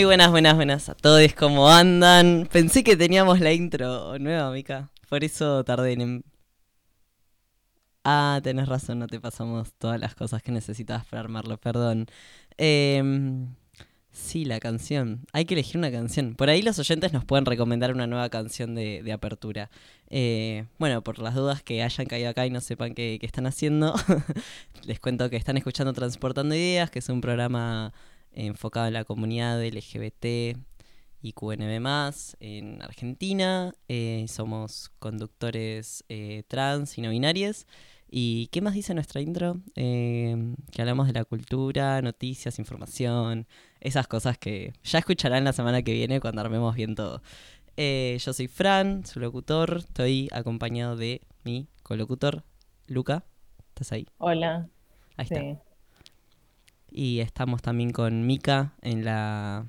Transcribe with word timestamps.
Muy 0.00 0.06
buenas, 0.06 0.30
buenas, 0.30 0.56
buenas 0.56 0.88
a 0.88 0.94
todos, 0.94 1.34
¿cómo 1.34 1.68
andan? 1.68 2.48
Pensé 2.50 2.82
que 2.82 2.96
teníamos 2.96 3.38
la 3.38 3.52
intro 3.52 4.18
nueva, 4.18 4.50
Mica. 4.50 4.90
Por 5.10 5.24
eso 5.24 5.62
tardé 5.62 5.92
en... 5.92 6.24
Ah, 8.02 8.40
tenés 8.42 8.66
razón, 8.66 8.98
no 8.98 9.08
te 9.08 9.20
pasamos 9.20 9.74
todas 9.74 10.00
las 10.00 10.14
cosas 10.14 10.42
que 10.42 10.52
necesitabas 10.52 11.04
para 11.04 11.20
armarlo, 11.20 11.58
perdón. 11.58 12.06
Em, 12.56 13.54
sí, 14.10 14.46
la 14.46 14.58
canción. 14.58 15.26
Hay 15.34 15.44
que 15.44 15.52
elegir 15.52 15.76
una 15.76 15.92
canción. 15.92 16.34
Por 16.34 16.48
ahí 16.48 16.62
los 16.62 16.78
oyentes 16.78 17.12
nos 17.12 17.26
pueden 17.26 17.44
recomendar 17.44 17.92
una 17.92 18.06
nueva 18.06 18.30
canción 18.30 18.74
de, 18.74 19.02
de 19.02 19.12
apertura. 19.12 19.70
Eh, 20.08 20.64
bueno, 20.78 21.02
por 21.02 21.18
las 21.18 21.34
dudas 21.34 21.62
que 21.62 21.82
hayan 21.82 22.06
caído 22.06 22.30
acá 22.30 22.46
y 22.46 22.50
no 22.50 22.62
sepan 22.62 22.94
qué, 22.94 23.18
qué 23.20 23.26
están 23.26 23.46
haciendo, 23.46 23.94
les 24.86 24.98
cuento 24.98 25.28
que 25.28 25.36
están 25.36 25.58
escuchando 25.58 25.92
Transportando 25.92 26.54
Ideas, 26.54 26.90
que 26.90 27.00
es 27.00 27.08
un 27.10 27.20
programa 27.20 27.92
enfocado 28.32 28.86
en 28.86 28.94
la 28.94 29.04
comunidad 29.04 29.62
LGBT 29.62 30.56
y 31.22 31.32
QNB 31.32 32.12
en 32.40 32.82
Argentina. 32.82 33.72
Eh, 33.88 34.26
somos 34.28 34.90
conductores 34.98 36.04
eh, 36.08 36.44
trans 36.48 36.96
y 36.98 37.02
no 37.02 37.10
binarios. 37.10 37.66
¿Y 38.10 38.48
qué 38.48 38.60
más 38.60 38.74
dice 38.74 38.92
nuestra 38.94 39.20
intro? 39.20 39.60
Eh, 39.76 40.54
que 40.72 40.82
hablamos 40.82 41.06
de 41.06 41.12
la 41.12 41.24
cultura, 41.24 42.02
noticias, 42.02 42.58
información, 42.58 43.46
esas 43.80 44.08
cosas 44.08 44.36
que 44.36 44.72
ya 44.82 44.98
escucharán 44.98 45.44
la 45.44 45.52
semana 45.52 45.82
que 45.82 45.92
viene 45.92 46.20
cuando 46.20 46.40
armemos 46.40 46.74
bien 46.74 46.96
todo. 46.96 47.22
yo 47.76 48.32
soy 48.32 48.48
Fran, 48.48 49.06
su 49.06 49.20
locutor. 49.20 49.78
Estoy 49.78 50.28
acompañado 50.32 50.96
de 50.96 51.20
mi 51.44 51.68
colocutor, 51.82 52.42
Luca. 52.88 53.24
¿Estás 53.68 53.92
ahí? 53.92 54.06
Hola. 54.18 54.68
Ahí 55.16 55.26
está. 55.30 55.69
Y 56.90 57.20
estamos 57.20 57.62
también 57.62 57.90
con 57.90 58.26
Mika 58.26 58.74
en 58.82 59.04
la. 59.04 59.66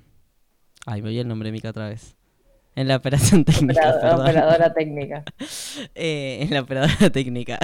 Ay, 0.85 1.01
me 1.01 1.09
voy 1.09 1.19
el 1.19 1.27
nombre 1.27 1.47
de 1.47 1.53
Mika 1.53 1.69
otra 1.69 1.89
vez. 1.89 2.15
En 2.73 2.87
la 2.87 2.95
operación 2.95 3.43
técnica. 3.45 4.15
operadora 4.15 4.73
técnica. 4.73 5.23
Eh, 5.93 6.39
en 6.41 6.51
la 6.51 6.61
operadora 6.61 7.09
técnica. 7.11 7.59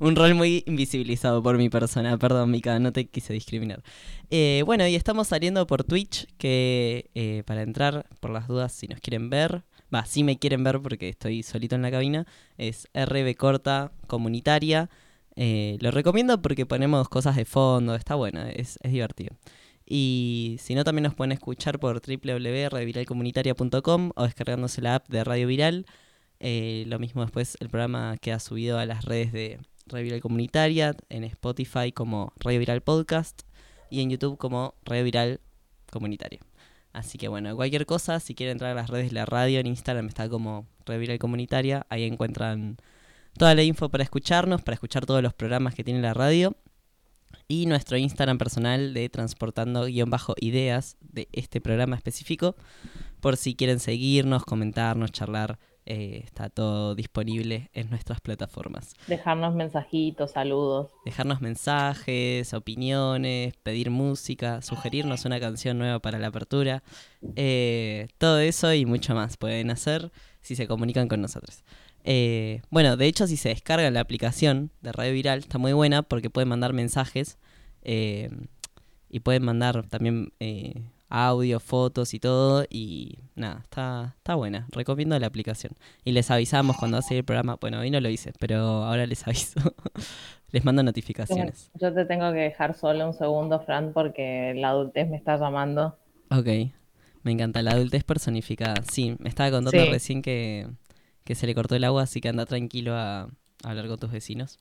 Un 0.00 0.16
rol 0.16 0.34
muy 0.34 0.62
invisibilizado 0.66 1.42
por 1.42 1.56
mi 1.56 1.68
persona. 1.70 2.18
Perdón, 2.18 2.50
Mika, 2.50 2.78
no 2.78 2.92
te 2.92 3.06
quise 3.06 3.32
discriminar. 3.32 3.82
Eh, 4.30 4.62
bueno, 4.66 4.86
y 4.86 4.94
estamos 4.94 5.28
saliendo 5.28 5.66
por 5.66 5.84
Twitch, 5.84 6.26
que 6.36 7.10
eh, 7.14 7.42
para 7.46 7.62
entrar, 7.62 8.06
por 8.20 8.30
las 8.30 8.48
dudas, 8.48 8.72
si 8.72 8.86
nos 8.86 9.00
quieren 9.00 9.30
ver, 9.30 9.62
va, 9.92 10.04
si 10.04 10.22
me 10.22 10.38
quieren 10.38 10.62
ver 10.62 10.80
porque 10.80 11.08
estoy 11.08 11.42
solito 11.42 11.74
en 11.74 11.82
la 11.82 11.90
cabina, 11.90 12.26
es 12.58 12.88
RB 12.94 13.34
corta 13.34 13.92
comunitaria. 14.06 14.90
Eh, 15.40 15.78
lo 15.80 15.92
recomiendo 15.92 16.42
porque 16.42 16.66
ponemos 16.66 17.08
cosas 17.08 17.36
de 17.36 17.44
fondo, 17.44 17.94
está 17.94 18.16
bueno, 18.16 18.44
es, 18.46 18.76
divertido. 18.82 19.36
Y 19.86 20.56
si 20.58 20.74
no, 20.74 20.82
también 20.82 21.04
nos 21.04 21.14
pueden 21.14 21.30
escuchar 21.30 21.78
por 21.78 22.02
www.radioviralcomunitaria.com 22.04 24.10
o 24.16 24.24
descargándose 24.24 24.82
la 24.82 24.96
app 24.96 25.08
de 25.08 25.22
Radio 25.22 25.46
Viral. 25.46 25.86
Eh, 26.40 26.82
lo 26.88 26.98
mismo 26.98 27.22
después 27.22 27.56
el 27.60 27.68
programa 27.68 28.16
queda 28.20 28.40
subido 28.40 28.80
a 28.80 28.86
las 28.86 29.04
redes 29.04 29.32
de 29.32 29.60
Radio 29.86 30.06
Viral 30.06 30.20
Comunitaria, 30.20 30.96
en 31.08 31.22
Spotify 31.22 31.92
como 31.92 32.32
Radio 32.40 32.58
Viral 32.58 32.80
Podcast 32.80 33.42
y 33.90 34.02
en 34.02 34.10
YouTube 34.10 34.38
como 34.38 34.74
Radio 34.84 35.04
Viral 35.04 35.40
Comunitaria. 35.92 36.40
Así 36.92 37.16
que 37.16 37.28
bueno, 37.28 37.54
cualquier 37.54 37.86
cosa, 37.86 38.18
si 38.18 38.34
quieren 38.34 38.54
entrar 38.54 38.72
a 38.72 38.74
las 38.74 38.90
redes 38.90 39.10
de 39.10 39.14
la 39.14 39.24
radio, 39.24 39.60
en 39.60 39.68
Instagram 39.68 40.08
está 40.08 40.28
como 40.28 40.66
Radio 40.84 41.00
Viral 41.00 41.20
Comunitaria, 41.20 41.86
ahí 41.90 42.02
encuentran 42.02 42.76
toda 43.38 43.54
la 43.54 43.62
info 43.62 43.88
para 43.88 44.04
escucharnos, 44.04 44.62
para 44.62 44.74
escuchar 44.74 45.06
todos 45.06 45.22
los 45.22 45.32
programas 45.32 45.74
que 45.74 45.84
tiene 45.84 46.02
la 46.02 46.12
radio. 46.12 46.56
Y 47.46 47.64
nuestro 47.66 47.96
Instagram 47.96 48.36
personal 48.36 48.92
de 48.92 49.08
transportando-ideas 49.08 50.96
de 51.00 51.28
este 51.32 51.60
programa 51.62 51.96
específico. 51.96 52.56
Por 53.20 53.36
si 53.38 53.54
quieren 53.54 53.80
seguirnos, 53.80 54.44
comentarnos, 54.44 55.12
charlar, 55.12 55.58
eh, 55.90 56.20
está 56.22 56.50
todo 56.50 56.94
disponible 56.94 57.70
en 57.72 57.88
nuestras 57.88 58.20
plataformas. 58.20 58.94
Dejarnos 59.06 59.54
mensajitos, 59.54 60.32
saludos. 60.32 60.90
Dejarnos 61.06 61.40
mensajes, 61.40 62.52
opiniones, 62.52 63.54
pedir 63.62 63.90
música, 63.90 64.60
sugerirnos 64.60 65.24
una 65.24 65.40
canción 65.40 65.78
nueva 65.78 65.98
para 66.00 66.18
la 66.18 66.26
apertura. 66.26 66.82
Eh, 67.36 68.08
todo 68.18 68.38
eso 68.40 68.74
y 68.74 68.84
mucho 68.84 69.14
más 69.14 69.38
pueden 69.38 69.70
hacer 69.70 70.12
si 70.42 70.56
se 70.56 70.66
comunican 70.68 71.08
con 71.08 71.22
nosotros. 71.22 71.64
Eh, 72.10 72.62
bueno, 72.70 72.96
de 72.96 73.04
hecho, 73.04 73.26
si 73.26 73.36
se 73.36 73.50
descarga 73.50 73.90
la 73.90 74.00
aplicación 74.00 74.70
de 74.80 74.92
Radio 74.92 75.12
Viral, 75.12 75.40
está 75.40 75.58
muy 75.58 75.74
buena 75.74 76.00
porque 76.00 76.30
pueden 76.30 76.48
mandar 76.48 76.72
mensajes 76.72 77.36
eh, 77.82 78.30
y 79.10 79.20
pueden 79.20 79.44
mandar 79.44 79.86
también 79.88 80.32
eh, 80.40 80.84
audio, 81.10 81.60
fotos 81.60 82.14
y 82.14 82.18
todo. 82.18 82.64
Y 82.70 83.18
nada, 83.34 83.60
está, 83.62 84.14
está 84.16 84.36
buena. 84.36 84.66
Recomiendo 84.70 85.18
la 85.18 85.26
aplicación. 85.26 85.74
Y 86.02 86.12
les 86.12 86.30
avisamos 86.30 86.78
cuando 86.78 86.96
hace 86.96 87.18
el 87.18 87.24
programa. 87.24 87.58
Bueno, 87.60 87.80
hoy 87.80 87.90
no 87.90 88.00
lo 88.00 88.08
hice, 88.08 88.32
pero 88.38 88.56
ahora 88.56 89.04
les 89.04 89.26
aviso. 89.26 89.60
les 90.50 90.64
mando 90.64 90.82
notificaciones. 90.82 91.70
Yo 91.74 91.92
te 91.92 92.06
tengo 92.06 92.32
que 92.32 92.38
dejar 92.38 92.72
solo 92.72 93.06
un 93.06 93.12
segundo, 93.12 93.60
Fran, 93.60 93.92
porque 93.92 94.54
la 94.56 94.70
adultez 94.70 95.10
me 95.10 95.18
está 95.18 95.36
llamando. 95.36 95.98
Ok. 96.30 96.72
Me 97.22 97.32
encanta, 97.32 97.60
la 97.60 97.72
adultez 97.72 98.02
personificada. 98.02 98.76
Sí, 98.90 99.14
me 99.18 99.28
estaba 99.28 99.50
contando 99.50 99.90
recién 99.90 100.22
que 100.22 100.68
que 101.28 101.34
se 101.34 101.46
le 101.46 101.54
cortó 101.54 101.74
el 101.74 101.84
agua, 101.84 102.04
así 102.04 102.22
que 102.22 102.30
anda 102.30 102.46
tranquilo 102.46 102.94
a, 102.94 103.28
hablar 103.62 103.86
con 103.86 103.98
tus 103.98 104.10
vecinos. 104.10 104.58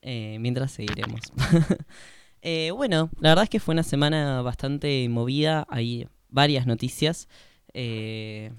Eh, 0.00 0.38
mientras 0.40 0.72
seguiremos. 0.72 1.20
Eh, 2.42 2.70
bueno, 2.70 3.10
la 3.20 3.28
verdad 3.28 3.42
es 3.42 3.50
que 3.50 3.60
fue 3.60 3.74
una 3.74 3.82
semana 3.82 4.40
bastante 4.40 5.06
movida, 5.10 5.66
hay 5.68 6.08
varias 6.30 6.66
noticias. 6.66 7.28
Eh, 7.74 8.50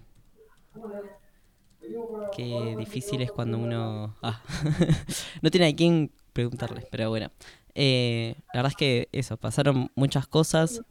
qué 2.38 2.76
difícil 2.78 3.24
es 3.24 3.32
cuando 3.32 3.58
uno... 3.58 4.16
Ah, 4.22 4.44
no 5.42 5.50
tiene 5.50 5.66
a 5.66 5.76
quién 5.76 6.12
preguntarles, 6.32 6.86
pero 6.92 7.10
bueno. 7.10 7.32
la 7.74 8.36
verdad 8.54 8.70
es 8.70 8.76
que 8.76 9.10
eso, 9.14 9.38
pasaron 9.38 9.90
muchas 9.96 10.28
cosas. 10.28 10.84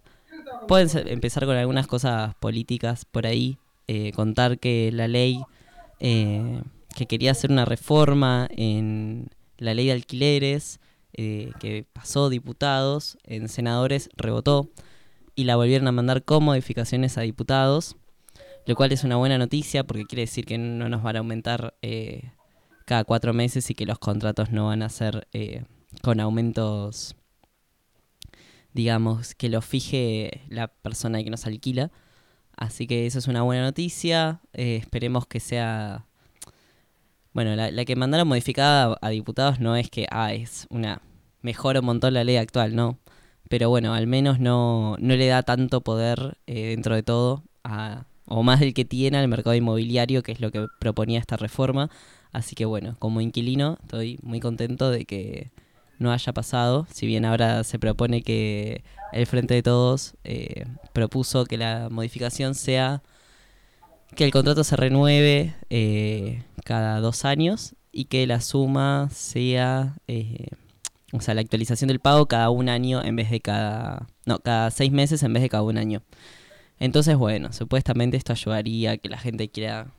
Pueden 0.66 0.88
empezar 1.06 1.46
con 1.46 1.54
algunas 1.54 1.86
cosas 1.86 2.34
políticas 2.40 3.04
por 3.04 3.24
ahí. 3.24 3.56
contar 4.16 4.58
que 4.58 4.90
la 4.92 5.06
ley 5.06 5.44
eh, 6.00 6.62
que 6.96 7.06
quería 7.06 7.30
hacer 7.30 7.50
una 7.52 7.64
reforma 7.64 8.48
en 8.50 9.30
la 9.58 9.74
ley 9.74 9.86
de 9.86 9.92
alquileres, 9.92 10.80
eh, 11.12 11.52
que 11.60 11.86
pasó 11.92 12.28
diputados, 12.28 13.18
en 13.24 13.48
senadores 13.48 14.08
rebotó 14.16 14.70
y 15.34 15.44
la 15.44 15.56
volvieron 15.56 15.86
a 15.88 15.92
mandar 15.92 16.24
con 16.24 16.44
modificaciones 16.44 17.18
a 17.18 17.22
diputados, 17.22 17.96
lo 18.66 18.74
cual 18.74 18.92
es 18.92 19.04
una 19.04 19.16
buena 19.16 19.38
noticia 19.38 19.84
porque 19.84 20.04
quiere 20.04 20.22
decir 20.22 20.46
que 20.46 20.58
no 20.58 20.88
nos 20.88 21.02
van 21.02 21.16
a 21.16 21.18
aumentar 21.20 21.74
eh, 21.82 22.32
cada 22.86 23.04
cuatro 23.04 23.32
meses 23.32 23.70
y 23.70 23.74
que 23.74 23.86
los 23.86 23.98
contratos 23.98 24.50
no 24.50 24.66
van 24.66 24.82
a 24.82 24.88
ser 24.88 25.28
con 26.02 26.20
aumentos, 26.20 27.14
digamos, 28.72 29.34
que 29.34 29.48
lo 29.48 29.60
fije 29.60 30.42
la 30.48 30.68
persona 30.68 31.22
que 31.22 31.30
nos 31.30 31.46
alquila. 31.46 31.90
Así 32.60 32.86
que 32.86 33.06
eso 33.06 33.18
es 33.18 33.26
una 33.26 33.42
buena 33.42 33.62
noticia. 33.64 34.40
Eh, 34.52 34.76
esperemos 34.76 35.26
que 35.26 35.40
sea... 35.40 36.06
Bueno, 37.32 37.56
la, 37.56 37.84
que 37.84 37.96
mandaron 37.96 38.28
modificada 38.28 38.98
a, 39.00 39.08
diputados 39.08 39.60
no 39.60 39.76
es 39.76 39.90
que, 39.90 40.06
ah, 40.10 40.34
es 40.34 40.66
una... 40.70 41.00
Mejora 41.42 41.80
un 41.80 41.86
montón 41.86 42.12
la 42.14 42.22
ley 42.22 42.36
actual, 42.36 42.76
no. 42.76 42.98
Pero 43.48 43.70
bueno, 43.70 43.94
al 43.94 44.06
menos 44.06 44.40
no, 44.40 44.96
no 45.00 45.16
le 45.16 45.26
da 45.26 45.42
tanto 45.42 45.80
poder 45.80 46.36
eh, 46.46 46.68
dentro 46.68 46.94
de 46.94 47.02
todo, 47.02 47.44
a, 47.64 48.04
o 48.26 48.42
más 48.42 48.60
del 48.60 48.74
que 48.74 48.84
tiene 48.84 49.16
al 49.16 49.28
mercado 49.28 49.56
inmobiliario, 49.56 50.22
que 50.22 50.32
es 50.32 50.40
lo 50.40 50.50
que 50.50 50.66
proponía 50.78 51.18
esta 51.18 51.38
reforma. 51.38 51.90
Así 52.30 52.54
que 52.54 52.66
bueno, 52.66 52.96
como 52.98 53.22
inquilino 53.22 53.78
estoy 53.82 54.18
muy 54.22 54.38
contento 54.40 54.90
de 54.90 55.06
que 55.06 55.50
no 56.00 56.12
haya 56.12 56.32
pasado, 56.32 56.86
si 56.92 57.06
bien 57.06 57.24
ahora 57.26 57.62
se 57.62 57.78
propone 57.78 58.22
que 58.22 58.82
el 59.12 59.26
Frente 59.26 59.54
de 59.54 59.62
Todos 59.62 60.14
eh, 60.24 60.64
propuso 60.92 61.44
que 61.44 61.58
la 61.58 61.88
modificación 61.90 62.54
sea 62.54 63.02
que 64.16 64.24
el 64.24 64.32
contrato 64.32 64.64
se 64.64 64.76
renueve 64.76 65.54
eh, 65.68 66.42
cada 66.64 67.00
dos 67.00 67.24
años 67.26 67.76
y 67.92 68.06
que 68.06 68.26
la 68.26 68.40
suma 68.40 69.08
sea, 69.12 69.98
eh, 70.08 70.48
o 71.12 71.20
sea, 71.20 71.34
la 71.34 71.42
actualización 71.42 71.88
del 71.88 72.00
pago 72.00 72.26
cada 72.26 72.48
un 72.48 72.70
año 72.70 73.04
en 73.04 73.14
vez 73.14 73.30
de 73.30 73.40
cada, 73.40 74.06
no, 74.24 74.38
cada 74.38 74.70
seis 74.70 74.90
meses 74.90 75.22
en 75.22 75.34
vez 75.34 75.42
de 75.42 75.50
cada 75.50 75.64
un 75.64 75.76
año. 75.76 76.02
Entonces, 76.78 77.16
bueno, 77.16 77.52
supuestamente 77.52 78.16
esto 78.16 78.32
ayudaría 78.32 78.92
a 78.92 78.96
que 78.96 79.10
la 79.10 79.18
gente 79.18 79.50
quiera 79.50 79.92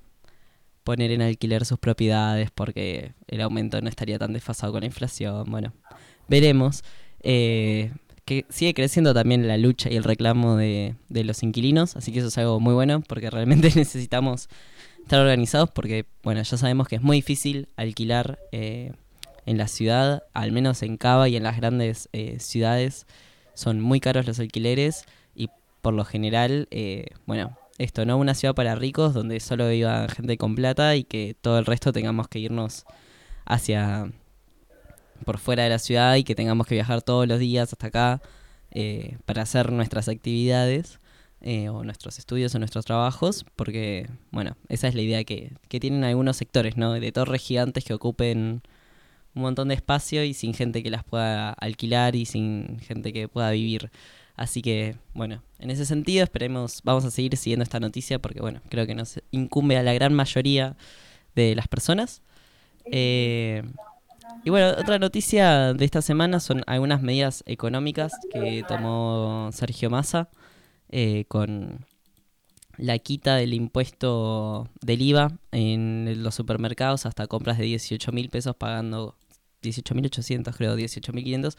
poner 0.84 1.12
en 1.12 1.22
alquiler 1.22 1.66
sus 1.66 1.80
propiedades 1.80 2.52
porque 2.52 3.14
el 3.28 3.42
aumento 3.42 3.82
no 3.82 3.90
estaría 3.90 4.18
tan 4.20 4.34
desfasado 4.34 4.74
con 4.74 4.82
la 4.82 4.88
inflación. 4.88 5.50
Bueno, 5.50 5.74
veremos. 6.28 6.84
Eh, 7.24 7.92
que 8.26 8.46
sigue 8.50 8.74
creciendo 8.74 9.14
también 9.14 9.48
la 9.48 9.58
lucha 9.58 9.90
y 9.92 9.96
el 9.96 10.04
reclamo 10.04 10.56
de, 10.56 10.96
los 11.10 11.44
inquilinos, 11.44 11.96
así 11.96 12.12
que 12.12 12.20
eso 12.20 12.28
es 12.28 12.38
algo 12.38 12.60
muy 12.60 12.74
bueno 12.74 13.02
porque 13.02 13.30
realmente 13.30 13.72
necesitamos 13.76 14.48
estar 15.02 15.20
organizados 15.20 15.70
porque, 15.72 16.06
bueno, 16.24 16.42
ya 16.42 16.58
sabemos 16.58 16.88
que 16.88 16.96
es 16.96 17.02
muy 17.02 17.18
difícil 17.18 17.68
alquilar 17.76 18.40
eh, 18.52 18.94
en 19.46 19.58
la 19.58 19.68
ciudad, 19.68 20.24
al 20.34 20.52
menos 20.52 20.84
en 20.84 20.98
Cava 20.98 21.30
y 21.30 21.36
en 21.36 21.44
las 21.44 21.58
grandes 21.58 22.10
eh, 22.14 22.38
ciudades, 22.40 23.08
son 23.54 23.82
muy 23.82 24.00
caros 24.00 24.28
los 24.28 24.40
alquileres 24.40 25.06
y 25.36 25.50
por 25.82 25.94
lo 25.94 26.06
general, 26.06 26.68
bueno, 27.26 27.58
esto, 27.84 28.06
¿no? 28.06 28.18
Una 28.18 28.34
ciudad 28.34 28.56
para 28.56 28.76
ricos 28.76 29.14
donde 29.14 29.40
solo 29.40 29.72
iba 29.72 30.08
gente 30.10 30.38
con 30.38 30.56
plata 30.56 30.96
y 30.96 31.04
que 31.04 31.36
todo 31.40 31.60
el 31.60 31.66
resto 31.66 31.92
tengamos 31.94 32.28
que 32.28 32.40
irnos 32.40 32.86
hacia 33.46 34.12
por 35.26 35.38
fuera 35.38 35.64
de 35.64 35.70
la 35.70 35.80
ciudad 35.80 36.16
y 36.16 36.24
que 36.24 36.36
tengamos 36.36 36.68
que 36.68 36.76
viajar 36.76 37.02
todos 37.02 37.28
los 37.28 37.40
días 37.40 37.72
hasta 37.74 37.88
acá 37.88 38.22
eh, 38.72 39.18
para 39.26 39.44
hacer 39.44 39.72
nuestras 39.72 40.08
actividades 40.08 41.00
eh, 41.42 41.70
o 41.70 41.84
nuestros 41.84 42.20
estudios 42.20 42.54
o 42.56 42.60
nuestros 42.60 42.86
trabajos, 42.86 43.46
porque, 43.56 44.10
bueno, 44.32 44.56
esa 44.70 44.88
es 44.88 44.96
la 44.96 45.02
idea 45.02 45.24
que, 45.24 45.54
que 45.68 45.80
tienen 45.80 46.04
algunos 46.04 46.38
sectores, 46.38 46.78
¿no? 46.78 46.94
De 46.94 47.12
torres 47.12 47.42
gigantes 47.42 47.84
que 47.84 47.94
ocupen 47.94 48.62
un 49.34 49.42
montón 49.42 49.70
de 49.70 49.76
espacio 49.76 50.24
y 50.24 50.34
sin 50.34 50.54
gente 50.54 50.84
que 50.84 50.90
las 50.90 51.04
pueda 51.04 51.52
alquilar 51.54 52.16
y 52.16 52.26
sin 52.26 52.80
gente 52.80 53.14
que 53.14 53.28
pueda 53.28 53.52
vivir. 53.52 53.92
Así 54.42 54.64
que, 54.64 54.96
bueno, 55.14 55.44
en 55.60 55.70
ese 55.70 55.86
sentido 55.86 56.24
esperemos, 56.24 56.82
vamos 56.84 57.06
a 57.06 57.12
seguir 57.12 57.38
siguiendo 57.38 57.62
esta 57.62 57.80
noticia 57.80 58.18
porque, 58.18 58.42
bueno, 58.42 58.60
creo 58.70 58.88
que 58.88 58.96
nos 58.96 59.22
incumbe 59.30 59.78
a 59.78 59.84
la 59.84 59.94
gran 59.94 60.16
mayoría 60.16 60.76
de 61.36 61.54
las 61.54 61.68
personas. 61.68 62.24
Eh, 62.86 63.62
y 64.44 64.50
bueno, 64.50 64.70
otra 64.80 64.98
noticia 64.98 65.76
de 65.76 65.86
esta 65.86 66.02
semana 66.02 66.40
son 66.40 66.64
algunas 66.66 67.04
medidas 67.04 67.44
económicas 67.46 68.14
que 68.34 68.66
tomó 68.68 69.52
Sergio 69.54 69.92
Massa 69.92 70.28
eh, 70.90 71.26
con 71.28 71.86
la 72.78 72.98
quita 72.98 73.36
del 73.36 73.54
impuesto 73.54 74.70
del 74.82 75.04
IVA 75.04 75.38
en 75.52 76.24
los 76.24 76.34
supermercados 76.34 77.06
hasta 77.06 77.28
compras 77.28 77.60
de 77.60 77.66
18 77.66 78.12
mil 78.12 78.30
pesos 78.30 78.56
pagando 78.56 79.16
18.800 79.62 80.56
creo, 80.56 80.76
18.500 80.76 81.56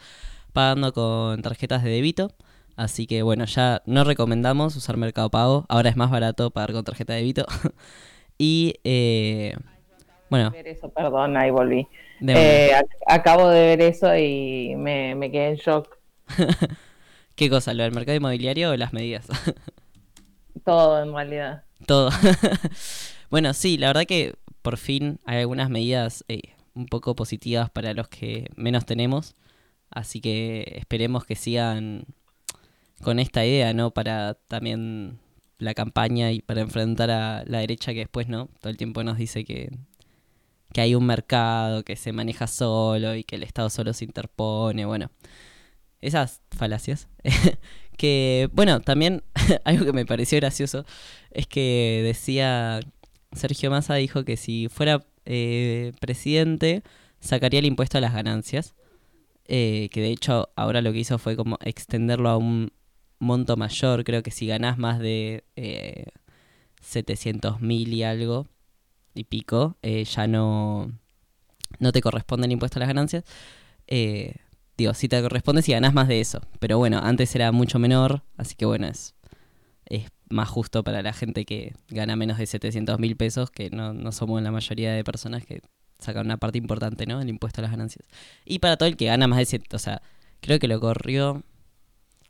pagando 0.51 0.91
con 0.91 1.41
tarjetas 1.41 1.81
de 1.81 1.91
débito. 1.91 2.35
Así 2.75 3.05
que 3.05 3.21
bueno, 3.21 3.45
ya 3.45 3.81
no 3.85 4.03
recomendamos 4.03 4.75
usar 4.75 4.97
Mercado 4.97 5.29
Pago. 5.29 5.65
Ahora 5.69 5.89
es 5.89 5.95
más 5.95 6.09
barato 6.09 6.51
pagar 6.51 6.73
con 6.73 6.83
tarjeta 6.83 7.13
de 7.13 7.19
débito. 7.19 7.45
y 8.37 8.75
eh, 8.83 9.55
bueno. 10.29 10.51
Ver 10.51 10.67
eso, 10.67 10.89
perdón, 10.89 11.37
ahí 11.37 11.51
volví. 11.51 11.87
Eh, 12.27 12.71
acabo 13.05 13.49
de 13.49 13.59
ver 13.59 13.81
eso 13.81 14.15
y 14.15 14.75
me, 14.75 15.13
me 15.15 15.31
quedé 15.31 15.49
en 15.49 15.55
shock. 15.55 15.97
¿Qué 17.35 17.49
cosa? 17.49 17.73
¿Lo 17.73 17.83
del 17.83 17.91
mercado 17.91 18.15
inmobiliario 18.15 18.71
o 18.71 18.77
las 18.77 18.93
medidas? 18.93 19.27
Todo, 20.65 21.03
en 21.03 21.13
realidad. 21.13 21.63
Todo. 21.85 22.09
bueno, 23.29 23.53
sí, 23.53 23.77
la 23.77 23.87
verdad 23.87 24.05
que 24.05 24.35
por 24.61 24.77
fin 24.77 25.19
hay 25.25 25.39
algunas 25.39 25.69
medidas 25.69 26.23
eh, 26.27 26.53
un 26.73 26.85
poco 26.85 27.15
positivas 27.15 27.69
para 27.69 27.93
los 27.93 28.07
que 28.07 28.49
menos 28.55 28.85
tenemos. 28.85 29.35
Así 29.89 30.21
que 30.21 30.77
esperemos 30.77 31.25
que 31.25 31.35
sigan 31.35 32.05
con 33.03 33.19
esta 33.19 33.45
idea, 33.45 33.73
¿no? 33.73 33.91
Para 33.91 34.35
también 34.47 35.19
la 35.59 35.73
campaña 35.73 36.31
y 36.31 36.41
para 36.41 36.61
enfrentar 36.61 37.11
a 37.11 37.43
la 37.45 37.59
derecha 37.59 37.93
que 37.93 37.99
después, 37.99 38.27
¿no? 38.27 38.49
Todo 38.59 38.69
el 38.71 38.77
tiempo 38.77 39.03
nos 39.03 39.17
dice 39.17 39.45
que, 39.45 39.71
que 40.73 40.81
hay 40.81 40.95
un 40.95 41.05
mercado 41.05 41.83
que 41.83 41.95
se 41.95 42.11
maneja 42.13 42.47
solo 42.47 43.15
y 43.15 43.23
que 43.23 43.35
el 43.35 43.43
Estado 43.43 43.69
solo 43.69 43.93
se 43.93 44.05
interpone, 44.05 44.85
bueno. 44.85 45.11
Esas 46.01 46.41
falacias. 46.51 47.07
que, 47.97 48.49
bueno, 48.53 48.81
también 48.81 49.23
algo 49.65 49.85
que 49.85 49.93
me 49.93 50.05
pareció 50.05 50.37
gracioso 50.39 50.85
es 51.31 51.47
que 51.47 52.01
decía, 52.03 52.81
Sergio 53.33 53.71
Massa 53.71 53.95
dijo 53.95 54.25
que 54.25 54.37
si 54.37 54.67
fuera 54.69 55.05
eh, 55.25 55.93
presidente 55.99 56.83
sacaría 57.19 57.59
el 57.59 57.65
impuesto 57.65 57.97
a 57.97 58.01
las 58.01 58.13
ganancias. 58.13 58.75
Eh, 59.45 59.89
que 59.91 59.99
de 60.01 60.11
hecho 60.11 60.49
ahora 60.55 60.81
lo 60.81 60.93
que 60.93 60.99
hizo 60.99 61.17
fue 61.17 61.35
como 61.35 61.57
extenderlo 61.65 62.29
a 62.29 62.37
un 62.37 62.71
monto 63.23 63.57
mayor. 63.57 64.03
Creo 64.03 64.23
que 64.23 64.31
si 64.31 64.47
ganás 64.47 64.77
más 64.77 64.99
de 64.99 65.43
eh, 65.55 66.07
700 66.81 67.61
mil 67.61 67.93
y 67.93 68.03
algo 68.03 68.47
y 69.15 69.25
pico, 69.25 69.77
eh, 69.81 70.03
ya 70.05 70.27
no, 70.27 70.91
no 71.79 71.91
te 71.91 72.01
corresponde 72.01 72.45
el 72.47 72.53
impuesto 72.53 72.79
a 72.79 72.81
las 72.81 72.89
ganancias. 72.89 73.23
digo, 74.77 74.93
si 74.93 75.07
te 75.07 75.21
corresponde 75.21 75.61
si 75.61 75.71
ganás 75.71 75.93
más 75.93 76.07
de 76.07 76.21
eso. 76.21 76.41
Pero 76.59 76.77
bueno, 76.77 76.99
antes 77.03 77.35
era 77.35 77.51
mucho 77.51 77.79
menor, 77.79 78.23
así 78.37 78.55
que 78.55 78.65
bueno, 78.65 78.87
es, 78.87 79.15
es 79.85 80.09
más 80.29 80.49
justo 80.49 80.83
para 80.83 81.01
la 81.01 81.13
gente 81.13 81.45
que 81.45 81.75
gana 81.89 82.15
menos 82.15 82.37
de 82.37 82.45
700 82.45 82.99
mil 82.99 83.15
pesos, 83.15 83.51
que 83.51 83.69
no, 83.69 83.93
no 83.93 84.11
somos 84.11 84.41
la 84.41 84.51
mayoría 84.51 84.91
de 84.93 85.03
personas 85.03 85.45
que 85.45 85.61
sacan 85.99 86.25
una 86.25 86.37
parte 86.37 86.57
importante, 86.57 87.05
¿no? 87.05 87.21
El 87.21 87.29
impuesto 87.29 87.61
a 87.61 87.63
las 87.63 87.71
ganancias. 87.71 88.05
Y 88.45 88.59
para 88.59 88.77
todo 88.77 88.89
el 88.89 88.97
que 88.97 89.05
gana 89.05 89.27
más 89.27 89.39
de 89.39 89.45
7, 89.45 89.75
o 89.75 89.79
sea, 89.79 90.01
creo 90.41 90.59
que 90.59 90.67
lo 90.67 90.79
corrió... 90.79 91.43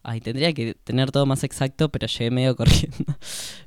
Ay, 0.03 0.19
tendría 0.21 0.53
que 0.53 0.73
tener 0.75 1.11
todo 1.11 1.25
más 1.25 1.43
exacto, 1.43 1.89
pero 1.89 2.07
llegué 2.07 2.29
medio 2.31 2.55
corriendo. 2.57 3.15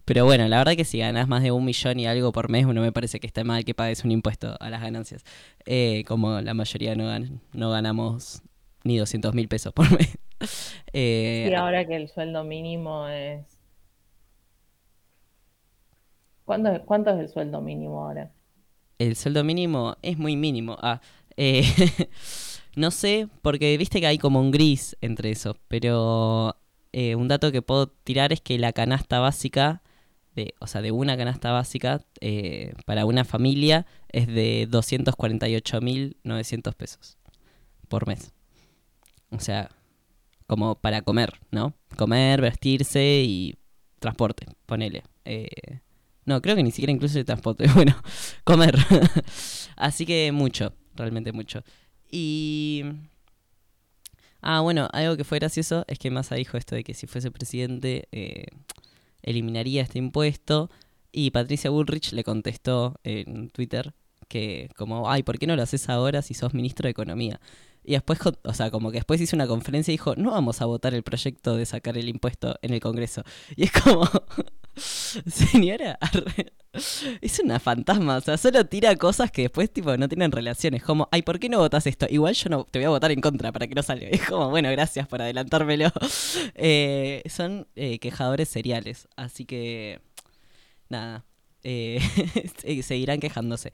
Pero 0.04 0.24
bueno, 0.24 0.46
la 0.48 0.58
verdad 0.58 0.76
que 0.76 0.84
si 0.84 0.98
ganas 0.98 1.28
más 1.28 1.42
de 1.42 1.50
un 1.52 1.64
millón 1.64 1.98
y 1.98 2.06
algo 2.06 2.32
por 2.32 2.50
mes, 2.50 2.66
uno 2.66 2.80
me 2.82 2.92
parece 2.92 3.20
que 3.20 3.26
está 3.26 3.42
mal 3.44 3.64
que 3.64 3.74
pagues 3.74 4.04
un 4.04 4.12
impuesto 4.12 4.56
a 4.60 4.70
las 4.70 4.82
ganancias. 4.82 5.24
Eh, 5.64 6.04
como 6.06 6.40
la 6.40 6.54
mayoría 6.54 6.94
no, 6.94 7.10
no 7.52 7.70
ganamos 7.70 8.42
ni 8.84 8.98
200 8.98 9.34
mil 9.34 9.48
pesos 9.48 9.72
por 9.72 9.90
mes. 9.92 10.18
Eh, 10.92 11.48
y 11.50 11.54
ahora 11.54 11.86
que 11.86 11.96
el 11.96 12.08
sueldo 12.08 12.44
mínimo 12.44 13.08
es 13.08 13.56
¿Cuánto, 16.46 17.10
es 17.10 17.18
el 17.18 17.28
sueldo 17.28 17.60
mínimo 17.60 18.04
ahora? 18.04 18.30
El 18.98 19.16
sueldo 19.16 19.42
mínimo 19.42 19.96
es 20.00 20.16
muy 20.16 20.36
mínimo. 20.36 20.76
Ah, 20.80 21.00
eh, 21.36 21.64
no 22.76 22.90
sé, 22.90 23.28
porque 23.42 23.76
viste 23.78 24.00
que 24.00 24.06
hay 24.06 24.18
como 24.18 24.40
un 24.40 24.52
gris 24.52 24.96
entre 25.00 25.30
eso, 25.30 25.56
pero 25.68 26.56
eh, 26.92 27.14
un 27.16 27.28
dato 27.28 27.50
que 27.50 27.62
puedo 27.62 27.88
tirar 27.88 28.32
es 28.32 28.40
que 28.40 28.58
la 28.58 28.72
canasta 28.72 29.18
básica, 29.18 29.82
de, 30.34 30.54
o 30.60 30.66
sea, 30.66 30.82
de 30.82 30.92
una 30.92 31.16
canasta 31.16 31.52
básica 31.52 32.02
eh, 32.20 32.74
para 32.84 33.06
una 33.06 33.24
familia 33.24 33.86
es 34.08 34.26
de 34.26 34.68
248.900 34.70 36.74
pesos 36.74 37.16
por 37.88 38.06
mes. 38.06 38.32
O 39.30 39.40
sea, 39.40 39.70
como 40.46 40.76
para 40.76 41.02
comer, 41.02 41.40
¿no? 41.50 41.74
Comer, 41.96 42.40
vestirse 42.40 43.22
y 43.24 43.56
transporte, 43.98 44.46
ponele. 44.66 45.02
Eh, 45.24 45.80
no, 46.26 46.42
creo 46.42 46.56
que 46.56 46.62
ni 46.62 46.72
siquiera 46.72 46.92
incluso 46.92 47.18
el 47.18 47.24
transporte. 47.24 47.66
Bueno, 47.74 47.96
comer. 48.44 48.76
Así 49.76 50.04
que 50.04 50.30
mucho, 50.32 50.74
realmente 50.94 51.32
mucho. 51.32 51.62
Y... 52.10 52.84
Ah, 54.42 54.60
bueno, 54.60 54.88
algo 54.92 55.16
que 55.16 55.24
fue 55.24 55.38
gracioso 55.38 55.84
es 55.88 55.98
que 55.98 56.10
Massa 56.10 56.36
dijo 56.36 56.56
esto 56.56 56.74
de 56.74 56.84
que 56.84 56.94
si 56.94 57.06
fuese 57.06 57.30
presidente 57.30 58.08
eh, 58.12 58.46
eliminaría 59.22 59.82
este 59.82 59.98
impuesto. 59.98 60.70
Y 61.12 61.30
Patricia 61.30 61.70
Bullrich 61.70 62.12
le 62.12 62.24
contestó 62.24 63.00
en 63.02 63.50
Twitter 63.50 63.94
que 64.28 64.70
como, 64.76 65.10
ay, 65.10 65.22
¿por 65.22 65.38
qué 65.38 65.46
no 65.46 65.56
lo 65.56 65.62
haces 65.62 65.88
ahora 65.88 66.22
si 66.22 66.34
sos 66.34 66.54
ministro 66.54 66.86
de 66.86 66.90
Economía? 66.90 67.40
Y 67.84 67.92
después, 67.92 68.18
o 68.42 68.54
sea, 68.54 68.70
como 68.70 68.90
que 68.90 68.98
después 68.98 69.20
hizo 69.20 69.36
una 69.36 69.46
conferencia 69.46 69.92
y 69.92 69.94
dijo, 69.94 70.16
no 70.16 70.32
vamos 70.32 70.60
a 70.60 70.66
votar 70.66 70.92
el 70.94 71.04
proyecto 71.04 71.56
de 71.56 71.66
sacar 71.66 71.96
el 71.96 72.08
impuesto 72.08 72.58
en 72.62 72.74
el 72.74 72.80
Congreso. 72.80 73.22
Y 73.54 73.64
es 73.64 73.72
como, 73.72 74.02
señora, 75.26 75.98
es 77.20 77.40
una 77.42 77.58
fantasma, 77.58 78.18
o 78.18 78.20
sea, 78.20 78.36
solo 78.36 78.64
tira 78.66 78.94
cosas 78.96 79.30
que 79.30 79.42
después 79.42 79.70
tipo 79.70 79.96
no 79.96 80.08
tienen 80.08 80.30
relaciones. 80.32 80.82
Como, 80.82 81.08
ay, 81.10 81.22
¿por 81.22 81.38
qué 81.38 81.48
no 81.48 81.58
votas 81.58 81.86
esto? 81.86 82.06
Igual 82.08 82.34
yo 82.34 82.50
no 82.50 82.64
te 82.64 82.78
voy 82.78 82.86
a 82.86 82.90
votar 82.90 83.10
en 83.10 83.20
contra 83.20 83.52
para 83.52 83.66
que 83.66 83.74
no 83.74 83.82
salga. 83.82 84.08
Es 84.16 84.26
como, 84.26 84.50
bueno, 84.50 84.70
gracias 84.70 85.06
por 85.08 85.22
adelantármelo. 85.22 85.90
Eh, 86.58 87.22
son 87.28 87.66
eh, 87.76 87.98
quejadores 87.98 88.48
seriales, 88.48 89.08
así 89.16 89.44
que, 89.44 90.00
nada, 90.88 91.24
eh, 91.62 92.00
seguirán 92.82 93.20
quejándose 93.20 93.72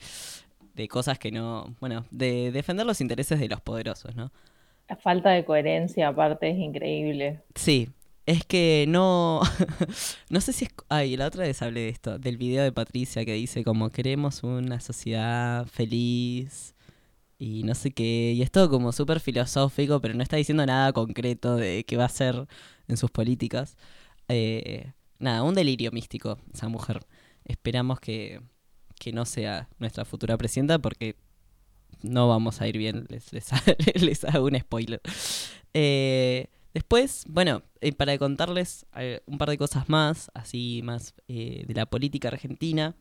de 0.74 0.88
cosas 0.88 1.18
que 1.18 1.30
no, 1.30 1.74
bueno, 1.80 2.04
de 2.10 2.50
defender 2.50 2.86
los 2.86 3.00
intereses 3.00 3.38
de 3.38 3.48
los 3.48 3.60
poderosos, 3.60 4.14
¿no? 4.16 4.32
La 4.88 4.96
falta 4.96 5.30
de 5.30 5.44
coherencia 5.44 6.08
aparte 6.08 6.50
es 6.50 6.58
increíble. 6.58 7.40
Sí, 7.54 7.88
es 8.32 8.44
que 8.44 8.86
no, 8.88 9.40
no 10.30 10.40
sé 10.40 10.52
si 10.52 10.64
es... 10.64 10.70
Ay, 10.88 11.16
la 11.16 11.26
otra 11.26 11.44
vez 11.44 11.62
hablé 11.62 11.82
de 11.82 11.88
esto, 11.90 12.18
del 12.18 12.36
video 12.36 12.62
de 12.64 12.72
Patricia 12.72 13.24
que 13.24 13.34
dice 13.34 13.64
como 13.64 13.90
queremos 13.90 14.42
una 14.42 14.80
sociedad 14.80 15.66
feliz 15.66 16.74
y 17.38 17.64
no 17.64 17.74
sé 17.74 17.90
qué, 17.92 18.32
y 18.36 18.42
es 18.42 18.50
todo 18.52 18.70
como 18.70 18.92
súper 18.92 19.20
filosófico, 19.20 20.00
pero 20.00 20.14
no 20.14 20.22
está 20.22 20.36
diciendo 20.36 20.64
nada 20.64 20.92
concreto 20.92 21.56
de 21.56 21.84
qué 21.84 21.96
va 21.96 22.04
a 22.04 22.06
hacer 22.06 22.46
en 22.88 22.96
sus 22.96 23.10
políticas. 23.10 23.76
Eh, 24.28 24.92
nada, 25.18 25.42
un 25.42 25.54
delirio 25.54 25.90
místico 25.92 26.38
esa 26.54 26.68
mujer. 26.68 27.04
Esperamos 27.44 28.00
que, 28.00 28.40
que 28.98 29.12
no 29.12 29.26
sea 29.26 29.68
nuestra 29.78 30.04
futura 30.04 30.36
presidenta 30.38 30.78
porque 30.78 31.16
no 32.02 32.28
vamos 32.28 32.60
a 32.60 32.68
ir 32.68 32.78
bien, 32.78 33.06
les, 33.08 33.32
les, 33.32 34.24
hago 34.24 34.46
un 34.46 34.58
spoiler. 34.58 35.00
Eh, 35.74 36.48
después, 36.74 37.24
bueno, 37.28 37.62
eh, 37.80 37.92
para 37.92 38.16
contarles 38.18 38.86
eh, 38.96 39.20
un 39.26 39.38
par 39.38 39.50
de 39.50 39.58
cosas 39.58 39.88
más, 39.88 40.30
así 40.34 40.80
más 40.84 41.14
de 41.28 41.72
la 41.74 41.86
política 41.86 42.28
argentina, 42.28 42.94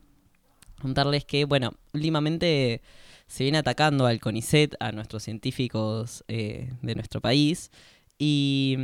contarles 0.80 1.24
que, 1.24 1.44
bueno, 1.44 1.72
últimamente 1.92 2.82
se 3.26 3.44
viene 3.44 3.58
atacando 3.58 4.06
al 4.06 4.20
CONICET, 4.20 4.74
a 4.80 4.92
nuestros 4.92 5.22
científicos 5.22 6.24
de 6.28 6.94
nuestro 6.94 7.20
país, 7.20 7.70
y 8.18 8.76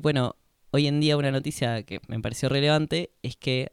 bueno, 0.00 0.36
hoy 0.70 0.88
en 0.88 1.00
día 1.00 1.16
una 1.16 1.30
noticia 1.30 1.84
que 1.84 2.00
me 2.08 2.18
pareció 2.20 2.48
relevante 2.48 3.12
es 3.22 3.36
que 3.36 3.72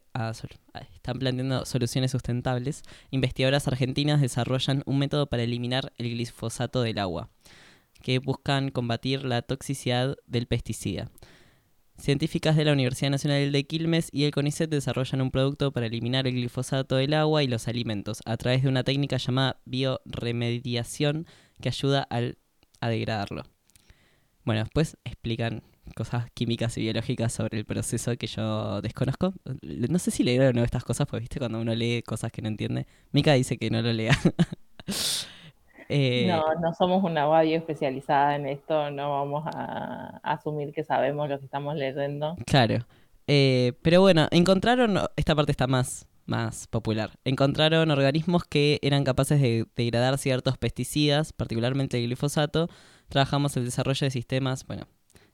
están 0.94 1.18
planteando 1.18 1.64
soluciones 1.64 2.12
sustentables. 2.12 2.82
Investigadoras 3.10 3.66
argentinas 3.66 4.20
desarrollan 4.20 4.84
un 4.86 4.98
método 4.98 5.26
para 5.26 5.42
eliminar 5.42 5.92
el 5.98 6.10
glifosato 6.10 6.82
del 6.82 6.98
agua, 6.98 7.28
que 8.02 8.18
buscan 8.18 8.70
combatir 8.70 9.24
la 9.24 9.42
toxicidad 9.42 10.16
del 10.26 10.46
pesticida. 10.46 11.10
Científicas 11.98 12.56
de 12.56 12.64
la 12.64 12.72
Universidad 12.72 13.10
Nacional 13.10 13.52
de 13.52 13.64
Quilmes 13.64 14.08
y 14.12 14.24
el 14.24 14.32
CONICET 14.32 14.68
desarrollan 14.68 15.20
un 15.20 15.30
producto 15.30 15.72
para 15.72 15.86
eliminar 15.86 16.26
el 16.26 16.34
glifosato 16.34 16.96
del 16.96 17.14
agua 17.14 17.42
y 17.42 17.46
los 17.46 17.68
alimentos 17.68 18.22
a 18.24 18.36
través 18.36 18.62
de 18.62 18.68
una 18.68 18.82
técnica 18.82 19.18
llamada 19.18 19.60
bioremediación 19.64 21.26
que 21.60 21.68
ayuda 21.68 22.08
a 22.10 22.88
degradarlo. 22.88 23.44
Bueno, 24.44 24.62
después 24.62 24.96
explican 25.04 25.62
cosas 25.94 26.30
químicas 26.32 26.76
y 26.78 26.82
biológicas 26.82 27.32
sobre 27.32 27.58
el 27.58 27.64
proceso 27.64 28.16
que 28.16 28.26
yo 28.26 28.80
desconozco. 28.82 29.34
No 29.62 29.98
sé 29.98 30.10
si 30.10 30.24
leer 30.24 30.42
o 30.42 30.52
no 30.52 30.64
estas 30.64 30.84
cosas, 30.84 31.06
pues 31.06 31.20
viste 31.20 31.38
cuando 31.38 31.60
uno 31.60 31.74
lee 31.74 32.02
cosas 32.02 32.32
que 32.32 32.42
no 32.42 32.48
entiende. 32.48 32.86
Mika 33.12 33.34
dice 33.34 33.58
que 33.58 33.70
no 33.70 33.82
lo 33.82 33.92
lea. 33.92 34.18
Eh, 35.94 36.26
no, 36.26 36.42
no 36.58 36.72
somos 36.72 37.04
una 37.04 37.26
radio 37.26 37.58
especializada 37.58 38.36
en 38.36 38.46
esto, 38.46 38.90
no 38.90 39.10
vamos 39.10 39.44
a, 39.46 40.20
asumir 40.22 40.72
que 40.72 40.84
sabemos 40.84 41.28
lo 41.28 41.38
que 41.38 41.44
estamos 41.44 41.76
leyendo. 41.76 42.34
Claro. 42.46 42.86
Eh, 43.26 43.74
pero 43.82 44.00
bueno, 44.00 44.26
encontraron, 44.30 44.98
esta 45.16 45.34
parte 45.34 45.52
está 45.52 45.66
más, 45.66 46.08
más 46.24 46.66
popular, 46.66 47.10
encontraron 47.24 47.90
organismos 47.90 48.44
que 48.44 48.78
eran 48.80 49.04
capaces 49.04 49.40
de 49.40 49.66
degradar 49.76 50.16
ciertos 50.16 50.56
pesticidas, 50.56 51.34
particularmente 51.34 51.98
el 51.98 52.06
glifosato. 52.06 52.68
Trabajamos 53.08 53.56
el 53.58 53.66
desarrollo 53.66 54.06
de 54.06 54.10
sistemas, 54.10 54.66
bueno, 54.66 54.88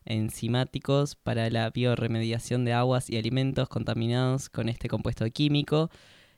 enzimáticos 0.04 1.14
para 1.14 1.50
la 1.50 1.70
bioremediación 1.70 2.64
de 2.64 2.72
aguas 2.72 3.08
y 3.10 3.16
alimentos 3.16 3.68
contaminados 3.68 4.48
con 4.48 4.68
este 4.68 4.88
compuesto 4.88 5.24
químico. 5.30 5.88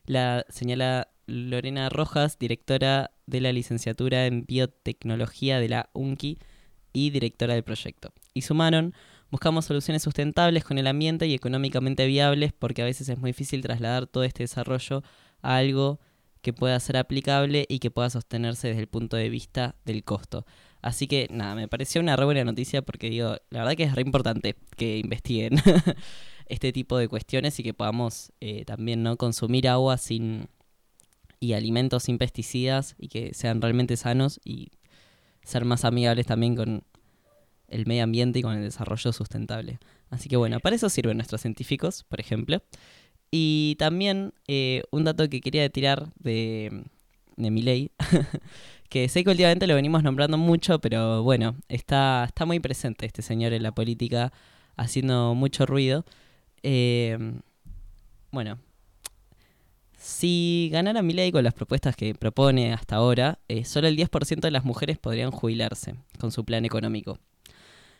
La 0.05 0.45
señala 0.51 1.09
Lorena 1.31 1.89
Rojas, 1.89 2.39
directora 2.39 3.13
de 3.27 3.41
la 3.41 3.53
licenciatura 3.53 4.27
en 4.27 4.45
biotecnología 4.45 5.61
de 5.61 5.69
la 5.69 5.91
UNCI 5.93 6.39
y 6.93 7.11
directora 7.11 7.55
del 7.55 7.63
proyecto. 7.63 8.13
Y 8.35 8.43
sumaron, 8.43 8.95
buscamos 9.31 9.65
soluciones 9.65 10.03
sustentables 10.03 10.65
con 10.65 10.79
el 10.79 10.87
ambiente 10.87 11.27
y 11.27 11.35
económicamente 11.35 12.07
viables 12.07 12.53
porque 12.53 12.83
a 12.83 12.85
veces 12.85 13.09
es 13.09 13.19
muy 13.19 13.31
difícil 13.31 13.63
trasladar 13.63 14.07
todo 14.07 14.25
este 14.25 14.43
desarrollo 14.43 15.03
a 15.43 15.57
algo 15.57 16.01
que 16.43 16.53
pueda 16.53 16.79
ser 16.81 16.97
aplicable 16.97 17.67
y 17.69 17.79
que 17.79 17.91
pueda 17.91 18.11
sostenerse 18.11 18.69
desde 18.69 18.81
el 18.81 18.89
punto 18.89 19.17
de 19.17 19.29
vista 19.29 19.77
del 19.85 20.05
costo. 20.05 20.47
Así 20.83 21.07
que 21.07 21.29
nada, 21.31 21.55
me 21.55 21.69
pareció 21.69 22.01
una 22.01 22.17
re 22.17 22.25
buena 22.25 22.45
noticia 22.45 22.83
porque 22.83 23.11
digo, 23.11 23.37
la 23.51 23.61
verdad 23.61 23.77
que 23.77 23.83
es 23.85 23.95
re 23.95 24.03
importante 24.03 24.57
que 24.77 24.99
investiguen 24.99 25.57
este 26.47 26.73
tipo 26.73 26.97
de 26.97 27.09
cuestiones 27.09 27.59
y 27.61 27.63
que 27.63 27.75
podamos 27.75 28.33
eh, 28.41 28.65
también 28.65 29.03
no 29.03 29.17
consumir 29.17 29.69
agua 29.69 29.99
sin 29.99 30.49
y 31.41 31.55
alimentos 31.55 32.05
sin 32.05 32.19
pesticidas 32.19 32.95
y 32.99 33.09
que 33.09 33.35
sean 33.35 33.61
realmente 33.61 33.97
sanos 33.97 34.41
y 34.45 34.71
ser 35.43 35.65
más 35.65 35.85
amigables 35.85 36.27
también 36.27 36.55
con 36.55 36.85
el 37.69 37.87
medio 37.87 38.05
ambiente 38.05 38.41
y 38.41 38.43
con 38.43 38.57
el 38.57 38.63
desarrollo 38.63 39.13
sustentable. 39.13 39.79
Así 40.11 40.29
que 40.29 40.37
bueno, 40.37 40.61
para 40.61 40.77
eso 40.77 40.89
sirven 40.91 41.17
nuestros 41.17 41.41
científicos, 41.41 42.05
por 42.05 42.21
ejemplo. 42.21 42.63
Y 43.31 43.77
también 43.79 44.35
eh, 44.49 44.83
un 44.91 45.05
dato 45.05 45.29
que 45.29 45.41
quería 45.41 45.69
tirar 45.71 46.13
de, 46.19 46.85
de 47.37 47.51
mi 47.51 47.63
ley, 47.63 47.93
que 48.89 49.09
sé 49.09 49.25
que 49.25 49.31
últimamente 49.31 49.67
lo 49.67 49.77
venimos 49.77 50.03
nombrando 50.03 50.37
mucho, 50.37 50.81
pero 50.81 51.23
bueno, 51.23 51.57
está, 51.69 52.25
está 52.25 52.45
muy 52.45 52.59
presente 52.61 53.07
este 53.07 53.23
señor 53.23 53.53
en 53.53 53.63
la 53.63 53.73
política, 53.73 54.33
haciendo 54.77 55.35
mucho 55.35 55.65
ruido. 55.65 56.05
Eh, 56.63 57.17
bueno, 58.33 58.59
si 60.01 60.71
ganara 60.73 61.03
Milei 61.03 61.31
con 61.31 61.45
las 61.45 61.53
propuestas 61.53 61.95
que 61.95 62.15
propone 62.15 62.73
hasta 62.73 62.97
ahora, 62.97 63.39
eh, 63.49 63.67
solo 63.67 63.87
el 63.87 63.99
10% 63.99 64.41
de 64.41 64.51
las 64.51 64.65
mujeres 64.65 64.97
podrían 64.97 65.31
jubilarse 65.31 65.95
con 66.19 66.33
su 66.33 66.43
plan 66.47 66.65
económico. 66.65 67.19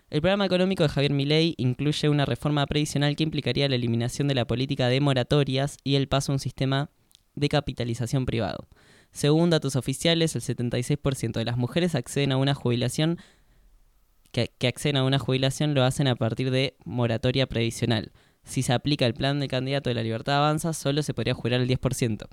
El 0.09 0.23
programa 0.23 0.47
económico 0.47 0.83
de 0.83 0.89
Javier 0.89 1.13
Milei 1.13 1.55
incluye 1.59 2.09
una 2.09 2.25
reforma 2.25 2.65
previsional 2.65 3.17
que 3.17 3.23
implicaría 3.23 3.69
la 3.69 3.75
eliminación 3.75 4.29
de 4.29 4.35
la 4.35 4.47
política 4.47 4.89
de 4.89 4.99
moratorias 4.99 5.77
y 5.85 5.97
el 5.97 6.09
paso 6.09 6.33
a 6.33 6.37
un 6.37 6.39
sistema 6.39 6.89
de 7.35 7.51
capitalización 7.51 8.25
privado. 8.25 8.67
Según 9.13 9.51
datos 9.51 9.77
oficiales, 9.77 10.35
el 10.35 10.41
76% 10.41 11.33
de 11.33 11.45
las 11.45 11.59
mujeres 11.59 11.95
acceden 11.95 12.33
a 12.33 12.39
una 12.39 12.55
jubilación 12.55 13.19
que, 14.33 14.51
que 14.57 14.69
acceden 14.69 14.97
a 14.97 15.05
una 15.05 15.19
jubilación 15.19 15.75
lo 15.75 15.85
hacen 15.85 16.09
a 16.09 16.17
partir 16.17 16.51
de 16.51 16.77
moratoria 16.87 17.47
previsional, 17.47 18.11
si 18.45 18.63
se 18.63 18.73
aplica 18.73 19.07
el 19.07 19.15
plan 19.15 19.41
de 19.41 19.49
candidato 19.49 19.91
de 19.91 19.95
la 19.95 20.03
Libertad 20.03 20.39
Avanza, 20.39 20.73
solo 20.73 21.03
se 21.03 21.15
podría 21.15 21.35
jurar 21.35 21.61
el 21.61 21.69
10%. 21.69 22.27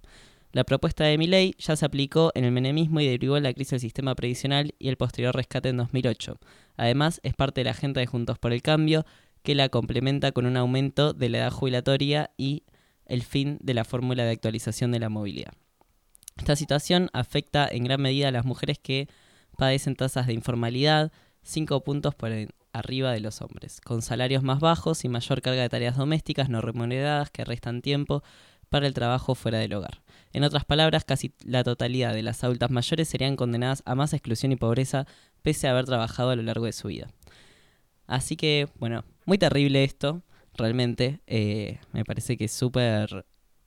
La 0.54 0.64
propuesta 0.64 1.04
de 1.04 1.18
Milei 1.18 1.56
ya 1.60 1.76
se 1.76 1.86
aplicó 1.86 2.32
en 2.34 2.46
el 2.46 2.52
menemismo 2.52 3.00
y 3.00 3.08
derivó 3.08 3.38
en 3.38 3.44
la 3.44 3.54
crisis 3.54 3.72
del 3.72 3.80
sistema 3.82 4.16
previsional 4.16 4.74
y 4.80 4.88
el 4.88 4.98
posterior 4.98 5.36
rescate 5.36 5.70
en 5.70 5.78
2008. 5.78 6.40
Además, 6.78 7.20
es 7.24 7.34
parte 7.34 7.62
de 7.62 7.66
la 7.66 7.72
agenda 7.72 8.00
de 8.00 8.08
Juntos 8.08 8.40
por 8.40 8.54
el 8.54 8.62
Cambio, 8.62 9.06
que 9.44 9.56
la 9.56 9.70
complementa 9.70 10.32
con 10.32 10.46
un 10.46 10.58
aumento 10.58 11.14
de 11.14 11.30
la 11.30 11.40
edad 11.40 11.52
jubilatoria 11.52 12.32
y 12.38 12.64
el 13.06 13.24
fin 13.24 13.58
de 13.62 13.74
la 13.74 13.84
fórmula 13.84 14.24
de 14.24 14.32
actualización 14.32 14.92
de 14.92 15.00
la 15.00 15.10
movilidad. 15.10 15.54
Esta 16.38 16.56
situación 16.56 17.10
afecta 17.14 17.68
en 17.70 17.84
gran 17.84 18.02
medida 18.02 18.28
a 18.28 18.32
las 18.32 18.46
mujeres 18.46 18.80
que 18.80 19.08
padecen 19.58 19.96
tasas 19.96 20.28
de 20.28 20.34
informalidad, 20.34 21.12
5 21.44 21.84
puntos 21.84 22.16
por, 22.16 22.32
arriba 22.80 23.12
de 23.12 23.20
los 23.20 23.42
hombres, 23.42 23.82
con 23.82 24.02
salarios 24.02 24.44
más 24.44 24.60
bajos 24.60 25.06
y 25.06 25.10
mayor 25.10 25.42
carga 25.42 25.62
de 25.62 25.70
tareas 25.70 25.98
domésticas 25.98 26.50
no 26.50 26.62
remuneradas 26.62 27.30
que 27.30 27.46
restan 27.46 27.82
tiempo 27.82 28.24
para 28.70 28.88
el 28.88 28.94
trabajo 28.94 29.36
fuera 29.36 29.60
del 29.60 29.74
hogar. 29.74 30.02
En 30.34 30.44
otras 30.44 30.66
palabras, 30.66 31.06
casi 31.06 31.34
la 31.44 31.64
totalidad 31.64 32.14
de 32.14 32.24
las 32.24 32.44
adultas 32.44 32.70
mayores 32.70 33.08
serían 33.08 33.36
condenadas 33.36 33.82
a 33.86 33.96
más 33.96 34.14
exclusión 34.14 34.52
y 34.52 34.56
pobreza 34.56 35.08
pese 35.42 35.68
a 35.68 35.72
haber 35.72 35.86
trabajado 35.86 36.32
a 36.32 36.36
lo 36.36 36.44
largo 36.44 36.66
de 36.66 36.74
su 36.74 36.90
vida. 36.90 37.08
Así 38.06 38.36
que, 38.36 38.68
bueno, 38.80 39.04
muy 39.26 39.38
terrible 39.38 39.84
esto, 39.84 40.22
realmente. 40.54 41.22
Eh, 41.28 41.80
me 41.92 42.04
parece 42.06 42.38
que 42.38 42.46
es 42.46 42.52
súper 42.52 43.26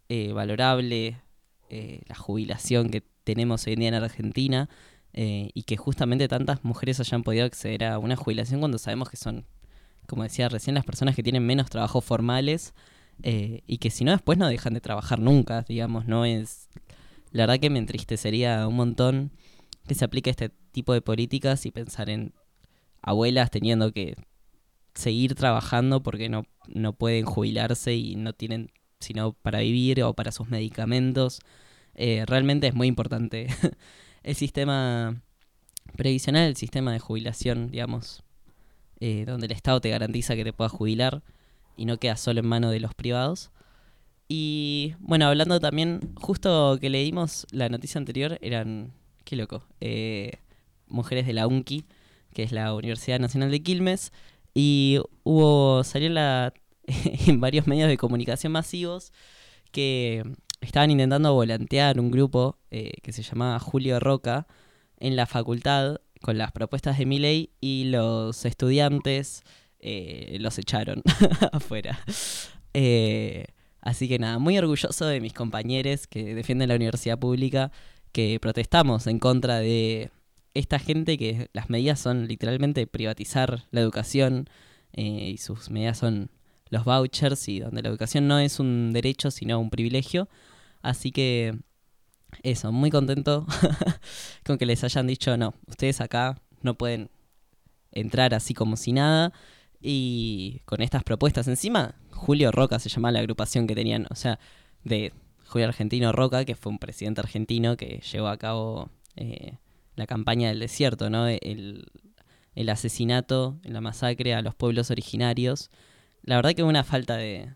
eh, 0.09 0.33
valorable 0.33 1.21
eh, 1.69 2.02
la 2.07 2.14
jubilación 2.14 2.90
que 2.90 3.02
tenemos 3.25 3.67
hoy 3.67 3.75
en 3.75 3.81
día 3.81 3.88
en 3.88 3.95
Argentina. 3.95 4.69
Eh, 5.12 5.50
y 5.55 5.64
que 5.64 5.76
justamente 5.76 6.29
tantas 6.29 6.64
mujeres 6.64 7.00
hayan 7.00 7.23
podido 7.25 7.45
acceder 7.45 7.85
a 7.85 7.99
una 7.99 8.17
jubilación 8.17 8.61
cuando 8.61 8.79
sabemos 8.79 9.11
que 9.11 9.17
son, 9.17 9.45
como 10.07 10.23
decía 10.23 10.49
recién, 10.49 10.75
las 10.75 10.85
personas 10.85 11.17
que 11.17 11.23
tienen 11.23 11.45
menos 11.45 11.69
trabajos 11.69 12.05
formales 12.05 12.75
eh, 13.23 13.62
y 13.67 13.79
que 13.79 13.90
si 13.90 14.05
no 14.05 14.12
después 14.12 14.38
no 14.38 14.49
dejan 14.49 14.75
de 14.75 14.81
trabajar 14.81 15.19
nunca, 15.19 15.62
digamos, 15.62 16.07
no 16.07 16.25
es... 16.25 16.69
La 17.33 17.45
verdad 17.45 17.61
que 17.61 17.71
me 17.71 17.79
entristecería 17.79 18.67
un 18.67 18.76
montón 18.76 19.33
que 19.87 19.95
se 19.95 20.05
aplique 20.05 20.31
este 20.31 20.50
tipo 20.73 20.93
de 20.93 21.00
políticas 21.00 21.67
y 21.67 21.71
pensar 21.71 22.11
en 22.11 22.33
abuelas 23.02 23.50
teniendo 23.50 23.93
que 23.93 24.17
seguir 24.95 25.35
trabajando 25.35 26.02
porque 26.02 26.29
no, 26.29 26.47
no 26.69 26.93
pueden 26.93 27.25
jubilarse 27.25 27.95
y 27.95 28.17
no 28.17 28.33
tienen 28.33 28.71
sino 29.00 29.33
para 29.33 29.61
vivir 29.61 30.02
o 30.02 30.14
para 30.14 30.33
sus 30.33 30.49
medicamentos. 30.49 31.40
Eh, 31.95 32.25
realmente 32.26 32.67
es 32.69 32.75
muy 32.75 32.87
importante 32.87 33.49
el 34.23 34.35
sistema 34.35 35.23
previsional, 35.97 36.49
el 36.49 36.57
sistema 36.57 36.93
de 36.93 36.99
jubilación, 36.99 37.71
digamos, 37.71 38.23
eh, 39.00 39.25
donde 39.27 39.47
el 39.47 39.53
Estado 39.53 39.81
te 39.81 39.91
garantiza 39.91 40.37
que 40.37 40.45
te 40.45 40.53
puedas 40.53 40.73
jubilar 40.73 41.23
y 41.77 41.87
no 41.87 41.99
queda 41.99 42.17
solo 42.17 42.41
en 42.41 42.47
mano 42.47 42.71
de 42.71 42.81
los 42.81 42.95
privados. 42.95 43.50
Y 44.29 44.95
bueno, 45.00 45.27
hablando 45.27 45.59
también, 45.59 46.15
justo 46.15 46.79
que 46.81 46.91
leímos 46.91 47.47
la 47.50 47.69
noticia 47.69 47.99
anterior, 47.99 48.39
eran, 48.43 48.93
qué 49.25 49.37
loco, 49.37 49.65
eh, 49.81 50.35
mujeres 50.87 51.27
de 51.27 51.33
la 51.33 51.47
UNCI, 51.47 51.85
que 52.33 52.43
es 52.43 52.53
la 52.53 52.75
Universidad 52.75 53.19
Nacional 53.19 53.50
de 53.50 53.62
Quilmes, 53.62 54.12
y 54.55 55.00
hubo, 55.25 55.83
salió 55.85 56.11
la, 56.11 56.53
en 57.27 57.41
varios 57.41 57.67
medios 57.67 57.89
de 57.89 57.97
comunicación 57.97 58.53
masivos 58.53 59.12
que 59.73 60.25
estaban 60.61 60.90
intentando 60.90 61.33
volantear 61.35 61.99
un 61.99 62.11
grupo 62.11 62.59
eh, 62.71 62.93
que 63.02 63.12
se 63.12 63.23
llamaba 63.23 63.59
Julio 63.59 64.00
Roca 64.00 64.47
en 64.99 65.17
la 65.17 65.26
facultad 65.26 66.00
con 66.21 66.37
las 66.37 66.52
propuestas 66.52 66.99
de 66.99 67.07
Milley 67.07 67.50
y 67.61 67.85
los 67.85 68.45
estudiantes 68.45 69.43
eh, 69.79 70.37
los 70.40 70.59
echaron 70.59 71.02
afuera. 71.52 72.00
Eh, 72.75 73.47
así 73.81 74.09
que 74.09 74.19
nada, 74.19 74.38
muy 74.38 74.59
orgulloso 74.59 75.07
de 75.07 75.21
mis 75.21 75.33
compañeros 75.33 76.07
que 76.07 76.35
defienden 76.35 76.69
la 76.69 76.76
universidad 76.76 77.19
pública, 77.19 77.73
que 78.12 78.38
protestamos 78.40 79.07
en 79.07 79.19
contra 79.19 79.61
de 79.61 80.11
esta 80.52 80.79
gente 80.79 81.17
que 81.17 81.49
las 81.52 81.71
medidas 81.71 82.00
son 82.00 82.26
literalmente 82.29 82.87
privatizar 82.87 83.64
la 83.71 83.81
educación 83.81 84.49
y 84.93 85.38
sus 85.38 85.71
medidas 85.71 85.99
son 85.99 86.31
los 86.71 86.85
vouchers 86.85 87.49
y 87.49 87.61
donde 87.61 87.83
la 87.83 87.89
educación 87.89 88.27
no 88.29 88.39
es 88.39 88.61
un 88.61 88.93
derecho 88.93 89.31
sino 89.31 89.61
un 89.61 89.71
privilegio. 89.71 90.29
Así 90.83 91.12
que 91.12 91.59
eso, 92.43 92.73
muy 92.73 92.91
contento 92.91 93.47
con 94.45 94.57
que 94.57 94.67
les 94.67 94.83
hayan 94.85 95.07
dicho, 95.07 95.37
no, 95.37 95.55
ustedes 95.67 96.00
acá 96.00 96.41
no 96.62 96.75
pueden 96.75 97.11
entrar 97.93 98.35
así 98.35 98.55
como 98.55 98.77
si 98.77 98.93
nada. 98.93 99.33
Y 99.81 100.61
con 100.65 100.83
estas 100.83 101.03
propuestas 101.05 101.49
encima, 101.49 101.95
Julio 102.11 102.53
Roca 102.53 102.79
se 102.79 102.89
llamaba 102.89 103.12
la 103.12 103.21
agrupación 103.21 103.67
que 103.67 103.75
tenían, 103.75 104.07
o 104.11 104.15
sea, 104.15 104.39
de 104.85 105.12
Julio 105.47 105.67
Argentino 105.69 106.12
Roca, 106.12 106.45
que 106.45 106.55
fue 106.55 106.71
un 106.71 106.79
presidente 106.79 107.21
argentino 107.21 107.77
que 107.77 108.03
llevó 108.12 108.29
a 108.29 108.37
cabo 108.37 108.91
eh, 109.17 109.57
la 109.97 110.07
campaña 110.07 110.49
del 110.49 110.61
desierto, 110.61 111.11
¿no? 111.11 111.27
El, 111.27 111.91
el 112.55 112.69
asesinato, 112.69 113.59
la 113.65 113.81
masacre 113.81 114.35
a 114.35 114.43
los 114.43 114.55
pueblos 114.55 114.91
originarios. 114.91 115.71
La 116.23 116.37
verdad 116.37 116.55
que 116.55 116.62
una 116.62 116.85
falta 116.85 117.17
de, 117.17 117.55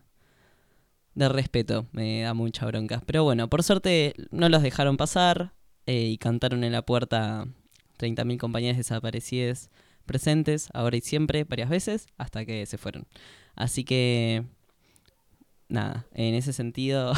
de 1.15 1.29
respeto, 1.29 1.87
me 1.91 2.21
da 2.21 2.33
mucha 2.33 2.65
bronca. 2.65 3.01
Pero 3.05 3.23
bueno, 3.23 3.49
por 3.49 3.63
suerte 3.63 4.13
no 4.31 4.49
los 4.49 4.61
dejaron 4.61 4.97
pasar 4.97 5.53
eh, 5.85 6.09
y 6.09 6.17
cantaron 6.17 6.63
en 6.63 6.73
la 6.73 6.83
puerta 6.83 7.47
30.000 7.97 8.37
compañías 8.37 8.77
desaparecidas 8.77 9.71
presentes, 10.05 10.69
ahora 10.73 10.97
y 10.97 11.01
siempre, 11.01 11.45
varias 11.45 11.69
veces, 11.69 12.07
hasta 12.17 12.45
que 12.45 12.65
se 12.65 12.77
fueron. 12.77 13.07
Así 13.55 13.83
que, 13.83 14.45
nada, 15.67 16.05
en 16.13 16.35
ese 16.35 16.53
sentido 16.53 17.13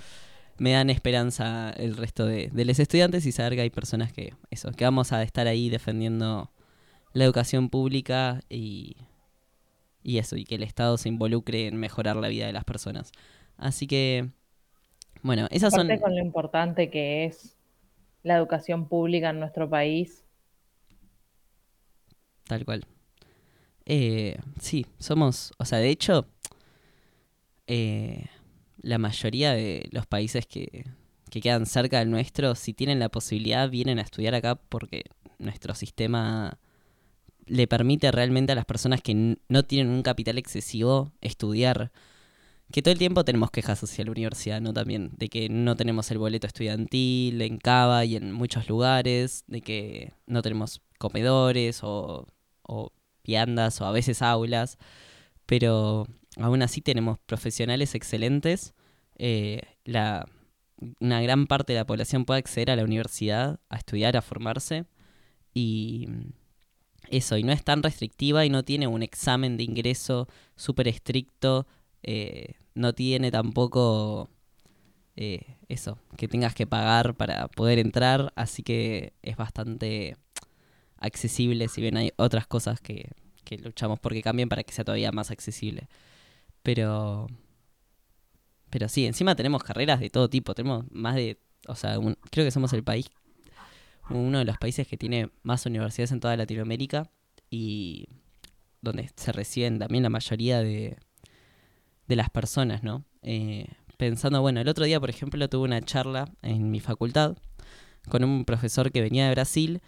me 0.58 0.72
dan 0.72 0.90
esperanza 0.90 1.70
el 1.70 1.96
resto 1.96 2.26
de, 2.26 2.50
de 2.52 2.64
los 2.64 2.78
estudiantes 2.78 3.26
y 3.26 3.32
saber 3.32 3.54
que 3.54 3.62
hay 3.62 3.70
personas 3.70 4.12
que, 4.12 4.34
eso, 4.50 4.70
que 4.72 4.84
vamos 4.84 5.12
a 5.12 5.22
estar 5.22 5.48
ahí 5.48 5.68
defendiendo 5.68 6.52
la 7.12 7.24
educación 7.24 7.70
pública 7.70 8.42
y, 8.48 8.96
y 10.02 10.18
eso, 10.18 10.36
y 10.36 10.44
que 10.44 10.54
el 10.56 10.62
Estado 10.62 10.96
se 10.96 11.08
involucre 11.08 11.66
en 11.66 11.76
mejorar 11.76 12.16
la 12.16 12.28
vida 12.28 12.46
de 12.46 12.52
las 12.52 12.64
personas. 12.64 13.12
Así 13.56 13.86
que, 13.86 14.28
bueno, 15.22 15.46
esas 15.50 15.74
son... 15.74 15.88
con 15.98 16.14
lo 16.14 16.22
importante 16.22 16.90
que 16.90 17.24
es 17.24 17.56
la 18.22 18.36
educación 18.36 18.88
pública 18.88 19.30
en 19.30 19.40
nuestro 19.40 19.68
país. 19.68 20.24
Tal 22.44 22.64
cual. 22.64 22.84
Eh, 23.84 24.38
sí, 24.60 24.86
somos, 24.98 25.52
o 25.58 25.64
sea, 25.64 25.78
de 25.78 25.90
hecho, 25.90 26.26
eh, 27.66 28.26
la 28.80 28.98
mayoría 28.98 29.52
de 29.52 29.88
los 29.92 30.06
países 30.06 30.46
que, 30.46 30.84
que 31.30 31.40
quedan 31.40 31.66
cerca 31.66 31.98
del 31.98 32.10
nuestro, 32.10 32.54
si 32.54 32.74
tienen 32.74 32.98
la 32.98 33.08
posibilidad, 33.08 33.68
vienen 33.68 33.98
a 33.98 34.02
estudiar 34.02 34.34
acá 34.34 34.54
porque 34.56 35.04
nuestro 35.38 35.74
sistema 35.74 36.58
le 37.48 37.66
permite 37.66 38.10
realmente 38.12 38.52
a 38.52 38.54
las 38.54 38.64
personas 38.64 39.02
que 39.02 39.36
no 39.48 39.62
tienen 39.64 39.92
un 39.92 40.02
capital 40.02 40.38
excesivo 40.38 41.12
estudiar. 41.20 41.92
Que 42.70 42.82
todo 42.82 42.92
el 42.92 42.98
tiempo 42.98 43.24
tenemos 43.24 43.50
quejas 43.50 43.82
hacia 43.82 44.04
la 44.04 44.10
universidad, 44.10 44.60
¿no? 44.60 44.74
También, 44.74 45.12
de 45.16 45.28
que 45.28 45.48
no 45.48 45.74
tenemos 45.76 46.10
el 46.10 46.18
boleto 46.18 46.46
estudiantil 46.46 47.40
en 47.40 47.58
Cava 47.58 48.04
y 48.04 48.16
en 48.16 48.32
muchos 48.32 48.68
lugares, 48.68 49.44
de 49.46 49.62
que 49.62 50.12
no 50.26 50.42
tenemos 50.42 50.82
comedores 50.98 51.80
o, 51.82 52.26
o 52.62 52.92
viandas 53.24 53.80
o 53.80 53.86
a 53.86 53.92
veces 53.92 54.22
aulas, 54.22 54.78
pero 55.46 56.06
aún 56.36 56.62
así 56.62 56.80
tenemos 56.82 57.18
profesionales 57.18 57.94
excelentes. 57.94 58.74
Eh, 59.16 59.62
la, 59.84 60.26
una 61.00 61.20
gran 61.22 61.46
parte 61.46 61.72
de 61.72 61.78
la 61.78 61.86
población 61.86 62.24
puede 62.24 62.40
acceder 62.40 62.70
a 62.70 62.76
la 62.76 62.84
universidad 62.84 63.60
a 63.68 63.76
estudiar, 63.76 64.16
a 64.16 64.22
formarse 64.22 64.86
y 65.54 66.08
eso, 67.10 67.36
y 67.36 67.42
no 67.42 67.52
es 67.52 67.64
tan 67.64 67.82
restrictiva 67.82 68.44
y 68.44 68.50
no 68.50 68.64
tiene 68.64 68.86
un 68.86 69.02
examen 69.02 69.56
de 69.56 69.64
ingreso 69.64 70.28
súper 70.56 70.88
estricto, 70.88 71.66
eh, 72.02 72.54
no 72.74 72.92
tiene 72.94 73.30
tampoco 73.30 74.30
eh, 75.16 75.56
eso, 75.68 75.98
que 76.16 76.28
tengas 76.28 76.54
que 76.54 76.66
pagar 76.66 77.14
para 77.16 77.48
poder 77.48 77.78
entrar, 77.78 78.32
así 78.36 78.62
que 78.62 79.14
es 79.22 79.36
bastante 79.36 80.16
accesible, 80.96 81.68
si 81.68 81.80
bien 81.80 81.96
hay 81.96 82.12
otras 82.16 82.46
cosas 82.46 82.80
que, 82.80 83.10
que 83.44 83.58
luchamos 83.58 83.98
porque 84.00 84.22
cambien 84.22 84.48
para 84.48 84.62
que 84.62 84.72
sea 84.72 84.84
todavía 84.84 85.12
más 85.12 85.30
accesible. 85.30 85.88
Pero... 86.62 87.26
Pero 88.70 88.88
sí, 88.88 89.06
encima 89.06 89.34
tenemos 89.34 89.62
carreras 89.62 89.98
de 89.98 90.10
todo 90.10 90.28
tipo, 90.28 90.54
tenemos 90.54 90.84
más 90.90 91.14
de, 91.14 91.38
o 91.66 91.74
sea, 91.74 91.98
creo 92.30 92.44
que 92.44 92.50
somos 92.50 92.72
el 92.74 92.84
país 92.84 93.08
uno 94.10 94.38
de 94.38 94.44
los 94.44 94.58
países 94.58 94.86
que 94.86 94.96
tiene 94.96 95.30
más 95.42 95.66
universidades 95.66 96.12
en 96.12 96.20
toda 96.20 96.36
Latinoamérica 96.36 97.10
y 97.50 98.08
donde 98.80 99.10
se 99.16 99.32
reciben 99.32 99.78
también 99.78 100.02
la 100.02 100.10
mayoría 100.10 100.60
de, 100.60 100.96
de 102.06 102.16
las 102.16 102.30
personas, 102.30 102.82
¿no? 102.82 103.04
Eh, 103.22 103.66
pensando, 103.96 104.40
bueno, 104.40 104.60
el 104.60 104.68
otro 104.68 104.84
día, 104.84 105.00
por 105.00 105.10
ejemplo, 105.10 105.48
tuve 105.48 105.64
una 105.64 105.82
charla 105.82 106.30
en 106.42 106.70
mi 106.70 106.80
facultad 106.80 107.36
con 108.08 108.24
un 108.24 108.44
profesor 108.44 108.90
que 108.90 109.02
venía 109.02 109.26
de 109.26 109.32
Brasil 109.32 109.82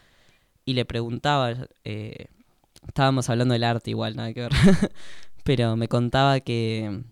y 0.65 0.75
le 0.75 0.85
preguntaba, 0.85 1.69
eh, 1.85 2.27
estábamos 2.87 3.31
hablando 3.31 3.55
del 3.55 3.65
arte 3.65 3.91
igual, 3.91 4.17
nada 4.17 4.33
que 4.35 4.43
ver, 4.43 4.53
pero 5.45 5.77
me 5.77 5.89
contaba 5.89 6.41
que, 6.41 7.03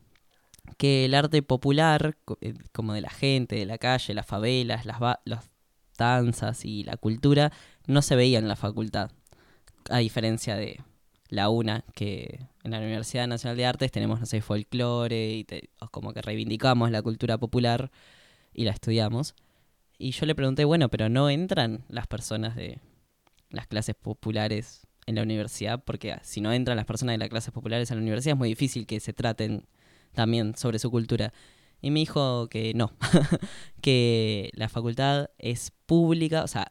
que 0.76 1.06
el 1.06 1.14
arte 1.14 1.42
popular, 1.42 2.16
eh, 2.40 2.54
como 2.72 2.92
de 2.92 3.00
la 3.00 3.10
gente, 3.10 3.56
de 3.56 3.66
la 3.66 3.78
calle, 3.78 4.14
las 4.14 4.26
favelas, 4.26 4.84
las, 4.84 4.98
los 5.24 5.40
y 6.64 6.84
la 6.84 6.96
cultura 6.96 7.52
no 7.86 8.02
se 8.02 8.16
veía 8.16 8.38
en 8.38 8.48
la 8.48 8.56
facultad, 8.56 9.10
a 9.90 9.98
diferencia 9.98 10.56
de 10.56 10.80
la 11.28 11.48
UNA, 11.50 11.84
que 11.94 12.46
en 12.64 12.70
la 12.70 12.78
Universidad 12.78 13.26
Nacional 13.26 13.56
de 13.56 13.66
Artes 13.66 13.92
tenemos, 13.92 14.20
no 14.20 14.26
sé, 14.26 14.40
folclore 14.40 15.30
y 15.30 15.46
como 15.90 16.12
que 16.12 16.22
reivindicamos 16.22 16.90
la 16.90 17.02
cultura 17.02 17.38
popular 17.38 17.90
y 18.54 18.64
la 18.64 18.70
estudiamos. 18.70 19.34
Y 19.98 20.12
yo 20.12 20.26
le 20.26 20.34
pregunté, 20.34 20.64
bueno, 20.64 20.88
pero 20.88 21.08
no 21.08 21.28
entran 21.28 21.84
las 21.88 22.06
personas 22.06 22.54
de 22.54 22.80
las 23.50 23.66
clases 23.66 23.94
populares 23.94 24.86
en 25.06 25.16
la 25.16 25.22
universidad, 25.22 25.82
porque 25.82 26.16
si 26.22 26.40
no 26.40 26.52
entran 26.52 26.76
las 26.76 26.86
personas 26.86 27.14
de 27.14 27.18
las 27.18 27.28
clases 27.28 27.52
populares 27.52 27.90
en 27.90 27.96
la 27.96 28.02
universidad 28.02 28.34
es 28.34 28.38
muy 28.38 28.50
difícil 28.50 28.86
que 28.86 29.00
se 29.00 29.12
traten 29.12 29.66
también 30.12 30.54
sobre 30.56 30.78
su 30.78 30.90
cultura. 30.90 31.32
Y 31.80 31.90
me 31.90 32.00
dijo 32.00 32.48
que 32.48 32.74
no, 32.74 32.92
que 33.80 34.50
la 34.54 34.68
facultad 34.68 35.30
es 35.38 35.72
pública, 35.86 36.42
o 36.42 36.48
sea, 36.48 36.66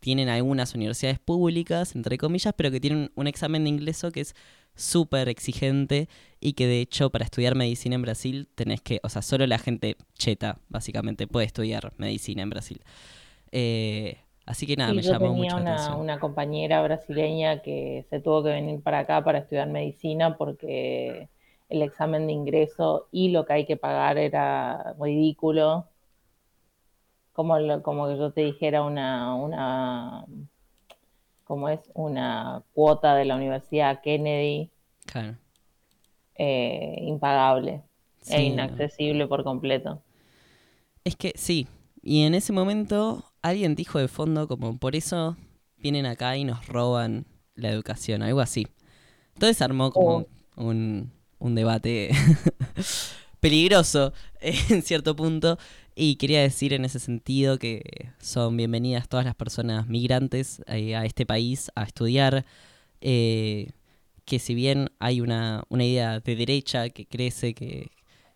tienen 0.00 0.28
algunas 0.28 0.74
universidades 0.74 1.18
públicas, 1.18 1.94
entre 1.94 2.18
comillas, 2.18 2.52
pero 2.56 2.70
que 2.70 2.80
tienen 2.80 3.10
un 3.14 3.26
examen 3.26 3.64
de 3.64 3.70
ingreso 3.70 4.10
que 4.10 4.20
es 4.20 4.34
súper 4.74 5.28
exigente 5.28 6.08
y 6.40 6.54
que 6.54 6.66
de 6.66 6.80
hecho 6.80 7.10
para 7.10 7.24
estudiar 7.24 7.54
medicina 7.54 7.94
en 7.94 8.02
Brasil 8.02 8.48
tenés 8.54 8.80
que, 8.80 9.00
o 9.02 9.08
sea, 9.08 9.22
solo 9.22 9.46
la 9.46 9.58
gente 9.58 9.96
cheta, 10.14 10.58
básicamente, 10.68 11.26
puede 11.26 11.46
estudiar 11.46 11.92
medicina 11.96 12.42
en 12.42 12.50
Brasil. 12.50 12.82
Eh, 13.52 14.18
así 14.46 14.66
que 14.66 14.76
nada, 14.76 14.92
me 14.92 15.02
llamó 15.02 15.32
mucho 15.32 15.56
una, 15.56 15.74
atención. 15.74 16.00
una 16.00 16.18
compañera 16.18 16.82
brasileña 16.82 17.62
que 17.62 18.04
se 18.10 18.20
tuvo 18.20 18.42
que 18.42 18.50
venir 18.50 18.82
para 18.82 19.00
acá 19.00 19.22
para 19.24 19.38
estudiar 19.38 19.68
medicina 19.68 20.36
porque 20.36 21.28
el 21.68 21.82
examen 21.82 22.26
de 22.26 22.32
ingreso 22.32 23.08
y 23.10 23.30
lo 23.30 23.44
que 23.44 23.52
hay 23.52 23.66
que 23.66 23.76
pagar 23.76 24.18
era 24.18 24.94
ridículo. 25.00 25.88
Como, 27.32 27.56
como 27.82 28.08
que 28.08 28.16
yo 28.16 28.32
te 28.32 28.42
dijera 28.42 28.82
una, 28.82 29.34
una, 29.34 30.24
como 31.44 31.68
es 31.68 31.80
una 31.94 32.62
cuota 32.72 33.16
de 33.16 33.24
la 33.24 33.36
Universidad 33.36 34.00
Kennedy. 34.02 34.70
Claro. 35.06 35.36
Eh, 36.36 36.96
impagable 37.00 37.82
e 38.28 38.42
inaccesible 38.42 39.26
por 39.26 39.44
completo. 39.44 40.02
Es 41.04 41.16
que 41.16 41.32
sí, 41.36 41.66
y 42.02 42.22
en 42.22 42.34
ese 42.34 42.52
momento 42.52 43.24
alguien 43.42 43.74
dijo 43.74 43.98
de 43.98 44.08
fondo 44.08 44.48
como 44.48 44.78
por 44.78 44.96
eso 44.96 45.36
vienen 45.78 46.06
acá 46.06 46.36
y 46.36 46.44
nos 46.44 46.66
roban 46.66 47.26
la 47.54 47.68
educación, 47.70 48.22
algo 48.22 48.40
así. 48.40 48.66
Entonces 49.34 49.60
armó 49.62 49.90
como 49.90 50.16
oh. 50.16 50.26
un, 50.56 51.12
un 51.44 51.54
debate 51.54 52.10
peligroso 53.40 54.12
en 54.40 54.82
cierto 54.82 55.14
punto. 55.14 55.58
Y 55.94 56.16
quería 56.16 56.40
decir 56.40 56.72
en 56.72 56.84
ese 56.84 56.98
sentido 56.98 57.58
que 57.58 57.82
son 58.18 58.56
bienvenidas 58.56 59.08
todas 59.08 59.24
las 59.24 59.34
personas 59.36 59.86
migrantes 59.86 60.62
eh, 60.66 60.96
a 60.96 61.04
este 61.04 61.26
país 61.26 61.70
a 61.76 61.84
estudiar. 61.84 62.44
Eh, 63.00 63.70
que 64.24 64.38
si 64.38 64.54
bien 64.54 64.90
hay 64.98 65.20
una, 65.20 65.64
una, 65.68 65.84
idea 65.84 66.18
de 66.20 66.34
derecha 66.34 66.88
que 66.88 67.04
crece, 67.04 67.52
que, 67.52 67.90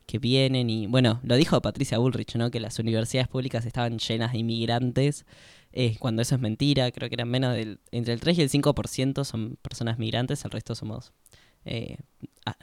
que 0.05 0.19
vienen 0.19 0.69
y, 0.69 0.87
bueno, 0.87 1.19
lo 1.23 1.37
dijo 1.37 1.61
Patricia 1.63 1.97
Bullrich, 1.97 2.37
¿no? 2.37 2.51
Que 2.51 2.61
las 2.61 2.79
universidades 2.79 3.29
públicas 3.29 3.65
estaban 3.65 3.99
llenas 3.99 4.33
de 4.33 4.39
inmigrantes, 4.39 5.25
eh, 5.73 5.97
cuando 5.99 6.21
eso 6.21 6.35
es 6.35 6.41
mentira, 6.43 6.91
creo 6.91 7.09
que 7.09 7.15
eran 7.15 7.31
menos 7.31 7.55
del, 7.55 7.81
entre 7.91 8.13
el 8.13 8.21
3 8.21 8.39
y 8.39 8.43
el 8.43 8.51
5% 8.51 9.25
son 9.25 9.57
personas 9.63 9.99
migrantes, 9.99 10.45
el 10.45 10.51
resto 10.51 10.75
somos 10.75 11.13
eh, 11.69 11.99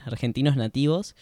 argentinos 0.06 0.56
nativos. 0.56 1.16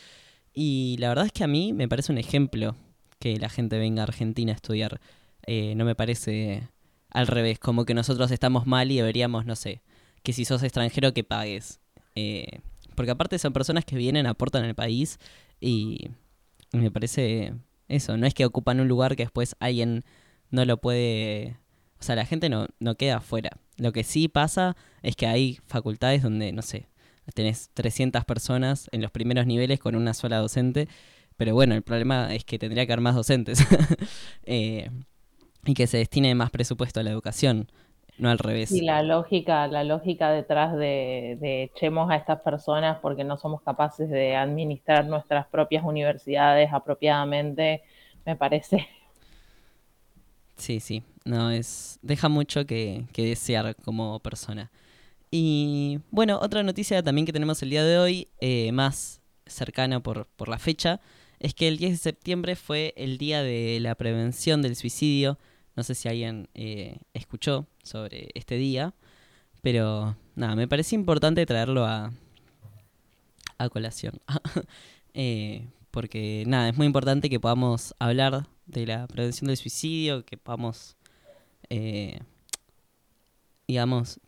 Y 0.54 0.98
la 1.00 1.10
verdad 1.10 1.26
es 1.26 1.32
que 1.32 1.44
a 1.44 1.48
mí 1.48 1.74
me 1.74 1.88
parece 1.88 2.12
un 2.12 2.18
ejemplo 2.18 2.76
que 3.20 3.38
la 3.38 3.50
gente 3.50 3.78
venga 3.78 4.04
a 4.04 4.06
Argentina 4.06 4.52
a 4.52 4.56
estudiar. 4.56 5.02
Eh, 5.46 5.76
no 5.76 5.86
me 5.86 5.96
parece 5.96 6.70
al 7.10 7.28
revés, 7.28 7.60
como 7.60 7.86
que 7.86 7.94
nosotros 7.94 8.32
estamos 8.32 8.66
mal 8.66 8.92
y 8.92 8.98
deberíamos, 8.98 9.46
no 9.46 9.56
sé, 9.56 9.82
que 10.24 10.34
si 10.34 10.46
sos 10.46 10.64
extranjero 10.64 11.14
que 11.14 11.24
pagues. 11.24 11.80
Eh, 12.16 12.60
porque 12.96 13.12
aparte 13.12 13.40
son 13.40 13.54
personas 13.54 13.86
que 13.86 13.96
vienen, 13.96 14.26
aportan 14.26 14.64
al 14.64 14.76
país 14.76 15.20
y 15.60 16.10
me 16.72 16.92
parece 16.92 17.54
eso, 17.88 18.18
no 18.18 18.26
es 18.26 18.34
que 18.34 18.46
ocupan 18.46 18.80
un 18.80 18.88
lugar 18.88 19.16
que 19.16 19.24
después 19.24 19.56
alguien 19.60 20.04
no 20.50 20.66
lo 20.66 20.78
puede... 20.78 21.58
O 22.00 22.04
sea, 22.04 22.16
la 22.16 22.26
gente 22.26 22.50
no, 22.50 22.68
no 22.80 22.96
queda 22.96 23.18
afuera. 23.18 23.52
Lo 23.78 23.94
que 23.94 24.04
sí 24.04 24.28
pasa 24.28 24.76
es 25.02 25.16
que 25.16 25.28
hay 25.28 25.60
facultades 25.68 26.22
donde, 26.22 26.52
no 26.52 26.62
sé, 26.62 26.88
tenés 27.34 27.70
300 27.74 28.26
personas 28.26 28.90
en 28.92 29.02
los 29.02 29.12
primeros 29.12 29.46
niveles 29.46 29.80
con 29.80 29.96
una 29.96 30.14
sola 30.14 30.38
docente, 30.38 30.88
pero 31.38 31.54
bueno, 31.54 31.76
el 31.76 31.82
problema 31.82 32.34
es 32.34 32.44
que 32.46 32.60
tendría 32.60 32.86
que 32.86 32.94
haber 32.94 33.02
más 33.02 33.16
docentes 33.16 33.60
eh, 34.46 34.90
y 35.66 35.74
que 35.74 35.88
se 35.88 35.98
destine 35.98 36.36
más 36.36 36.52
presupuesto 36.52 37.00
a 37.00 37.04
la 37.04 37.12
educación, 37.12 37.72
no 38.18 38.30
al 38.30 38.40
revés. 38.40 38.72
Y 38.72 38.82
la 38.82 39.02
lógica, 39.02 39.68
la 39.68 39.84
lógica 39.84 40.32
detrás 40.32 40.74
de, 40.74 41.38
de 41.40 41.64
echemos 41.64 42.12
a 42.12 42.16
estas 42.16 42.42
personas 42.42 43.00
porque 43.02 43.24
no 43.24 43.38
somos 43.38 43.62
capaces 43.62 44.10
de 44.10 44.36
administrar 44.36 45.06
nuestras 45.06 45.48
propias 45.48 45.84
universidades 45.84 46.72
apropiadamente, 46.72 47.82
me 48.26 48.36
parece. 48.36 48.88
Sí, 50.56 50.80
sí, 50.80 51.04
no 51.26 51.50
es. 51.52 52.00
deja 52.02 52.30
mucho 52.30 52.66
que, 52.66 53.06
que 53.12 53.26
desear 53.26 53.76
como 53.78 54.20
persona. 54.20 54.72
Y 55.36 56.00
bueno, 56.12 56.38
otra 56.40 56.62
noticia 56.62 57.02
también 57.02 57.26
que 57.26 57.34
tenemos 57.34 57.64
el 57.64 57.72
día 57.72 57.84
de 57.84 57.98
hoy, 57.98 58.28
eh, 58.40 58.72
más 58.72 59.20
cercana 59.48 60.00
por, 60.00 60.28
por 60.28 60.48
la 60.48 60.60
fecha, 60.60 61.02
es 61.40 61.56
que 61.56 61.68
el 61.68 61.78
10 61.78 61.94
de 61.94 61.98
septiembre 61.98 62.56
fue 62.56 62.94
el 62.98 63.18
día 63.18 63.42
de 63.42 63.80
la 63.82 63.96
prevención 63.96 64.62
del 64.62 64.76
suicidio. 64.76 65.40
No 65.76 65.82
sé 65.82 65.96
si 65.96 66.08
alguien 66.08 66.50
eh, 66.54 67.00
escuchó 67.16 67.66
sobre 67.82 68.30
este 68.36 68.58
día, 68.58 68.94
pero 69.64 70.16
nada, 70.36 70.56
me 70.56 70.68
parece 70.68 70.94
importante 70.94 71.48
traerlo 71.48 71.84
a, 71.84 72.14
a 73.58 73.70
colación. 73.70 74.22
eh, 75.16 75.68
porque 75.90 76.44
nada, 76.46 76.70
es 76.70 76.78
muy 76.78 76.86
importante 76.86 77.28
que 77.28 77.40
podamos 77.40 77.96
hablar 77.98 78.46
de 78.68 78.86
la 78.86 79.08
prevención 79.08 79.48
del 79.48 79.58
suicidio, 79.58 80.24
que 80.26 80.38
podamos, 80.38 80.96
eh, 81.72 82.20
digamos, 83.68 84.20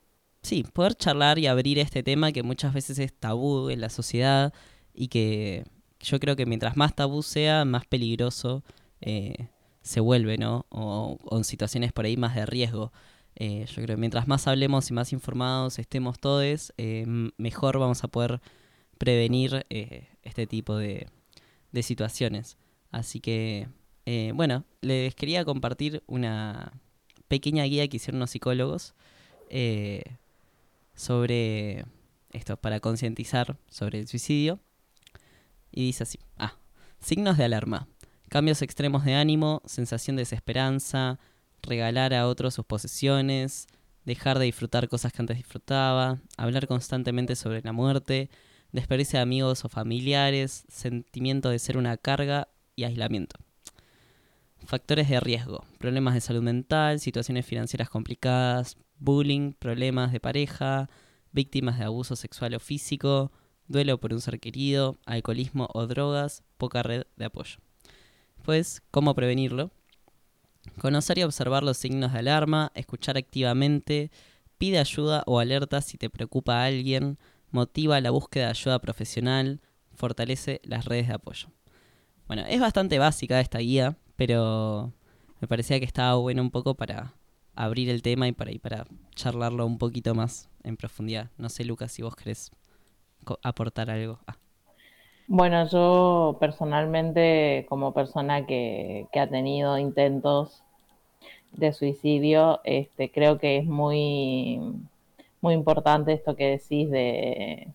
sí, 0.45 0.63
poder 0.63 0.95
charlar 0.95 1.39
y 1.39 1.47
abrir 1.47 1.79
este 1.79 2.03
tema 2.03 2.31
que 2.31 2.43
muchas 2.43 2.73
veces 2.73 2.99
es 2.99 3.13
tabú 3.13 3.69
en 3.69 3.81
la 3.81 3.89
sociedad 3.89 4.53
y 4.93 5.07
que 5.07 5.65
yo 5.99 6.19
creo 6.19 6.35
que 6.35 6.45
mientras 6.45 6.77
más 6.77 6.95
tabú 6.95 7.23
sea, 7.23 7.65
más 7.65 7.85
peligroso 7.85 8.63
eh, 9.01 9.49
se 9.81 9.99
vuelve, 9.99 10.37
¿no? 10.37 10.65
O, 10.69 11.17
en 11.31 11.43
situaciones 11.43 11.91
por 11.93 12.05
ahí 12.05 12.15
más 12.15 12.35
de 12.35 12.45
riesgo. 12.45 12.93
Eh, 13.35 13.65
yo 13.67 13.75
creo 13.75 13.87
que 13.87 13.97
mientras 13.97 14.27
más 14.27 14.47
hablemos 14.47 14.89
y 14.89 14.93
más 14.93 15.11
informados 15.13 15.79
estemos 15.79 16.19
todos, 16.19 16.73
eh, 16.77 17.05
mejor 17.37 17.79
vamos 17.79 18.03
a 18.03 18.07
poder 18.07 18.39
prevenir 18.97 19.65
este 19.69 20.47
tipo 20.47 20.77
de, 20.77 21.07
de, 21.71 21.83
situaciones. 21.83 22.57
Así 22.91 23.19
que, 23.19 23.67
bueno, 24.33 24.63
les 24.81 25.15
quería 25.15 25.43
compartir 25.43 26.03
una 26.07 26.71
pequeña 27.27 27.65
guía 27.65 27.87
que 27.89 27.97
hicieron 27.97 28.21
los 28.21 28.29
psicólogos 28.29 28.95
sobre 30.95 31.85
esto, 32.31 32.57
para 32.57 32.79
concientizar 32.79 33.57
sobre 33.69 33.99
el 33.99 34.07
suicidio. 34.07 34.59
Y 35.71 35.85
dice 35.85 36.03
así, 36.03 36.19
ah, 36.37 36.55
signos 36.99 37.37
de 37.37 37.43
alarma, 37.43 37.87
cambios 38.29 38.61
extremos 38.61 39.05
de 39.05 39.15
ánimo, 39.15 39.61
sensación 39.65 40.15
de 40.15 40.21
desesperanza, 40.21 41.19
regalar 41.61 42.13
a 42.13 42.27
otros 42.27 42.53
sus 42.53 42.65
posesiones, 42.65 43.67
dejar 44.05 44.39
de 44.39 44.45
disfrutar 44.45 44.87
cosas 44.87 45.11
que 45.11 45.21
antes 45.21 45.37
disfrutaba, 45.37 46.19
hablar 46.37 46.67
constantemente 46.67 47.35
sobre 47.35 47.61
la 47.61 47.73
muerte, 47.73 48.29
despedirse 48.71 49.17
de 49.17 49.23
amigos 49.23 49.65
o 49.65 49.69
familiares, 49.69 50.65
sentimiento 50.69 51.49
de 51.49 51.59
ser 51.59 51.77
una 51.77 51.97
carga 51.97 52.47
y 52.75 52.83
aislamiento. 52.83 53.37
Factores 54.65 55.09
de 55.09 55.19
riesgo, 55.19 55.63
problemas 55.79 56.13
de 56.13 56.21
salud 56.21 56.41
mental, 56.41 56.99
situaciones 56.99 57.45
financieras 57.45 57.89
complicadas, 57.89 58.77
bullying, 58.99 59.53
problemas 59.53 60.11
de 60.11 60.19
pareja, 60.19 60.89
víctimas 61.31 61.77
de 61.77 61.85
abuso 61.85 62.15
sexual 62.15 62.53
o 62.55 62.59
físico, 62.59 63.31
duelo 63.67 63.99
por 63.99 64.13
un 64.13 64.21
ser 64.21 64.39
querido, 64.39 64.97
alcoholismo 65.05 65.67
o 65.73 65.87
drogas, 65.87 66.43
poca 66.57 66.83
red 66.83 67.03
de 67.15 67.25
apoyo. 67.25 67.57
Pues, 68.43 68.81
¿cómo 68.91 69.15
prevenirlo? 69.15 69.71
Conocer 70.79 71.17
y 71.17 71.23
observar 71.23 71.63
los 71.63 71.77
signos 71.77 72.13
de 72.13 72.19
alarma, 72.19 72.71
escuchar 72.75 73.17
activamente, 73.17 74.11
pide 74.57 74.79
ayuda 74.79 75.23
o 75.25 75.39
alerta 75.39 75.81
si 75.81 75.97
te 75.97 76.09
preocupa 76.09 76.61
a 76.61 76.65
alguien, 76.65 77.17
motiva 77.51 77.99
la 78.01 78.11
búsqueda 78.11 78.45
de 78.45 78.49
ayuda 78.51 78.79
profesional, 78.79 79.61
fortalece 79.93 80.61
las 80.63 80.85
redes 80.85 81.07
de 81.07 81.13
apoyo. 81.13 81.49
Bueno, 82.27 82.43
es 82.47 82.59
bastante 82.59 82.99
básica 82.99 83.39
esta 83.39 83.59
guía, 83.59 83.97
pero 84.15 84.93
me 85.39 85.47
parecía 85.47 85.79
que 85.79 85.85
estaba 85.85 86.15
bueno 86.15 86.41
un 86.41 86.51
poco 86.51 86.75
para 86.75 87.13
abrir 87.55 87.89
el 87.89 88.01
tema 88.01 88.27
y 88.27 88.31
para, 88.31 88.51
para 88.61 88.85
charlarlo 89.15 89.65
un 89.65 89.77
poquito 89.77 90.13
más 90.15 90.49
en 90.63 90.77
profundidad. 90.77 91.29
No 91.37 91.49
sé, 91.49 91.65
Lucas, 91.65 91.91
si 91.91 92.01
vos 92.01 92.15
querés 92.15 92.51
aportar 93.43 93.89
algo. 93.89 94.19
Ah. 94.27 94.37
Bueno, 95.27 95.67
yo 95.69 96.37
personalmente, 96.39 97.65
como 97.67 97.93
persona 97.93 98.45
que, 98.45 99.07
ha 99.13 99.27
tenido 99.27 99.77
intentos 99.79 100.63
de 101.53 101.73
suicidio, 101.73 102.61
este, 102.63 103.11
creo 103.11 103.39
que 103.39 103.57
es 103.57 103.65
muy, 103.65 104.59
muy 105.41 105.55
importante 105.55 106.13
esto 106.13 106.35
que 106.35 106.51
decís 106.51 106.91
de, 106.91 107.69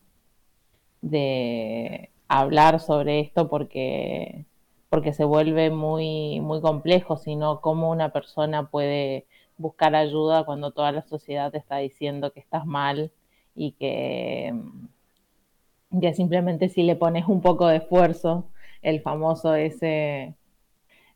de 1.03 2.11
hablar 2.29 2.79
sobre 2.79 3.21
esto 3.21 3.49
porque, 3.49 4.45
porque 4.88 5.12
se 5.12 5.25
vuelve 5.25 5.71
muy, 5.71 6.40
muy 6.40 6.61
complejo, 6.61 7.16
sino 7.16 7.61
cómo 7.61 7.90
una 7.90 8.11
persona 8.12 8.69
puede 8.71 9.27
buscar 9.61 9.94
ayuda 9.94 10.44
cuando 10.44 10.70
toda 10.73 10.90
la 10.90 11.03
sociedad 11.03 11.53
te 11.53 11.59
está 11.59 11.77
diciendo 11.77 12.33
que 12.33 12.40
estás 12.40 12.64
mal 12.64 13.12
y 13.55 13.73
que, 13.73 14.55
ya 15.90 16.14
simplemente 16.14 16.68
si 16.68 16.83
le 16.83 16.96
pones 16.96 17.27
un 17.27 17.42
poco 17.42 17.66
de 17.66 17.77
esfuerzo, 17.77 18.49
el 18.81 19.03
famoso 19.03 19.55
ese, 19.55 20.35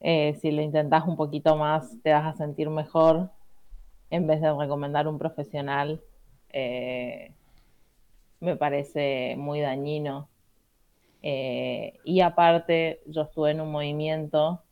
eh, 0.01 0.35
si 0.43 0.51
lo 0.51 0.61
intentas 0.61 1.07
un 1.07 1.17
poquito 1.17 1.57
más, 1.57 1.97
te 2.03 2.13
vas 2.13 2.27
a 2.27 2.37
sentir 2.37 2.69
mejor, 2.69 3.31
en 4.11 4.27
vez 4.27 4.43
de 4.43 4.53
recomendar 4.53 5.09
un 5.09 5.19
profesional, 5.19 6.03
eh, 6.51 7.33
me 8.41 8.57
parece 8.57 9.37
muy 9.39 9.61
dañino. 9.61 10.29
Eh, 11.23 11.99
y 12.05 12.21
aparte, 12.21 13.01
yo 13.07 13.23
estuve 13.23 13.53
en 13.53 13.63
un 13.63 13.73
movimiento 13.73 14.64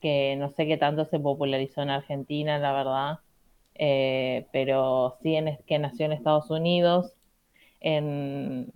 que 0.00 0.36
no 0.36 0.50
sé 0.50 0.66
qué 0.66 0.76
tanto 0.76 1.04
se 1.06 1.20
popularizó 1.20 1.82
en 1.82 1.90
Argentina, 1.90 2.58
la 2.58 2.72
verdad, 2.72 3.18
eh, 3.74 4.46
pero 4.52 5.16
sí 5.22 5.36
en, 5.36 5.58
que 5.66 5.78
nació 5.78 6.06
en 6.06 6.12
Estados 6.12 6.50
Unidos, 6.50 7.14
en, 7.80 8.72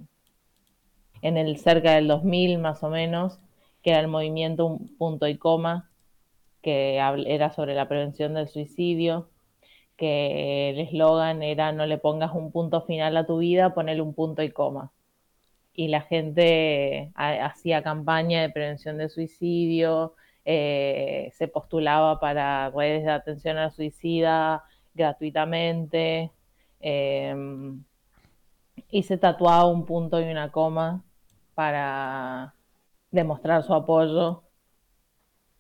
en 1.22 1.36
el 1.36 1.58
cerca 1.58 1.94
del 1.94 2.08
2000 2.08 2.58
más 2.58 2.82
o 2.82 2.90
menos, 2.90 3.40
que 3.82 3.90
era 3.90 4.00
el 4.00 4.08
movimiento 4.08 4.66
Un 4.66 4.96
Punto 4.96 5.28
y 5.28 5.36
Coma, 5.38 5.90
que 6.62 6.96
era 6.96 7.52
sobre 7.52 7.74
la 7.74 7.88
prevención 7.88 8.34
del 8.34 8.48
suicidio, 8.48 9.28
que 9.96 10.70
el 10.70 10.80
eslogan 10.80 11.42
era 11.42 11.72
no 11.72 11.86
le 11.86 11.98
pongas 11.98 12.32
un 12.34 12.50
punto 12.52 12.82
final 12.82 13.16
a 13.16 13.26
tu 13.26 13.38
vida, 13.38 13.74
ponele 13.74 14.00
un 14.02 14.14
punto 14.14 14.42
y 14.42 14.50
coma. 14.50 14.92
Y 15.74 15.88
la 15.88 16.02
gente 16.02 17.12
hacía 17.14 17.82
campaña 17.82 18.42
de 18.42 18.50
prevención 18.50 18.96
del 18.98 19.10
suicidio, 19.10 20.14
eh, 20.44 21.30
se 21.34 21.48
postulaba 21.48 22.20
para 22.20 22.70
redes 22.70 23.04
de 23.04 23.10
atención 23.10 23.56
al 23.56 23.72
suicida 23.72 24.64
gratuitamente 24.94 26.30
em, 26.80 27.82
y 28.90 29.02
se 29.04 29.18
tatuaba 29.18 29.66
un 29.66 29.86
punto 29.86 30.20
y 30.20 30.24
una 30.24 30.52
coma 30.52 31.02
para 31.54 32.54
demostrar 33.10 33.62
su 33.62 33.74
apoyo 33.74 34.42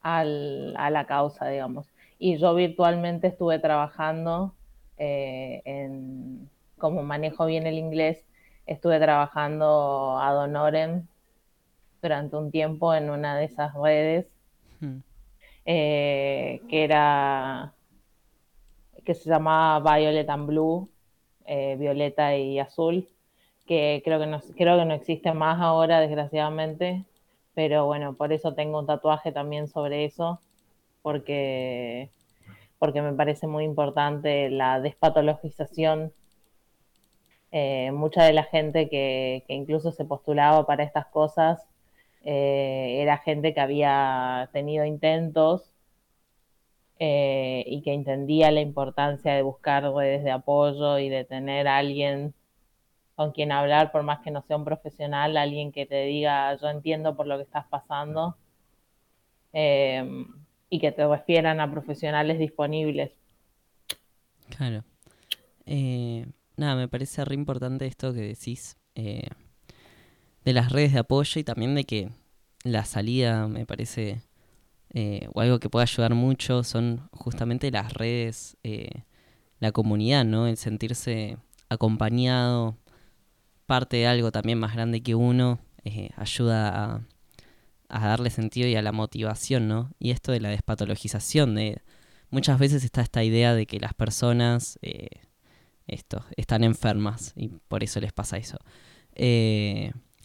a 0.02 0.24
la 0.24 1.06
causa, 1.06 1.48
digamos. 1.48 1.88
Y 2.18 2.36
yo 2.36 2.54
virtualmente 2.54 3.28
estuve 3.28 3.58
trabajando 3.58 4.54
eh, 4.98 5.62
en, 5.64 6.50
como 6.78 7.02
manejo 7.02 7.46
bien 7.46 7.66
el 7.66 7.78
inglés, 7.78 8.24
estuve 8.66 9.00
trabajando 9.00 10.18
ad 10.18 10.36
honorem 10.36 11.06
durante 12.02 12.36
un 12.36 12.50
tiempo 12.50 12.94
en 12.94 13.10
una 13.10 13.36
de 13.36 13.44
esas 13.44 13.74
redes 13.74 14.33
eh, 15.64 16.60
que 16.68 16.84
era 16.84 17.74
que 19.04 19.14
se 19.14 19.28
llamaba 19.28 19.96
Violet 19.96 20.28
and 20.28 20.46
Blue, 20.46 20.88
eh, 21.46 21.76
violeta 21.78 22.36
y 22.36 22.58
azul, 22.58 23.08
que 23.66 24.02
creo 24.04 24.18
que 24.18 24.26
no 24.26 24.40
creo 24.56 24.78
que 24.78 24.84
no 24.84 24.94
existe 24.94 25.32
más 25.32 25.60
ahora, 25.60 26.00
desgraciadamente, 26.00 27.04
pero 27.54 27.86
bueno, 27.86 28.14
por 28.14 28.32
eso 28.32 28.54
tengo 28.54 28.78
un 28.78 28.86
tatuaje 28.86 29.32
también 29.32 29.68
sobre 29.68 30.04
eso, 30.04 30.40
porque 31.02 32.10
porque 32.78 33.02
me 33.02 33.12
parece 33.14 33.46
muy 33.46 33.64
importante 33.64 34.50
la 34.50 34.80
despatologización. 34.80 36.12
Eh, 37.52 37.92
mucha 37.92 38.24
de 38.24 38.32
la 38.32 38.42
gente 38.42 38.88
que, 38.88 39.44
que 39.46 39.54
incluso 39.54 39.92
se 39.92 40.04
postulaba 40.04 40.66
para 40.66 40.82
estas 40.82 41.06
cosas 41.06 41.68
eh, 42.24 43.02
era 43.02 43.18
gente 43.18 43.52
que 43.52 43.60
había 43.60 44.48
tenido 44.52 44.84
intentos 44.86 45.74
eh, 46.98 47.64
y 47.66 47.82
que 47.82 47.92
entendía 47.92 48.50
la 48.50 48.60
importancia 48.62 49.34
de 49.34 49.42
buscar 49.42 49.82
redes 49.92 50.24
de 50.24 50.30
apoyo 50.30 50.98
y 50.98 51.08
de 51.10 51.24
tener 51.24 51.68
a 51.68 51.78
alguien 51.78 52.34
con 53.14 53.32
quien 53.32 53.52
hablar, 53.52 53.92
por 53.92 54.02
más 54.02 54.20
que 54.20 54.30
no 54.30 54.42
sea 54.42 54.56
un 54.56 54.64
profesional, 54.64 55.36
alguien 55.36 55.70
que 55.70 55.86
te 55.86 56.04
diga, 56.04 56.56
yo 56.56 56.68
entiendo 56.68 57.14
por 57.14 57.26
lo 57.26 57.36
que 57.36 57.44
estás 57.44 57.66
pasando, 57.66 58.36
em, 59.52 60.26
y 60.68 60.80
que 60.80 60.92
te 60.92 61.06
refieran 61.06 61.60
a 61.60 61.70
profesionales 61.70 62.38
disponibles. 62.38 63.12
Claro. 64.56 64.82
Eh, 65.66 66.26
nada, 66.56 66.74
me 66.74 66.88
parece 66.88 67.24
re 67.24 67.34
importante 67.34 67.86
esto 67.86 68.12
que 68.12 68.20
decís 68.20 68.76
de 70.44 70.52
las 70.52 70.70
redes 70.72 70.92
de 70.92 71.00
apoyo 71.00 71.40
y 71.40 71.44
también 71.44 71.74
de 71.74 71.84
que 71.84 72.10
la 72.64 72.84
salida 72.84 73.48
me 73.48 73.66
parece 73.66 74.22
eh, 74.96 75.28
o 75.34 75.40
algo 75.40 75.58
que 75.58 75.68
puede 75.68 75.84
ayudar 75.84 76.14
mucho 76.14 76.62
son 76.62 77.08
justamente 77.10 77.70
las 77.70 77.92
redes, 77.94 78.56
la 79.58 79.72
comunidad, 79.72 80.24
¿no? 80.24 80.46
El 80.46 80.56
sentirse 80.56 81.36
acompañado, 81.68 82.78
parte 83.66 83.96
de 83.98 84.06
algo 84.06 84.30
también 84.30 84.58
más 84.58 84.74
grande 84.74 85.02
que 85.02 85.14
uno, 85.14 85.58
ayuda 86.16 87.04
a, 87.88 88.08
darle 88.08 88.30
sentido 88.30 88.68
y 88.68 88.76
a 88.76 88.82
la 88.82 88.92
motivación, 88.92 89.68
¿no? 89.68 89.90
Y 89.98 90.10
esto 90.12 90.32
de 90.32 90.40
la 90.40 90.50
despatologización, 90.50 91.54
de 91.56 91.82
muchas 92.30 92.58
veces 92.58 92.84
está 92.84 93.02
esta 93.02 93.24
idea 93.24 93.54
de 93.54 93.66
que 93.66 93.80
las 93.80 93.94
personas 93.94 94.78
están 96.36 96.64
enfermas 96.64 97.32
y 97.36 97.48
por 97.48 97.82
eso 97.82 98.00
les 98.00 98.12
pasa 98.12 98.36
eso. 98.36 98.58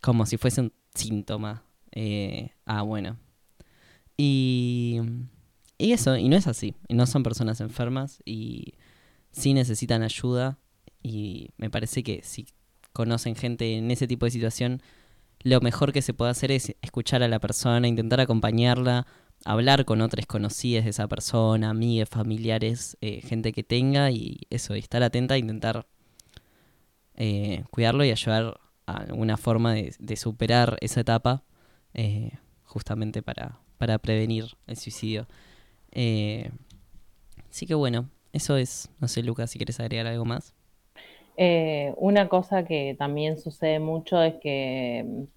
Como 0.02 0.26
si 0.26 0.38
fuese 0.38 0.62
un 0.62 0.74
síntoma. 0.94 1.64
Eh, 1.92 2.52
ah, 2.66 2.82
bueno. 2.82 3.18
Y, 4.18 5.00
y 5.78 5.92
eso, 5.92 6.18
y 6.18 6.30
no 6.30 6.36
es 6.36 6.48
así. 6.48 6.76
No 6.90 7.06
son 7.06 7.24
personas 7.24 7.62
enfermas 7.62 8.22
y 8.26 8.74
sí 9.32 9.54
necesitan 9.54 10.04
ayuda. 10.04 10.60
Y 11.02 11.52
me 11.58 11.70
parece 11.70 12.04
que 12.04 12.22
si 12.24 12.48
conocen 12.94 13.36
gente 13.36 13.78
en 13.78 13.92
ese 13.92 14.08
tipo 14.08 14.26
de 14.26 14.32
situación, 14.32 14.82
lo 15.42 15.62
mejor 15.62 15.94
que 15.94 16.02
se 16.02 16.14
puede 16.14 16.32
hacer 16.32 16.52
es 16.52 16.76
escuchar 16.82 17.24
a 17.24 17.28
la 17.28 17.40
persona, 17.40 17.88
intentar 17.88 18.20
acompañarla, 18.20 19.08
hablar 19.46 19.86
con 19.86 20.02
otras 20.02 20.26
conocidas 20.26 20.84
de 20.84 20.90
esa 20.90 21.08
persona, 21.08 21.70
amigas, 21.70 22.10
familiares, 22.10 22.98
eh, 23.02 23.22
gente 23.22 23.54
que 23.54 23.64
tenga 23.64 24.12
y 24.12 24.42
eso, 24.50 24.74
estar 24.74 25.02
atenta 25.04 25.38
intentar 25.38 25.88
eh, 27.16 27.64
cuidarlo 27.72 28.04
y 28.04 28.12
ayudar 28.12 28.60
a 28.92 29.04
alguna 29.04 29.38
forma 29.38 29.74
de, 29.74 30.16
superar 30.16 30.78
esa 30.82 31.02
etapa 31.02 31.44
eh, 31.94 32.32
justamente 32.64 33.22
para, 33.22 33.60
para 33.78 33.98
prevenir 33.98 34.46
el 34.68 34.78
suicidio. 34.78 35.28
así 37.50 37.66
que 37.68 37.76
bueno, 37.76 38.10
eso 38.34 38.58
es, 38.58 38.90
no 39.00 39.08
sé 39.08 39.24
Lucas, 39.24 39.52
si 39.52 39.60
quieres 39.60 39.80
agregar 39.80 40.08
algo 40.08 40.26
más. 40.26 40.54
una 41.98 42.30
cosa 42.30 42.66
que 42.66 42.96
también 42.98 43.40
sucede 43.40 43.80
mucho 43.80 44.22
es 44.22 44.36
que 44.36 45.28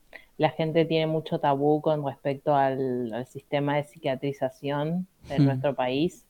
la 0.43 0.51
gente 0.51 0.85
tiene 0.85 1.07
mucho 1.07 1.39
tabú 1.39 1.81
con 1.81 2.05
respecto 2.05 2.55
al, 2.55 3.27
sistema 3.29 3.77
de 3.77 3.85
psiquiatrización 3.85 5.07
de 5.29 5.39
hmm. 5.39 5.45
nuestro 5.45 5.75
país, 5.75 6.27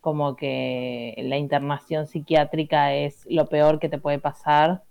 como 0.00 0.36
que 0.36 1.14
la 1.24 1.38
internación 1.38 2.06
psiquiátrica 2.06 2.94
es 2.94 3.26
lo 3.30 3.46
peor 3.46 3.78
que 3.78 3.88
te 3.88 3.98
puede 3.98 4.18
pasar. 4.18 4.82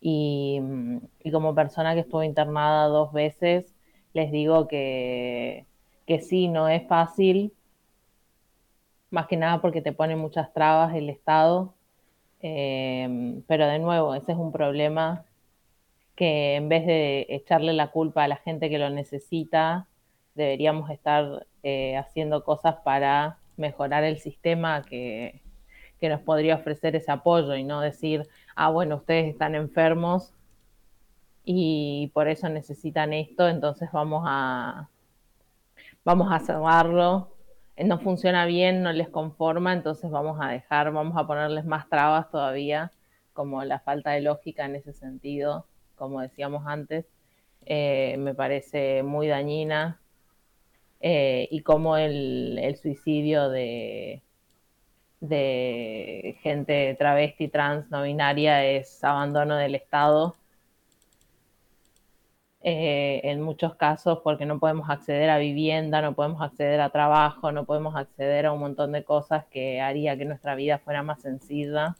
Y, 0.00 0.60
como 1.32 1.54
persona 1.54 1.94
que 1.94 2.00
estuvo 2.00 2.22
internada 2.22 2.86
dos 2.86 3.12
veces, 3.12 3.74
les 4.14 4.32
digo 4.32 4.66
que, 4.68 5.66
que 6.06 6.20
sí, 6.20 6.48
no 6.48 6.68
es 6.68 6.86
fácil, 6.88 7.52
más 9.10 9.26
que 9.26 9.36
nada 9.36 9.60
porque 9.60 9.82
te 9.82 9.92
pone 9.92 10.16
muchas 10.16 10.52
trabas 10.52 10.94
el 10.94 11.10
Estado, 11.10 11.74
eh, 12.42 13.42
pero 13.46 13.66
de 13.66 13.78
nuevo, 13.78 14.14
ese 14.14 14.32
es 14.32 14.38
un 14.38 14.52
problema 14.52 15.24
que 16.16 16.56
en 16.56 16.68
vez 16.68 16.86
de 16.86 17.26
echarle 17.30 17.72
la 17.72 17.90
culpa 17.90 18.24
a 18.24 18.28
la 18.28 18.36
gente 18.36 18.70
que 18.70 18.78
lo 18.78 18.90
necesita, 18.90 19.86
deberíamos 20.34 20.90
estar 20.90 21.46
eh, 21.62 21.96
haciendo 21.96 22.44
cosas 22.44 22.76
para 22.84 23.38
mejorar 23.56 24.04
el 24.04 24.18
sistema 24.18 24.82
que, 24.82 25.40
nos 26.02 26.20
podría 26.20 26.56
ofrecer 26.56 26.96
ese 26.96 27.10
apoyo 27.12 27.54
y 27.54 27.62
no 27.62 27.80
decir, 27.80 28.26
ah, 28.64 28.70
bueno, 28.70 28.96
ustedes 28.96 29.32
están 29.32 29.54
enfermos 29.54 30.32
y 31.44 32.10
por 32.14 32.28
eso 32.28 32.48
necesitan 32.48 33.12
esto, 33.12 33.48
entonces 33.48 33.90
vamos 33.92 34.24
a, 34.26 34.88
vamos 36.04 36.32
a 36.32 36.40
cerrarlo. 36.40 37.34
No 37.76 37.98
funciona 37.98 38.44
bien, 38.46 38.82
no 38.82 38.92
les 38.92 39.08
conforma, 39.08 39.72
entonces 39.72 40.10
vamos 40.10 40.38
a 40.40 40.48
dejar, 40.48 40.92
vamos 40.92 41.16
a 41.16 41.26
ponerles 41.26 41.64
más 41.64 41.88
trabas 41.88 42.30
todavía, 42.30 42.92
como 43.32 43.64
la 43.64 43.80
falta 43.80 44.10
de 44.10 44.20
lógica 44.20 44.66
en 44.66 44.76
ese 44.76 44.92
sentido 44.92 45.64
como 46.00 46.22
decíamos 46.22 46.66
antes, 46.66 47.04
eh, 47.66 48.16
me 48.18 48.34
parece 48.34 49.02
muy 49.02 49.28
dañina 49.28 50.00
eh, 51.00 51.46
y 51.50 51.60
como 51.60 51.98
el, 51.98 52.74
suicidio 52.80 53.50
de, 53.50 54.22
de 55.20 56.38
gente 56.42 56.94
travesti, 56.98 57.48
trans, 57.48 57.90
no 57.90 58.02
binaria 58.02 58.64
es 58.64 59.02
abandono 59.04 59.56
del 59.56 59.74
Estado. 59.74 60.36
Eh, 62.62 63.22
en 63.24 63.40
muchos 63.40 63.74
casos 63.76 64.20
porque 64.22 64.44
no 64.44 64.58
podemos 64.58 64.90
acceder 64.90 65.30
a 65.30 65.38
vivienda, 65.38 66.02
no 66.02 66.14
podemos 66.14 66.42
acceder 66.42 66.80
a 66.82 66.90
trabajo, 66.90 67.52
no 67.52 67.64
podemos 67.64 67.96
acceder 67.96 68.44
a 68.46 68.52
un 68.52 68.60
montón 68.60 68.92
de 68.92 69.02
cosas 69.04 69.46
que 69.46 69.80
haría 69.80 70.16
que 70.18 70.26
nuestra 70.26 70.54
vida 70.54 70.78
fuera 70.78 71.02
más 71.02 71.22
sencilla 71.22 71.96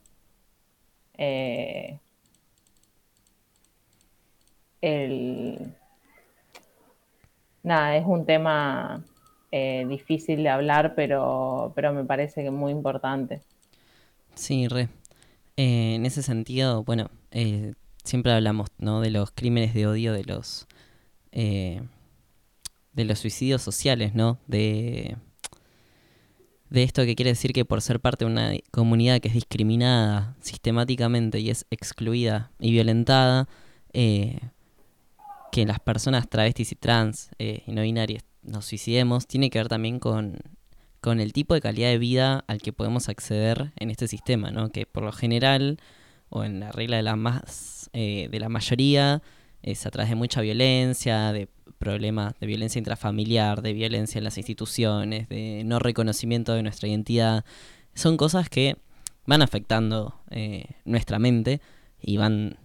el... 4.81 5.75
Nada, 7.63 7.97
es 7.97 8.07
un 8.07 8.25
tema 8.25 9.05
eh, 9.53 9.85
difícil 9.89 10.43
de 10.43 10.49
hablar, 10.49 10.95
pero, 10.95 11.73
pero 11.75 11.93
me 11.93 12.05
parece 12.05 12.43
que 12.43 12.51
muy 12.51 12.73
importante. 12.73 13.41
Sí, 14.35 14.69
re. 14.69 14.89
Eh, 15.57 15.97
en 15.97 16.07
ese 16.07 16.23
sentido, 16.23 16.85
bueno, 16.85 17.11
eh, 17.33 17.75
siempre 18.05 18.33
hablamos 18.33 18.69
¿no? 18.79 19.01
de 19.01 19.11
los 19.11 19.33
crímenes 19.33 19.75
de 19.75 19.87
odio, 19.87 20.13
de 20.13 20.25
los 20.25 20.67
de 21.33 23.05
los 23.05 23.21
suicidios 23.21 23.63
sociales, 23.63 24.17
¿no? 24.17 24.39
De, 24.49 25.17
de 26.71 26.83
esto 26.83 27.05
que 27.05 27.15
quiere 27.15 27.31
decir 27.31 27.53
que 27.53 27.65
por 27.65 27.83
ser 27.83 28.01
parte 28.01 28.25
de 28.25 28.31
una 28.31 28.53
comunidad 28.73 29.21
que 29.21 29.29
es 29.29 29.35
discriminada 29.35 30.35
sistemáticamente 30.41 31.39
y 31.39 31.51
es 31.51 31.67
excluida 31.71 32.51
y 32.59 32.73
violentada, 32.73 33.49
que 35.51 35.67
las 35.67 35.81
personas 35.81 36.29
travestis 36.29 36.73
y 36.73 36.77
trans 36.77 37.31
eh, 37.39 37.63
y 37.67 37.73
no 37.73 37.83
binarias 37.83 38.25
nos 38.43 38.67
suicidemos 38.67 39.27
tiene 39.27 39.51
que 39.51 39.59
ver 39.59 39.69
también 39.69 39.99
con, 39.99 40.39
el 41.05 41.33
tipo 41.33 41.55
de 41.55 41.61
calidad 41.61 41.89
de 41.89 41.99
vida 41.99 42.45
al 42.47 42.61
que 42.61 42.73
podemos 42.73 43.09
acceder 43.09 43.73
en 43.77 43.91
este 43.91 44.09
sistema, 44.09 44.51
¿no? 44.51 44.71
Que 44.71 44.87
por 44.87 45.03
lo 45.03 45.13
general, 45.13 45.79
o 46.29 46.45
en 46.45 46.61
la 46.61 46.73
regla 46.73 46.97
de 46.97 47.03
la 47.03 47.17
más 47.17 47.91
eh, 47.93 48.29
de 48.31 48.41
la 48.41 48.49
mayoría, 48.49 49.23
es 49.63 49.87
a 49.87 49.91
través 49.91 50.11
de 50.11 50.17
mucha 50.17 50.41
violencia, 50.41 51.33
de 51.33 51.49
problemas 51.79 52.35
de 52.39 52.47
violencia 52.47 52.79
intrafamiliar, 52.79 53.63
de 53.63 53.73
violencia 53.73 54.19
en 54.19 54.25
las 54.25 54.37
instituciones, 54.37 55.29
de 55.29 55.63
no 55.65 55.79
reconocimiento 55.79 56.55
de 56.55 56.63
nuestra 56.63 56.89
identidad. 56.89 57.45
Son 57.95 58.17
cosas 58.17 58.49
que 58.49 58.77
van 59.27 59.43
afectando 59.43 60.21
eh, 60.31 60.67
nuestra 60.85 61.19
mente 61.19 61.61
y 62.01 62.17
van 62.19 62.59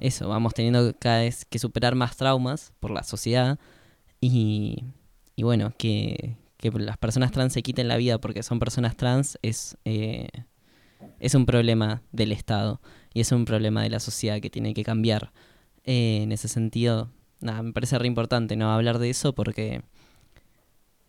eso, 0.00 0.28
vamos 0.28 0.54
teniendo 0.54 0.94
cada 0.98 1.20
vez 1.20 1.44
que 1.44 1.58
superar 1.58 1.94
más 1.94 2.16
traumas 2.16 2.72
por 2.80 2.90
la 2.90 3.02
sociedad 3.02 3.58
y, 4.20 4.84
y 5.36 5.42
bueno, 5.42 5.72
que, 5.78 6.36
las 6.62 6.98
personas 6.98 7.32
trans 7.32 7.54
se 7.54 7.62
quiten 7.62 7.88
la 7.88 7.96
vida 7.96 8.18
porque 8.18 8.42
son 8.42 8.58
personas 8.58 8.94
trans 8.96 9.38
es, 9.40 9.78
eh, 9.86 10.28
es 11.18 11.34
un 11.34 11.46
problema 11.46 12.02
del 12.12 12.32
Estado 12.32 12.82
y 13.14 13.20
es 13.20 13.32
un 13.32 13.46
problema 13.46 13.82
de 13.82 13.88
la 13.88 14.00
sociedad 14.00 14.40
que 14.40 14.50
tiene 14.50 14.74
que 14.74 14.84
cambiar. 14.84 15.32
Eh, 15.84 16.20
en 16.22 16.32
ese 16.32 16.48
sentido, 16.48 17.10
nada, 17.40 17.62
me 17.62 17.72
parece 17.72 17.98
re 17.98 18.06
importante 18.06 18.56
no 18.56 18.70
hablar 18.70 18.98
de 18.98 19.08
eso 19.08 19.34
porque 19.34 19.82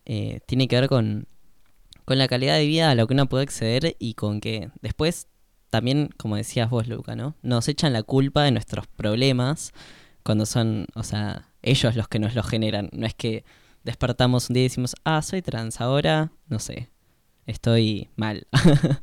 eh, 0.06 0.40
tiene 0.46 0.70
que 0.70 0.80
ver 0.80 0.88
con, 0.88 1.28
con 2.06 2.18
la 2.18 2.30
calidad 2.30 2.56
de 2.56 2.66
vida 2.66 2.92
a 2.92 2.96
lo 2.96 3.06
que 3.08 3.14
uno 3.14 3.28
puede 3.28 3.44
acceder 3.44 3.98
y 4.00 4.14
con 4.14 4.40
que 4.40 4.70
después 4.82 5.28
también, 5.72 6.10
como 6.18 6.36
decías 6.36 6.70
vos, 6.70 6.88
Luca, 6.88 7.16
¿no? 7.16 7.36
Nos 7.42 7.70
echan 7.70 7.94
la 7.94 8.04
culpa 8.04 8.44
de 8.44 8.52
nuestros 8.52 8.88
problemas 8.88 9.72
cuando 10.22 10.46
son, 10.46 10.86
o 10.96 11.04
sea, 11.04 11.48
ellos 11.62 11.96
los 11.96 12.10
que 12.10 12.20
nos 12.20 12.36
lo 12.36 12.44
generan. 12.44 12.90
No 12.92 13.08
es 13.08 13.16
que 13.16 13.46
despertamos 13.84 14.50
un 14.50 14.56
día 14.56 14.64
y 14.64 14.68
decimos, 14.68 14.96
ah, 15.06 15.22
soy 15.22 15.42
trans, 15.42 15.80
ahora, 15.80 16.34
no 16.50 16.60
sé, 16.60 16.90
estoy 17.48 18.10
mal. 18.18 18.48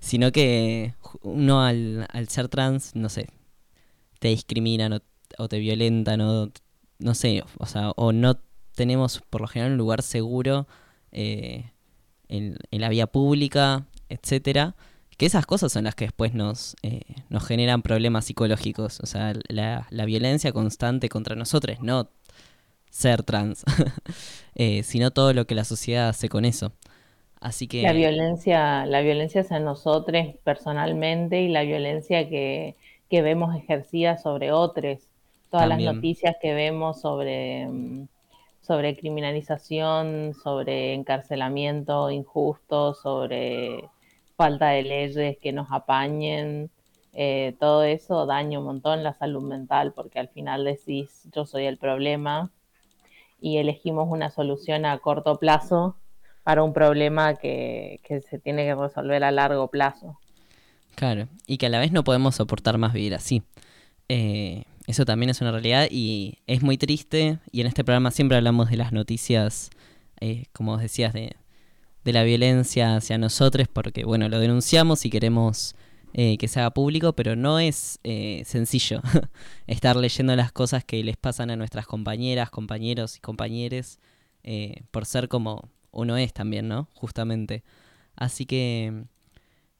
Sino 0.00 0.32
que 0.32 0.94
uno 1.22 1.64
al, 1.64 2.06
al, 2.12 2.28
ser 2.28 2.48
trans, 2.48 2.94
no 2.94 3.08
sé, 3.08 3.28
te 4.18 4.28
discriminan 4.28 5.00
o, 5.38 5.48
te 5.48 5.58
violentan 5.58 6.20
o, 6.20 6.52
no 6.98 7.14
sé, 7.14 7.42
o 7.58 7.64
sea, 7.64 7.90
o 7.92 8.12
no 8.12 8.38
tenemos 8.74 9.22
por 9.30 9.40
lo 9.40 9.48
general 9.48 9.72
un 9.72 9.78
lugar 9.78 10.02
seguro 10.02 10.68
eh, 11.10 11.72
en, 12.28 12.58
en 12.70 12.80
la 12.82 12.90
vía 12.90 13.06
pública, 13.06 13.86
etcétera 14.10 14.76
que 15.22 15.26
esas 15.26 15.46
cosas 15.46 15.70
son 15.70 15.84
las 15.84 15.94
que 15.94 16.06
después 16.06 16.34
nos, 16.34 16.74
eh, 16.82 17.02
nos 17.28 17.46
generan 17.46 17.82
problemas 17.82 18.24
psicológicos. 18.24 18.98
O 18.98 19.06
sea, 19.06 19.32
la, 19.46 19.86
la 19.90 20.04
violencia 20.04 20.50
constante 20.50 21.08
contra 21.08 21.36
nosotros, 21.36 21.78
no 21.80 22.08
ser 22.90 23.22
trans, 23.22 23.62
eh, 24.56 24.82
sino 24.82 25.12
todo 25.12 25.32
lo 25.32 25.44
que 25.44 25.54
la 25.54 25.62
sociedad 25.62 26.08
hace 26.08 26.28
con 26.28 26.44
eso. 26.44 26.72
Así 27.40 27.68
que... 27.68 27.82
La 27.82 27.92
violencia, 27.92 28.84
la 28.84 29.00
violencia 29.00 29.42
es 29.42 29.52
en 29.52 29.62
nosotros 29.62 30.26
personalmente 30.42 31.40
y 31.40 31.46
la 31.50 31.62
violencia 31.62 32.28
que, 32.28 32.74
que 33.08 33.22
vemos 33.22 33.54
ejercida 33.54 34.18
sobre 34.18 34.50
otros. 34.50 34.98
Todas 35.52 35.68
las 35.68 35.80
noticias 35.80 36.34
que 36.42 36.52
vemos 36.52 37.00
sobre, 37.00 37.68
mm, 37.68 38.08
sobre 38.60 38.96
criminalización, 38.96 40.34
sobre 40.42 40.94
encarcelamiento 40.94 42.10
injusto, 42.10 42.94
sobre 42.94 43.88
falta 44.36 44.68
de 44.68 44.82
leyes 44.82 45.38
que 45.38 45.52
nos 45.52 45.70
apañen, 45.70 46.70
eh, 47.14 47.54
todo 47.60 47.84
eso 47.84 48.24
daña 48.26 48.58
un 48.58 48.64
montón 48.64 49.02
la 49.02 49.12
salud 49.12 49.42
mental 49.42 49.92
porque 49.92 50.18
al 50.18 50.28
final 50.28 50.64
decís 50.64 51.28
yo 51.34 51.44
soy 51.44 51.66
el 51.66 51.76
problema 51.76 52.50
y 53.38 53.58
elegimos 53.58 54.08
una 54.10 54.30
solución 54.30 54.86
a 54.86 54.96
corto 54.98 55.38
plazo 55.38 55.96
para 56.42 56.62
un 56.62 56.72
problema 56.72 57.34
que, 57.34 58.00
se 58.28 58.38
tiene 58.38 58.64
que 58.64 58.74
resolver 58.74 59.22
a 59.24 59.30
largo 59.30 59.68
plazo. 59.68 60.18
Claro, 60.94 61.28
y 61.46 61.58
que 61.58 61.66
a 61.66 61.68
la 61.68 61.78
vez 61.78 61.92
no 61.92 62.04
podemos 62.04 62.36
soportar 62.36 62.78
más 62.78 62.92
vivir 62.92 63.14
así. 63.14 63.42
Eh, 64.08 64.64
eso 64.86 65.04
también 65.04 65.30
es 65.30 65.40
una 65.40 65.52
realidad 65.52 65.86
y 65.90 66.38
es 66.46 66.62
muy 66.62 66.76
triste. 66.76 67.38
Y 67.50 67.60
en 67.60 67.66
este 67.66 67.84
programa 67.84 68.10
siempre 68.10 68.36
hablamos 68.36 68.70
de 68.70 68.76
las 68.76 68.92
noticias, 68.92 69.70
eh, 70.20 70.46
como 70.52 70.76
decías, 70.76 71.12
de, 71.12 71.36
de, 72.04 72.12
la 72.12 72.22
violencia 72.22 72.96
hacia 72.96 73.18
nosotros, 73.18 73.68
porque 73.72 74.04
bueno, 74.04 74.28
lo 74.28 74.38
denunciamos 74.38 75.04
y 75.04 75.10
queremos 75.10 75.74
eh, 76.14 76.36
que 76.38 76.48
se 76.48 76.60
haga 76.60 76.70
público, 76.70 77.14
pero 77.14 77.36
no 77.36 77.58
es 77.58 77.98
eh, 78.04 78.42
sencillo 78.44 79.00
estar 79.66 79.96
leyendo 79.96 80.36
las 80.36 80.52
cosas 80.52 80.84
que 80.84 81.02
les 81.02 81.16
pasan 81.16 81.50
a 81.50 81.56
nuestras 81.56 81.86
compañeras, 81.86 82.50
compañeros 82.50 83.16
y 83.16 83.20
compañeres, 83.20 83.98
eh, 84.42 84.82
por 84.90 85.06
ser 85.06 85.28
como 85.28 85.70
uno 85.90 86.16
es 86.16 86.32
también, 86.32 86.68
¿no? 86.68 86.88
Justamente. 86.94 87.62
Así 88.16 88.46
que 88.46 89.04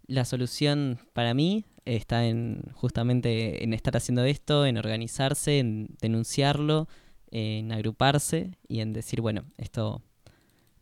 la 0.06 0.24
solución 0.24 0.98
para 1.12 1.34
mí 1.34 1.64
está 1.84 2.26
en 2.26 2.62
justamente 2.74 3.64
en 3.64 3.72
estar 3.72 3.96
haciendo 3.96 4.24
esto, 4.24 4.66
en 4.66 4.78
organizarse, 4.78 5.58
en 5.58 5.88
denunciarlo, 6.00 6.88
en 7.30 7.72
agruparse 7.72 8.52
y 8.68 8.80
en 8.80 8.92
decir, 8.92 9.20
bueno, 9.20 9.44
esto 9.56 10.02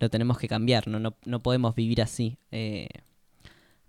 lo 0.00 0.10
tenemos 0.10 0.38
que 0.38 0.48
cambiar, 0.48 0.88
no, 0.88 0.98
no, 0.98 1.16
no 1.24 1.40
podemos 1.40 1.74
vivir 1.76 2.02
así. 2.02 2.38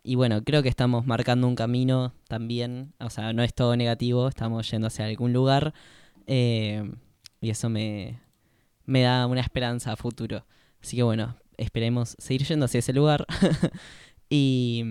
Y 0.03 0.15
bueno, 0.15 0.43
creo 0.43 0.63
que 0.63 0.69
estamos 0.69 1.05
marcando 1.05 1.47
un 1.47 1.55
camino 1.55 2.13
también, 2.27 2.93
o 2.99 3.09
sea, 3.09 3.33
no 3.33 3.43
es 3.43 3.53
todo 3.53 3.75
negativo, 3.75 4.27
estamos 4.27 4.69
yendo 4.71 4.87
hacia 4.87 5.05
algún 5.05 5.31
lugar 5.31 5.73
eh, 6.25 6.91
y 7.39 7.49
eso 7.51 7.69
me, 7.69 8.19
me 8.85 9.01
da 9.01 9.27
una 9.27 9.41
esperanza 9.41 9.91
a 9.91 9.95
futuro. 9.95 10.45
Así 10.81 10.97
que 10.97 11.03
bueno, 11.03 11.37
esperemos 11.57 12.15
seguir 12.17 12.47
yendo 12.47 12.65
hacia 12.65 12.79
ese 12.79 12.93
lugar. 12.93 13.27
y, 14.29 14.83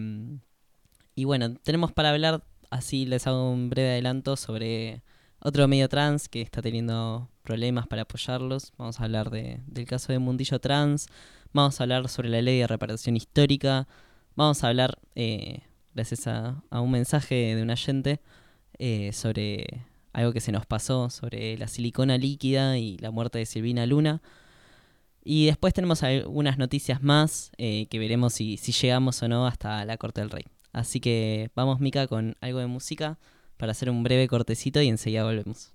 y 1.16 1.24
bueno, 1.24 1.54
tenemos 1.56 1.92
para 1.92 2.10
hablar, 2.10 2.44
así 2.70 3.06
les 3.06 3.26
hago 3.26 3.50
un 3.50 3.68
breve 3.70 3.90
adelanto 3.90 4.36
sobre 4.36 5.02
otro 5.40 5.66
medio 5.66 5.88
trans 5.88 6.28
que 6.28 6.42
está 6.42 6.62
teniendo 6.62 7.29
problemas 7.42 7.86
para 7.86 8.02
apoyarlos. 8.02 8.72
Vamos 8.76 9.00
a 9.00 9.04
hablar 9.04 9.30
de, 9.30 9.60
del 9.66 9.86
caso 9.86 10.12
de 10.12 10.18
Mundillo 10.18 10.60
Trans, 10.60 11.08
vamos 11.52 11.80
a 11.80 11.84
hablar 11.84 12.08
sobre 12.08 12.28
la 12.28 12.42
ley 12.42 12.60
de 12.60 12.66
reparación 12.66 13.16
histórica 13.16 13.88
Vamos 14.36 14.62
a 14.64 14.68
hablar, 14.68 14.98
eh, 15.16 15.60
gracias 15.94 16.26
a, 16.26 16.62
un 16.70 16.90
mensaje 16.90 17.54
de 17.54 17.62
un 17.62 17.70
agente, 17.70 18.20
eh, 18.78 19.12
sobre 19.12 19.84
algo 20.12 20.32
que 20.32 20.40
se 20.40 20.52
nos 20.52 20.66
pasó, 20.66 21.10
sobre 21.10 21.58
la 21.58 21.68
silicona 21.68 22.16
líquida 22.16 22.78
y 22.78 22.96
la 22.98 23.10
muerte 23.10 23.38
de 23.38 23.46
Silvina 23.46 23.84
Luna. 23.86 24.22
Y 25.22 25.46
después 25.46 25.74
tenemos 25.74 26.02
algunas 26.02 26.58
noticias 26.58 27.02
más 27.02 27.52
eh, 27.58 27.86
que 27.90 27.98
veremos 27.98 28.32
si, 28.32 28.56
si 28.56 28.72
llegamos 28.72 29.22
o 29.22 29.28
no 29.28 29.46
hasta 29.46 29.84
la 29.84 29.98
Corte 29.98 30.22
del 30.22 30.30
Rey. 30.30 30.46
Así 30.72 31.00
que 31.00 31.50
vamos, 31.54 31.80
Mica, 31.80 32.06
con 32.06 32.36
algo 32.40 32.60
de 32.60 32.66
música 32.66 33.18
para 33.58 33.72
hacer 33.72 33.90
un 33.90 34.02
breve 34.02 34.28
cortecito 34.28 34.80
y 34.80 34.88
enseguida 34.88 35.24
volvemos. 35.24 35.74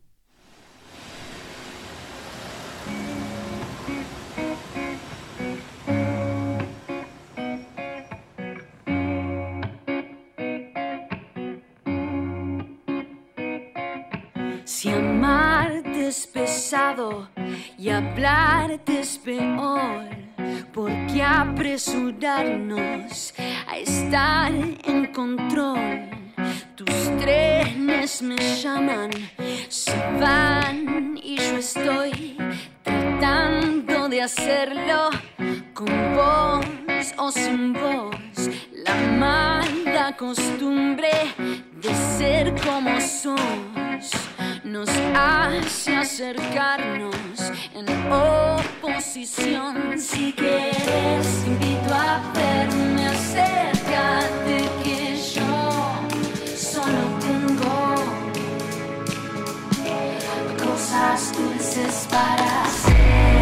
Y 17.77 17.89
hablarte 17.89 19.01
es 19.01 19.19
peor, 19.19 20.09
¿por 20.73 20.89
qué 21.05 21.21
apresurarnos 21.21 23.35
a 23.67 23.77
estar 23.77 24.51
en 24.51 25.05
control? 25.13 26.09
Tus 26.75 27.17
trenes 27.19 28.23
me 28.23 28.35
llaman, 28.35 29.11
se 29.69 29.95
van 30.19 31.19
y 31.21 31.37
yo 31.37 31.57
estoy 31.57 32.35
tratando 32.81 34.09
de 34.09 34.23
hacerlo 34.23 35.11
con 35.75 36.15
voz 36.15 37.13
o 37.17 37.31
sin 37.31 37.73
voz. 37.73 38.49
La 38.71 38.95
mala 39.19 40.17
costumbre 40.17 41.11
de 41.79 41.93
ser 42.17 42.55
como 42.63 42.99
sos 42.99 44.24
nos 44.65 44.89
hace 45.15 45.95
acercarnos 45.95 47.15
en 47.73 47.87
oposición. 48.11 49.99
Si 49.99 50.33
quieres, 50.33 51.43
invito 51.45 51.93
a 51.93 52.19
verme, 52.33 53.07
acércate 53.07 54.67
que 54.83 55.17
yo 55.35 55.71
solo 56.57 56.99
tengo 57.21 57.95
cosas 60.57 61.31
dulces 61.37 62.07
para 62.09 62.63
hacer. 62.63 63.34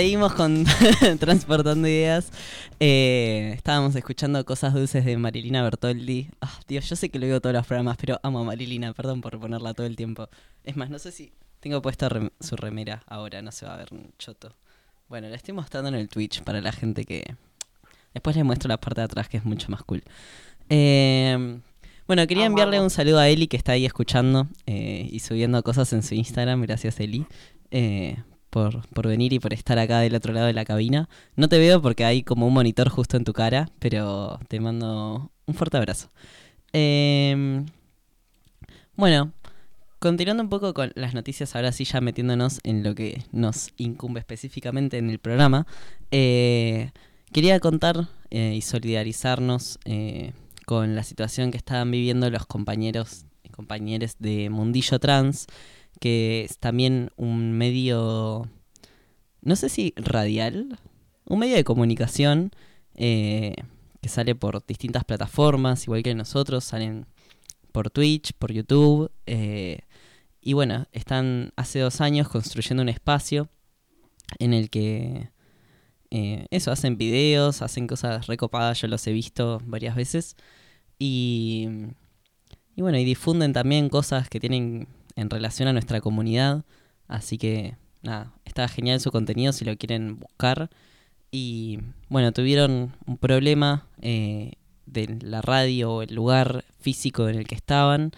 Seguimos 0.00 0.32
con 0.32 0.64
Transportando 1.20 1.86
Ideas. 1.86 2.30
Eh, 2.80 3.52
estábamos 3.54 3.94
escuchando 3.94 4.42
Cosas 4.46 4.72
Dulces 4.72 5.04
de 5.04 5.18
Marilina 5.18 5.62
Bertoldi. 5.62 6.30
Ah, 6.40 6.58
Dios, 6.66 6.88
yo 6.88 6.96
sé 6.96 7.10
que 7.10 7.18
lo 7.18 7.26
digo 7.26 7.38
todos 7.42 7.54
los 7.54 7.66
programas, 7.66 7.98
pero 8.00 8.18
amo 8.22 8.38
a 8.38 8.44
Marilina, 8.44 8.94
perdón 8.94 9.20
por 9.20 9.38
ponerla 9.38 9.74
todo 9.74 9.86
el 9.86 9.96
tiempo. 9.96 10.30
Es 10.64 10.74
más, 10.74 10.88
no 10.88 10.98
sé 10.98 11.12
si 11.12 11.34
tengo 11.60 11.82
puesta 11.82 12.08
rem- 12.08 12.32
su 12.40 12.56
remera 12.56 13.02
ahora, 13.08 13.42
no 13.42 13.52
se 13.52 13.66
va 13.66 13.74
a 13.74 13.76
ver 13.76 13.88
un 13.92 14.10
choto. 14.18 14.56
Bueno, 15.10 15.28
la 15.28 15.36
estoy 15.36 15.52
mostrando 15.52 15.90
en 15.90 15.96
el 15.96 16.08
Twitch 16.08 16.40
para 16.44 16.62
la 16.62 16.72
gente 16.72 17.04
que... 17.04 17.36
Después 18.14 18.34
les 18.36 18.44
muestro 18.46 18.68
la 18.68 18.80
parte 18.80 19.02
de 19.02 19.04
atrás 19.04 19.28
que 19.28 19.36
es 19.36 19.44
mucho 19.44 19.70
más 19.70 19.82
cool. 19.82 20.02
Eh, 20.70 21.58
bueno, 22.06 22.26
quería 22.26 22.46
enviarle 22.46 22.80
un 22.80 22.88
saludo 22.88 23.18
a 23.18 23.28
Eli 23.28 23.48
que 23.48 23.58
está 23.58 23.72
ahí 23.72 23.84
escuchando 23.84 24.48
eh, 24.64 25.06
y 25.12 25.18
subiendo 25.18 25.62
cosas 25.62 25.92
en 25.92 26.02
su 26.02 26.14
Instagram. 26.14 26.62
Gracias, 26.62 26.98
Eli. 27.00 27.26
Eh, 27.70 28.16
por, 28.50 28.86
por 28.88 29.06
venir 29.06 29.32
y 29.32 29.38
por 29.38 29.54
estar 29.54 29.78
acá 29.78 30.00
del 30.00 30.14
otro 30.14 30.32
lado 30.32 30.46
de 30.46 30.52
la 30.52 30.64
cabina. 30.64 31.08
No 31.36 31.48
te 31.48 31.58
veo 31.58 31.80
porque 31.80 32.04
hay 32.04 32.22
como 32.22 32.46
un 32.46 32.52
monitor 32.52 32.88
justo 32.88 33.16
en 33.16 33.24
tu 33.24 33.32
cara, 33.32 33.70
pero 33.78 34.38
te 34.48 34.60
mando 34.60 35.30
un 35.46 35.54
fuerte 35.54 35.76
abrazo. 35.76 36.10
Em, 36.72 37.66
bueno, 38.96 39.32
continuando 39.98 40.42
un 40.42 40.48
poco 40.48 40.74
con 40.74 40.92
las 40.94 41.14
noticias, 41.14 41.56
ahora 41.56 41.72
sí 41.72 41.84
ya 41.84 42.00
metiéndonos 42.00 42.60
en 42.64 42.82
lo 42.82 42.94
que 42.94 43.24
nos 43.32 43.70
incumbe 43.76 44.20
específicamente 44.20 44.98
en 44.98 45.10
el 45.10 45.18
programa, 45.18 45.66
eh, 46.10 46.90
quería 47.32 47.58
contar 47.60 48.08
eh, 48.30 48.54
y 48.56 48.60
solidarizarnos 48.60 49.78
eh, 49.84 50.32
con 50.66 50.94
la 50.94 51.02
situación 51.02 51.50
que 51.50 51.56
estaban 51.56 51.90
viviendo 51.90 52.30
los 52.30 52.46
compañeros 52.46 53.24
y 53.42 53.48
compañeras 53.48 54.16
de 54.18 54.50
Mundillo 54.50 54.98
Trans, 54.98 55.46
que 55.98 56.44
es 56.44 56.58
también 56.58 57.10
un 57.16 57.52
medio, 57.52 58.48
no 59.42 59.56
sé 59.56 59.68
si 59.68 59.92
radial, 59.96 60.78
un 61.24 61.38
medio 61.38 61.56
de 61.56 61.64
comunicación 61.64 62.52
eh, 62.94 63.54
que 64.00 64.08
sale 64.08 64.34
por 64.34 64.64
distintas 64.66 65.04
plataformas, 65.04 65.84
igual 65.84 66.02
que 66.02 66.14
nosotros, 66.14 66.64
salen 66.64 67.06
por 67.72 67.90
Twitch, 67.90 68.32
por 68.34 68.52
YouTube, 68.52 69.10
eh, 69.26 69.80
y 70.40 70.54
bueno, 70.54 70.86
están 70.92 71.52
hace 71.56 71.80
dos 71.80 72.00
años 72.00 72.28
construyendo 72.28 72.82
un 72.82 72.88
espacio 72.88 73.48
en 74.38 74.54
el 74.54 74.70
que 74.70 75.30
eh, 76.10 76.46
eso, 76.50 76.72
hacen 76.72 76.96
videos, 76.96 77.62
hacen 77.62 77.86
cosas 77.86 78.26
recopadas, 78.26 78.80
yo 78.80 78.88
los 78.88 79.06
he 79.06 79.12
visto 79.12 79.60
varias 79.66 79.94
veces, 79.94 80.36
y, 80.98 81.68
y 82.74 82.82
bueno, 82.82 82.98
y 82.98 83.04
difunden 83.04 83.52
también 83.52 83.88
cosas 83.88 84.28
que 84.28 84.40
tienen 84.40 84.88
en 85.20 85.28
relación 85.28 85.68
a 85.68 85.72
nuestra 85.72 86.00
comunidad. 86.00 86.64
Así 87.06 87.36
que 87.36 87.76
nada, 88.02 88.32
está 88.44 88.66
genial 88.68 89.00
su 89.00 89.10
contenido 89.10 89.52
si 89.52 89.64
lo 89.64 89.76
quieren 89.76 90.18
buscar. 90.18 90.70
Y 91.30 91.78
bueno, 92.08 92.32
tuvieron 92.32 92.96
un 93.06 93.18
problema 93.18 93.86
eh, 94.00 94.52
de 94.86 95.18
la 95.22 95.42
radio 95.42 95.92
o 95.92 96.02
el 96.02 96.14
lugar 96.14 96.64
físico 96.80 97.28
en 97.28 97.36
el 97.36 97.46
que 97.46 97.54
estaban, 97.54 98.12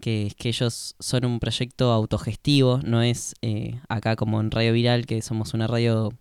que 0.00 0.26
es 0.26 0.34
que 0.34 0.50
ellos 0.50 0.94
son 1.00 1.24
un 1.24 1.40
proyecto 1.40 1.90
autogestivo, 1.92 2.80
no 2.84 3.02
es 3.02 3.34
eh, 3.40 3.80
acá 3.88 4.14
como 4.14 4.40
en 4.40 4.50
Radio 4.50 4.74
Viral, 4.74 5.06
que 5.06 5.22
somos 5.22 5.54
una 5.54 5.66
radio 5.66 6.12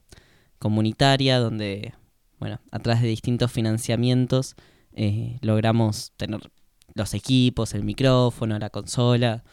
comunitaria 0.59 1.39
donde, 1.39 1.93
bueno, 2.39 2.59
a 2.71 2.79
través 2.79 3.03
de 3.03 3.09
distintos 3.09 3.51
financiamientos 3.51 4.55
eh, 4.93 5.37
logramos 5.41 6.13
tener 6.15 6.49
los 6.93 7.13
equipos, 7.13 7.73
el 7.73 7.83
micrófono, 7.83 8.57
la 8.57 8.69
consola, 8.69 9.43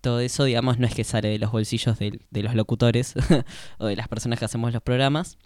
todo 0.00 0.20
eso, 0.20 0.44
digamos, 0.44 0.78
no 0.78 0.86
es 0.86 0.94
que 0.94 1.04
sale 1.04 1.28
de 1.28 1.38
los 1.38 1.52
bolsillos 1.52 1.98
de, 1.98 2.20
de 2.30 2.42
los 2.42 2.54
locutores 2.54 3.14
o 3.78 3.86
de 3.86 3.96
las 3.96 4.08
personas 4.08 4.38
que 4.38 4.44
hacemos 4.44 4.72
los 4.72 4.82
programas. 4.82 5.38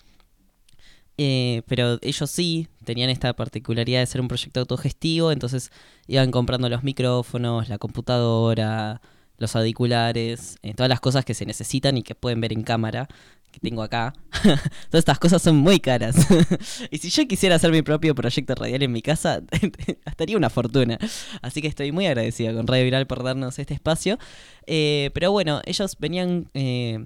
Eh, 1.18 1.62
pero 1.66 1.98
ellos 2.00 2.30
sí 2.30 2.68
tenían 2.84 3.10
esta 3.10 3.34
particularidad 3.34 4.00
de 4.00 4.06
ser 4.06 4.20
un 4.20 4.28
proyecto 4.28 4.60
autogestivo, 4.60 5.30
entonces 5.30 5.70
iban 6.06 6.30
comprando 6.30 6.68
los 6.68 6.82
micrófonos, 6.82 7.68
la 7.68 7.78
computadora, 7.78 9.00
los 9.36 9.54
auriculares, 9.54 10.56
eh, 10.62 10.74
todas 10.74 10.88
las 10.88 11.00
cosas 11.00 11.24
que 11.24 11.34
se 11.34 11.44
necesitan 11.46 11.98
y 11.98 12.02
que 12.02 12.14
pueden 12.14 12.40
ver 12.40 12.52
en 12.52 12.62
cámara, 12.62 13.08
que 13.52 13.60
tengo 13.60 13.82
acá. 13.82 14.14
Todas 14.42 15.00
estas 15.00 15.18
cosas 15.18 15.42
son 15.42 15.56
muy 15.56 15.78
caras. 15.78 16.16
y 16.90 16.98
si 16.98 17.10
yo 17.10 17.28
quisiera 17.28 17.56
hacer 17.56 17.70
mi 17.70 17.82
propio 17.82 18.14
proyecto 18.14 18.54
radial 18.54 18.82
en 18.82 18.90
mi 18.90 19.02
casa, 19.02 19.42
gastaría 20.04 20.36
una 20.36 20.50
fortuna. 20.50 20.98
Así 21.42 21.62
que 21.62 21.68
estoy 21.68 21.92
muy 21.92 22.06
agradecida 22.06 22.52
con 22.54 22.66
Radio 22.66 22.84
Viral 22.84 23.06
por 23.06 23.22
darnos 23.22 23.58
este 23.58 23.74
espacio. 23.74 24.18
Eh, 24.66 25.10
pero 25.14 25.30
bueno, 25.30 25.60
ellos 25.64 25.96
venían, 26.00 26.48
eh, 26.54 27.04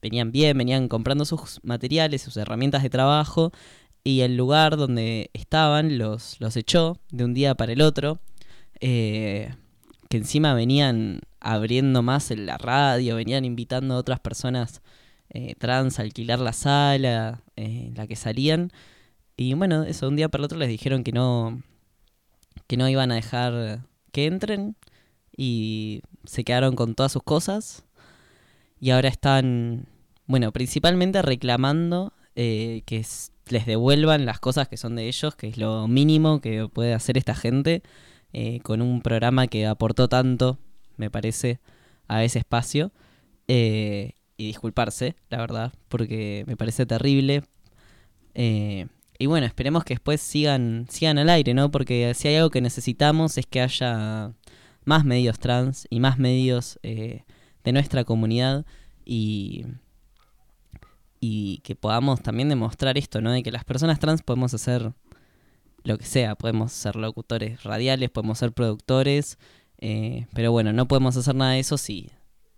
venían 0.00 0.32
bien, 0.32 0.56
venían 0.56 0.88
comprando 0.88 1.24
sus 1.24 1.60
materiales, 1.64 2.22
sus 2.22 2.36
herramientas 2.36 2.82
de 2.82 2.90
trabajo. 2.90 3.52
Y 4.04 4.20
el 4.20 4.36
lugar 4.36 4.76
donde 4.76 5.30
estaban 5.34 5.98
los, 5.98 6.40
los 6.40 6.56
echó 6.56 7.00
de 7.10 7.24
un 7.24 7.34
día 7.34 7.56
para 7.56 7.72
el 7.72 7.82
otro. 7.82 8.20
Eh, 8.80 9.52
que 10.08 10.18
encima 10.18 10.54
venían 10.54 11.22
abriendo 11.40 12.02
más 12.02 12.30
en 12.30 12.46
la 12.46 12.58
radio, 12.58 13.16
venían 13.16 13.44
invitando 13.44 13.94
a 13.94 13.98
otras 13.98 14.20
personas 14.20 14.82
eh, 15.30 15.54
trans 15.56 15.98
alquilar 15.98 16.38
la 16.38 16.52
sala 16.52 17.42
eh, 17.56 17.88
en 17.88 17.94
la 17.94 18.06
que 18.06 18.16
salían. 18.16 18.70
Y 19.36 19.54
bueno, 19.54 19.84
eso, 19.84 20.08
un 20.08 20.16
día 20.16 20.28
para 20.28 20.42
el 20.42 20.46
otro 20.46 20.58
les 20.58 20.68
dijeron 20.68 21.04
que 21.04 21.12
no, 21.12 21.62
que 22.66 22.76
no 22.76 22.88
iban 22.88 23.12
a 23.12 23.16
dejar 23.16 23.80
que 24.12 24.26
entren 24.26 24.76
y 25.36 26.02
se 26.24 26.44
quedaron 26.44 26.76
con 26.76 26.94
todas 26.94 27.12
sus 27.12 27.22
cosas. 27.22 27.84
Y 28.80 28.90
ahora 28.90 29.08
están, 29.08 29.86
bueno, 30.26 30.52
principalmente 30.52 31.22
reclamando 31.22 32.12
eh, 32.34 32.82
que 32.86 33.04
les 33.48 33.66
devuelvan 33.66 34.26
las 34.26 34.40
cosas 34.40 34.68
que 34.68 34.76
son 34.76 34.96
de 34.96 35.08
ellos, 35.08 35.34
que 35.36 35.48
es 35.48 35.58
lo 35.58 35.88
mínimo 35.88 36.40
que 36.40 36.68
puede 36.68 36.94
hacer 36.94 37.16
esta 37.16 37.34
gente 37.34 37.82
eh, 38.32 38.60
con 38.60 38.82
un 38.82 39.00
programa 39.02 39.46
que 39.46 39.66
aportó 39.66 40.08
tanto, 40.08 40.58
me 40.96 41.10
parece, 41.10 41.60
a 42.08 42.24
ese 42.24 42.38
espacio. 42.38 42.92
Eh, 43.48 44.12
y 44.36 44.46
disculparse, 44.46 45.16
la 45.30 45.38
verdad, 45.38 45.72
porque 45.88 46.44
me 46.46 46.56
parece 46.56 46.86
terrible. 46.86 47.42
Eh, 48.34 48.86
y 49.18 49.26
bueno, 49.26 49.46
esperemos 49.46 49.84
que 49.84 49.94
después 49.94 50.20
sigan, 50.20 50.86
sigan 50.90 51.18
al 51.18 51.30
aire, 51.30 51.54
¿no? 51.54 51.70
Porque 51.70 52.12
si 52.14 52.28
hay 52.28 52.36
algo 52.36 52.50
que 52.50 52.60
necesitamos 52.60 53.38
es 53.38 53.46
que 53.46 53.62
haya 53.62 54.32
más 54.84 55.04
medios 55.04 55.38
trans 55.38 55.86
y 55.90 56.00
más 56.00 56.18
medios 56.18 56.78
eh, 56.82 57.24
de 57.64 57.72
nuestra 57.72 58.04
comunidad 58.04 58.66
y, 59.04 59.64
y 61.18 61.58
que 61.58 61.74
podamos 61.74 62.22
también 62.22 62.48
demostrar 62.48 62.98
esto, 62.98 63.20
¿no? 63.20 63.32
De 63.32 63.42
que 63.42 63.50
las 63.50 63.64
personas 63.64 63.98
trans 63.98 64.22
podemos 64.22 64.52
hacer 64.52 64.92
lo 65.82 65.98
que 65.98 66.04
sea, 66.04 66.34
podemos 66.34 66.72
ser 66.72 66.96
locutores 66.96 67.62
radiales, 67.62 68.10
podemos 68.10 68.38
ser 68.38 68.52
productores, 68.52 69.38
eh, 69.78 70.26
pero 70.34 70.52
bueno, 70.52 70.72
no 70.72 70.88
podemos 70.88 71.16
hacer 71.16 71.34
nada 71.34 71.52
de 71.52 71.60
eso 71.60 71.78
si, 71.78 72.10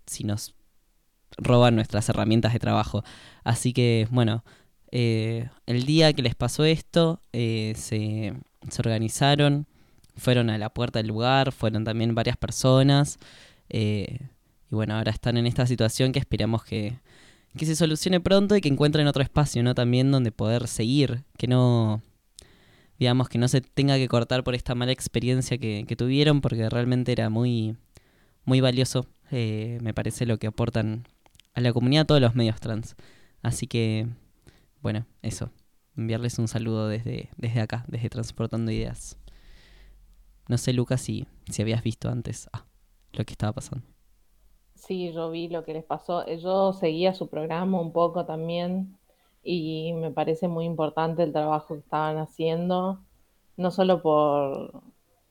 si 0.07 0.23
nos 0.23 0.55
roban 1.37 1.75
nuestras 1.75 2.09
herramientas 2.09 2.53
de 2.53 2.59
trabajo. 2.59 3.03
Así 3.43 3.73
que, 3.73 4.07
bueno, 4.11 4.43
eh, 4.91 5.49
el 5.65 5.85
día 5.85 6.13
que 6.13 6.21
les 6.21 6.35
pasó 6.35 6.65
esto, 6.65 7.21
eh, 7.33 7.73
se, 7.75 8.33
se 8.69 8.81
organizaron, 8.81 9.67
fueron 10.15 10.49
a 10.49 10.57
la 10.57 10.69
puerta 10.69 10.99
del 10.99 11.07
lugar, 11.07 11.51
fueron 11.51 11.83
también 11.83 12.15
varias 12.15 12.37
personas, 12.37 13.19
eh, 13.69 14.19
y 14.71 14.75
bueno, 14.75 14.95
ahora 14.95 15.11
están 15.11 15.37
en 15.37 15.47
esta 15.47 15.65
situación 15.67 16.11
que 16.11 16.19
esperamos 16.19 16.63
que, 16.63 16.99
que 17.57 17.65
se 17.65 17.75
solucione 17.75 18.19
pronto 18.19 18.55
y 18.55 18.61
que 18.61 18.69
encuentren 18.69 19.07
otro 19.07 19.23
espacio, 19.23 19.63
¿no? 19.63 19.75
También 19.75 20.11
donde 20.11 20.31
poder 20.31 20.67
seguir, 20.67 21.23
que 21.37 21.47
no, 21.47 22.01
digamos, 22.99 23.29
que 23.29 23.37
no 23.37 23.47
se 23.47 23.61
tenga 23.61 23.97
que 23.97 24.07
cortar 24.07 24.43
por 24.43 24.55
esta 24.55 24.75
mala 24.75 24.91
experiencia 24.91 25.57
que, 25.57 25.85
que 25.87 25.95
tuvieron, 25.95 26.41
porque 26.41 26.69
realmente 26.69 27.11
era 27.11 27.29
muy, 27.29 27.77
muy 28.45 28.61
valioso, 28.61 29.07
me 29.31 29.93
parece, 29.93 30.25
lo 30.25 30.37
que 30.39 30.47
aportan 30.47 31.05
a 31.53 31.61
la 31.61 31.73
comunidad 31.73 32.05
todos 32.05 32.21
los 32.21 32.35
medios 32.35 32.59
trans. 32.59 32.95
Así 33.41 33.67
que, 33.67 34.07
bueno, 34.81 35.05
eso. 35.21 35.51
Enviarles 35.95 36.39
un 36.39 36.47
saludo 36.47 36.87
desde, 36.87 37.29
desde 37.37 37.61
acá, 37.61 37.85
desde 37.87 38.09
Transportando 38.09 38.71
Ideas. 38.71 39.17
No 40.47 40.57
sé, 40.57 40.73
Lucas, 40.73 41.01
si, 41.01 41.27
si 41.49 41.61
habías 41.61 41.83
visto 41.83 42.09
antes 42.09 42.49
ah, 42.53 42.65
lo 43.13 43.25
que 43.25 43.33
estaba 43.33 43.53
pasando. 43.53 43.85
Sí, 44.75 45.11
yo 45.13 45.29
vi 45.29 45.49
lo 45.49 45.63
que 45.65 45.73
les 45.73 45.83
pasó. 45.83 46.25
Eh, 46.25 46.39
Yo 46.39 46.73
seguía 46.73 47.13
su 47.13 47.27
programa 47.27 47.79
un 47.81 47.91
poco 47.91 48.25
también 48.25 48.97
y 49.43 49.93
me 49.93 50.11
parece 50.11 50.47
muy 50.47 50.65
importante 50.65 51.23
el 51.23 51.33
trabajo 51.33 51.73
que 51.75 51.81
estaban 51.81 52.17
haciendo, 52.17 52.99
no 53.57 53.71
solo 53.71 54.01
por, 54.01 54.81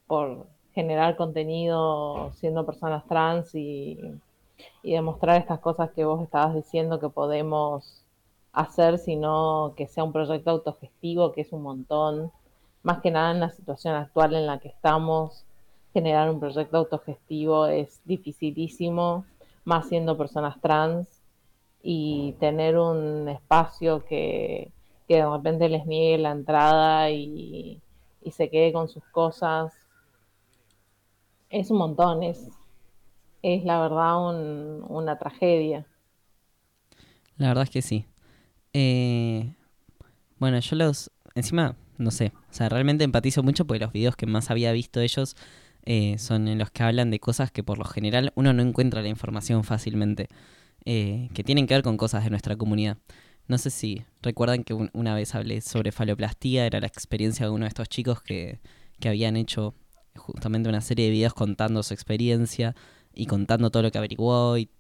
por 0.07 0.47
generar 0.73 1.17
contenido 1.17 2.31
siendo 2.35 2.67
personas 2.67 3.07
trans 3.07 3.55
y, 3.55 3.99
y 4.89 4.93
demostrar 4.93 5.37
estas 5.37 5.61
cosas 5.61 5.91
que 5.91 6.07
vos 6.07 6.23
estabas 6.23 6.55
diciendo 6.55 6.99
que 6.99 7.11
podemos 7.11 8.07
hacer, 8.55 8.97
sino 8.97 9.75
que 9.77 9.87
sea 9.87 10.03
un 10.03 10.15
proyecto 10.15 10.51
autogestivo, 10.51 11.33
que 11.33 11.43
es 11.43 11.53
un 11.53 11.61
montón. 11.61 12.33
Más 12.83 13.03
que 13.03 13.11
nada 13.11 13.33
en 13.33 13.41
la 13.41 13.51
situación 13.51 13.95
actual 13.95 14.35
en 14.35 14.47
la 14.47 14.61
que 14.61 14.69
estamos, 14.69 15.45
generar 15.93 16.31
un 16.31 16.41
proyecto 16.41 16.79
autogestivo 16.79 17.67
es 17.67 18.01
dificilísimo, 18.07 19.27
más 19.67 19.89
siendo 19.91 20.17
personas 20.17 20.59
trans, 20.63 21.07
y 21.83 22.33
tener 22.41 22.79
un 22.79 23.29
espacio 23.29 24.07
que, 24.07 24.73
que 25.07 25.17
de 25.17 25.29
repente 25.29 25.69
les 25.69 25.85
niegue 25.85 26.17
la 26.17 26.31
entrada 26.31 27.11
y, 27.11 27.79
y 28.23 28.31
se 28.31 28.49
quede 28.49 28.73
con 28.73 28.89
sus 28.89 29.05
cosas. 29.05 29.71
Es 31.51 31.71
un 31.71 31.77
montón, 31.77 32.23
es, 32.23 32.49
es 33.43 33.65
la 33.65 33.81
verdad 33.83 34.29
un- 34.31 34.85
una 34.89 35.19
tragedia. 35.19 35.87
La 37.37 37.49
verdad 37.49 37.65
es 37.65 37.71
que 37.71 37.83
sí. 37.83 38.07
Eh, 38.73 39.55
bueno, 40.39 40.59
yo 40.61 40.77
los... 40.77 41.11
Encima, 41.35 41.77
no 41.99 42.11
sé. 42.11 42.33
O 42.51 42.55
sea, 42.55 42.69
realmente 42.69 43.05
empatizo 43.05 43.43
mucho 43.43 43.67
porque 43.67 43.85
los 43.85 43.93
videos 43.93 44.17
que 44.17 44.27
más 44.27 44.51
había 44.51 44.73
visto 44.73 45.01
ellos 45.01 45.37
eh, 45.87 46.19
son 46.19 46.49
en 46.49 46.59
los 46.59 46.71
que 46.71 46.83
hablan 46.85 47.11
de 47.11 47.21
cosas 47.21 47.51
que 47.53 47.65
por 47.65 47.79
lo 47.79 47.85
general 47.85 48.33
uno 48.37 48.53
no 48.53 48.63
encuentra 48.63 49.03
la 49.03 49.09
información 49.09 49.65
fácilmente. 49.65 50.29
eh, 50.87 51.31
que 51.35 51.45
tienen 51.45 51.67
que 51.67 51.75
ver 51.75 51.83
con 51.85 51.97
cosas 51.99 52.25
de 52.25 52.31
nuestra 52.31 52.57
comunidad. 52.57 52.99
No 53.49 53.59
sé 53.59 53.71
si 53.71 54.05
recuerdan 54.23 54.65
que 54.65 54.75
un- 54.75 54.91
una 54.95 55.15
vez 55.15 55.35
hablé 55.35 55.61
sobre 55.63 55.93
faloplastía, 55.93 56.67
era 56.67 56.81
la 56.81 56.87
experiencia 56.89 57.47
de 57.47 57.53
uno 57.53 57.65
de 57.67 57.69
estos 57.69 57.89
chicos 57.89 58.23
que, 58.23 58.61
que 59.01 59.09
habían 59.11 59.37
hecho 59.37 59.75
justamente 60.17 60.69
una 60.69 60.81
serie 60.81 61.07
de 61.07 61.13
videos 61.13 61.35
contando 61.35 61.83
su 61.83 61.95
experiencia 61.95 62.75
y 63.19 63.27
contando 63.27 63.71
todo 63.71 63.83
lo 63.83 63.91
que 63.91 63.99
averiguó 63.99 64.57
y 64.57 64.71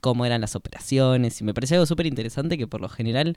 cómo 0.00 0.24
eran 0.24 0.40
las 0.40 0.54
operaciones. 0.54 1.40
Y 1.40 1.44
me 1.44 1.52
pareció 1.52 1.76
algo 1.76 1.86
súper 1.86 2.06
interesante 2.06 2.56
que 2.56 2.66
por 2.66 2.80
lo 2.80 2.88
general 2.88 3.36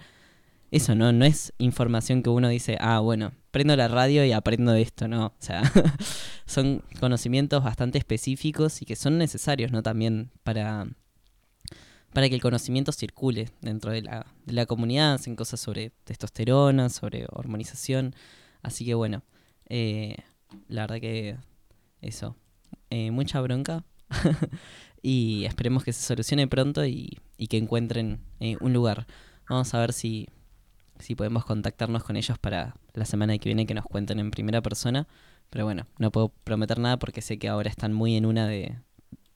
eso 0.70 0.96
no 0.96 1.12
no 1.12 1.26
es 1.26 1.52
información 1.58 2.24
que 2.24 2.30
uno 2.30 2.48
dice 2.48 2.78
ah 2.80 3.00
bueno 3.02 3.34
prendo 3.52 3.76
la 3.76 3.90
radio 3.90 4.24
y 4.24 4.32
aprendo 4.32 4.72
de 4.72 4.82
esto 4.82 5.10
no 5.10 5.26
o 5.26 5.34
sea 5.40 5.64
son 6.46 6.82
conocimientos 7.02 7.62
bastante 7.62 7.98
específicos 7.98 8.82
y 8.82 8.86
que 8.86 8.96
son 8.96 9.18
necesarios 9.18 9.74
no 9.74 9.84
también 9.84 10.32
para 10.44 10.88
para 12.14 12.30
que 12.30 12.36
el 12.36 12.42
conocimiento 12.42 12.94
circule 12.94 13.50
dentro 13.62 13.92
de 13.92 14.02
la, 14.02 14.66
comunidad 14.66 15.16
hacen 15.16 15.36
cosas 15.36 15.60
sobre 15.60 15.92
testosterona 16.04 16.90
sobre 16.90 17.26
hormonización. 17.30 18.16
Así 18.62 18.86
que 18.86 18.94
bueno 18.94 19.24
eh, 19.70 20.18
la 20.68 20.82
verdad 20.82 21.00
que 21.00 21.38
eso. 22.02 22.36
Eh, 22.90 23.12
mucha 23.12 23.40
bronca 23.40 23.86
y 25.02 25.46
esperemos 25.46 25.84
que 25.84 25.94
se 25.94 26.02
solucione 26.02 26.48
pronto 26.48 26.86
y, 26.86 27.20
y 27.38 27.48
que 27.48 27.58
encuentren 27.58 28.20
eh, 28.40 28.58
un 28.62 28.74
lugar. 28.74 29.08
Vamos 29.50 29.74
a 29.74 29.80
ver 29.80 29.94
si, 29.94 30.28
si 31.00 31.16
podemos 31.16 31.46
contactarnos 31.46 32.04
con 32.04 32.16
ellos 32.16 32.38
para 32.38 32.76
la 32.94 33.06
semana 33.06 33.38
que 33.38 33.50
viene 33.50 33.66
que 33.66 33.74
nos 33.74 33.86
cuenten 33.86 34.20
en 34.20 34.32
primera 34.32 34.62
persona. 34.62 35.08
Pero 35.50 35.66
bueno, 35.66 35.88
no 35.98 36.12
puedo 36.12 36.30
prometer 36.44 36.80
nada 36.80 36.98
porque 36.98 37.22
sé 37.22 37.38
que 37.38 37.50
ahora 37.50 37.70
están 37.70 37.94
muy 37.94 38.16
en 38.16 38.26
una 38.26 38.48
de, 38.48 38.78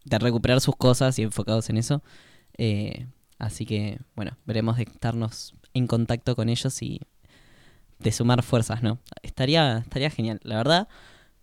de 0.06 0.20
recuperar 0.20 0.62
sus 0.62 0.76
cosas 0.76 1.20
y 1.20 1.24
enfocados 1.24 1.70
en 1.70 1.78
eso. 1.78 2.04
Eh, 2.58 3.08
así 3.38 3.66
que 3.66 4.00
bueno, 4.16 4.38
veremos 4.46 4.78
de 4.78 4.84
estarnos 4.84 5.54
en 5.74 5.88
contacto 5.88 6.36
con 6.36 6.48
ellos 6.48 6.82
y 6.82 7.02
de 8.00 8.12
sumar 8.12 8.44
fuerzas, 8.44 8.82
¿no? 8.82 9.00
Estaría, 9.24 9.80
estaría 9.80 10.10
genial. 10.10 10.40
La 10.44 10.58
verdad, 10.58 10.88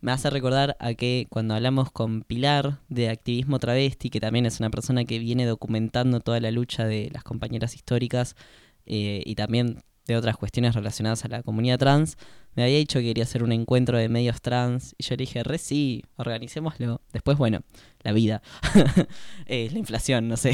me 0.03 0.13
hace 0.13 0.29
recordar 0.29 0.77
a 0.81 0.95
que 0.95 1.27
cuando 1.31 1.55
hablamos 1.55 1.91
con 1.91 2.23
Pilar 2.23 2.81
de 2.89 3.09
activismo 3.09 3.59
travesti, 3.59 4.11
que 4.11 4.21
también 4.21 4.45
es 4.45 4.61
una 4.61 4.69
persona 4.69 5.05
que 5.05 5.19
viene 5.19 5.47
documentando 5.47 6.21
toda 6.21 6.41
la 6.41 6.51
lucha 6.51 6.85
de 6.85 7.09
las 7.13 7.25
compañeras 7.25 7.75
históricas 7.75 8.37
eh, 8.85 9.23
y 9.25 9.37
también 9.37 9.83
de 10.07 10.17
otras 10.17 10.37
cuestiones 10.37 10.75
relacionadas 10.75 11.25
a 11.25 11.29
la 11.29 11.43
comunidad 11.43 11.79
trans, 11.79 12.17
me 12.55 12.65
había 12.65 12.79
dicho 12.79 12.99
que 12.99 13.07
quería 13.07 13.25
hacer 13.25 13.45
un 13.45 13.53
encuentro 13.53 13.97
de 13.97 14.09
medios 14.09 14.43
trans 14.43 14.95
y 14.99 15.05
yo 15.05 15.11
le 15.13 15.23
dije, 15.23 15.43
re 15.45 15.59
sí, 15.59 16.05
organicémoslo. 16.17 17.01
Después, 17.13 17.39
bueno, 17.39 17.63
la 18.01 18.13
vida, 18.13 18.43
eh, 19.47 19.69
la 19.73 19.79
inflación, 19.79 20.29
no 20.29 20.37
sé, 20.37 20.53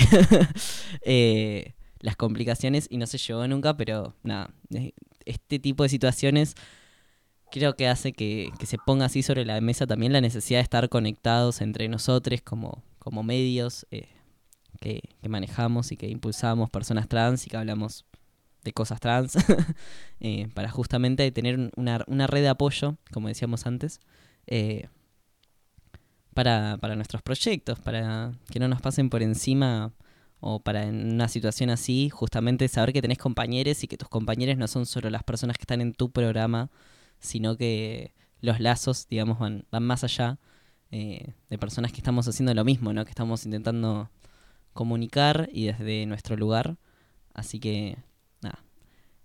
Eh, 1.02 1.74
las 2.00 2.16
complicaciones 2.16 2.86
y 2.90 2.98
no 2.98 3.06
se 3.06 3.18
llegó 3.18 3.46
nunca, 3.48 3.76
pero 3.76 4.14
nada, 4.22 4.50
eh, 4.72 4.92
este 5.24 5.58
tipo 5.58 5.82
de 5.82 5.88
situaciones 5.88 6.54
creo 7.50 7.76
que 7.76 7.88
hace 7.88 8.12
que, 8.12 8.50
que 8.58 8.66
se 8.66 8.78
ponga 8.78 9.06
así 9.06 9.22
sobre 9.22 9.44
la 9.44 9.60
mesa 9.60 9.86
también 9.86 10.12
la 10.12 10.20
necesidad 10.20 10.58
de 10.58 10.62
estar 10.64 10.88
conectados 10.88 11.60
entre 11.60 11.88
nosotros 11.88 12.40
como, 12.42 12.82
como 12.98 13.22
medios 13.22 13.86
eh, 13.90 14.08
que, 14.80 15.00
que 15.22 15.28
manejamos 15.28 15.92
y 15.92 15.96
que 15.96 16.08
impulsamos 16.08 16.70
personas 16.70 17.08
trans 17.08 17.46
y 17.46 17.50
que 17.50 17.56
hablamos 17.56 18.04
de 18.64 18.72
cosas 18.72 19.00
trans 19.00 19.36
eh, 20.20 20.48
para 20.54 20.70
justamente 20.70 21.30
tener 21.32 21.56
un- 21.58 21.70
una, 21.76 22.04
una 22.06 22.26
red 22.26 22.42
de 22.42 22.48
apoyo, 22.48 22.96
como 23.12 23.28
decíamos 23.28 23.66
antes, 23.66 24.00
eh, 24.46 24.88
para, 26.34 26.76
para 26.80 26.94
nuestros 26.96 27.22
proyectos, 27.22 27.78
para 27.80 28.32
que 28.50 28.60
no 28.60 28.68
nos 28.68 28.80
pasen 28.80 29.10
por 29.10 29.22
encima 29.22 29.92
o 30.40 30.60
para 30.60 30.84
en 30.84 31.12
una 31.14 31.26
situación 31.28 31.70
así, 31.70 32.10
justamente 32.10 32.68
saber 32.68 32.92
que 32.92 33.02
tenés 33.02 33.18
compañeros 33.18 33.82
y 33.82 33.88
que 33.88 33.96
tus 33.96 34.08
compañeros 34.08 34.56
no 34.56 34.68
son 34.68 34.86
solo 34.86 35.10
las 35.10 35.24
personas 35.24 35.56
que 35.58 35.62
están 35.62 35.80
en 35.80 35.94
tu 35.94 36.10
programa, 36.12 36.70
sino 37.20 37.56
que 37.56 38.12
los 38.40 38.60
lazos, 38.60 39.08
digamos, 39.08 39.38
van, 39.38 39.64
van 39.70 39.84
más 39.84 40.04
allá 40.04 40.38
eh, 40.90 41.34
de 41.50 41.58
personas 41.58 41.92
que 41.92 41.98
estamos 41.98 42.28
haciendo 42.28 42.54
lo 42.54 42.64
mismo, 42.64 42.92
¿no? 42.92 43.04
Que 43.04 43.10
estamos 43.10 43.44
intentando 43.44 44.10
comunicar 44.72 45.48
y 45.52 45.66
desde 45.66 46.06
nuestro 46.06 46.36
lugar. 46.36 46.78
Así 47.34 47.60
que, 47.60 47.98
nada, 48.42 48.64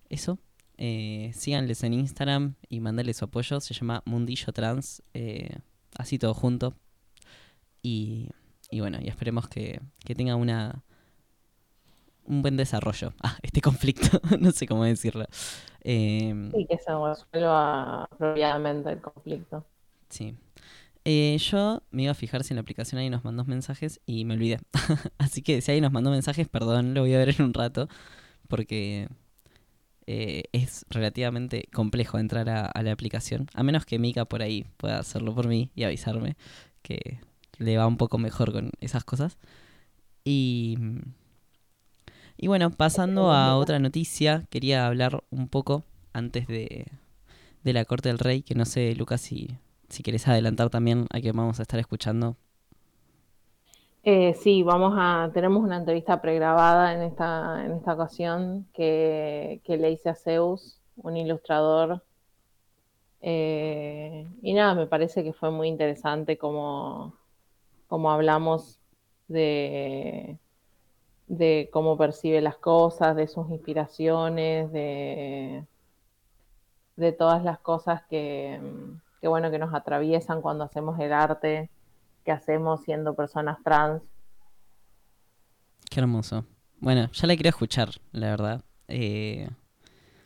eso. 0.09 0.39
Eh, 0.77 1.31
síganles 1.35 1.83
en 1.83 1.93
Instagram 1.93 2.55
y 2.69 2.79
mandarles 2.79 3.17
su 3.17 3.25
apoyo. 3.25 3.59
Se 3.59 3.73
llama 3.73 4.01
Mundillo 4.05 4.51
Trans. 4.53 5.03
eh, 5.13 5.57
así 5.95 6.17
todo 6.17 6.33
junto. 6.33 6.75
Y, 7.81 8.29
y 8.71 8.79
bueno, 8.79 8.99
y 9.01 9.07
esperemos 9.07 9.47
que, 9.47 9.81
que 10.03 10.15
tenga 10.15 10.35
una 10.35 10.83
un 12.25 12.41
buen 12.41 12.57
desarrollo. 12.57 13.13
Ah, 13.23 13.37
este 13.41 13.61
conflicto, 13.61 14.21
no 14.39 14.51
sé 14.51 14.67
cómo 14.67 14.83
decirlo. 14.85 15.25
Eh, 15.81 16.33
Y 16.53 16.65
que 16.67 16.77
se 16.77 16.91
resuelva 16.93 18.03
apropiadamente 18.05 18.91
el 18.91 19.01
conflicto. 19.01 19.65
Sí. 20.09 20.35
Eh, 21.05 21.37
yo 21.39 21.83
me 21.91 22.03
iba 22.03 22.11
a 22.13 22.15
fijar 22.15 22.43
si 22.43 22.53
en 22.53 22.57
la 22.57 22.61
aplicación 22.61 22.99
alguien 22.99 23.13
nos 23.13 23.25
mandó 23.25 23.45
mensajes 23.45 24.01
y 24.05 24.25
me 24.25 24.35
olvidé. 24.35 24.59
Así 25.17 25.41
que 25.43 25.61
si 25.61 25.71
alguien 25.71 25.83
nos 25.83 25.91
mandó 25.93 26.11
mensajes, 26.11 26.47
perdón, 26.49 26.93
lo 26.93 27.01
voy 27.01 27.13
a 27.13 27.19
ver 27.19 27.29
en 27.29 27.43
un 27.43 27.53
rato. 27.53 27.89
Porque 28.47 29.09
eh, 30.07 30.43
es 30.51 30.85
relativamente 30.89 31.67
complejo 31.73 32.19
entrar 32.19 32.49
a, 32.49 32.65
a 32.65 32.83
la 32.83 32.91
aplicación. 32.91 33.47
A 33.53 33.63
menos 33.63 33.85
que 33.85 33.99
Mika 33.99 34.25
por 34.25 34.41
ahí 34.41 34.65
pueda 34.77 34.99
hacerlo 34.99 35.33
por 35.35 35.47
mí 35.47 35.71
y 35.75 35.83
avisarme 35.83 36.35
que 36.81 37.19
le 37.57 37.77
va 37.77 37.87
un 37.87 37.97
poco 37.97 38.17
mejor 38.17 38.51
con 38.53 38.71
esas 38.81 39.03
cosas. 39.05 39.37
Y, 40.25 40.77
y 42.37 42.47
bueno, 42.47 42.71
pasando 42.71 43.31
a 43.31 43.57
otra 43.57 43.79
noticia, 43.79 44.45
quería 44.49 44.87
hablar 44.87 45.23
un 45.29 45.47
poco 45.47 45.83
antes 46.13 46.47
de, 46.47 46.87
de 47.63 47.73
la 47.73 47.85
Corte 47.85 48.09
del 48.09 48.19
Rey, 48.19 48.43
que 48.43 48.55
no 48.55 48.65
sé, 48.65 48.95
Lucas, 48.95 49.21
si, 49.21 49.57
si 49.89 50.03
querés 50.03 50.27
adelantar 50.27 50.69
también 50.69 51.07
a 51.11 51.21
que 51.21 51.31
vamos 51.31 51.59
a 51.59 51.63
estar 51.63 51.79
escuchando. 51.79 52.35
Eh, 54.03 54.33
sí, 54.33 54.63
vamos 54.63 54.93
a, 54.97 55.31
tenemos 55.33 55.63
una 55.63 55.77
entrevista 55.77 56.21
pregrabada 56.21 56.93
en 56.93 57.01
esta, 57.03 57.63
en 57.65 57.71
esta 57.73 57.93
ocasión 57.93 58.67
que, 58.73 59.61
que 59.63 59.77
le 59.77 59.91
hice 59.91 60.09
a 60.09 60.15
Zeus, 60.15 60.81
un 60.97 61.15
ilustrador. 61.17 62.03
Eh, 63.21 64.27
y 64.41 64.53
nada, 64.53 64.75
me 64.75 64.87
parece 64.87 65.23
que 65.23 65.31
fue 65.33 65.49
muy 65.51 65.69
interesante 65.69 66.37
como, 66.37 67.17
como 67.87 68.11
hablamos 68.11 68.79
de, 69.29 70.37
de 71.27 71.69
cómo 71.71 71.97
percibe 71.97 72.41
las 72.41 72.57
cosas, 72.57 73.15
de 73.15 73.27
sus 73.27 73.49
inspiraciones, 73.49 74.71
de, 74.71 75.65
de 76.95 77.11
todas 77.11 77.43
las 77.43 77.59
cosas 77.59 78.03
que, 78.09 78.59
que, 79.21 79.27
bueno, 79.27 79.51
que 79.51 79.59
nos 79.59 79.73
atraviesan 79.73 80.41
cuando 80.41 80.63
hacemos 80.63 80.99
el 80.99 81.13
arte 81.13 81.69
que 82.23 82.31
hacemos 82.31 82.81
siendo 82.83 83.15
personas 83.15 83.57
trans. 83.63 84.01
Qué 85.89 85.99
hermoso. 85.99 86.45
Bueno, 86.79 87.09
ya 87.11 87.27
la 87.27 87.35
quiero 87.35 87.49
escuchar, 87.49 87.89
la 88.11 88.29
verdad. 88.29 88.63
Eh, 88.87 89.49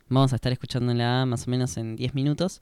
vamos 0.07 0.33
a 0.33 0.35
estar 0.35 0.51
escuchándola 0.51 1.25
más 1.25 1.47
o 1.47 1.51
menos 1.51 1.77
en 1.77 1.95
10 1.95 2.13
minutos. 2.13 2.59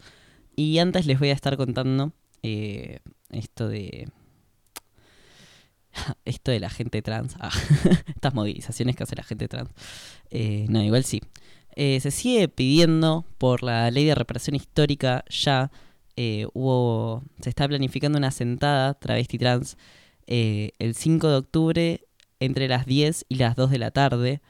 Y 0.56 0.80
antes 0.80 1.06
les 1.06 1.20
voy 1.20 1.30
a 1.30 1.34
estar 1.34 1.58
contando 1.58 2.14
eh, 2.44 3.00
esto 3.30 3.68
de. 3.68 4.10
Esto 6.26 6.52
de 6.52 6.60
la 6.60 6.70
gente 6.70 7.02
trans. 7.02 7.36
Ah, 7.40 7.52
estas 8.08 8.34
movilizaciones 8.34 8.96
que 8.96 9.04
hace 9.04 9.16
la 9.16 9.24
gente 9.24 9.48
trans. 9.48 9.70
Eh, 10.30 10.66
no, 10.70 10.84
igual 10.84 11.04
sí. 11.04 11.22
Eh, 11.76 12.00
se 12.00 12.12
sigue 12.12 12.48
pidiendo 12.48 13.26
por 13.38 13.64
la 13.64 13.92
ley 13.92 14.06
de 14.06 14.16
reparación 14.16 14.56
histórica 14.56 15.24
ya. 15.30 15.72
eh, 16.16 16.48
hubo. 16.54 17.24
Se 17.42 17.50
está 17.50 17.68
planificando 17.68 18.18
una 18.18 18.32
sentada 18.32 18.94
travesti 18.94 19.38
trans 19.38 19.78
el 20.28 20.96
5 20.96 21.28
de 21.30 21.36
octubre 21.36 22.02
entre 22.40 22.68
las 22.68 22.86
10 22.88 23.26
y 23.30 23.36
las 23.36 23.56
2 23.56 23.70
de 23.72 23.78
la 23.80 23.92
tarde. 23.92 24.42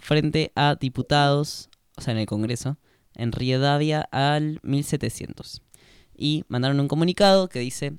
frente 0.00 0.52
a 0.54 0.76
diputados, 0.76 1.70
o 1.96 2.00
sea, 2.02 2.12
en 2.12 2.18
el 2.20 2.26
Congreso, 2.26 2.78
en 3.14 3.32
Rivadavia 3.32 4.02
al 4.12 4.60
1700. 4.62 5.62
Y 6.16 6.44
mandaron 6.48 6.78
un 6.80 6.86
comunicado 6.88 7.48
que 7.48 7.58
dice, 7.58 7.98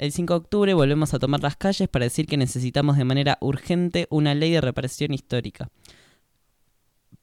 el 0.00 0.12
5 0.12 0.32
de 0.32 0.38
octubre 0.38 0.72
volvemos 0.72 1.12
a 1.12 1.18
tomar 1.18 1.42
las 1.42 1.56
calles 1.56 1.86
para 1.86 2.06
decir 2.06 2.26
que 2.26 2.38
necesitamos 2.38 2.96
de 2.96 3.04
manera 3.04 3.36
urgente 3.42 4.06
una 4.08 4.34
ley 4.34 4.50
de 4.50 4.62
reparación 4.62 5.12
histórica 5.12 5.68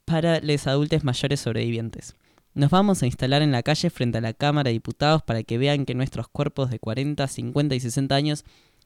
para 0.05 0.39
los 0.41 0.67
adultos 0.67 1.03
mayores 1.03 1.39
sobrevivientes. 1.39 2.13
Nos 2.53 2.69
vamos 2.69 3.01
a 3.01 3.07
instalar 3.07 3.41
en 3.41 3.51
la 3.51 3.63
calle 3.63 3.89
frente 3.89 4.19
a 4.19 4.21
la 4.21 4.33
Cámara 4.33 4.67
de 4.67 4.73
Diputados 4.73 5.23
para 5.23 5.41
que 5.41 5.57
vean 5.57 5.85
que 5.85 5.95
nuestros 5.95 6.27
cuerpos 6.27 6.69
de 6.69 6.77
40, 6.77 7.27
50 7.27 7.73
y 7.73 7.79
60 7.79 8.15
años 8.15 8.45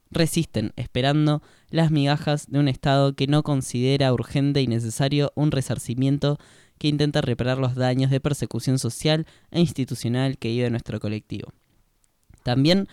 resisten, 0.09 0.71
esperando 0.77 1.41
las 1.69 1.91
migajas 1.91 2.49
de 2.49 2.59
un 2.59 2.69
Estado 2.69 3.13
que 3.13 3.27
no 3.27 3.43
considera 3.43 4.13
urgente 4.13 4.61
y 4.61 4.67
necesario 4.67 5.33
un 5.35 5.51
resarcimiento 5.51 6.39
que 6.77 6.87
intenta 6.87 7.19
reparar 7.19 7.57
los 7.57 7.75
daños 7.75 8.09
de 8.09 8.21
persecución 8.21 8.79
social 8.79 9.27
e 9.51 9.59
institucional 9.59 10.37
que 10.37 10.47
vive 10.47 10.69
nuestro 10.69 11.01
colectivo. 11.01 11.51
También 12.43 12.87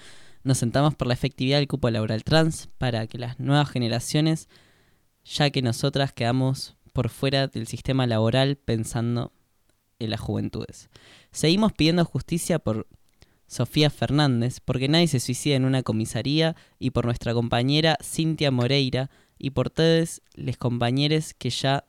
nos 0.44 0.58
sentamos 0.58 0.94
por 0.94 1.08
la 1.08 1.14
efectividad 1.14 1.58
del 1.58 1.68
cupo 1.68 1.90
laboral 1.90 2.24
trans 2.24 2.68
para 2.78 3.06
que 3.06 3.18
las 3.18 3.38
nuevas 3.38 3.68
generaciones, 3.68 4.48
ya 5.24 5.50
que 5.50 5.62
nosotras 5.62 6.12
quedamos 6.12 6.76
por 6.92 7.08
fuera 7.08 7.46
del 7.46 7.66
sistema 7.66 8.06
laboral 8.06 8.56
pensando 8.56 9.32
en 9.98 10.10
las 10.10 10.20
juventudes. 10.20 10.88
Seguimos 11.30 11.72
pidiendo 11.72 12.04
justicia 12.04 12.58
por 12.58 12.86
Sofía 13.46 13.90
Fernández, 13.90 14.60
porque 14.60 14.88
nadie 14.88 15.08
se 15.08 15.20
suicida 15.20 15.56
en 15.56 15.64
una 15.64 15.82
comisaría, 15.82 16.54
y 16.78 16.90
por 16.90 17.06
nuestra 17.06 17.32
compañera 17.34 17.96
Cintia 18.02 18.50
Moreira, 18.50 19.10
y 19.38 19.50
por 19.50 19.70
todos 19.70 20.22
los 20.34 20.56
compañeros 20.56 21.34
que 21.34 21.50
ya 21.50 21.84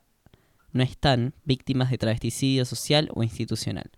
no 0.72 0.82
están 0.82 1.34
víctimas 1.44 1.90
de 1.90 1.98
travesticidio 1.98 2.64
social 2.64 3.10
o 3.14 3.22
institucional. 3.22 3.90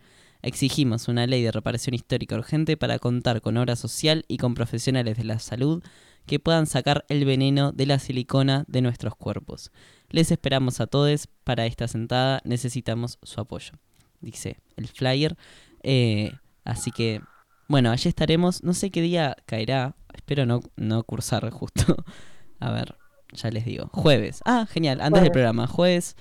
Exigimos 0.42 1.06
una 1.06 1.26
ley 1.28 1.42
de 1.42 1.52
reparación 1.52 1.94
histórica 1.94 2.34
urgente 2.34 2.76
para 2.76 2.98
contar 2.98 3.40
con 3.40 3.56
obra 3.56 3.76
social 3.76 4.24
y 4.26 4.38
con 4.38 4.54
profesionales 4.54 5.16
de 5.16 5.24
la 5.24 5.38
salud 5.38 5.82
que 6.26 6.40
puedan 6.40 6.66
sacar 6.66 7.04
el 7.08 7.24
veneno 7.24 7.70
de 7.70 7.86
la 7.86 8.00
silicona 8.00 8.64
de 8.66 8.82
nuestros 8.82 9.14
cuerpos. 9.14 9.70
Les 10.10 10.32
esperamos 10.32 10.80
a 10.80 10.88
todos 10.88 11.28
para 11.44 11.66
esta 11.66 11.86
sentada, 11.86 12.40
necesitamos 12.44 13.18
su 13.22 13.40
apoyo, 13.40 13.72
dice 14.20 14.58
el 14.76 14.88
flyer. 14.88 15.36
Eh, 15.84 16.32
así 16.64 16.90
que, 16.90 17.20
bueno, 17.68 17.92
allí 17.92 18.08
estaremos, 18.08 18.64
no 18.64 18.74
sé 18.74 18.90
qué 18.90 19.00
día 19.00 19.36
caerá, 19.46 19.94
espero 20.12 20.44
no, 20.44 20.60
no 20.76 21.04
cursar 21.04 21.48
justo. 21.50 21.96
a 22.60 22.70
ver, 22.72 22.96
ya 23.32 23.50
les 23.50 23.64
digo, 23.64 23.88
jueves. 23.92 24.40
Ah, 24.44 24.66
genial, 24.68 25.00
antes 25.00 25.22
del 25.22 25.30
Jueves. 25.30 25.32
programa, 25.32 25.66
jueves 25.68 26.16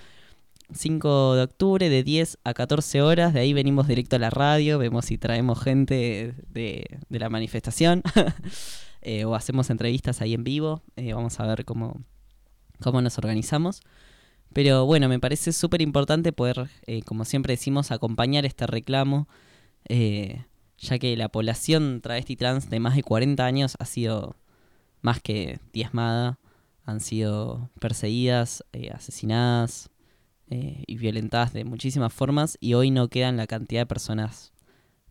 5 0.74 1.36
de 1.36 1.44
octubre 1.44 1.90
de 1.90 2.04
10 2.04 2.40
a 2.44 2.54
14 2.54 3.02
horas, 3.02 3.34
de 3.34 3.42
ahí 3.42 3.54
venimos 3.54 3.88
directo 3.88 4.16
a 4.16 4.20
la 4.20 4.30
radio, 4.30 4.78
vemos 4.78 5.06
si 5.06 5.18
traemos 5.18 5.62
gente 5.62 6.36
de, 6.48 7.00
de 7.10 7.20
la 7.20 7.30
manifestación 7.30 8.04
eh, 9.02 9.26
o 9.26 9.36
hacemos 9.36 9.70
entrevistas 9.70 10.22
ahí 10.22 10.34
en 10.34 10.44
vivo, 10.44 10.82
eh, 10.96 11.14
vamos 11.14 11.40
a 11.40 11.48
ver 11.48 11.66
cómo, 11.66 12.02
cómo 12.82 13.02
nos 13.02 13.18
organizamos. 13.18 13.82
Pero 14.54 14.86
bueno, 14.86 15.08
me 15.08 15.20
parece 15.20 15.54
súper 15.54 15.82
importante 15.82 16.34
poder, 16.34 16.70
eh, 16.86 17.04
como 17.04 17.24
siempre 17.24 17.54
decimos, 17.54 17.92
acompañar 17.92 18.46
este 18.46 18.68
reclamo, 18.68 19.30
ya 19.88 21.00
que 21.00 21.16
la 21.16 21.30
población 21.30 22.02
travesti 22.02 22.36
trans 22.36 22.70
de 22.70 22.80
más 22.80 22.96
de 22.96 23.04
40 23.04 23.46
años 23.46 23.78
ha 23.80 23.86
sido 23.86 24.36
más 25.02 25.22
que 25.22 25.60
diezmada, 25.72 26.40
han 26.84 27.00
sido 27.00 27.70
perseguidas, 27.80 28.66
asesinadas, 28.94 29.91
eh, 30.54 30.84
y 30.86 30.98
violentadas 30.98 31.54
de 31.54 31.64
muchísimas 31.64 32.12
formas 32.12 32.58
y 32.60 32.74
hoy 32.74 32.92
no 32.92 33.08
quedan 33.08 33.38
la 33.38 33.48
cantidad 33.48 33.84
de 33.84 33.86
personas 33.86 34.52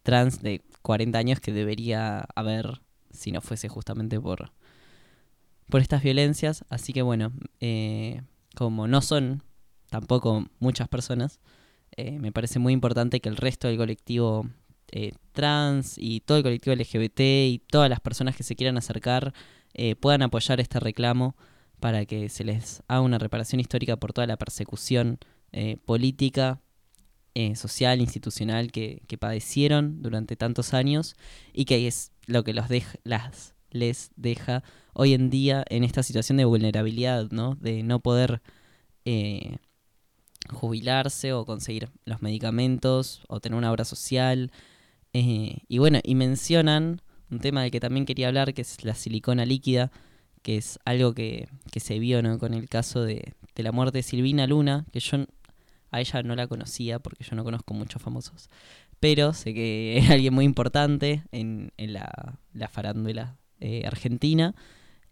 trans 0.02 0.42
de 0.42 0.60
40 0.82 1.18
años 1.18 1.40
que 1.40 1.50
debería 1.50 2.26
haber 2.34 2.82
si 3.10 3.32
no 3.32 3.40
fuese 3.40 3.70
justamente 3.70 4.20
por, 4.20 4.52
por 5.70 5.80
estas 5.80 6.02
violencias. 6.02 6.66
Así 6.68 6.92
que 6.92 7.00
bueno, 7.00 7.32
eh, 7.58 8.20
como 8.54 8.86
no 8.86 9.00
son 9.00 9.42
tampoco 9.88 10.46
muchas 10.58 10.88
personas, 10.88 11.40
eh, 11.96 12.18
me 12.18 12.32
parece 12.32 12.58
muy 12.58 12.74
importante 12.74 13.20
que 13.20 13.30
el 13.30 13.38
resto 13.38 13.66
del 13.66 13.78
colectivo 13.78 14.46
trans 15.32 15.96
y 15.96 16.20
todo 16.20 16.36
el 16.36 16.42
colectivo 16.42 16.76
LGBT 16.76 17.20
y 17.20 17.62
todas 17.66 17.88
las 17.88 18.00
personas 18.00 18.36
que 18.36 18.42
se 18.42 18.56
quieran 18.56 18.76
acercar 18.76 19.32
puedan 20.00 20.20
apoyar 20.20 20.60
este 20.60 20.80
reclamo 20.80 21.34
para 21.80 22.04
que 22.06 22.28
se 22.28 22.44
les 22.44 22.82
haga 22.88 23.00
una 23.00 23.18
reparación 23.18 23.60
histórica 23.60 23.96
por 23.96 24.12
toda 24.12 24.26
la 24.26 24.36
persecución 24.36 25.18
eh, 25.52 25.78
política, 25.84 26.60
eh, 27.34 27.56
social, 27.56 28.00
institucional 28.00 28.70
que, 28.72 29.02
padecieron 29.18 30.02
durante 30.02 30.36
tantos 30.36 30.74
años 30.74 31.16
y 31.52 31.64
que 31.64 31.86
es 31.86 32.12
lo 32.26 32.44
que 32.44 32.54
los 32.54 32.66
las, 33.04 33.54
les 33.70 34.10
deja 34.16 34.62
hoy 34.92 35.14
en 35.14 35.30
día 35.30 35.64
en 35.68 35.84
esta 35.84 36.02
situación 36.02 36.38
de 36.38 36.44
vulnerabilidad, 36.44 37.30
¿no? 37.30 37.56
De 37.56 37.82
no 37.82 38.00
poder 38.00 38.42
eh, 39.04 39.56
jubilarse 40.50 41.32
o 41.32 41.44
conseguir 41.44 41.90
los 42.04 42.22
medicamentos 42.22 43.22
o 43.28 43.40
tener 43.40 43.56
una 43.58 43.72
obra 43.72 43.84
social. 43.84 44.52
y 45.12 45.78
bueno, 45.78 45.98
y 46.04 46.14
mencionan 46.14 47.02
un 47.30 47.40
tema 47.40 47.62
del 47.62 47.70
que 47.70 47.80
también 47.80 48.06
quería 48.06 48.28
hablar, 48.28 48.54
que 48.54 48.62
es 48.62 48.84
la 48.84 48.94
silicona 48.94 49.44
líquida, 49.44 49.90
que 50.42 50.56
es 50.56 50.78
algo 50.84 51.12
que, 51.14 51.48
que 51.72 51.80
se 51.80 51.98
vio 51.98 52.22
¿no? 52.22 52.38
con 52.38 52.54
el 52.54 52.68
caso 52.68 53.02
de, 53.02 53.34
de 53.54 53.62
la 53.62 53.72
muerte 53.72 53.98
de 53.98 54.02
Silvina 54.02 54.46
Luna, 54.46 54.86
que 54.92 55.00
yo 55.00 55.18
a 55.90 56.00
ella 56.00 56.22
no 56.22 56.36
la 56.36 56.46
conocía 56.46 56.98
porque 56.98 57.24
yo 57.24 57.34
no 57.36 57.44
conozco 57.44 57.74
muchos 57.74 58.00
famosos, 58.00 58.48
pero 59.00 59.32
sé 59.32 59.52
que 59.54 59.98
era 60.02 60.14
alguien 60.14 60.34
muy 60.34 60.44
importante 60.44 61.22
en, 61.32 61.72
en 61.76 61.92
la, 61.92 62.38
la 62.52 62.68
farándula 62.68 63.36
eh, 63.60 63.84
argentina. 63.86 64.54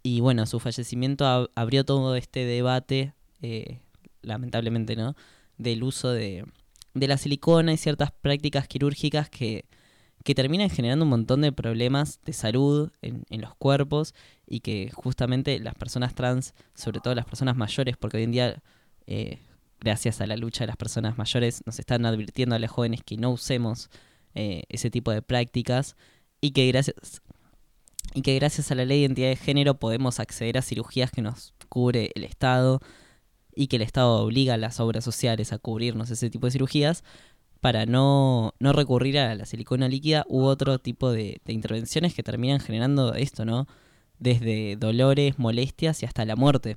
Y 0.03 0.21
bueno, 0.21 0.47
su 0.47 0.61
fallecimiento 0.61 1.25
ab- 1.25 1.51
abrió 1.57 1.85
todo 1.85 2.15
este 2.17 2.45
debate, 2.45 3.13
eh, 3.43 3.81
lamentablemente, 4.23 4.95
¿no? 4.97 5.17
Del 5.59 5.83
uso 5.83 6.11
de, 6.13 6.45
de 6.95 7.09
la 7.09 7.17
silicona 7.19 7.73
y 7.73 7.77
ciertas 7.77 8.13
prácticas 8.13 8.69
quirúrgicas 8.69 9.29
que, 9.29 9.65
que 10.25 10.35
terminan 10.37 10.71
generando 10.71 11.05
un 11.05 11.11
montón 11.11 11.41
de 11.41 11.51
problemas 11.53 12.21
de 12.25 12.33
salud 12.33 12.91
en, 13.03 13.25
en 13.29 13.41
los 13.41 13.55
cuerpos 13.57 14.15
y 14.49 14.61
que 14.61 14.91
justamente 14.93 15.59
las 15.61 15.75
personas 15.75 16.15
trans, 16.15 16.55
sobre 16.75 17.01
todo 17.01 17.15
las 17.15 17.27
personas 17.27 17.57
mayores, 17.57 17.97
porque 17.97 18.17
hoy 18.17 18.23
en 18.25 18.33
día, 18.33 18.63
eh, 19.07 19.39
gracias 19.81 20.21
a 20.21 20.27
la 20.27 20.37
lucha 20.37 20.65
de 20.65 20.69
las 20.69 20.77
personas 20.77 21.19
mayores, 21.19 21.63
nos 21.67 21.79
están 21.79 22.07
advirtiendo 22.07 22.55
a 22.55 22.59
los 22.59 22.71
jóvenes 22.71 23.03
que 23.05 23.17
no 23.17 23.31
usemos 23.31 23.91
eh, 24.35 24.63
ese 24.69 24.91
tipo 24.91 25.11
de 25.11 25.23
prácticas 25.23 25.97
y 26.41 26.53
que 26.53 26.67
gracias 26.69 27.23
y 28.15 28.23
que 28.23 28.35
gracias 28.37 28.71
a 28.71 28.75
la 28.75 28.87
ley 28.87 29.01
de 29.01 29.05
identidad 29.05 29.29
de 29.29 29.37
género 29.37 29.79
podemos 29.79 30.19
acceder 30.19 30.57
a 30.57 30.63
cirugías 30.63 31.11
que 31.11 31.21
nos 31.21 31.53
cubre 31.69 32.11
el 32.15 32.25
Estado 32.25 32.81
y 33.55 33.67
que 33.67 33.77
el 33.77 33.83
Estado 33.83 34.25
obliga 34.25 34.55
a 34.55 34.57
las 34.57 34.81
obras 34.81 35.05
sociales 35.05 35.53
a 35.53 35.59
cubrirnos 35.59 36.11
ese 36.11 36.31
tipo 36.31 36.47
de 36.47 36.53
cirugías 36.53 37.05
para 37.61 37.85
no, 37.85 38.55
no 38.61 38.73
recurrir 38.73 39.19
a 39.19 39.35
la 39.35 39.45
silicona 39.45 39.89
líquida 39.89 40.25
u 40.29 40.45
otro 40.45 40.79
tipo 40.79 41.11
de, 41.11 41.41
de 41.45 41.53
intervenciones 41.53 42.15
que 42.15 42.23
terminan 42.23 42.61
generando 42.61 43.15
esto, 43.15 43.45
¿no? 43.45 43.67
Desde 44.19 44.77
dolores, 44.77 45.39
molestias 45.39 46.03
y 46.03 46.07
hasta 46.07 46.25
la 46.25 46.37
muerte. 46.37 46.77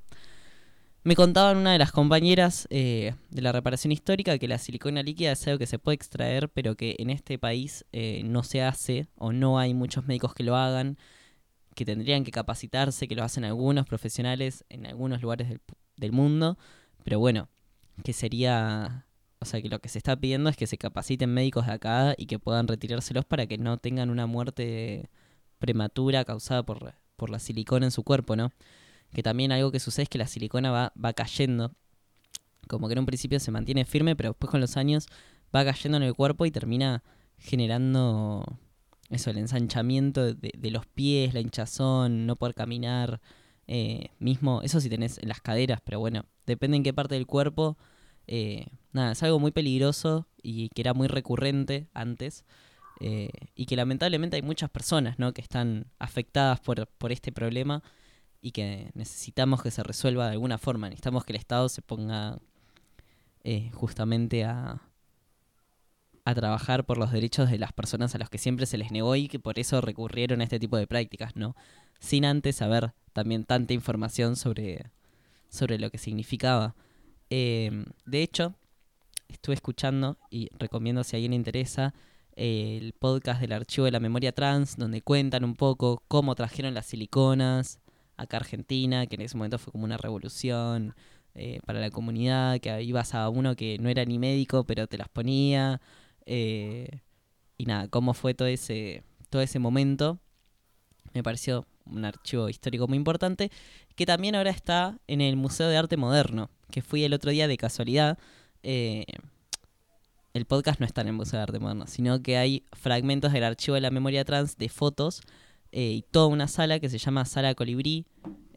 Me 1.04 1.16
contaban 1.16 1.58
una 1.58 1.72
de 1.72 1.80
las 1.80 1.92
compañeras 1.92 2.68
eh, 2.70 3.16
de 3.32 3.42
la 3.42 3.52
reparación 3.52 3.92
histórica 3.92 4.38
que 4.38 4.48
la 4.48 4.60
silicona 4.60 5.02
líquida 5.02 5.32
es 5.32 5.48
algo 5.48 5.58
que 5.58 5.66
se 5.66 5.80
puede 5.80 5.96
extraer, 5.96 6.50
pero 6.50 6.76
que 6.76 6.96
en 7.00 7.10
este 7.10 7.40
país 7.40 7.86
eh, 7.92 8.22
no 8.24 8.44
se 8.44 8.62
hace 8.62 9.08
o 9.16 9.32
no 9.32 9.58
hay 9.58 9.74
muchos 9.74 10.06
médicos 10.06 10.36
que 10.36 10.44
lo 10.44 10.56
hagan, 10.56 11.00
que 11.74 11.86
tendrían 11.86 12.24
que 12.24 12.32
capacitarse, 12.32 13.08
que 13.08 13.16
lo 13.16 13.24
hacen 13.24 13.46
algunos 13.46 13.88
profesionales 13.88 14.64
en 14.70 14.86
algunos 14.86 15.24
lugares 15.24 15.50
del, 15.50 15.62
del 15.98 16.12
mundo, 16.12 16.60
pero 17.04 17.20
bueno, 17.20 17.50
que 18.04 18.14
sería, 18.14 19.08
o 19.40 19.46
sea, 19.46 19.60
que 19.60 19.70
lo 19.70 19.80
que 19.80 19.90
se 19.90 19.98
está 19.98 20.16
pidiendo 20.16 20.52
es 20.52 20.58
que 20.58 20.68
se 20.68 20.78
capaciten 20.78 21.34
médicos 21.34 21.66
de 21.66 21.74
acá 21.74 22.14
y 22.16 22.28
que 22.28 22.38
puedan 22.38 22.68
retirárselos 22.68 23.26
para 23.26 23.48
que 23.48 23.58
no 23.58 23.78
tengan 23.78 24.12
una 24.12 24.28
muerte 24.28 25.10
prematura 25.60 26.26
causada 26.26 26.64
por, 26.64 26.94
por 27.22 27.30
la 27.30 27.38
silicona 27.38 27.86
en 27.86 27.92
su 27.92 28.04
cuerpo, 28.04 28.36
¿no? 28.36 28.52
Que 29.14 29.22
también 29.22 29.52
algo 29.52 29.72
que 29.72 29.80
sucede 29.80 30.04
es 30.04 30.10
que 30.10 30.18
la 30.18 30.26
silicona 30.26 30.72
va, 30.72 30.92
va 30.98 31.14
cayendo, 31.14 31.76
como 32.68 32.88
que 32.88 32.94
en 32.94 33.00
un 33.00 33.06
principio 33.06 33.40
se 33.40 33.52
mantiene 33.52 33.86
firme, 33.86 34.16
pero 34.16 34.30
después 34.30 34.50
con 34.50 34.60
los 34.60 34.76
años 34.76 35.06
va 35.56 35.64
cayendo 35.64 35.98
en 35.98 36.04
el 36.04 36.16
cuerpo 36.16 36.48
y 36.48 36.52
termina 36.52 37.04
generando 37.38 38.44
eso, 39.12 39.30
el 39.30 39.38
ensanchamiento 39.38 40.34
de, 40.34 40.72
los 40.72 40.88
pies, 40.88 41.36
la 41.36 41.42
hinchazón, 41.42 42.26
no 42.26 42.38
poder 42.38 42.56
caminar, 42.56 43.22
eh, 43.68 44.08
mismo, 44.18 44.64
eso 44.64 44.82
si 44.82 44.90
tenés 44.90 45.20
en 45.20 45.30
las 45.30 45.42
caderas, 45.42 45.80
pero 45.84 46.00
bueno, 46.00 46.26
depende 46.48 46.78
en 46.78 46.84
qué 46.84 46.92
parte 46.92 47.14
del 47.14 47.28
cuerpo. 47.28 47.78
eh, 48.26 48.66
nada, 48.94 49.12
es 49.12 49.22
algo 49.22 49.38
muy 49.38 49.52
peligroso 49.52 50.28
y 50.42 50.70
que 50.70 50.82
era 50.82 50.96
muy 50.96 51.08
recurrente 51.08 51.88
antes. 51.94 52.46
Eh, 53.04 53.32
y 53.56 53.66
que 53.66 53.76
lamentablemente 53.76 54.36
hay 54.36 54.44
muchas 54.44 54.70
personas 54.70 55.18
¿no? 55.18 55.34
que 55.34 55.42
están 55.42 55.88
afectadas 55.98 56.60
por, 56.60 56.86
por 56.86 57.12
este 57.12 57.32
problema 57.32 57.82
y 58.42 58.52
que 58.52 58.92
necesitamos 58.94 59.64
que 59.64 59.72
se 59.72 59.82
resuelva 59.82 60.28
de 60.28 60.34
alguna 60.34 60.60
forma. 60.60 60.88
Necesitamos 60.88 61.26
que 61.26 61.34
el 61.34 61.40
Estado 61.40 61.68
se 61.68 61.82
ponga 61.82 62.38
eh, 63.44 63.72
justamente 63.74 64.44
a, 64.44 64.84
a 66.26 66.36
trabajar 66.36 66.86
por 66.86 67.00
los 67.00 67.12
derechos 67.12 67.50
de 67.50 67.58
las 67.58 67.74
personas 67.74 68.14
a 68.14 68.20
los 68.20 68.30
que 68.30 68.38
siempre 68.38 68.68
se 68.68 68.78
les 68.78 68.92
negó 68.92 69.16
y 69.16 69.28
que 69.28 69.40
por 69.40 69.58
eso 69.58 69.82
recurrieron 69.82 70.40
a 70.42 70.44
este 70.44 70.60
tipo 70.60 70.78
de 70.78 70.86
prácticas, 70.86 71.36
¿no? 71.36 71.56
Sin 72.00 72.24
antes 72.24 72.62
haber 72.62 72.94
también 73.14 73.46
tanta 73.46 73.74
información 73.74 74.36
sobre, 74.36 74.92
sobre 75.50 75.80
lo 75.80 75.90
que 75.90 75.98
significaba. 75.98 76.76
Eh, 77.32 77.84
de 78.06 78.22
hecho, 78.22 78.54
estuve 79.28 79.56
escuchando 79.56 80.20
y 80.30 80.50
recomiendo 80.60 81.04
si 81.04 81.16
a 81.16 81.18
alguien 81.18 81.32
le 81.32 81.38
interesa 81.38 81.96
el 82.42 82.94
podcast 82.94 83.40
del 83.40 83.52
archivo 83.52 83.86
de 83.86 83.92
la 83.92 84.00
memoria 84.00 84.32
trans, 84.32 84.76
donde 84.76 85.04
cuentan 85.04 85.44
un 85.44 85.56
poco 85.56 86.02
cómo 86.08 86.34
trajeron 86.34 86.74
las 86.74 86.88
siliconas 86.88 87.80
acá 88.18 88.38
a 88.38 88.40
Argentina, 88.40 89.06
que 89.06 89.14
en 89.14 89.22
ese 89.22 89.38
momento 89.38 89.60
fue 89.60 89.72
como 89.72 89.84
una 89.84 89.98
revolución 89.98 90.96
eh, 91.36 91.60
para 91.68 91.80
la 91.80 91.92
comunidad, 91.92 92.60
que 92.60 92.82
ibas 92.82 93.14
a 93.14 93.30
uno 93.30 93.56
que 93.56 93.78
no 93.78 93.90
era 93.90 94.06
ni 94.06 94.18
médico, 94.18 94.64
pero 94.64 94.88
te 94.88 94.98
las 94.98 95.08
ponía. 95.08 95.82
eh, 96.26 97.02
y 97.58 97.66
nada, 97.66 97.88
cómo 97.90 98.16
fue 98.16 98.34
todo 98.34 98.48
ese, 98.48 99.04
todo 99.30 99.44
ese 99.44 99.60
momento. 99.60 100.20
Me 101.14 101.22
pareció 101.22 101.68
un 101.86 102.06
archivo 102.06 102.50
histórico 102.50 102.88
muy 102.88 102.98
importante, 102.98 103.52
que 103.96 104.08
también 104.08 104.34
ahora 104.34 104.50
está 104.50 104.98
en 105.06 105.22
el 105.22 105.36
Museo 105.36 105.68
de 105.70 105.78
Arte 105.78 105.96
Moderno, 105.96 106.50
que 106.72 106.82
fui 106.82 107.04
el 107.04 107.14
otro 107.14 107.30
día 107.30 107.48
de 107.48 107.58
casualidad. 107.58 108.18
Eh, 108.64 109.06
el 110.34 110.46
podcast 110.46 110.80
no 110.80 110.86
está 110.86 111.02
en 111.02 111.16
Museo 111.16 111.38
de 111.38 111.44
Arte 111.44 111.60
Moderno, 111.60 111.88
sino 111.88 112.22
que 112.22 112.38
hay 112.38 112.66
fragmentos 112.74 113.34
del 113.34 113.44
archivo 113.44 113.76
de 113.76 113.82
la 113.82 113.92
memoria 113.92 114.24
trans 114.24 114.58
de 114.58 114.70
fotos 114.70 115.22
eh, 115.72 115.92
y 115.92 116.02
toda 116.04 116.28
una 116.28 116.48
sala 116.48 116.80
que 116.80 116.90
se 116.90 116.98
llama 116.98 117.26
Sala 117.26 117.56
Colibrí, 117.56 118.06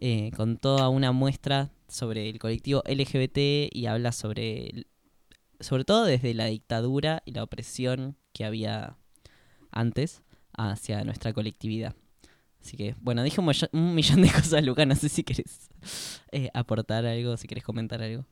eh, 0.00 0.30
con 0.36 0.56
toda 0.56 0.88
una 0.88 1.12
muestra 1.12 1.72
sobre 1.88 2.28
el 2.28 2.38
colectivo 2.38 2.82
LGBT 2.86 3.72
y 3.72 3.86
habla 3.86 4.12
sobre, 4.12 4.86
sobre 5.60 5.84
todo 5.84 6.04
desde 6.04 6.34
la 6.34 6.46
dictadura 6.46 7.22
y 7.24 7.32
la 7.32 7.42
opresión 7.42 8.16
que 8.32 8.44
había 8.44 8.96
antes 9.70 10.22
hacia 10.56 11.04
nuestra 11.04 11.32
colectividad. 11.32 11.94
Así 12.60 12.76
que, 12.76 12.94
bueno, 13.00 13.22
dije 13.22 13.40
un 13.40 13.94
millón 13.94 14.22
de 14.22 14.30
cosas, 14.32 14.64
Luca, 14.64 14.86
no 14.86 14.94
sé 14.94 15.08
si 15.08 15.22
querés 15.22 15.68
eh, 16.32 16.50
aportar 16.54 17.04
algo, 17.04 17.36
si 17.36 17.46
querés 17.46 17.64
comentar 17.64 18.02
algo. 18.02 18.24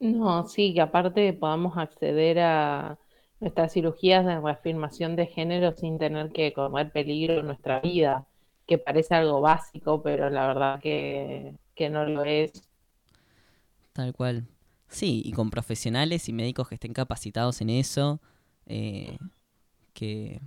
No, 0.00 0.46
sí, 0.46 0.72
que 0.74 0.80
aparte 0.80 1.32
podamos 1.34 1.76
acceder 1.76 2.38
a 2.40 2.98
nuestras 3.38 3.72
cirugías 3.72 4.24
de 4.24 4.40
reafirmación 4.40 5.14
de 5.16 5.26
género 5.26 5.72
sin 5.76 5.98
tener 5.98 6.32
que 6.32 6.52
correr 6.54 6.90
peligro 6.90 7.40
en 7.40 7.46
nuestra 7.46 7.80
vida, 7.80 8.26
que 8.66 8.78
parece 8.78 9.14
algo 9.14 9.40
básico, 9.42 10.02
pero 10.02 10.30
la 10.30 10.46
verdad 10.46 10.80
que, 10.80 11.54
que 11.74 11.90
no 11.90 12.06
lo 12.06 12.24
es. 12.24 12.52
Tal 13.92 14.14
cual. 14.14 14.46
Sí, 14.88 15.22
y 15.24 15.32
con 15.32 15.50
profesionales 15.50 16.28
y 16.28 16.32
médicos 16.32 16.68
que 16.68 16.76
estén 16.76 16.94
capacitados 16.94 17.60
en 17.60 17.70
eso, 17.70 18.20
eh, 18.66 19.18
que 19.94 20.40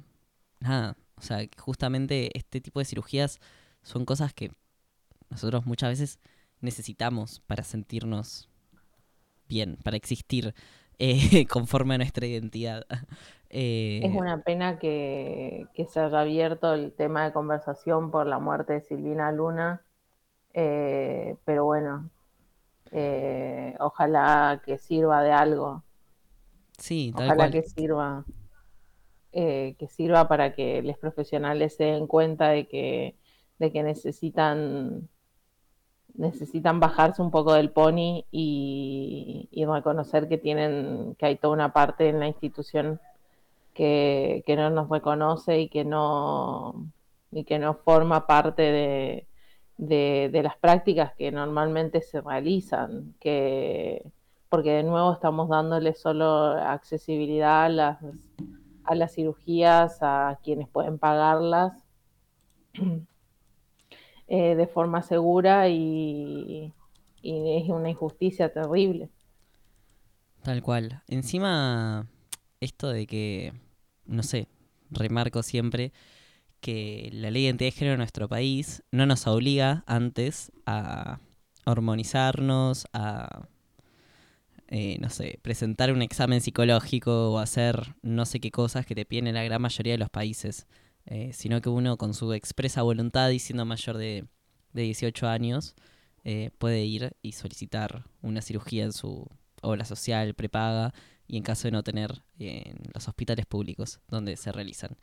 nada, 0.59 0.97
o 1.17 1.21
sea, 1.21 1.47
justamente 1.57 2.31
este 2.37 2.61
tipo 2.61 2.79
de 2.79 2.85
cirugías 2.85 3.39
son 3.83 4.05
cosas 4.05 4.33
que 4.33 4.51
nosotros 5.29 5.65
muchas 5.65 5.91
veces 5.91 6.19
necesitamos 6.61 7.41
para 7.47 7.63
sentirnos 7.63 8.49
bien, 9.53 9.77
para 9.83 9.97
existir 9.97 10.53
eh, 10.99 11.45
conforme 11.49 11.95
a 11.95 11.97
nuestra 11.99 12.27
identidad. 12.27 12.85
Eh, 13.49 14.01
Es 14.01 14.13
una 14.13 14.43
pena 14.43 14.77
que, 14.79 15.69
que 15.73 15.85
se 15.87 15.99
haya 15.99 16.21
abierto 16.21 16.73
el 16.73 16.93
tema 16.93 17.25
de 17.25 17.33
conversación 17.33 18.11
por 18.11 18.27
la 18.27 18.37
muerte 18.39 18.73
de 18.73 18.81
Silvina 18.81 19.31
Luna, 19.31 19.83
eh, 20.53 21.37
pero 21.45 21.65
bueno, 21.65 22.11
ojalá 23.79 24.61
que 24.65 24.77
sirva 24.77 25.21
de 25.23 25.31
algo. 25.31 25.83
sí, 26.77 27.13
tal 27.15 27.33
Ojalá 27.33 27.33
cual. 27.33 27.53
que 27.53 27.63
sirva, 27.63 28.25
que 29.31 29.87
sirva 29.89 30.27
para 30.27 30.53
que 30.55 30.81
los 30.83 30.97
profesionales 30.97 31.75
se 31.75 31.85
den 31.85 32.07
cuenta 32.07 32.49
de 32.49 32.67
que, 32.67 33.17
de 33.59 33.71
que 33.71 33.83
necesitan, 33.83 35.09
necesitan 36.15 36.79
bajarse 36.79 37.21
un 37.21 37.31
poco 37.31 37.53
del 37.53 37.71
pony 37.71 38.25
y, 38.31 39.49
y 39.51 39.65
reconocer 39.65 40.27
que 40.27 40.37
tienen, 40.37 41.15
que 41.17 41.25
hay 41.25 41.35
toda 41.37 41.53
una 41.53 41.73
parte 41.73 42.09
en 42.09 42.19
la 42.19 42.27
institución 42.27 42.99
que, 43.73 44.43
que 44.45 44.55
no 44.55 44.69
nos 44.69 44.89
reconoce 44.89 45.59
y 45.59 45.69
que 45.69 45.83
no, 45.85 46.91
y 47.31 47.43
que 47.43 47.59
no 47.59 47.73
forma 47.75 48.27
parte 48.27 48.61
de, 48.61 49.27
de, 49.77 50.43
las 50.43 50.57
prácticas 50.57 51.13
que 51.15 51.31
normalmente 51.31 52.01
se 52.01 52.21
realizan, 52.21 53.15
que, 53.19 54.03
porque 54.49 54.71
de 54.71 54.83
nuevo 54.83 55.13
estamos 55.13 55.49
dándole 55.49 55.93
solo 55.93 56.51
accesibilidad 56.51 57.65
a 57.65 57.69
las, 57.69 57.97
a 58.83 58.95
las 58.95 59.13
cirugías 59.13 59.97
a 60.01 60.39
quienes 60.43 60.69
pueden 60.69 60.99
pagarlas 60.99 61.73
eh, 64.27 64.55
de 64.55 64.67
forma 64.67 65.01
segura 65.03 65.69
y, 65.69 66.73
es 67.21 67.69
una 67.69 67.89
injusticia 67.89 68.51
terrible. 68.51 69.09
Tal 70.41 70.61
cual. 70.61 71.01
Encima, 71.07 72.07
esto 72.59 72.89
de 72.89 73.07
que, 73.07 73.53
no 74.05 74.23
sé, 74.23 74.47
remarco 74.89 75.41
siempre 75.41 75.93
que 76.59 77.09
la 77.13 77.31
ley 77.31 77.43
de 77.43 77.47
identidad 77.47 77.67
de 77.67 77.71
género 77.71 77.93
en 77.93 77.99
nuestro 77.99 78.27
país 78.27 78.83
no 78.91 79.05
nos 79.05 79.27
obliga 79.27 79.83
antes 79.85 80.51
a 80.65 81.19
hormonizarnos, 81.65 82.87
a, 82.93 83.47
eh, 84.67 84.97
no 84.99 85.09
sé, 85.09 85.39
presentar 85.41 85.91
un 85.91 86.01
examen 86.01 86.41
psicológico 86.41 87.31
o 87.31 87.39
hacer 87.39 87.95
no 88.01 88.25
sé 88.25 88.39
qué 88.39 88.51
cosas 88.51 88.85
que 88.85 88.95
te 88.95 89.05
piden 89.05 89.27
en 89.27 89.35
la 89.35 89.43
gran 89.43 89.61
mayoría 89.61 89.93
de 89.93 89.99
los 89.99 90.09
países, 90.09 90.67
eh, 91.05 91.31
sino 91.33 91.61
que 91.61 91.69
uno 91.69 91.97
con 91.97 92.13
su 92.13 92.33
expresa 92.33 92.81
voluntad 92.81 93.29
y 93.29 93.39
siendo 93.39 93.65
mayor 93.65 93.97
de, 93.97 94.25
de 94.73 94.81
18 94.83 95.27
años 95.27 95.75
eh, 96.23 96.51
puede 96.57 96.83
ir 96.85 97.15
y 97.21 97.33
solicitar 97.33 98.05
una 98.21 98.41
cirugía 98.41 98.85
en 98.85 98.93
su 98.93 99.27
obra 99.61 99.85
social 99.85 100.33
prepaga 100.33 100.93
y 101.27 101.37
en 101.37 101.43
caso 101.43 101.67
de 101.67 101.71
no 101.71 101.83
tener 101.83 102.23
en 102.39 102.77
los 102.93 103.07
hospitales 103.07 103.45
públicos 103.45 103.99
donde 104.07 104.37
se 104.37 104.51
realizan. 104.51 104.97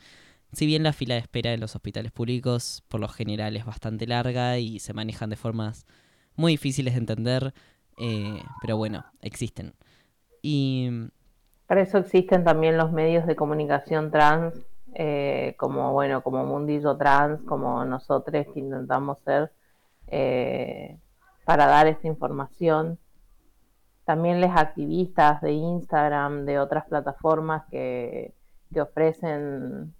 Si 0.53 0.66
bien 0.66 0.82
la 0.82 0.92
fila 0.92 1.14
de 1.14 1.20
espera 1.20 1.53
en 1.53 1.61
los 1.61 1.76
hospitales 1.76 2.12
públicos 2.12 2.82
por 2.88 3.01
lo 3.01 3.09
general 3.09 3.57
es 3.57 3.64
bastante 3.64 4.07
larga 4.07 4.59
y 4.59 4.78
se 4.78 4.92
manejan 4.92 5.30
de 5.30 5.36
formas 5.36 5.86
muy 6.36 6.53
difíciles 6.53 6.94
de 6.94 7.01
entender, 7.01 7.55
eh, 7.98 8.42
pero 8.61 8.76
bueno, 8.76 9.05
existen. 9.20 9.74
Y 10.42 10.88
Para 11.66 11.82
eso 11.82 11.98
existen 11.98 12.44
también 12.44 12.76
los 12.76 12.92
medios 12.92 13.26
de 13.26 13.36
comunicación 13.36 14.11
trans, 14.11 14.55
eh, 14.95 15.55
como 15.57 15.93
bueno, 15.93 16.22
como 16.22 16.45
Mundillo 16.45 16.97
Trans, 16.97 17.43
como 17.45 17.84
nosotros 17.84 18.47
que 18.53 18.61
intentamos 18.61 19.18
ser, 19.24 19.53
eh, 20.09 20.99
para 21.45 21.66
dar 21.66 21.86
esta 21.86 22.07
información. 22.07 22.99
También 24.05 24.41
los 24.41 24.51
activistas 24.51 25.41
de 25.41 25.53
Instagram, 25.53 26.45
de 26.45 26.59
otras 26.59 26.86
plataformas 26.86 27.64
que, 27.70 28.34
que 28.72 28.80
ofrecen 28.80 29.95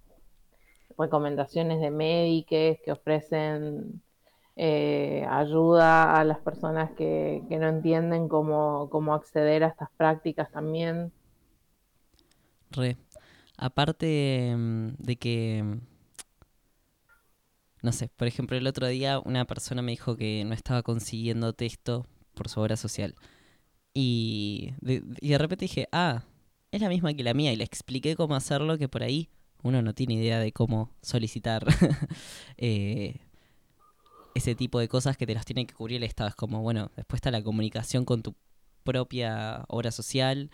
recomendaciones 0.99 1.81
de 1.81 1.91
médicos, 1.91 2.79
que 2.85 2.93
ofrecen 2.93 4.03
eh, 4.57 5.25
ayuda 5.31 6.15
a 6.15 6.25
las 6.25 6.39
personas 6.39 6.91
que, 6.93 7.43
que 7.49 7.59
no 7.59 7.69
entienden 7.69 8.29
cómo, 8.29 8.89
cómo 8.91 9.15
acceder 9.15 9.65
a 9.65 9.69
estas 9.69 9.91
prácticas 9.97 10.51
también. 10.51 11.13
Re. 12.71 12.97
Aparte 13.61 14.55
mm, 14.57 14.89
de 14.99 15.17
que, 15.17 15.63
mm, 15.63 15.81
no 17.83 17.93
sé, 17.93 18.11
por 18.17 18.27
ejemplo, 18.27 18.57
el 18.57 18.67
otro 18.67 18.87
día 18.87 19.21
una 19.21 19.45
persona 19.45 19.83
me 19.83 19.93
dijo 19.93 20.17
que 20.17 20.45
no 20.47 20.55
estaba 20.55 20.83
consiguiendo 20.83 21.53
texto 21.53 22.07
por 22.35 22.49
su 22.49 22.61
obra 22.61 22.77
social. 22.77 23.15
Y 23.93 24.73
de, 24.81 25.03
y 25.21 25.29
de 25.29 25.39
repente 25.39 25.67
dije, 25.67 25.89
ah, 25.93 26.25
es 26.73 26.81
la 26.81 26.89
misma 26.89 27.13
que 27.13 27.23
la 27.23 27.35
mía. 27.35 27.53
Y 27.53 27.57
le 27.57 27.65
expliqué 27.65 28.17
cómo 28.17 28.35
hacerlo, 28.35 28.79
que 28.79 28.89
por 28.89 29.03
ahí 29.03 29.29
uno 29.63 29.83
no 29.83 29.95
tiene 29.95 30.15
idea 30.15 30.39
de 30.39 30.53
cómo 30.53 30.91
solicitar 31.03 31.67
eh, 32.57 33.17
ese 34.35 34.55
tipo 34.55 34.79
de 34.79 34.89
cosas 34.89 35.19
que 35.19 35.27
te 35.27 35.35
las 35.35 35.45
tiene 35.45 35.67
que 35.67 35.75
cubrir 35.75 35.99
el 35.99 36.05
Estado. 36.05 36.31
Es 36.31 36.35
como, 36.35 36.63
bueno, 36.63 36.91
después 36.97 37.19
está 37.19 37.31
la 37.31 37.43
comunicación 37.43 38.07
con 38.07 38.23
tu 38.23 38.35
propia 38.85 39.65
obra 39.69 39.91
social. 39.91 40.51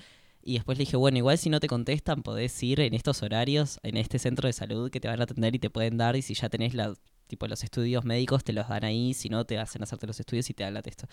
Y 0.48 0.54
después 0.54 0.78
le 0.78 0.82
dije, 0.82 0.96
bueno, 0.96 1.18
igual 1.18 1.38
si 1.38 1.50
no 1.50 1.58
te 1.58 1.66
contestan, 1.66 2.22
podés 2.22 2.62
ir 2.62 2.78
en 2.78 2.94
estos 2.94 3.20
horarios, 3.24 3.80
en 3.82 3.96
este 3.96 4.20
centro 4.20 4.46
de 4.46 4.52
salud 4.52 4.92
que 4.92 5.00
te 5.00 5.08
van 5.08 5.18
a 5.18 5.24
atender 5.24 5.56
y 5.56 5.58
te 5.58 5.70
pueden 5.70 5.96
dar. 5.96 6.14
Y 6.14 6.22
si 6.22 6.34
ya 6.34 6.48
tenés 6.48 6.72
la, 6.72 6.94
tipo, 7.26 7.48
los 7.48 7.64
estudios 7.64 8.04
médicos, 8.04 8.44
te 8.44 8.52
los 8.52 8.68
dan 8.68 8.84
ahí. 8.84 9.12
Si 9.12 9.28
no, 9.28 9.44
te 9.44 9.58
hacen 9.58 9.82
hacerte 9.82 10.06
los 10.06 10.20
estudios 10.20 10.48
y 10.48 10.54
te 10.54 10.62
dan 10.62 10.74
la 10.74 10.82
texto. 10.82 11.08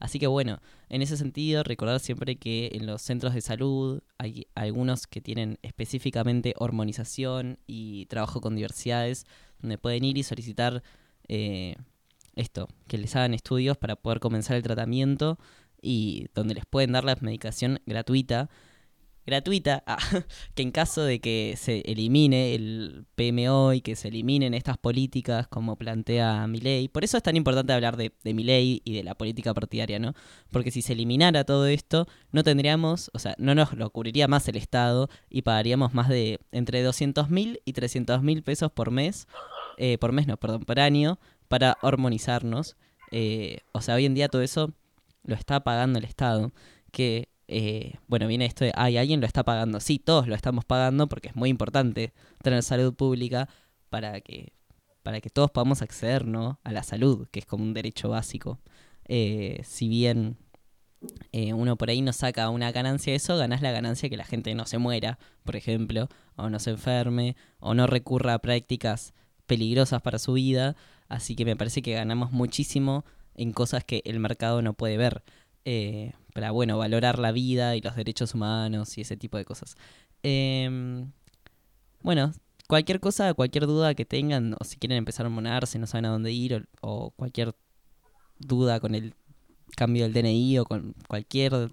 Así 0.00 0.18
que 0.18 0.26
bueno, 0.26 0.62
en 0.88 1.02
ese 1.02 1.18
sentido, 1.18 1.64
recordar 1.64 2.00
siempre 2.00 2.36
que 2.36 2.70
en 2.72 2.86
los 2.86 3.02
centros 3.02 3.34
de 3.34 3.42
salud 3.42 4.00
hay 4.16 4.46
algunos 4.54 5.06
que 5.06 5.20
tienen 5.20 5.58
específicamente 5.60 6.54
hormonización 6.56 7.58
y 7.66 8.06
trabajo 8.06 8.40
con 8.40 8.56
diversidades, 8.56 9.26
donde 9.60 9.76
pueden 9.76 10.02
ir 10.02 10.16
y 10.16 10.22
solicitar 10.22 10.82
eh, 11.28 11.76
esto, 12.36 12.68
que 12.86 12.96
les 12.96 13.14
hagan 13.16 13.34
estudios 13.34 13.76
para 13.76 13.96
poder 13.96 14.18
comenzar 14.18 14.56
el 14.56 14.62
tratamiento 14.62 15.38
y 15.82 16.28
donde 16.34 16.54
les 16.54 16.64
pueden 16.64 16.92
dar 16.92 17.04
la 17.04 17.16
medicación 17.20 17.80
gratuita. 17.84 18.48
Gratuita, 19.28 19.82
ah, 19.86 19.98
que 20.54 20.62
en 20.62 20.70
caso 20.70 21.02
de 21.02 21.20
que 21.20 21.54
se 21.58 21.80
elimine 21.80 22.54
el 22.54 23.04
PMO 23.14 23.74
y 23.74 23.82
que 23.82 23.94
se 23.94 24.08
eliminen 24.08 24.54
estas 24.54 24.78
políticas 24.78 25.46
como 25.48 25.76
plantea 25.76 26.46
Milei, 26.46 26.88
por 26.88 27.04
eso 27.04 27.18
es 27.18 27.22
tan 27.22 27.36
importante 27.36 27.74
hablar 27.74 27.98
de, 27.98 28.12
de 28.24 28.32
Milei 28.32 28.80
y 28.84 28.94
de 28.94 29.04
la 29.04 29.14
política 29.14 29.52
partidaria, 29.52 29.98
¿no? 29.98 30.14
Porque 30.50 30.70
si 30.70 30.80
se 30.80 30.94
eliminara 30.94 31.44
todo 31.44 31.66
esto, 31.66 32.06
no 32.32 32.42
tendríamos, 32.42 33.10
o 33.12 33.18
sea, 33.18 33.34
no 33.36 33.54
nos 33.54 33.74
lo 33.74 33.90
cubriría 33.90 34.28
más 34.28 34.48
el 34.48 34.56
Estado 34.56 35.10
y 35.28 35.42
pagaríamos 35.42 35.92
más 35.92 36.08
de 36.08 36.40
entre 36.50 36.82
200 36.82 37.28
mil 37.28 37.60
y 37.66 37.74
300 37.74 38.22
mil 38.22 38.42
pesos 38.42 38.72
por 38.72 38.90
mes, 38.90 39.26
eh, 39.76 39.98
por 39.98 40.12
mes 40.12 40.26
no, 40.26 40.38
perdón, 40.38 40.62
por 40.62 40.80
año, 40.80 41.18
para 41.48 41.76
hormonizarnos. 41.82 42.76
Eh, 43.10 43.58
o 43.72 43.82
sea, 43.82 43.94
hoy 43.94 44.06
en 44.06 44.14
día 44.14 44.28
todo 44.28 44.40
eso 44.40 44.72
lo 45.24 45.34
está 45.34 45.60
pagando 45.60 45.98
el 45.98 46.06
Estado, 46.06 46.50
que, 46.90 47.28
eh, 47.48 47.94
bueno, 48.06 48.28
viene 48.28 48.44
esto 48.44 48.64
de, 48.64 48.72
ay, 48.76 48.98
alguien 48.98 49.20
lo 49.20 49.26
está 49.26 49.42
pagando. 49.42 49.80
Sí, 49.80 49.98
todos 49.98 50.28
lo 50.28 50.34
estamos 50.34 50.66
pagando 50.66 51.08
porque 51.08 51.28
es 51.28 51.36
muy 51.36 51.48
importante 51.48 52.12
tener 52.42 52.62
salud 52.62 52.94
pública 52.94 53.48
para 53.88 54.20
que, 54.20 54.52
para 55.02 55.20
que 55.22 55.30
todos 55.30 55.50
podamos 55.50 55.80
acceder, 55.80 56.26
¿no? 56.26 56.60
A 56.62 56.72
la 56.72 56.82
salud, 56.82 57.26
que 57.30 57.40
es 57.40 57.46
como 57.46 57.64
un 57.64 57.72
derecho 57.72 58.10
básico. 58.10 58.60
Eh, 59.06 59.62
si 59.64 59.88
bien 59.88 60.36
eh, 61.32 61.54
uno 61.54 61.76
por 61.76 61.88
ahí 61.88 62.02
no 62.02 62.12
saca 62.12 62.50
una 62.50 62.70
ganancia 62.70 63.12
de 63.12 63.16
eso, 63.16 63.38
ganás 63.38 63.62
la 63.62 63.72
ganancia 63.72 64.10
que 64.10 64.18
la 64.18 64.24
gente 64.24 64.54
no 64.54 64.66
se 64.66 64.76
muera, 64.76 65.18
por 65.44 65.56
ejemplo, 65.56 66.08
o 66.36 66.50
no 66.50 66.58
se 66.58 66.70
enferme, 66.70 67.34
o 67.60 67.72
no 67.72 67.86
recurra 67.86 68.34
a 68.34 68.38
prácticas 68.40 69.14
peligrosas 69.46 70.02
para 70.02 70.18
su 70.18 70.34
vida. 70.34 70.76
Así 71.08 71.34
que 71.34 71.46
me 71.46 71.56
parece 71.56 71.80
que 71.80 71.94
ganamos 71.94 72.30
muchísimo 72.30 73.06
en 73.34 73.52
cosas 73.52 73.84
que 73.84 74.02
el 74.04 74.20
mercado 74.20 74.60
no 74.60 74.74
puede 74.74 74.98
ver. 74.98 75.22
Para, 76.38 76.52
bueno, 76.52 76.78
valorar 76.78 77.18
la 77.18 77.32
vida 77.32 77.74
y 77.74 77.80
los 77.80 77.96
derechos 77.96 78.32
humanos 78.32 78.96
y 78.96 79.00
ese 79.00 79.16
tipo 79.16 79.38
de 79.38 79.44
cosas. 79.44 79.74
Em, 80.22 81.10
bueno, 82.00 82.32
cualquier 82.68 83.00
cosa, 83.00 83.34
cualquier 83.34 83.66
duda 83.66 83.96
que 83.96 84.04
tengan, 84.04 84.54
o 84.60 84.64
si 84.64 84.76
quieren 84.76 84.98
empezar 84.98 85.26
a 85.26 85.30
hormonarse, 85.30 85.80
no 85.80 85.88
saben 85.88 86.04
a 86.04 86.10
dónde 86.10 86.30
ir, 86.30 86.68
o, 86.80 87.10
cualquier 87.10 87.56
duda 88.38 88.78
con 88.78 88.94
el 88.94 89.14
cambio 89.76 90.04
del 90.04 90.12
DNI 90.12 90.58
o 90.60 90.64
con 90.64 90.94
cualquier 91.08 91.72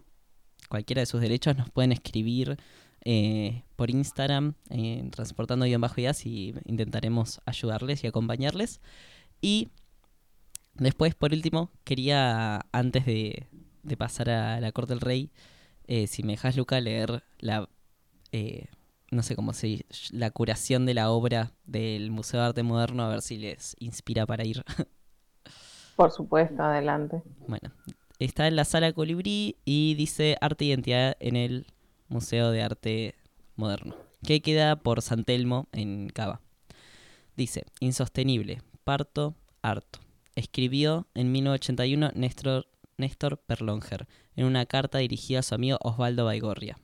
cualquiera 0.68 1.01
de 1.01 1.05
sus 1.05 1.22
derechos, 1.22 1.55
nos 1.55 1.70
pueden 1.70 1.91
escribir 1.91 2.57
eh, 3.01 3.66
por 3.76 3.91
Instagram, 3.91 4.55
en 4.72 5.11
transportando-ideas 5.11 6.26
y 6.26 6.55
intentaremos 6.66 7.39
ayudarles 7.45 8.03
y 8.03 8.07
acompañarles. 8.07 8.82
Y 9.41 9.70
después, 10.74 11.13
por 11.13 11.34
último, 11.34 11.70
quería, 11.84 12.66
antes 12.72 13.05
de, 13.05 13.45
de 13.86 13.98
pasar 13.98 14.30
a 14.30 14.60
la 14.60 14.72
Corte 14.72 14.94
del 14.94 15.02
Rey, 15.02 15.32
eh, 15.88 16.08
si 16.08 16.24
me 16.24 16.34
dejas, 16.34 16.58
Luca, 16.58 16.80
leer 16.82 17.24
la, 17.40 17.70
eh, 18.32 18.68
no 19.12 19.24
sé 19.24 19.36
cómo 19.36 19.54
se 19.54 19.68
dice, 19.68 19.86
la 20.12 20.32
curación 20.32 20.86
de 20.86 20.94
la 20.94 21.12
obra 21.12 21.52
del 21.66 22.12
Museo 22.12 22.40
de 22.42 22.48
Arte 22.48 22.64
Moderno, 22.64 23.04
a 23.04 23.10
ver 23.10 23.22
si 23.22 23.38
les 23.38 23.76
inspira 23.80 24.26
para 24.26 24.44
ir. 24.46 24.64
Por 25.96 26.12
supuesto, 26.12 26.62
adelante. 26.62 27.22
Bueno, 27.48 27.72
está 28.20 28.48
en 28.48 28.56
la 28.56 28.66
sala 28.66 28.92
Colibrí 28.94 29.58
y 29.64 29.96
dice 29.96 30.38
Arte 30.42 30.66
e 30.66 30.68
Identidad 30.70 31.16
en 31.20 31.36
el 31.36 31.68
Museo 32.10 32.52
de 32.52 32.64
Arte 32.64 33.16
Moderno, 33.56 33.96
que 34.26 34.42
queda 34.42 34.76
por 34.76 35.02
San 35.02 35.24
Telmo 35.24 35.68
en 35.72 36.10
Cava. 36.10 36.42
Dice, 37.38 37.64
insostenible, 37.80 38.62
parto, 38.84 39.36
harto. 39.62 40.00
Escribió 40.36 41.08
en 41.14 41.32
1981 41.32 42.12
Néstor, 42.16 42.68
Néstor 42.98 43.38
Perlonger 43.38 44.08
en 44.36 44.46
una 44.46 44.66
carta 44.66 45.00
dirigida 45.00 45.39
a 45.39 45.43
su 45.43 45.56
amigo 45.56 45.78
Osvaldo 45.82 46.26
Baigorria. 46.26 46.78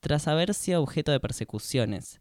Tras 0.00 0.28
haber 0.28 0.54
sido 0.54 0.82
objeto 0.82 1.12
de 1.12 1.20
persecuciones, 1.20 2.20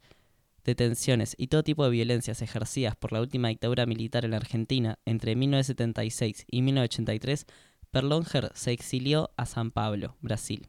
detenciones 0.64 1.36
y 1.38 1.48
todo 1.48 1.64
tipo 1.64 1.86
de 1.86 1.92
violencias 1.92 2.42
ejercidas 2.42 2.96
por 2.96 3.14
la 3.14 3.22
última 3.22 3.48
dictadura 3.48 3.86
militar 3.86 4.26
en 4.26 4.32
la 4.32 4.38
Argentina 4.38 5.00
entre 5.06 5.36
1976 5.36 6.46
y 6.50 6.62
1983, 6.62 7.46
Perlonger 7.92 8.52
se 8.54 8.72
exilió 8.72 9.32
a 9.38 9.46
San 9.46 9.72
Pablo, 9.72 10.18
Brasil. 10.22 10.68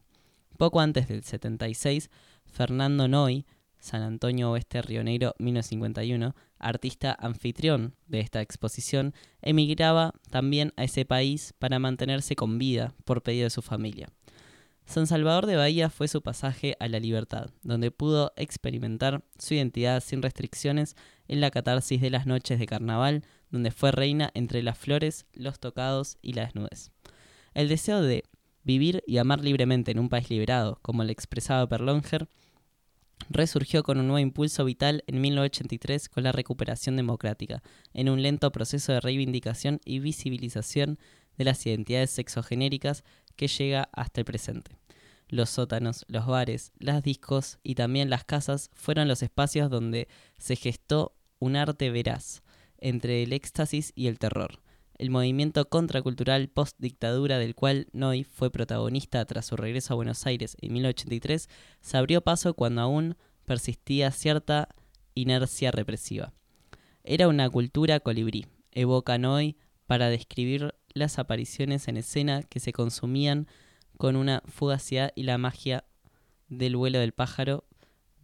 Poco 0.56 0.80
antes 0.80 1.08
del 1.08 1.24
76, 1.24 2.10
Fernando 2.46 3.08
Noy, 3.08 3.46
San 3.78 4.02
Antonio 4.02 4.50
Oeste 4.50 4.82
Río 4.82 5.02
Negro 5.02 5.34
1951, 5.38 6.34
artista 6.58 7.16
anfitrión 7.18 7.94
de 8.06 8.20
esta 8.20 8.40
exposición, 8.40 9.14
emigraba 9.42 10.12
también 10.30 10.72
a 10.76 10.84
ese 10.84 11.04
país 11.04 11.54
para 11.58 11.78
mantenerse 11.78 12.36
con 12.36 12.58
vida 12.58 12.94
por 13.04 13.22
pedido 13.22 13.44
de 13.44 13.50
su 13.50 13.62
familia. 13.62 14.08
San 14.88 15.06
Salvador 15.06 15.44
de 15.44 15.56
Bahía 15.56 15.90
fue 15.90 16.08
su 16.08 16.22
pasaje 16.22 16.74
a 16.80 16.88
la 16.88 16.98
libertad, 16.98 17.50
donde 17.62 17.90
pudo 17.90 18.32
experimentar 18.36 19.22
su 19.38 19.52
identidad 19.52 20.02
sin 20.02 20.22
restricciones 20.22 20.96
en 21.26 21.42
la 21.42 21.50
catarsis 21.50 22.00
de 22.00 22.08
las 22.08 22.26
noches 22.26 22.58
de 22.58 22.64
carnaval, 22.64 23.22
donde 23.50 23.70
fue 23.70 23.92
reina 23.92 24.30
entre 24.32 24.62
las 24.62 24.78
flores, 24.78 25.26
los 25.34 25.60
tocados 25.60 26.16
y 26.22 26.32
la 26.32 26.46
desnudez. 26.46 26.90
El 27.52 27.68
deseo 27.68 28.00
de 28.00 28.24
vivir 28.64 29.02
y 29.06 29.18
amar 29.18 29.44
libremente 29.44 29.90
en 29.90 29.98
un 29.98 30.08
país 30.08 30.30
liberado, 30.30 30.78
como 30.80 31.04
le 31.04 31.12
expresaba 31.12 31.68
Perlonger, 31.68 32.28
resurgió 33.30 33.82
con 33.82 33.98
un 33.98 34.06
nuevo 34.06 34.18
impulso 34.18 34.64
vital 34.64 35.04
en 35.06 35.20
1983 35.20 36.08
con 36.08 36.24
la 36.24 36.32
recuperación 36.32 36.96
democrática, 36.96 37.62
en 37.92 38.08
un 38.08 38.22
lento 38.22 38.50
proceso 38.52 38.92
de 38.92 39.00
reivindicación 39.00 39.80
y 39.84 39.98
visibilización 39.98 40.98
de 41.36 41.44
las 41.44 41.64
identidades 41.66 42.10
sexogenéricas 42.10 43.04
que 43.36 43.48
llega 43.48 43.88
hasta 43.92 44.20
el 44.20 44.24
presente. 44.24 44.76
Los 45.28 45.50
sótanos, 45.50 46.04
los 46.08 46.26
bares, 46.26 46.72
las 46.78 47.02
discos 47.02 47.58
y 47.62 47.74
también 47.74 48.08
las 48.10 48.24
casas 48.24 48.70
fueron 48.72 49.08
los 49.08 49.22
espacios 49.22 49.70
donde 49.70 50.08
se 50.38 50.56
gestó 50.56 51.14
un 51.38 51.56
arte 51.56 51.90
veraz 51.90 52.42
entre 52.78 53.22
el 53.22 53.32
éxtasis 53.32 53.92
y 53.94 54.06
el 54.06 54.18
terror. 54.18 54.60
El 54.98 55.10
movimiento 55.10 55.68
contracultural 55.68 56.48
post-dictadura 56.48 57.38
del 57.38 57.54
cual 57.54 57.86
Noy 57.92 58.24
fue 58.24 58.50
protagonista 58.50 59.24
tras 59.26 59.46
su 59.46 59.56
regreso 59.56 59.94
a 59.94 59.96
Buenos 59.96 60.26
Aires 60.26 60.56
en 60.60 60.72
1983 60.72 61.48
se 61.80 61.96
abrió 61.96 62.20
paso 62.20 62.54
cuando 62.54 62.80
aún 62.80 63.16
persistía 63.44 64.10
cierta 64.10 64.68
inercia 65.14 65.70
represiva. 65.70 66.32
Era 67.04 67.28
una 67.28 67.48
cultura 67.48 68.00
colibrí, 68.00 68.46
evoca 68.72 69.18
Noy 69.18 69.56
para 69.86 70.10
describir 70.10 70.74
las 70.88 71.20
apariciones 71.20 71.86
en 71.86 71.96
escena 71.96 72.42
que 72.42 72.58
se 72.58 72.72
consumían 72.72 73.46
con 73.96 74.16
una 74.16 74.42
fugacidad 74.46 75.12
y 75.14 75.22
la 75.22 75.38
magia 75.38 75.84
del 76.48 76.74
vuelo 76.74 76.98
del 76.98 77.12
pájaro 77.12 77.64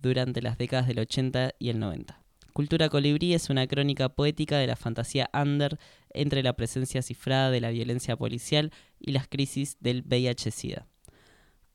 durante 0.03 0.43
las 0.43 0.59
décadas 0.59 0.89
del 0.89 0.99
80 0.99 1.55
y 1.61 1.68
el 1.68 1.79
90. 1.79 2.24
Cultura 2.55 2.89
colibrí 2.89 3.35
es 3.35 3.51
una 3.51 3.67
crónica 3.67 4.11
poética 4.11 4.59
de 4.59 4.69
la 4.69 4.77
fantasía 4.77 5.29
under 5.35 5.77
entre 6.11 6.45
la 6.45 6.53
presencia 6.53 7.03
cifrada 7.03 7.51
de 7.51 7.61
la 7.61 7.71
violencia 7.71 8.17
policial 8.17 8.71
y 9.01 9.11
las 9.11 9.27
crisis 9.27 9.77
del 9.81 10.05
VIH-Sida. 10.05 10.87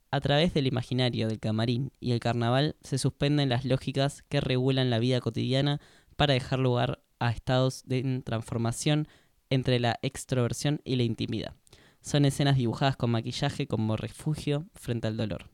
A 0.10 0.22
través 0.22 0.54
del 0.54 0.68
imaginario 0.68 1.28
del 1.28 1.42
camarín 1.42 1.92
y 2.00 2.14
el 2.14 2.22
carnaval 2.22 2.78
se 2.82 2.98
suspenden 2.98 3.50
las 3.50 3.66
lógicas 3.66 4.22
que 4.30 4.40
regulan 4.40 4.90
la 4.90 5.00
vida 5.00 5.20
cotidiana 5.20 5.82
para 6.16 6.34
dejar 6.34 6.60
lugar 6.60 7.04
a 7.20 7.30
estados 7.30 7.84
de 7.86 8.22
transformación 8.24 9.10
entre 9.50 9.82
la 9.82 10.00
extroversión 10.02 10.80
y 10.86 10.96
la 10.96 11.04
intimidad. 11.04 11.56
Son 12.00 12.24
escenas 12.24 12.56
dibujadas 12.56 12.96
con 12.96 13.12
maquillaje 13.12 13.68
como 13.68 13.98
refugio 13.98 14.66
frente 14.76 15.08
al 15.08 15.18
dolor. 15.18 15.50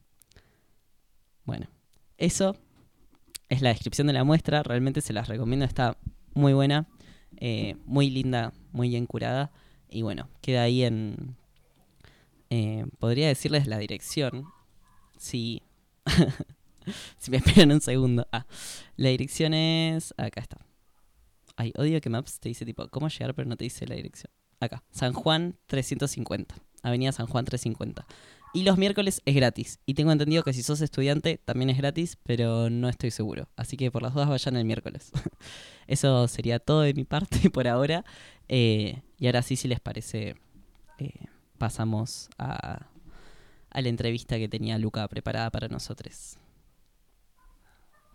Bueno, 1.46 1.68
eso 2.20 2.56
es 3.50 3.62
la 3.62 3.70
descripción 3.70 4.08
de 4.08 4.14
la 4.14 4.24
muestra. 4.24 4.64
Realmente 4.64 5.02
se 5.02 5.14
las 5.14 5.28
recomiendo. 5.28 5.66
Está 5.66 5.98
muy 6.34 6.54
buena, 6.54 6.88
eh, 7.38 7.76
muy 7.86 8.10
linda, 8.10 8.54
muy 8.72 8.90
bien 8.90 9.06
curada. 9.06 9.52
Y 9.90 10.02
bueno, 10.02 10.30
queda 10.42 10.64
ahí 10.64 10.84
en... 10.84 11.36
eh, 12.50 12.86
podría 13.00 13.28
decirles 13.28 13.68
la 13.68 13.78
dirección. 13.78 14.46
Si... 15.18 15.62
si 17.18 17.32
me 17.32 17.38
esperan 17.38 17.72
un 17.72 17.82
segundo. 17.82 18.28
Ah, 18.32 18.46
la 18.96 19.10
dirección 19.10 19.54
es... 19.54 20.14
Acá 20.18 20.42
está. 20.42 20.58
Ay, 21.56 21.72
odio 21.78 22.02
que 22.02 22.10
Maps 22.10 22.40
te 22.40 22.50
dice 22.50 22.66
tipo, 22.66 22.88
¿cómo 22.90 23.08
llegar? 23.08 23.34
Pero 23.34 23.48
no 23.48 23.56
te 23.56 23.64
dice 23.64 23.88
la 23.88 23.96
dirección. 23.96 24.32
Acá, 24.60 24.84
San 24.92 25.14
Juan 25.14 25.58
350. 25.68 26.56
Avenida 26.84 27.12
San 27.12 27.28
Juan 27.28 27.46
350. 27.46 28.06
Y 28.56 28.64
los 28.64 28.78
miércoles 28.78 29.22
es 29.26 29.36
gratis. 29.36 29.82
Y 29.86 29.96
tengo 29.96 30.14
entendido 30.14 30.42
que 30.42 30.54
si 30.54 30.64
sos 30.64 30.80
estudiante 30.80 31.38
también 31.44 31.70
es 31.70 31.78
gratis, 31.78 32.18
pero 32.24 32.70
no 32.70 32.88
estoy 32.88 33.12
seguro. 33.12 33.50
Así 33.58 33.76
que 33.76 33.92
por 33.92 34.02
las 34.02 34.14
dudas 34.14 34.30
vayan 34.30 34.56
el 34.56 34.64
miércoles. 34.64 35.12
Eso 35.88 36.26
sería 36.30 36.60
todo 36.60 36.80
de 36.80 36.94
mi 36.94 37.04
parte 37.04 37.50
por 37.54 37.68
ahora. 37.68 38.06
Eh, 38.48 39.02
y 39.20 39.26
ahora 39.26 39.42
sí, 39.42 39.58
si 39.58 39.68
les 39.68 39.82
parece, 39.82 40.38
eh, 41.00 41.26
pasamos 41.58 42.30
a, 42.38 42.88
a 43.72 43.82
la 43.82 43.90
entrevista 43.90 44.38
que 44.38 44.48
tenía 44.48 44.78
Luca 44.78 45.06
preparada 45.10 45.50
para 45.50 45.68
nosotros. 45.68 46.38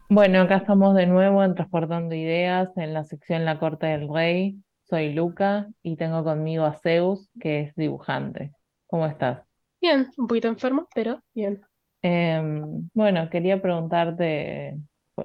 Bueno, 0.09 0.41
acá 0.41 0.57
estamos 0.57 0.95
de 0.95 1.07
nuevo 1.07 1.45
en 1.45 1.55
Transportando 1.55 2.15
Ideas 2.15 2.75
en 2.79 2.95
la 2.95 3.05
sección 3.05 3.45
La 3.45 3.59
Corte 3.59 3.89
del 3.89 4.09
Rey. 4.09 4.57
Soy 4.89 5.13
Luca 5.13 5.69
y 5.83 5.97
tengo 5.97 6.25
conmigo 6.25 6.65
a 6.65 6.79
Zeus, 6.79 7.29
que 7.39 7.61
es 7.61 7.75
dibujante. 7.75 8.53
¿Cómo 8.87 9.05
estás? 9.05 9.50
Bien, 9.81 10.11
un 10.17 10.27
poquito 10.27 10.49
enfermo, 10.49 10.89
pero 10.95 11.23
bien. 11.35 11.63
Em, 12.03 12.89
bueno, 12.95 13.29
quería 13.31 13.61
preguntarte 13.61 14.79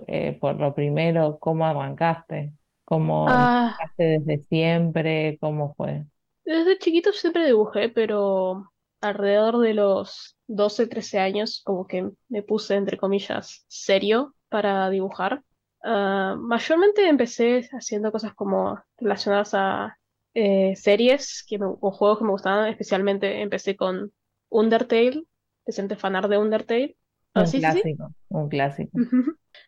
eh, 0.07 0.37
por 0.41 0.59
lo 0.59 0.73
primero, 0.75 1.39
¿cómo 1.39 1.65
arrancaste? 1.65 2.53
¿Cómo 2.83 3.49
Ah, 3.77 3.89
desde 3.97 4.39
siempre? 4.43 5.37
¿Cómo 5.39 5.73
fue? 5.75 6.05
desde 6.43 6.77
chiquito 6.77 7.11
siempre 7.13 7.45
dibujé, 7.45 7.89
pero 7.89 8.71
alrededor 9.01 9.59
de 9.59 9.73
los 9.73 10.37
12, 10.47 10.87
13 10.87 11.19
años, 11.19 11.61
como 11.65 11.87
que 11.87 12.09
me 12.29 12.43
puse, 12.43 12.75
entre 12.75 12.97
comillas, 12.97 13.65
serio 13.67 14.35
para 14.49 14.89
dibujar. 14.89 15.43
Ah, 15.83 16.35
mayormente 16.39 17.07
empecé 17.07 17.67
haciendo 17.71 18.11
cosas 18.11 18.33
como 18.35 18.79
relacionadas 18.97 19.53
a 19.53 19.97
eh, 20.33 20.75
series 20.75 21.43
que 21.47 21.57
me- 21.59 21.65
o 21.67 21.91
juegos 21.91 22.19
que 22.19 22.25
me 22.25 22.31
gustaban, 22.31 22.67
especialmente 22.69 23.41
empecé 23.41 23.75
con 23.75 24.11
Undertale, 24.49 25.25
presente 25.63 25.95
fanart 25.95 26.29
de 26.29 26.37
Undertale. 26.37 26.97
Ah, 27.35 27.45
Un 27.45 27.51
sí, 27.51 27.61
sí, 27.61 27.71
sí. 27.71 27.83
clásico, 27.83 28.13
un 28.29 28.49
clásico. 28.49 29.03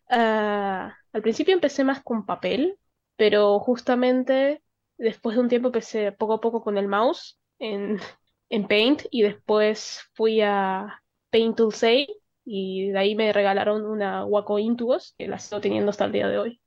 Ah, 0.09 0.95
al 1.13 1.21
principio 1.21 1.53
empecé 1.53 1.83
más 1.83 2.01
con 2.03 2.25
papel, 2.25 2.77
pero 3.15 3.59
justamente 3.59 4.63
después 4.97 5.35
de 5.35 5.41
un 5.41 5.49
tiempo 5.49 5.67
empecé 5.69 6.11
poco 6.11 6.33
a 6.33 6.41
poco 6.41 6.63
con 6.63 6.77
el 6.77 6.87
mouse 6.87 7.39
en, 7.59 7.97
en 8.49 8.67
Paint 8.67 9.03
y 9.11 9.23
después 9.23 10.01
fui 10.13 10.41
a 10.41 11.01
Paint 11.29 11.57
Toolsay 11.57 12.07
y 12.45 12.89
de 12.91 12.97
ahí 12.99 13.15
me 13.15 13.33
regalaron 13.33 13.85
una 13.85 14.25
Wacom 14.25 14.59
Intuos 14.59 15.13
que 15.17 15.27
la 15.27 15.39
sigo 15.39 15.61
teniendo 15.61 15.89
hasta 15.91 16.05
el 16.05 16.11
día 16.13 16.27
de 16.29 16.37
hoy. 16.39 16.61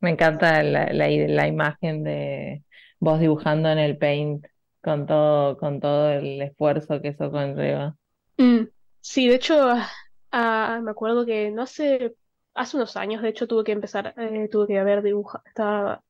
Me 0.00 0.10
encanta 0.10 0.62
la, 0.62 0.86
la, 0.92 1.08
la 1.08 1.46
imagen 1.48 2.02
de 2.04 2.64
vos 2.98 3.20
dibujando 3.20 3.70
en 3.70 3.78
el 3.78 3.98
Paint 3.98 4.44
con 4.82 5.06
todo, 5.06 5.56
con 5.58 5.80
todo 5.80 6.10
el 6.10 6.40
esfuerzo 6.42 7.00
que 7.00 7.08
eso 7.08 7.30
conlleva. 7.30 7.96
Mm, 8.38 8.68
sí, 9.00 9.28
de 9.28 9.34
hecho, 9.34 9.74
ah, 10.32 10.80
me 10.82 10.90
acuerdo 10.90 11.26
que 11.26 11.50
no 11.50 11.62
hace, 11.62 12.14
hace 12.54 12.76
unos 12.76 12.96
años, 12.96 13.22
de 13.22 13.28
hecho, 13.28 13.46
tuve 13.46 13.64
que 13.64 13.72
empezar, 13.72 14.14
eh, 14.16 14.48
tuve 14.50 14.68
que 14.68 14.78
haber 14.78 15.02
dibujado, 15.02 15.44
estaba, 15.46 16.02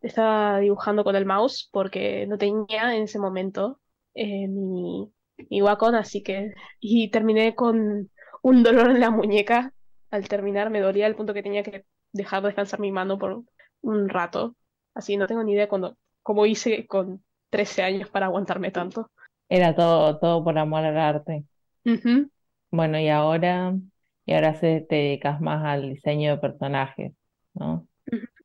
estaba 0.00 0.60
dibujando 0.60 1.04
con 1.04 1.16
el 1.16 1.26
mouse 1.26 1.68
porque 1.72 2.26
no 2.26 2.38
tenía 2.38 2.94
en 2.94 3.04
ese 3.04 3.18
momento 3.18 3.80
eh, 4.14 4.46
mi, 4.48 5.12
mi 5.50 5.62
Wacom, 5.62 5.94
así 5.94 6.22
que, 6.22 6.54
y 6.80 7.10
terminé 7.10 7.54
con 7.54 8.10
un 8.42 8.62
dolor 8.62 8.90
en 8.90 9.00
la 9.00 9.10
muñeca. 9.10 9.72
Al 10.10 10.28
terminar 10.28 10.70
me 10.70 10.80
dolía 10.80 11.06
al 11.06 11.16
punto 11.16 11.34
que 11.34 11.42
tenía 11.42 11.64
que 11.64 11.86
dejar 12.12 12.42
descansar 12.44 12.78
mi 12.78 12.92
mano 12.92 13.18
por 13.18 13.42
un 13.80 14.08
rato. 14.08 14.54
Así 14.94 15.16
no 15.16 15.26
tengo 15.26 15.42
ni 15.42 15.52
idea 15.54 15.68
cuando, 15.68 15.96
cómo 16.22 16.46
hice 16.46 16.86
con 16.86 17.24
13 17.54 17.84
años 17.84 18.10
para 18.10 18.26
aguantarme 18.26 18.72
tanto. 18.72 19.12
Era 19.48 19.76
todo, 19.76 20.18
todo 20.18 20.42
por 20.42 20.58
amor 20.58 20.84
al 20.84 20.98
arte. 20.98 21.44
Bueno, 22.72 22.98
y 22.98 23.08
ahora, 23.08 23.76
y 24.26 24.34
ahora 24.34 24.54
se 24.54 24.80
te 24.80 24.96
dedicas 24.96 25.40
más 25.40 25.64
al 25.64 25.88
diseño 25.90 26.32
de 26.32 26.38
personajes, 26.38 27.12
¿no? 27.52 27.86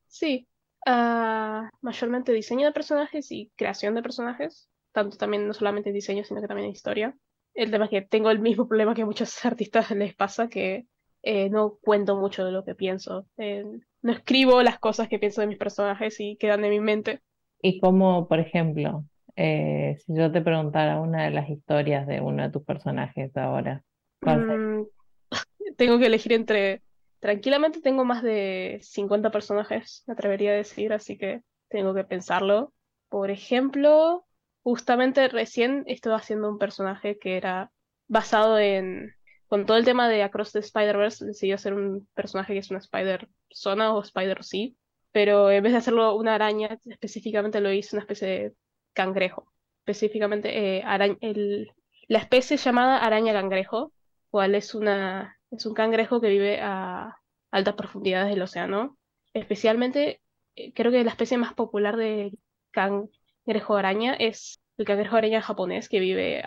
Sí, 0.06 0.46
ah, 0.86 1.68
mayormente 1.80 2.32
diseño 2.32 2.66
de 2.66 2.72
personajes 2.72 3.32
y 3.32 3.50
creación 3.56 3.96
de 3.96 4.02
personajes, 4.02 4.68
tanto 4.92 5.16
también 5.16 5.48
no 5.48 5.54
solamente 5.54 5.90
diseño, 5.90 6.22
sino 6.22 6.40
que 6.40 6.46
también 6.46 6.70
historia. 6.70 7.12
El 7.54 7.72
tema 7.72 7.86
es 7.86 7.90
que 7.90 8.02
tengo 8.02 8.30
el 8.30 8.38
mismo 8.38 8.68
problema 8.68 8.94
que 8.94 9.02
a 9.02 9.06
muchos 9.06 9.44
artistas 9.44 9.90
les 9.90 10.14
pasa, 10.14 10.48
que 10.48 10.86
eh, 11.24 11.50
no 11.50 11.78
cuento 11.82 12.14
mucho 12.14 12.44
de 12.44 12.52
lo 12.52 12.64
que 12.64 12.76
pienso. 12.76 13.26
Eh, 13.38 13.64
no 14.02 14.12
escribo 14.12 14.62
las 14.62 14.78
cosas 14.78 15.08
que 15.08 15.18
pienso 15.18 15.40
de 15.40 15.48
mis 15.48 15.58
personajes 15.58 16.20
y 16.20 16.36
quedan 16.36 16.64
en 16.64 16.70
mi 16.70 16.80
mente. 16.80 17.22
Y 17.62 17.80
como, 17.80 18.26
por 18.28 18.40
ejemplo, 18.40 19.04
eh, 19.36 19.96
si 20.04 20.14
yo 20.14 20.30
te 20.30 20.40
preguntara 20.40 21.00
una 21.00 21.24
de 21.24 21.30
las 21.30 21.48
historias 21.48 22.06
de 22.06 22.20
uno 22.20 22.42
de 22.42 22.50
tus 22.50 22.62
personajes 22.62 23.36
ahora. 23.36 23.82
Mm, 24.22 24.82
tengo 25.76 25.98
que 25.98 26.06
elegir 26.06 26.32
entre... 26.32 26.82
Tranquilamente 27.20 27.82
tengo 27.82 28.04
más 28.04 28.22
de 28.22 28.78
50 28.82 29.30
personajes, 29.30 30.04
me 30.06 30.14
atrevería 30.14 30.52
a 30.52 30.54
decir, 30.54 30.92
así 30.94 31.18
que 31.18 31.42
tengo 31.68 31.94
que 31.94 32.04
pensarlo. 32.04 32.72
Por 33.10 33.30
ejemplo, 33.30 34.26
justamente 34.62 35.28
recién 35.28 35.84
estaba 35.86 36.16
haciendo 36.16 36.48
un 36.48 36.58
personaje 36.58 37.18
que 37.18 37.36
era 37.36 37.70
basado 38.08 38.58
en... 38.58 39.14
Con 39.48 39.66
todo 39.66 39.76
el 39.76 39.84
tema 39.84 40.08
de 40.08 40.22
Across 40.22 40.52
the 40.52 40.58
Spider-Verse, 40.60 41.26
decidí 41.26 41.52
hacer 41.52 41.74
un 41.74 42.06
personaje 42.14 42.52
que 42.52 42.60
es 42.60 42.70
una 42.70 42.78
Spider-Zona 42.78 43.94
o 43.94 44.00
Spider-Sea, 44.00 44.70
pero 45.12 45.50
en 45.50 45.62
vez 45.62 45.72
de 45.72 45.78
hacerlo 45.78 46.14
una 46.16 46.34
araña, 46.34 46.78
específicamente 46.86 47.60
lo 47.60 47.72
hice 47.72 47.96
una 47.96 48.02
especie 48.02 48.28
de 48.28 48.54
cangrejo. 48.92 49.52
Específicamente, 49.84 50.78
eh, 50.78 50.84
el- 51.20 51.72
la 52.08 52.18
especie 52.18 52.56
llamada 52.56 52.98
araña 52.98 53.32
cangrejo 53.32 53.92
cual 54.30 54.54
es 54.54 54.74
una, 54.74 55.36
es 55.50 55.66
un 55.66 55.74
cangrejo 55.74 56.20
que 56.20 56.28
vive 56.28 56.60
a 56.60 57.16
altas 57.50 57.74
profundidades 57.74 58.30
del 58.30 58.42
océano. 58.42 58.98
Especialmente, 59.32 60.20
eh, 60.56 60.72
creo 60.74 60.90
que 60.92 61.04
la 61.04 61.10
especie 61.10 61.38
más 61.38 61.54
popular 61.54 61.96
de 61.96 62.32
cangrejo 62.70 63.76
araña 63.76 64.14
es 64.14 64.60
el 64.76 64.86
cangrejo 64.86 65.16
araña 65.16 65.42
japonés, 65.42 65.88
que 65.88 66.00
vive 66.00 66.42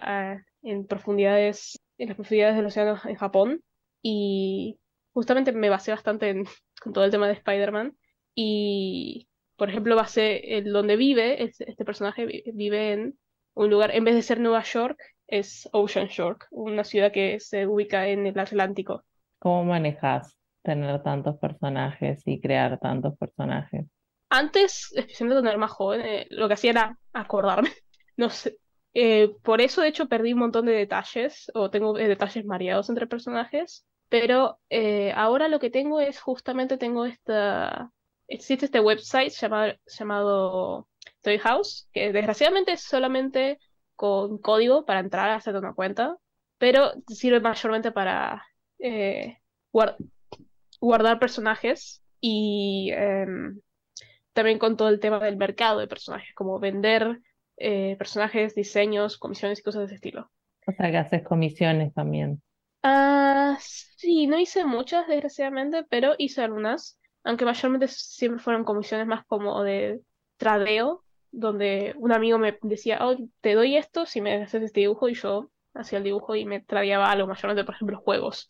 en 0.63 0.87
profundidades, 0.87 1.79
en 1.97 2.07
las 2.09 2.15
profundidades 2.17 2.55
del 2.55 2.65
océano 2.65 2.99
en 3.05 3.15
Japón. 3.15 3.61
Y 4.01 4.79
justamente 5.13 5.51
me 5.51 5.69
basé 5.69 5.91
bastante 5.91 6.43
con 6.81 6.93
todo 6.93 7.03
el 7.05 7.11
tema 7.11 7.27
de 7.27 7.33
Spider-Man. 7.33 7.97
Y, 8.35 9.29
por 9.55 9.69
ejemplo, 9.69 9.95
basé 9.95 10.57
en 10.57 10.71
donde 10.71 10.95
vive, 10.97 11.43
este, 11.43 11.69
este 11.69 11.85
personaje 11.85 12.25
vi- 12.25 12.43
vive 12.53 12.93
en 12.93 13.19
un 13.55 13.69
lugar, 13.69 13.91
en 13.95 14.03
vez 14.05 14.15
de 14.15 14.21
ser 14.23 14.39
Nueva 14.39 14.63
York, 14.63 14.99
es 15.27 15.69
Ocean 15.73 16.07
Shore, 16.07 16.39
una 16.51 16.83
ciudad 16.83 17.11
que 17.11 17.39
se 17.39 17.67
ubica 17.67 18.07
en 18.07 18.25
el 18.27 18.39
Atlántico. 18.39 19.05
¿Cómo 19.39 19.63
manejas 19.65 20.37
tener 20.63 21.03
tantos 21.03 21.37
personajes 21.37 22.23
y 22.25 22.41
crear 22.41 22.79
tantos 22.79 23.15
personajes? 23.17 23.85
Antes, 24.29 24.91
especialmente 24.95 25.35
cuando 25.35 25.49
era 25.51 25.59
más 25.59 25.71
joven, 25.71 26.01
eh, 26.01 26.27
lo 26.31 26.47
que 26.47 26.55
hacía 26.55 26.71
era 26.71 26.97
acordarme. 27.13 27.69
No 28.15 28.29
sé. 28.29 28.59
Eh, 28.93 29.35
por 29.41 29.59
eso, 29.59 29.81
de 29.81 29.87
hecho, 29.87 30.07
perdí 30.07 30.33
un 30.33 30.39
montón 30.39 30.67
de 30.67 30.73
detalles, 30.73 31.49
o 31.55 31.71
tengo 31.71 31.97
eh, 31.97 32.07
detalles 32.07 32.45
mareados 32.45 32.89
entre 32.89 33.07
personajes. 33.07 33.87
Pero 34.07 34.59
eh, 34.69 35.11
ahora 35.15 35.47
lo 35.47 35.59
que 35.59 35.71
tengo 35.71 35.99
es 35.99 36.19
justamente 36.21 36.77
tengo 36.77 37.05
esta. 37.05 37.91
Existe 38.27 38.65
este 38.65 38.79
website 38.79 39.31
llamado, 39.33 39.73
llamado 39.87 40.87
Toy 41.21 41.37
House, 41.39 41.87
que 41.93 42.11
desgraciadamente 42.11 42.71
es 42.73 42.81
solamente 42.81 43.59
con 43.95 44.37
código 44.39 44.85
para 44.85 44.99
entrar 45.01 45.29
a 45.29 45.35
hacer 45.35 45.55
una 45.55 45.73
cuenta, 45.73 46.17
pero 46.57 46.93
sirve 47.07 47.39
mayormente 47.39 47.91
para 47.91 48.45
eh, 48.79 49.37
guar- 49.71 49.97
guardar 50.81 51.19
personajes 51.19 52.03
y 52.21 52.91
em, 52.93 53.61
también 54.33 54.59
con 54.59 54.77
todo 54.77 54.89
el 54.89 54.99
tema 54.99 55.19
del 55.19 55.37
mercado 55.37 55.79
de 55.79 55.87
personajes, 55.87 56.33
como 56.35 56.59
vender 56.59 57.21
eh, 57.57 57.95
personajes, 57.97 58.55
diseños, 58.55 59.17
comisiones 59.17 59.59
y 59.59 59.63
cosas 59.63 59.81
de 59.81 59.85
ese 59.87 59.95
estilo. 59.95 60.31
O 60.67 60.73
sea, 60.73 60.91
que 60.91 60.97
haces 60.97 61.23
comisiones 61.23 61.93
también. 61.93 62.41
Ah, 62.83 63.57
sí, 63.61 64.27
no 64.27 64.39
hice 64.39 64.65
muchas, 64.65 65.07
desgraciadamente, 65.07 65.83
pero 65.89 66.15
hice 66.17 66.41
algunas, 66.41 66.99
aunque 67.23 67.45
mayormente 67.45 67.87
siempre 67.87 68.41
fueron 68.41 68.63
comisiones 68.63 69.07
más 69.07 69.25
como 69.25 69.63
de 69.63 70.01
tradeo, 70.37 71.03
donde 71.31 71.93
un 71.97 72.11
amigo 72.11 72.37
me 72.37 72.57
decía, 72.61 72.99
oh, 73.01 73.15
te 73.41 73.53
doy 73.55 73.77
esto 73.77 74.05
si 74.05 74.21
me 74.21 74.43
haces 74.43 74.63
este 74.63 74.81
dibujo, 74.81 75.09
y 75.09 75.15
yo 75.15 75.49
hacía 75.73 75.97
el 75.97 76.03
dibujo 76.03 76.35
y 76.35 76.45
me 76.45 76.61
tradeaba 76.61 77.11
algo, 77.11 77.27
mayormente, 77.27 77.63
por 77.63 77.75
ejemplo, 77.75 77.97
juegos. 77.97 78.47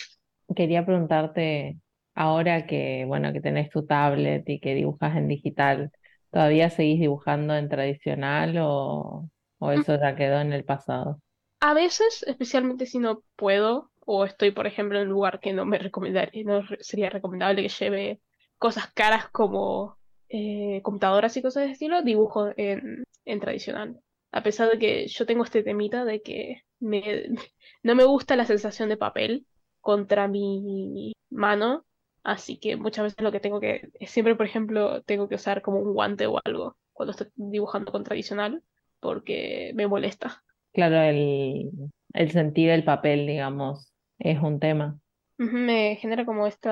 Quería 0.55 0.85
preguntarte, 0.85 1.77
ahora 2.15 2.67
que, 2.67 3.05
bueno, 3.07 3.31
que 3.31 3.41
tenés 3.41 3.69
tu 3.69 3.85
tablet 3.85 4.47
y 4.49 4.59
que 4.59 4.75
dibujas 4.75 5.15
en 5.15 5.27
digital, 5.27 5.91
¿todavía 6.31 6.69
seguís 6.69 6.99
dibujando 6.99 7.55
en 7.55 7.69
tradicional 7.69 8.57
o, 8.59 9.29
o 9.59 9.71
eso 9.71 9.97
ya 9.99 10.15
quedó 10.15 10.41
en 10.41 10.51
el 10.51 10.65
pasado? 10.65 11.21
A 11.61 11.73
veces, 11.73 12.23
especialmente 12.27 12.85
si 12.85 12.99
no 12.99 13.23
puedo, 13.37 13.91
o 14.05 14.25
estoy, 14.25 14.51
por 14.51 14.67
ejemplo, 14.67 14.99
en 14.99 15.07
un 15.07 15.13
lugar 15.13 15.39
que 15.39 15.53
no 15.53 15.65
me 15.65 15.77
recomendaría, 15.77 16.43
no 16.43 16.63
sería 16.81 17.09
recomendable 17.09 17.61
que 17.61 17.69
lleve 17.69 18.19
cosas 18.63 18.87
caras 18.93 19.27
como 19.27 19.97
eh, 20.29 20.79
computadoras 20.83 21.35
y 21.35 21.41
cosas 21.41 21.65
de 21.65 21.71
estilo, 21.71 22.01
dibujo 22.01 22.53
en, 22.55 23.03
en 23.25 23.39
tradicional. 23.41 23.99
A 24.31 24.41
pesar 24.41 24.69
de 24.69 24.79
que 24.79 25.05
yo 25.07 25.25
tengo 25.25 25.43
este 25.43 25.63
temita 25.63 26.05
de 26.05 26.21
que 26.21 26.61
me, 26.79 27.01
no 27.83 27.93
me 27.93 28.05
gusta 28.05 28.37
la 28.37 28.45
sensación 28.45 28.87
de 28.87 28.95
papel 28.95 29.45
contra 29.81 30.29
mi 30.29 31.11
mano, 31.29 31.83
así 32.23 32.57
que 32.57 32.77
muchas 32.77 33.03
veces 33.03 33.21
lo 33.21 33.33
que 33.33 33.41
tengo 33.41 33.59
que, 33.59 33.89
siempre, 34.07 34.37
por 34.37 34.45
ejemplo, 34.45 35.01
tengo 35.01 35.27
que 35.27 35.35
usar 35.35 35.61
como 35.61 35.79
un 35.79 35.93
guante 35.93 36.25
o 36.27 36.39
algo 36.45 36.77
cuando 36.93 37.11
estoy 37.11 37.27
dibujando 37.35 37.91
con 37.91 38.05
tradicional, 38.05 38.63
porque 39.01 39.73
me 39.75 39.87
molesta. 39.87 40.41
Claro, 40.71 41.01
el, 41.01 41.69
el 42.13 42.31
sentir 42.31 42.69
el 42.69 42.85
papel, 42.85 43.27
digamos, 43.27 43.91
es 44.19 44.39
un 44.39 44.61
tema. 44.61 45.01
Me 45.37 45.97
genera 45.97 46.23
como 46.23 46.47
este 46.47 46.69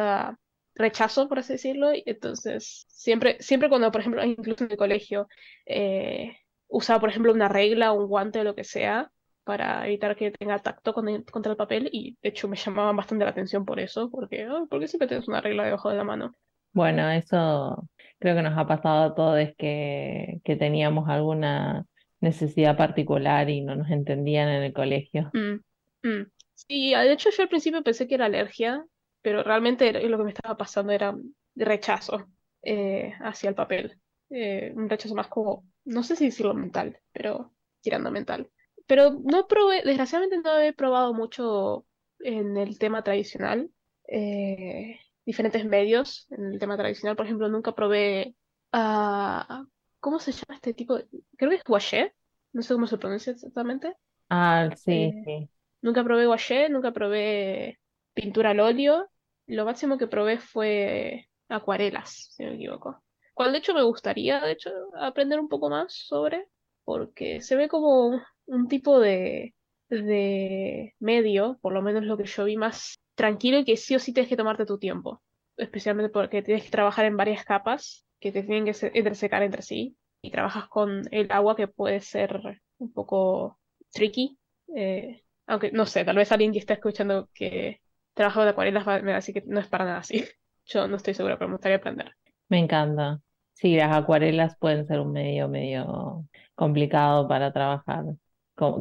rechazo, 0.82 1.28
por 1.30 1.40
así 1.40 1.54
decirlo, 1.54 1.94
y 1.94 2.04
entonces 2.06 2.86
siempre, 2.90 3.38
siempre 3.42 3.70
cuando, 3.70 3.92
por 3.92 4.02
ejemplo, 4.02 4.24
incluso 4.26 4.66
en 4.66 4.72
el 4.72 4.78
colegio, 4.78 5.28
eh, 5.66 6.38
usaba, 6.68 7.00
por 7.00 7.10
ejemplo, 7.10 7.34
una 7.34 7.48
regla, 7.50 7.92
un 7.94 8.08
guante 8.08 8.40
o 8.40 8.44
lo 8.44 8.56
que 8.56 8.64
sea, 8.64 9.12
para 9.44 9.86
evitar 9.88 10.16
que 10.16 10.32
tenga 10.32 10.60
tacto 10.60 10.94
con 10.94 11.10
el- 11.10 11.26
contra 11.26 11.52
el 11.52 11.58
papel 11.58 11.90
y 11.92 12.18
de 12.22 12.30
hecho 12.30 12.48
me 12.48 12.58
llamaban 12.58 12.96
bastante 12.96 13.26
la 13.26 13.32
atención 13.32 13.66
por 13.66 13.80
eso, 13.80 14.10
porque, 14.12 14.44
"Ay, 14.44 14.66
¿por 14.70 14.80
qué 14.80 14.88
siempre 14.88 15.08
tienes 15.08 15.28
una 15.28 15.42
regla 15.42 15.64
debajo 15.66 15.90
de 15.90 15.98
la 15.98 16.04
mano? 16.04 16.36
Bueno, 16.74 17.10
eso 17.12 17.88
creo 18.20 18.36
que 18.36 18.42
nos 18.42 18.58
ha 18.58 18.66
pasado 18.68 19.04
a 19.12 19.16
todos 19.16 19.50
que, 19.58 20.40
que 20.44 20.56
teníamos 20.56 21.10
alguna 21.10 21.86
necesidad 22.22 22.78
particular 22.78 23.50
y 23.50 23.62
no 23.62 23.76
nos 23.76 23.90
entendían 23.92 24.48
en 24.50 24.64
el 24.64 24.74
colegio. 24.74 25.32
Mm, 25.34 25.60
mm. 26.04 26.26
Sí, 26.56 26.92
de 26.94 27.12
hecho 27.14 27.30
yo 27.32 27.44
al 27.44 27.50
principio 27.50 27.84
pensé 27.84 28.08
que 28.08 28.16
era 28.16 28.26
alergia, 28.26 28.86
pero 29.22 29.44
realmente 29.44 29.92
lo 30.08 30.18
que 30.18 30.24
me 30.24 30.32
estaba 30.32 30.58
pasando 30.58 30.92
era 30.94 31.16
rechazo 31.56 32.28
eh, 32.62 33.14
hacia 33.22 33.50
el 33.50 33.56
papel. 33.56 34.00
Eh, 34.30 34.72
un 34.76 34.90
rechazo 34.90 35.16
más 35.16 35.28
como, 35.28 35.66
no 35.86 36.04
sé 36.04 36.16
si 36.16 36.26
decirlo 36.26 36.54
mental, 36.54 37.00
pero 37.12 37.54
tirando 37.82 38.10
a 38.10 38.12
mental. 38.12 38.50
Pero 38.88 39.12
no 39.24 39.48
probé, 39.48 39.84
desgraciadamente 39.84 40.40
no 40.40 40.60
he 40.60 40.74
probado 40.74 41.14
mucho 41.14 41.86
en 42.20 42.58
el 42.58 42.78
tema 42.80 43.04
tradicional, 43.04 43.70
eh, 44.08 45.00
diferentes 45.26 45.66
medios 45.66 46.28
en 46.32 46.46
el 46.54 46.60
tema 46.60 46.78
tradicional. 46.78 47.16
Por 47.16 47.26
ejemplo, 47.26 47.48
nunca 47.50 47.74
probé, 47.76 48.36
ah, 48.72 49.66
¿cómo 50.00 50.20
se 50.20 50.32
llama 50.32 50.56
este 50.56 50.74
tipo? 50.74 50.98
Creo 51.38 51.50
que 51.52 51.58
es 51.58 51.64
gouache, 51.64 52.14
no 52.54 52.62
sé 52.62 52.74
cómo 52.74 52.88
se 52.88 52.98
pronuncia 52.98 53.32
exactamente. 53.34 53.96
Ah, 54.30 54.72
sí, 54.76 55.14
Eh, 55.14 55.24
sí. 55.24 55.50
Nunca 55.82 56.04
probé 56.06 56.26
gouache, 56.28 56.70
nunca 56.70 56.92
probé 56.94 57.80
pintura 58.14 58.52
al 58.52 58.60
óleo. 58.60 59.08
Lo 59.48 59.66
máximo 59.66 59.98
que 59.98 60.08
probé 60.08 60.40
fue 60.40 61.28
acuarelas, 61.50 62.30
si 62.36 62.44
no 62.44 62.52
me 62.52 62.56
equivoco. 62.58 63.04
Cual 63.34 63.52
de 63.52 63.58
hecho 63.60 63.74
me 63.74 63.84
gustaría, 63.84 64.40
de 64.42 64.52
hecho, 64.54 64.70
aprender 65.00 65.40
un 65.40 65.50
poco 65.50 65.70
más 65.70 65.94
sobre, 65.94 66.48
porque 66.84 67.42
se 67.42 67.56
ve 67.56 67.68
como 67.70 68.22
un 68.46 68.68
tipo 68.68 69.00
de, 69.00 69.56
de 69.90 70.94
medio, 71.00 71.58
por 71.62 71.74
lo 71.74 71.82
menos 71.82 72.04
lo 72.04 72.18
que 72.18 72.26
yo 72.26 72.46
vi 72.46 72.58
más 72.58 73.00
tranquilo 73.16 73.60
y 73.60 73.66
que 73.66 73.78
sí 73.78 73.96
o 73.96 74.00
sí 74.00 74.14
tienes 74.14 74.30
que 74.30 74.38
tomarte 74.38 74.66
tu 74.66 74.78
tiempo. 74.80 75.22
Especialmente 75.58 76.10
porque 76.12 76.42
tienes 76.42 76.64
que 76.64 76.72
trabajar 76.72 77.06
en 77.06 77.18
varias 77.18 77.44
capas 77.46 78.06
que 78.20 78.32
te 78.32 78.44
tienen 78.44 78.66
que 78.66 78.74
se- 78.74 78.92
entresecar 78.94 79.44
entre 79.44 79.62
sí. 79.62 79.98
Y 80.22 80.32
trabajas 80.32 80.68
con 80.70 81.04
el 81.12 81.32
agua 81.32 81.56
que 81.56 81.68
puede 81.68 82.00
ser 82.02 82.40
un 82.78 82.92
poco 82.94 83.60
tricky. 83.92 84.38
eh, 84.76 85.24
aunque 85.48 85.72
no 85.72 85.86
sé, 85.86 86.06
tal 86.06 86.16
vez 86.16 86.32
alguien 86.32 86.52
que 86.54 86.60
está 86.60 86.74
escuchando 86.76 87.30
que 87.34 87.82
trabaja 88.14 88.40
con 88.42 88.48
acuarelas 88.50 88.88
va- 88.88 89.00
me 89.02 89.08
va 89.08 89.14
a 89.14 89.16
decir 89.16 89.34
que 89.36 89.44
no 89.48 89.60
es 89.60 89.68
para 89.68 89.86
nada 89.86 89.98
así. 90.00 90.26
Yo 90.66 90.88
no 90.88 90.98
estoy 90.98 91.14
segura, 91.14 91.38
pero 91.38 91.50
me 91.50 91.56
gustaría 91.56 91.78
aprender. 91.78 92.16
Me 92.50 92.60
encanta. 92.60 93.22
Sí, 93.54 93.76
las 93.76 93.96
acuarelas 93.96 94.56
pueden 94.60 94.86
ser 94.88 95.00
un 95.00 95.12
medio 95.12 95.48
medio 95.50 96.26
complicado 96.56 97.28
para 97.28 97.52
trabajar, 97.54 98.06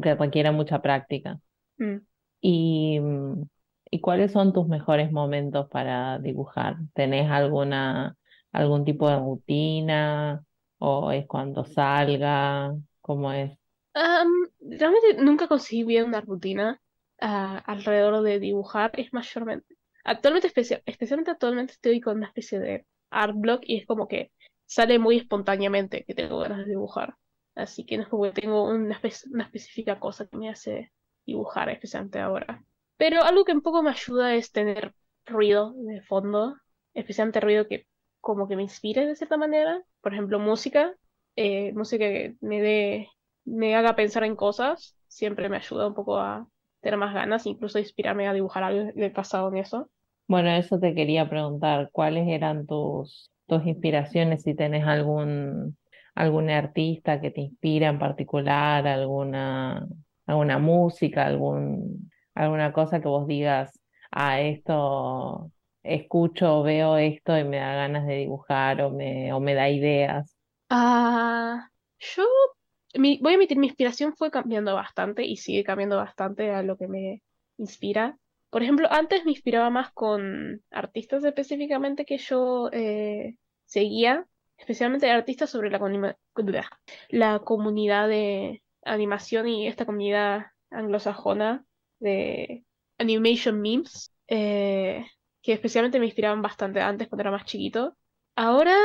que 0.03 0.14
requiere 0.14 0.51
mucha 0.53 0.81
práctica. 0.83 1.41
Mm. 1.81 2.01
¿Y, 2.41 2.99
¿y 3.91 4.01
cuáles 4.01 4.33
son 4.33 4.53
tus 4.53 4.66
mejores 4.68 5.12
momentos 5.12 5.68
para 5.68 6.18
dibujar? 6.18 6.76
¿Tenés 6.95 7.31
alguna, 7.31 8.16
algún 8.53 8.85
tipo 8.85 9.09
de 9.09 9.16
rutina? 9.18 10.45
¿O 10.78 11.11
es 11.12 11.26
cuando 11.26 11.64
salga? 11.64 12.74
¿Cómo 13.03 13.33
es? 13.33 13.59
Realmente 14.61 15.14
nunca 15.22 15.49
conseguí 15.49 15.85
bien 15.85 16.05
una 16.07 16.20
rutina 16.20 16.81
alrededor 17.20 18.22
de 18.22 18.38
dibujar. 18.40 18.92
Es 18.98 19.12
mayormente. 19.12 19.76
Actualmente, 20.04 20.48
especia- 20.48 20.82
especialmente 20.86 21.30
actualmente, 21.30 21.72
estoy 21.74 22.00
con 22.00 22.16
una 22.18 22.26
especie 22.26 22.58
de 22.60 22.86
art 23.10 23.34
block 23.36 23.60
y 23.64 23.78
es 23.78 23.86
como 23.86 24.08
que 24.08 24.32
sale 24.66 24.98
muy 24.98 25.16
espontáneamente 25.18 26.04
que 26.04 26.14
tengo 26.14 26.38
ganas 26.38 26.58
de 26.58 26.70
dibujar. 26.70 27.16
Así 27.54 27.84
que 27.84 27.96
no 27.96 28.04
es 28.04 28.08
como 28.08 28.24
que 28.24 28.32
tengo 28.32 28.64
una, 28.64 29.00
espe- 29.00 29.30
una 29.32 29.44
específica 29.44 29.98
cosa 30.00 30.26
que 30.26 30.36
me 30.36 30.48
hace 30.50 30.92
dibujar, 31.26 31.68
especialmente 31.70 32.18
ahora. 32.20 32.64
Pero 32.96 33.22
algo 33.22 33.44
que 33.44 33.52
un 33.52 33.62
poco 33.62 33.82
me 33.82 33.90
ayuda 33.90 34.34
es 34.34 34.52
tener 34.52 34.94
ruido 35.26 35.72
de 35.76 36.02
fondo, 36.02 36.56
especialmente 36.94 37.40
ruido 37.40 37.66
que 37.68 37.86
como 38.20 38.46
que 38.48 38.56
me 38.56 38.62
inspire 38.62 39.06
de 39.06 39.16
cierta 39.16 39.36
manera. 39.36 39.82
Por 40.00 40.12
ejemplo, 40.12 40.38
música, 40.38 40.94
eh, 41.36 41.72
música 41.72 42.04
que 42.06 42.36
me 42.40 42.60
dé, 42.62 43.08
me 43.44 43.74
haga 43.76 43.96
pensar 43.96 44.24
en 44.24 44.36
cosas, 44.36 44.96
siempre 45.08 45.48
me 45.48 45.56
ayuda 45.56 45.86
un 45.88 45.94
poco 45.94 46.18
a 46.18 46.48
tener 46.81 46.99
más 46.99 47.14
ganas, 47.14 47.47
incluso 47.47 47.78
inspirarme 47.78 48.28
a 48.28 48.33
dibujar 48.33 48.62
algo 48.64 48.93
del 48.95 49.12
pasado 49.12 49.49
en 49.49 49.59
eso. 49.59 49.91
Bueno, 50.28 50.51
eso 50.51 50.78
te 50.78 50.94
quería 50.94 51.28
preguntar, 51.28 51.90
¿cuáles 51.93 52.28
eran 52.28 52.66
tus, 52.66 53.31
tus 53.47 53.66
inspiraciones? 53.66 54.43
Si 54.43 54.55
tenés 54.55 54.86
algún, 54.86 55.77
algún 56.15 56.51
artista 56.51 57.20
que 57.20 57.31
te 57.32 57.40
inspira 57.43 57.89
en 57.89 57.98
particular, 57.98 58.86
alguna, 58.86 59.86
alguna 60.27 60.59
música, 60.59 61.27
algún, 61.27 62.11
alguna 62.35 62.73
cosa 62.73 63.01
que 63.01 63.09
vos 63.09 63.27
digas, 63.27 63.81
ah, 64.12 64.40
esto 64.40 65.51
escucho, 65.82 66.62
veo 66.62 66.97
esto 66.97 67.36
y 67.36 67.43
me 67.44 67.57
da 67.59 67.74
ganas 67.74 68.07
de 68.07 68.15
dibujar 68.16 68.82
o 68.82 68.90
me, 68.90 69.32
o 69.32 69.40
me 69.40 69.55
da 69.55 69.69
ideas. 69.69 70.36
Ah, 70.69 71.69
yo 71.98 72.27
mi- 72.94 73.18
voy 73.22 73.32
a 73.32 73.36
admitir, 73.36 73.58
mi 73.58 73.66
inspiración 73.68 74.14
fue 74.16 74.30
cambiando 74.30 74.74
bastante 74.74 75.24
y 75.24 75.36
sigue 75.36 75.64
cambiando 75.64 75.96
bastante 75.96 76.50
a 76.52 76.62
lo 76.62 76.76
que 76.76 76.88
me 76.88 77.22
inspira. 77.58 78.18
Por 78.50 78.62
ejemplo, 78.62 78.88
antes 78.90 79.24
me 79.24 79.30
inspiraba 79.32 79.70
más 79.70 79.92
con 79.92 80.62
artistas 80.70 81.24
específicamente 81.24 82.04
que 82.04 82.18
yo 82.18 82.68
eh, 82.72 83.36
seguía, 83.64 84.26
especialmente 84.58 85.10
artistas 85.10 85.50
sobre 85.50 85.70
la, 85.70 85.78
la 87.10 87.38
comunidad 87.40 88.08
de 88.08 88.62
animación 88.84 89.48
y 89.48 89.66
esta 89.68 89.86
comunidad 89.86 90.46
anglosajona 90.70 91.64
de 91.98 92.64
animation 92.98 93.60
memes, 93.60 94.12
eh, 94.28 95.04
que 95.42 95.52
especialmente 95.52 95.98
me 95.98 96.06
inspiraban 96.06 96.42
bastante 96.42 96.80
antes 96.80 97.08
cuando 97.08 97.22
era 97.22 97.30
más 97.30 97.44
chiquito. 97.44 97.96
Ahora 98.36 98.76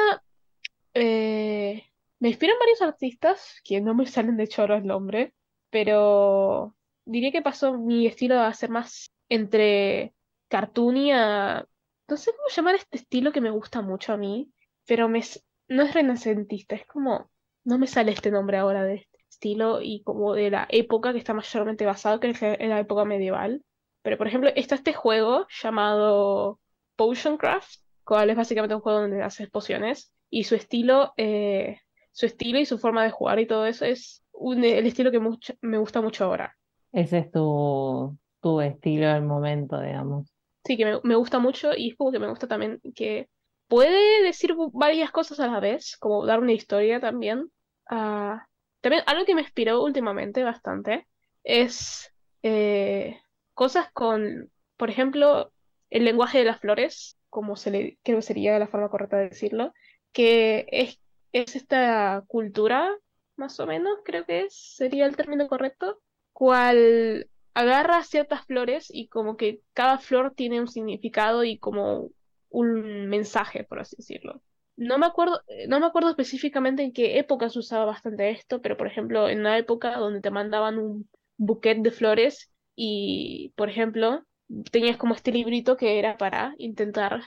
eh, 0.94 1.84
me 2.20 2.30
inspiran 2.30 2.58
varios 2.60 2.82
artistas, 2.82 3.62
que 3.64 3.82
no 3.82 3.94
me 3.94 4.06
salen 4.06 4.38
de 4.38 4.50
ahora 4.58 4.78
el 4.78 4.86
nombre, 4.86 5.34
pero 5.70 6.76
diría 7.06 7.32
que 7.32 7.42
pasó 7.42 7.78
mi 7.78 8.08
estilo 8.08 8.40
a 8.40 8.54
ser 8.54 8.70
más 8.70 9.12
entre 9.30 10.14
cartoony 10.48 11.12
a... 11.12 11.68
No 12.08 12.18
sé 12.18 12.32
cómo 12.32 12.50
llamar 12.50 12.76
este 12.76 12.98
estilo 12.98 13.32
que 13.32 13.42
me 13.42 13.50
gusta 13.50 13.82
mucho 13.82 14.14
a 14.14 14.18
mí, 14.18 14.52
pero 14.86 15.10
me, 15.10 15.22
no 15.68 15.84
es 15.84 15.94
renacentista, 15.94 16.76
es 16.76 16.86
como... 16.86 17.30
No 17.64 17.80
me 17.80 17.88
sale 17.88 18.12
este 18.12 18.30
nombre 18.30 18.58
ahora 18.58 18.84
de 18.84 18.96
este 18.96 19.18
estilo 19.28 19.82
y 19.82 20.04
como 20.04 20.34
de 20.36 20.52
la 20.52 20.68
época 20.70 21.14
que 21.14 21.18
está 21.18 21.34
mayormente 21.34 21.86
basado, 21.86 22.20
que 22.20 22.30
es 22.30 22.42
en 22.42 22.70
la 22.70 22.80
época 22.80 23.06
medieval. 23.06 23.64
Pero 24.04 24.20
por 24.20 24.28
ejemplo, 24.28 24.52
está 24.56 24.76
este 24.76 24.94
juego 24.94 25.48
llamado 25.50 26.60
Potion 26.96 27.38
Craft, 27.38 27.80
cual 28.04 28.30
es 28.30 28.38
básicamente 28.38 28.76
un 28.76 28.82
juego 28.82 29.02
donde 29.02 29.24
haces 29.24 29.50
pociones 29.50 30.14
y 30.30 30.44
su 30.44 30.54
estilo, 30.54 31.14
eh, 31.18 31.80
su 32.16 32.26
estilo 32.26 32.60
y 32.60 32.66
su 32.66 32.80
forma 32.80 33.04
de 33.04 33.12
jugar 33.12 33.40
y 33.40 33.48
todo 33.48 33.66
eso 33.68 33.86
es 33.86 34.24
un- 34.34 34.64
el 34.64 34.86
estilo 34.88 35.12
que 35.12 35.20
mucho- 35.20 35.54
me 35.62 35.78
gusta 35.78 36.02
mucho 36.02 36.26
ahora. 36.26 36.56
Ese 36.92 37.20
es 37.20 37.32
tu, 37.32 38.18
tu 38.42 38.62
estilo 38.62 39.08
del 39.14 39.24
momento, 39.24 39.80
digamos. 39.80 40.28
Sí, 40.66 40.78
que 40.78 40.86
me, 40.86 41.00
me 41.04 41.16
gusta 41.16 41.40
mucho 41.40 41.72
y 41.76 41.90
es 41.92 41.96
como 41.98 42.12
que 42.12 42.20
me 42.20 42.28
gusta 42.30 42.48
también 42.48 42.82
que 42.96 43.30
puede 43.68 44.24
decir 44.24 44.56
varias 44.74 45.12
cosas 45.12 45.40
a 45.40 45.48
la 45.48 45.60
vez, 45.60 45.98
como 46.00 46.26
dar 46.26 46.40
una 46.40 46.54
historia 46.54 47.00
también. 47.00 47.52
Ah, 47.90 48.48
también 48.82 49.04
algo 49.08 49.26
que 49.26 49.36
me 49.36 49.42
inspiró 49.42 49.84
últimamente 49.84 50.44
bastante 50.44 51.08
es 51.44 52.12
eh, 52.42 53.20
cosas 53.54 53.92
con, 53.94 54.52
por 54.78 54.90
ejemplo, 54.90 55.52
el 55.92 56.04
lenguaje 56.06 56.40
de 56.40 56.46
las 56.46 56.60
flores, 56.60 57.18
como 57.30 57.56
se 57.56 57.72
le, 57.72 58.00
creo 58.04 58.18
que 58.18 58.22
sería 58.24 58.58
la 58.60 58.68
forma 58.68 58.90
correcta 58.90 59.18
de 59.18 59.30
decirlo, 59.30 59.74
que 60.14 60.66
es, 60.72 61.00
es 61.36 61.58
esta 61.58 62.24
cultura, 62.28 62.90
más 63.36 63.60
o 63.60 63.68
menos, 63.68 64.00
creo 64.06 64.26
que 64.26 64.46
sería 64.50 65.06
el 65.06 65.18
término 65.18 65.48
correcto, 65.50 66.02
cual 66.32 67.28
agarra 67.54 68.04
ciertas 68.04 68.46
flores 68.46 68.88
y 68.90 69.10
como 69.10 69.36
que 69.36 69.60
cada 69.74 69.98
flor 69.98 70.34
tiene 70.34 70.62
un 70.62 70.70
significado 70.70 71.44
y 71.44 71.58
como 71.58 72.10
un 72.50 73.08
mensaje, 73.08 73.66
por 73.66 73.80
así 73.80 73.98
decirlo. 73.98 74.42
No 74.78 74.98
me 74.98 75.06
acuerdo, 75.06 75.42
eh, 75.48 75.68
no 75.68 75.82
me 75.82 75.88
acuerdo 75.88 76.10
específicamente 76.10 76.84
en 76.84 76.94
qué 76.94 77.20
época 77.20 77.50
se 77.50 77.60
usaba 77.60 77.84
bastante 77.84 78.30
esto, 78.30 78.62
pero 78.62 78.78
por 78.78 78.88
ejemplo, 78.88 79.28
en 79.28 79.42
una 79.42 79.58
época 79.58 79.98
donde 79.98 80.22
te 80.22 80.32
mandaban 80.32 80.78
un 80.78 81.10
buquet 81.36 81.80
de 81.80 81.92
flores 81.92 82.50
y, 82.76 83.54
por 83.58 83.70
ejemplo, 83.70 84.24
tenías 84.72 84.96
como 84.96 85.16
este 85.16 85.34
librito 85.34 85.76
que 85.76 86.00
era 86.00 86.18
para 86.18 86.54
intentar 86.58 87.24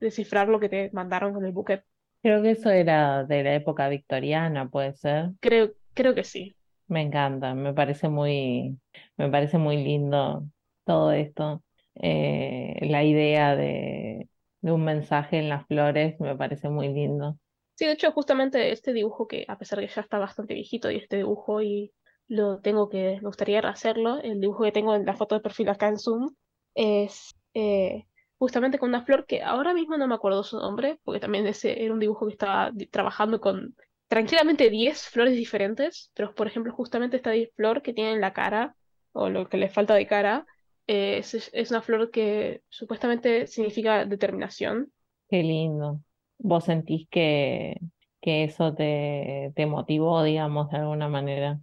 descifrar 0.00 0.48
lo 0.48 0.60
que 0.60 0.68
te 0.68 0.90
mandaron 0.92 1.32
con 1.32 1.46
el 1.46 1.52
buquet. 1.52 1.84
Creo 2.26 2.42
que 2.42 2.50
eso 2.50 2.70
era 2.70 3.22
de 3.22 3.44
la 3.44 3.54
época 3.54 3.88
victoriana, 3.88 4.68
puede 4.68 4.94
ser. 4.94 5.30
Creo, 5.38 5.70
creo 5.94 6.12
que 6.12 6.24
sí. 6.24 6.56
Me 6.88 7.00
encanta, 7.00 7.54
me 7.54 7.72
parece 7.72 8.08
muy, 8.08 8.76
me 9.16 9.30
parece 9.30 9.58
muy 9.58 9.76
lindo 9.76 10.42
todo 10.84 11.12
esto. 11.12 11.62
Eh, 11.94 12.78
la 12.82 13.04
idea 13.04 13.54
de, 13.54 14.28
de 14.60 14.72
un 14.72 14.84
mensaje 14.84 15.38
en 15.38 15.48
las 15.48 15.68
flores 15.68 16.18
me 16.18 16.34
parece 16.34 16.68
muy 16.68 16.88
lindo. 16.88 17.38
Sí, 17.76 17.86
de 17.86 17.92
hecho, 17.92 18.10
justamente 18.10 18.72
este 18.72 18.92
dibujo 18.92 19.28
que, 19.28 19.44
a 19.46 19.56
pesar 19.56 19.78
que 19.78 19.86
ya 19.86 20.00
está 20.00 20.18
bastante 20.18 20.54
viejito, 20.54 20.90
y 20.90 20.96
este 20.96 21.18
dibujo 21.18 21.62
y 21.62 21.92
lo 22.26 22.58
tengo 22.58 22.88
que, 22.88 23.20
me 23.22 23.28
gustaría 23.28 23.60
hacerlo. 23.60 24.18
El 24.20 24.40
dibujo 24.40 24.64
que 24.64 24.72
tengo 24.72 24.96
en 24.96 25.06
la 25.06 25.14
foto 25.14 25.36
de 25.36 25.42
perfil 25.42 25.68
acá 25.68 25.86
en 25.86 26.00
Zoom 26.00 26.34
es 26.74 27.36
eh, 27.54 28.08
justamente 28.38 28.78
con 28.78 28.90
una 28.90 29.04
flor 29.04 29.26
que 29.26 29.42
ahora 29.42 29.74
mismo 29.74 29.96
no 29.96 30.06
me 30.06 30.14
acuerdo 30.14 30.42
su 30.44 30.58
nombre, 30.58 30.98
porque 31.04 31.20
también 31.20 31.46
ese 31.46 31.82
era 31.82 31.92
un 31.92 32.00
dibujo 32.00 32.26
que 32.26 32.32
estaba 32.32 32.72
trabajando 32.90 33.40
con 33.40 33.74
tranquilamente 34.08 34.70
10 34.70 35.08
flores 35.08 35.34
diferentes, 35.34 36.10
pero 36.14 36.34
por 36.34 36.46
ejemplo 36.46 36.72
justamente 36.72 37.16
esta 37.16 37.32
flor 37.54 37.82
que 37.82 37.92
tiene 37.92 38.12
en 38.12 38.20
la 38.20 38.32
cara, 38.32 38.76
o 39.12 39.28
lo 39.30 39.48
que 39.48 39.56
le 39.56 39.68
falta 39.68 39.94
de 39.94 40.06
cara, 40.06 40.46
eh, 40.86 41.18
es, 41.18 41.50
es 41.52 41.70
una 41.70 41.82
flor 41.82 42.10
que 42.10 42.62
supuestamente 42.68 43.46
significa 43.46 44.04
determinación. 44.04 44.92
Qué 45.28 45.42
lindo. 45.42 46.00
¿Vos 46.38 46.64
sentís 46.64 47.08
que, 47.10 47.80
que 48.20 48.44
eso 48.44 48.74
te, 48.74 49.52
te 49.56 49.66
motivó, 49.66 50.22
digamos, 50.22 50.70
de 50.70 50.78
alguna 50.78 51.08
manera? 51.08 51.60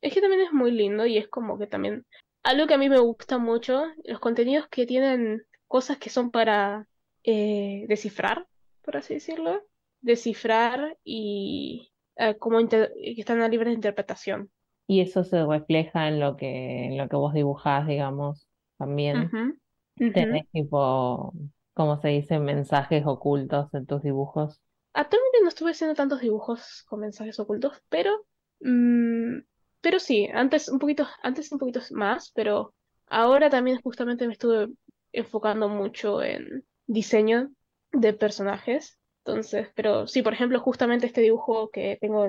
Es 0.00 0.14
que 0.14 0.20
también 0.20 0.42
es 0.42 0.52
muy 0.52 0.70
lindo 0.70 1.06
y 1.06 1.18
es 1.18 1.28
como 1.28 1.58
que 1.58 1.66
también 1.66 2.06
algo 2.42 2.66
que 2.66 2.74
a 2.74 2.78
mí 2.78 2.88
me 2.88 2.98
gusta 2.98 3.38
mucho, 3.38 3.84
los 4.04 4.20
contenidos 4.20 4.68
que 4.68 4.86
tienen 4.86 5.44
cosas 5.68 5.98
que 5.98 6.10
son 6.10 6.30
para 6.30 6.88
eh, 7.24 7.86
descifrar, 7.88 8.48
por 8.82 8.96
así 8.96 9.14
decirlo, 9.14 9.64
descifrar 10.00 10.98
y 11.04 11.92
eh, 12.16 12.36
como 12.38 12.66
que 12.68 12.90
están 13.18 13.40
a 13.42 13.48
libre 13.48 13.70
de 13.70 13.76
interpretación. 13.76 14.50
Y 14.86 15.00
eso 15.00 15.22
se 15.24 15.44
refleja 15.44 16.08
en 16.08 16.18
lo 16.20 16.36
que, 16.36 16.86
en 16.86 16.96
lo 16.98 17.08
que 17.08 17.16
vos 17.16 17.34
dibujás, 17.34 17.86
digamos, 17.86 18.48
también. 18.78 19.34
Ujú, 19.34 19.58
ujú. 20.00 20.26
Tenés 20.26 20.48
tipo, 20.52 21.34
¿cómo 21.74 22.00
se 22.00 22.08
dice? 22.08 22.38
Mensajes 22.40 23.04
ocultos 23.06 23.72
en 23.74 23.86
tus 23.86 24.02
dibujos. 24.02 24.60
Actualmente 24.92 25.38
no 25.42 25.48
estuve 25.48 25.70
haciendo 25.72 25.94
tantos 25.94 26.20
dibujos 26.20 26.84
con 26.88 27.00
mensajes 27.00 27.38
ocultos, 27.40 27.80
pero, 27.88 28.26
mm, 28.60 29.38
pero 29.80 29.98
sí, 30.00 30.28
antes 30.32 30.68
un 30.68 30.78
poquito, 30.78 31.06
antes 31.22 31.52
un 31.52 31.58
poquito 31.58 31.80
más, 31.92 32.32
pero 32.34 32.74
ahora 33.06 33.48
también 33.50 33.80
justamente 33.82 34.26
me 34.26 34.32
estuve 34.34 34.68
enfocando 35.12 35.68
mucho 35.68 36.22
en 36.22 36.64
diseño 36.86 37.50
de 37.92 38.12
personajes. 38.12 38.98
Entonces, 39.24 39.68
pero 39.74 40.06
sí, 40.06 40.22
por 40.22 40.32
ejemplo, 40.32 40.60
justamente 40.60 41.06
este 41.06 41.20
dibujo 41.20 41.70
que 41.70 41.98
tengo 42.00 42.26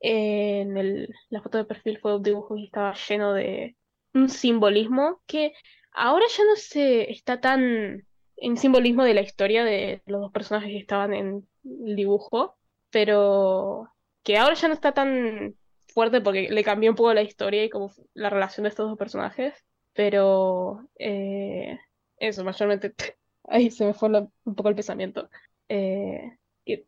en, 0.00 0.76
el- 0.76 1.14
la 1.30 1.42
foto 1.42 1.58
de 1.58 1.64
perfil 1.64 1.98
fue 1.98 2.16
un 2.16 2.22
dibujo 2.22 2.54
que 2.56 2.64
estaba 2.64 2.94
lleno 3.08 3.32
de 3.34 3.76
un 4.14 4.28
simbolismo 4.28 5.22
que 5.26 5.52
ahora 5.92 6.24
ya 6.36 6.44
no 6.44 6.56
se 6.56 7.10
está 7.10 7.40
tan 7.40 8.06
en 8.36 8.56
simbolismo 8.56 9.02
de 9.04 9.14
la 9.14 9.20
historia 9.22 9.64
de 9.64 10.02
los 10.06 10.20
dos 10.20 10.32
personajes 10.32 10.70
que 10.70 10.78
estaban 10.78 11.12
en 11.14 11.48
el 11.64 11.96
dibujo, 11.96 12.56
pero 12.90 13.88
que 14.22 14.38
ahora 14.38 14.54
ya 14.54 14.68
no 14.68 14.74
está 14.74 14.92
tan 14.92 15.56
fuerte 15.88 16.20
porque 16.20 16.48
le 16.50 16.64
cambió 16.64 16.90
un 16.90 16.96
poco 16.96 17.12
la 17.14 17.22
historia 17.22 17.64
y 17.64 17.70
como 17.70 17.90
la 18.14 18.30
relación 18.30 18.62
de 18.64 18.68
estos 18.70 18.88
dos 18.88 18.98
personajes, 18.98 19.54
pero 19.92 20.88
eh, 20.98 21.78
eso, 22.20 22.44
mayormente, 22.44 22.94
ahí 23.44 23.70
se 23.70 23.84
me 23.86 23.94
fue 23.94 24.10
la- 24.10 24.28
un 24.44 24.54
poco 24.54 24.68
el 24.68 24.74
pensamiento. 24.76 25.28
Eh, 25.68 26.38
y, 26.64 26.84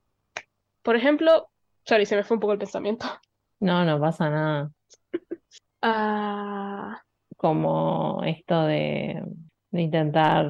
por 0.82 0.96
ejemplo, 0.96 1.50
sorry, 1.84 2.06
se 2.06 2.16
me 2.16 2.24
fue 2.24 2.36
un 2.36 2.40
poco 2.42 2.54
el 2.54 2.58
pensamiento. 2.60 3.06
No, 3.60 3.84
no 3.84 3.98
pasa 4.00 4.28
nada. 4.30 4.72
Ah, 5.82 7.02
Como 7.36 8.22
esto 8.24 8.62
de, 8.66 9.22
de 9.70 9.80
intentar 9.82 10.46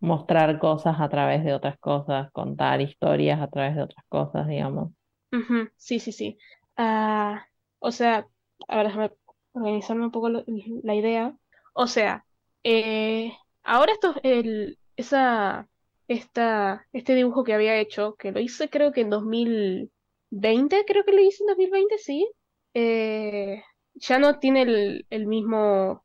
mostrar 0.00 0.58
cosas 0.58 0.96
a 1.00 1.08
través 1.08 1.44
de 1.44 1.52
otras 1.54 1.78
cosas, 1.78 2.30
contar 2.32 2.80
historias 2.80 3.40
a 3.40 3.48
través 3.48 3.76
de 3.76 3.82
otras 3.82 4.04
cosas, 4.08 4.48
digamos. 4.48 4.92
ujú, 5.32 5.70
sí, 5.76 6.00
sí, 6.00 6.12
sí. 6.12 6.38
Ah, 6.76 7.46
o 7.78 7.90
sea, 7.92 8.28
a 8.68 8.76
ver, 8.76 8.86
déjame 8.86 9.12
organizarme 9.52 10.04
un 10.04 10.10
poco 10.12 10.28
lo- 10.28 10.44
la 10.82 10.94
idea. 10.94 11.36
O 11.74 11.86
sea, 11.86 12.26
eh, 12.64 13.32
ahora 13.62 13.92
esto, 13.92 14.14
el, 14.22 14.78
esa, 14.96 15.68
este 16.08 17.14
dibujo 17.14 17.44
que 17.44 17.54
había 17.54 17.78
hecho, 17.78 18.14
que 18.16 18.32
lo 18.32 18.40
hice 18.40 18.68
creo 18.68 18.92
que 18.92 19.02
en 19.02 19.10
2020, 19.10 20.84
creo 20.86 21.04
que 21.04 21.12
lo 21.12 21.20
hice 21.20 21.42
en 21.44 21.48
2020, 21.48 21.98
sí, 21.98 22.28
eh, 22.74 23.62
ya 23.94 24.18
no 24.18 24.38
tiene 24.38 24.62
el, 25.10 25.26
mismo 25.26 26.04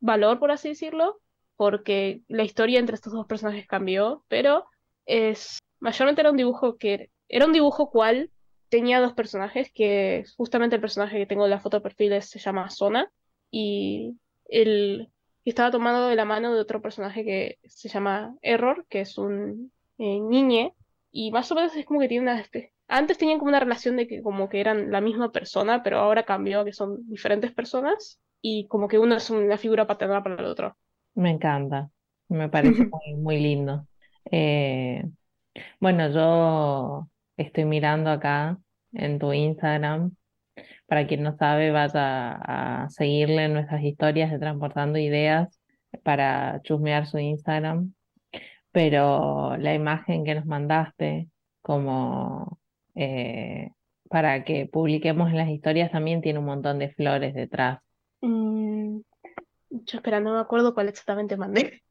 valor, 0.00 0.38
por 0.38 0.50
así 0.50 0.70
decirlo, 0.70 1.20
porque 1.56 2.22
la 2.28 2.44
historia 2.44 2.78
entre 2.78 2.94
estos 2.96 3.12
dos 3.12 3.26
personajes 3.26 3.66
cambió, 3.66 4.24
pero 4.28 4.66
es, 5.06 5.58
mayormente 5.80 6.20
era 6.22 6.30
un 6.30 6.36
dibujo 6.36 6.76
que, 6.76 7.10
era 7.28 7.46
un 7.46 7.52
dibujo 7.52 7.90
cual 7.90 8.30
tenía 8.68 9.00
dos 9.00 9.14
personajes, 9.14 9.70
que 9.72 10.24
justamente 10.36 10.76
el 10.76 10.82
personaje 10.82 11.18
que 11.18 11.26
tengo 11.26 11.44
en 11.44 11.50
la 11.50 11.60
foto 11.60 11.78
de 11.78 11.82
perfil 11.82 12.20
se 12.22 12.38
llama 12.38 12.70
Sona, 12.70 13.10
y 13.50 14.16
el 14.48 15.10
que 15.46 15.50
estaba 15.52 15.72
tomado 15.72 16.08
de 16.08 16.16
la 16.16 16.26
mano 16.26 16.54
de 16.54 16.60
otro 16.60 16.82
personaje 16.82 17.24
que 17.24 17.60
se 17.64 17.88
llama 17.90 18.36
Error, 18.42 18.86
que 18.90 19.02
es 19.02 19.18
un 19.18 19.72
eh, 19.98 20.20
niñe, 20.20 20.74
y 21.12 21.32
más 21.32 21.52
o 21.52 21.56
menos 21.56 21.76
es 21.76 21.86
como 21.86 22.00
que 22.00 22.08
tiene 22.08 22.24
una... 22.24 22.42
espe- 22.44 22.72
Antes 22.88 23.18
tenían 23.18 23.38
como 23.40 23.50
una 23.50 23.60
relación 23.60 23.96
de 23.96 24.08
que 24.08 24.22
como 24.22 24.48
que 24.50 24.60
eran 24.60 24.92
la 24.92 25.00
misma 25.02 25.32
persona, 25.32 25.82
pero 25.84 25.98
ahora 26.00 26.24
cambió 26.26 26.60
a 26.62 26.66
que 26.66 26.74
son 26.74 27.08
diferentes 27.08 27.52
personas, 27.54 28.20
y 28.42 28.68
como 28.68 28.88
que 28.88 28.98
uno 29.00 29.16
es 29.16 29.30
una 29.30 29.58
figura 29.58 29.86
paternal 29.88 30.22
para 30.24 30.36
el 30.36 30.46
otro. 30.46 30.76
Me 31.14 31.30
encanta, 31.30 31.90
me 32.28 32.48
parece 32.48 32.84
muy, 32.90 33.16
muy 33.16 33.40
lindo. 33.40 33.86
Eh, 34.30 35.04
bueno, 35.80 36.10
yo 36.10 37.10
estoy 37.38 37.64
mirando 37.66 38.10
acá 38.10 38.58
en 38.94 39.18
tu 39.20 39.32
Instagram. 39.34 40.16
Para 40.86 41.06
quien 41.06 41.22
no 41.22 41.36
sabe, 41.36 41.70
vaya 41.70 42.32
a 42.32 42.88
seguirle 42.90 43.44
en 43.44 43.54
nuestras 43.54 43.82
historias 43.82 44.30
de 44.30 44.38
Transportando 44.38 44.98
Ideas 44.98 45.60
para 46.02 46.60
chusmear 46.62 47.06
su 47.06 47.18
Instagram. 47.18 47.92
Pero 48.72 49.56
la 49.56 49.74
imagen 49.74 50.24
que 50.24 50.34
nos 50.34 50.46
mandaste, 50.46 51.28
como 51.62 52.58
eh, 52.94 53.70
para 54.08 54.44
que 54.44 54.66
publiquemos 54.66 55.30
en 55.30 55.38
las 55.38 55.48
historias, 55.48 55.90
también 55.90 56.20
tiene 56.20 56.38
un 56.38 56.44
montón 56.46 56.78
de 56.78 56.90
flores 56.90 57.34
detrás. 57.34 57.80
Mm, 58.20 58.98
yo 59.70 59.98
espera, 59.98 60.20
no 60.20 60.34
me 60.34 60.40
acuerdo 60.40 60.74
cuál 60.74 60.88
exactamente 60.88 61.36
mandé. 61.36 61.82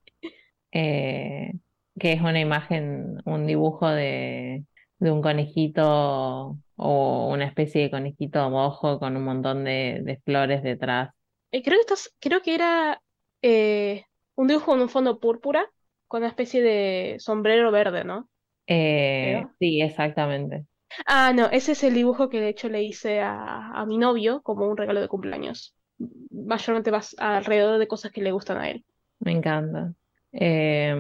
eh, 0.72 1.54
que 2.00 2.14
es 2.14 2.22
una 2.22 2.40
imagen, 2.40 3.22
un 3.26 3.48
dibujo 3.48 3.90
de, 3.90 4.64
de 5.06 5.12
un 5.12 5.22
conejito 5.22 6.60
o 6.76 7.30
una 7.32 7.46
especie 7.46 7.84
de 7.84 7.92
conejito 7.92 8.50
mojo 8.50 9.00
con 9.00 9.16
un 9.18 9.24
montón 9.24 9.64
de, 9.64 10.02
de 10.04 10.18
flores 10.26 10.64
detrás. 10.64 11.12
Eh, 11.52 11.64
creo 11.64 11.78
que 11.78 11.82
estás, 11.82 12.14
creo 12.20 12.42
que 12.42 12.56
era 12.56 13.02
eh, 13.42 14.06
un 14.36 14.48
dibujo 14.48 14.68
con 14.68 14.82
un 14.82 14.90
fondo 14.90 15.20
púrpura 15.20 15.70
con 16.08 16.20
una 16.22 16.30
especie 16.30 16.62
de 16.62 17.18
sombrero 17.20 17.72
verde, 17.72 18.04
¿no? 18.04 18.30
Eh, 18.68 19.44
sí, 19.60 19.82
exactamente. 19.82 20.66
Ah, 21.08 21.34
no, 21.34 21.48
ese 21.48 21.72
es 21.74 21.84
el 21.84 21.94
dibujo 21.96 22.30
que 22.30 22.40
de 22.40 22.50
hecho 22.50 22.70
le 22.70 22.84
hice 22.84 23.20
a, 23.22 23.72
a 23.72 23.86
mi 23.86 23.98
novio 23.98 24.42
como 24.44 24.68
un 24.68 24.78
regalo 24.78 25.02
de 25.02 25.08
cumpleaños. 25.08 25.76
Mayormente 26.32 26.92
vas 26.92 27.16
alrededor 27.18 27.80
de 27.80 27.88
cosas 27.88 28.12
que 28.12 28.22
le 28.22 28.32
gustan 28.32 28.58
a 28.58 28.70
él. 28.70 28.86
Me 29.20 29.32
encanta. 29.32 29.94
Eh, 30.32 30.96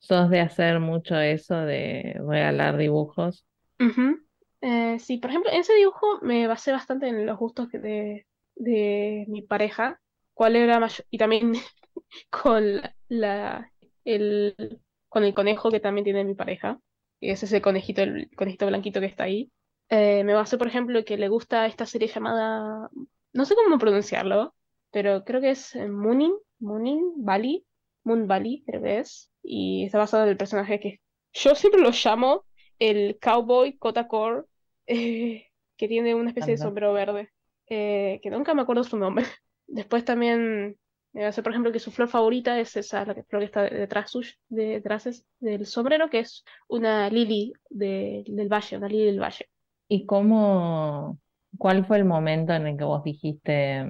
sos 0.00 0.30
de 0.30 0.40
hacer 0.40 0.80
mucho 0.80 1.16
eso 1.20 1.56
de 1.56 2.16
regalar 2.26 2.76
dibujos. 2.76 3.46
Ujú. 3.78 4.20
Eh, 4.62 4.98
sí, 4.98 5.18
por 5.18 5.30
ejemplo, 5.30 5.50
en 5.50 5.60
ese 5.60 5.74
dibujo 5.74 6.20
me 6.22 6.46
basé 6.46 6.72
bastante 6.72 7.08
en 7.08 7.24
los 7.26 7.38
gustos 7.38 7.68
que 7.70 7.78
de, 7.78 8.26
de 8.56 9.24
mi 9.28 9.42
pareja, 9.42 10.00
cuál 10.34 10.56
era 10.56 10.78
mayor, 10.78 11.06
y 11.10 11.18
también 11.18 11.52
con 12.30 12.82
la, 13.08 13.72
el, 14.04 14.80
con 15.08 15.24
el 15.24 15.34
conejo 15.34 15.70
que 15.70 15.80
también 15.80 16.04
tiene 16.04 16.24
mi 16.24 16.34
pareja, 16.34 16.78
ese 17.20 17.46
es 17.46 17.52
el 17.52 17.62
conejito, 17.62 18.02
el 18.02 18.30
conejito 18.36 18.66
blanquito 18.66 19.00
que 19.00 19.06
está 19.06 19.24
ahí. 19.24 19.52
Eh, 19.88 20.24
me 20.24 20.34
basé, 20.34 20.58
por 20.58 20.68
ejemplo, 20.68 21.04
que 21.04 21.16
le 21.18 21.28
gusta 21.28 21.66
esta 21.66 21.86
serie 21.86 22.08
llamada, 22.08 22.90
no 23.32 23.44
sé 23.44 23.54
cómo 23.54 23.78
pronunciarlo, 23.78 24.54
pero 24.92 25.24
creo 25.24 25.40
que 25.40 25.50
es 25.50 25.74
eh, 25.74 25.88
Moonin, 25.88 26.34
Moonin 26.60 27.14
Valley, 27.24 27.64
Moon 28.04 28.26
Valley, 28.26 28.62
creo 28.66 28.82
que 28.82 28.98
es, 28.98 29.30
y 29.42 29.84
está 29.84 29.98
basado 29.98 30.24
en 30.24 30.30
el 30.30 30.36
personaje 30.36 30.80
que 30.80 31.00
yo 31.32 31.54
siempre 31.54 31.80
lo 31.80 31.90
llamo 31.90 32.44
el 32.78 33.18
cowboy 33.20 33.76
Kotakor, 33.78 34.48
eh, 34.86 35.46
que 35.76 35.88
tiene 35.88 36.14
una 36.14 36.30
especie 36.30 36.52
de 36.54 36.58
sombrero 36.58 36.92
verde, 36.92 37.30
eh, 37.68 38.20
que 38.22 38.30
nunca 38.30 38.54
me 38.54 38.62
acuerdo 38.62 38.84
su 38.84 38.96
nombre. 38.96 39.24
Después 39.66 40.04
también 40.04 40.76
me 41.12 41.26
hace, 41.26 41.42
por 41.42 41.52
ejemplo, 41.52 41.72
que 41.72 41.78
su 41.78 41.90
flor 41.90 42.08
favorita 42.08 42.58
es 42.58 42.76
esa, 42.76 43.04
la 43.04 43.14
que- 43.14 43.22
flor 43.24 43.40
que 43.42 43.46
está 43.46 43.62
detrás 43.64 44.10
suyo, 44.10 44.32
de- 44.48 44.66
detrás 44.66 45.06
es- 45.06 45.26
del 45.38 45.66
sombrero, 45.66 46.08
que 46.10 46.20
es 46.20 46.44
una 46.68 47.08
lily 47.10 47.52
de- 47.68 48.24
del 48.26 48.48
valle, 48.48 48.76
una 48.76 48.88
lily 48.88 49.06
del 49.06 49.20
valle. 49.20 49.46
¿Y 49.88 50.06
cómo, 50.06 51.18
cuál 51.58 51.84
fue 51.84 51.98
el 51.98 52.04
momento 52.04 52.52
en 52.52 52.66
el 52.66 52.76
que 52.76 52.84
vos 52.84 53.02
dijiste, 53.04 53.84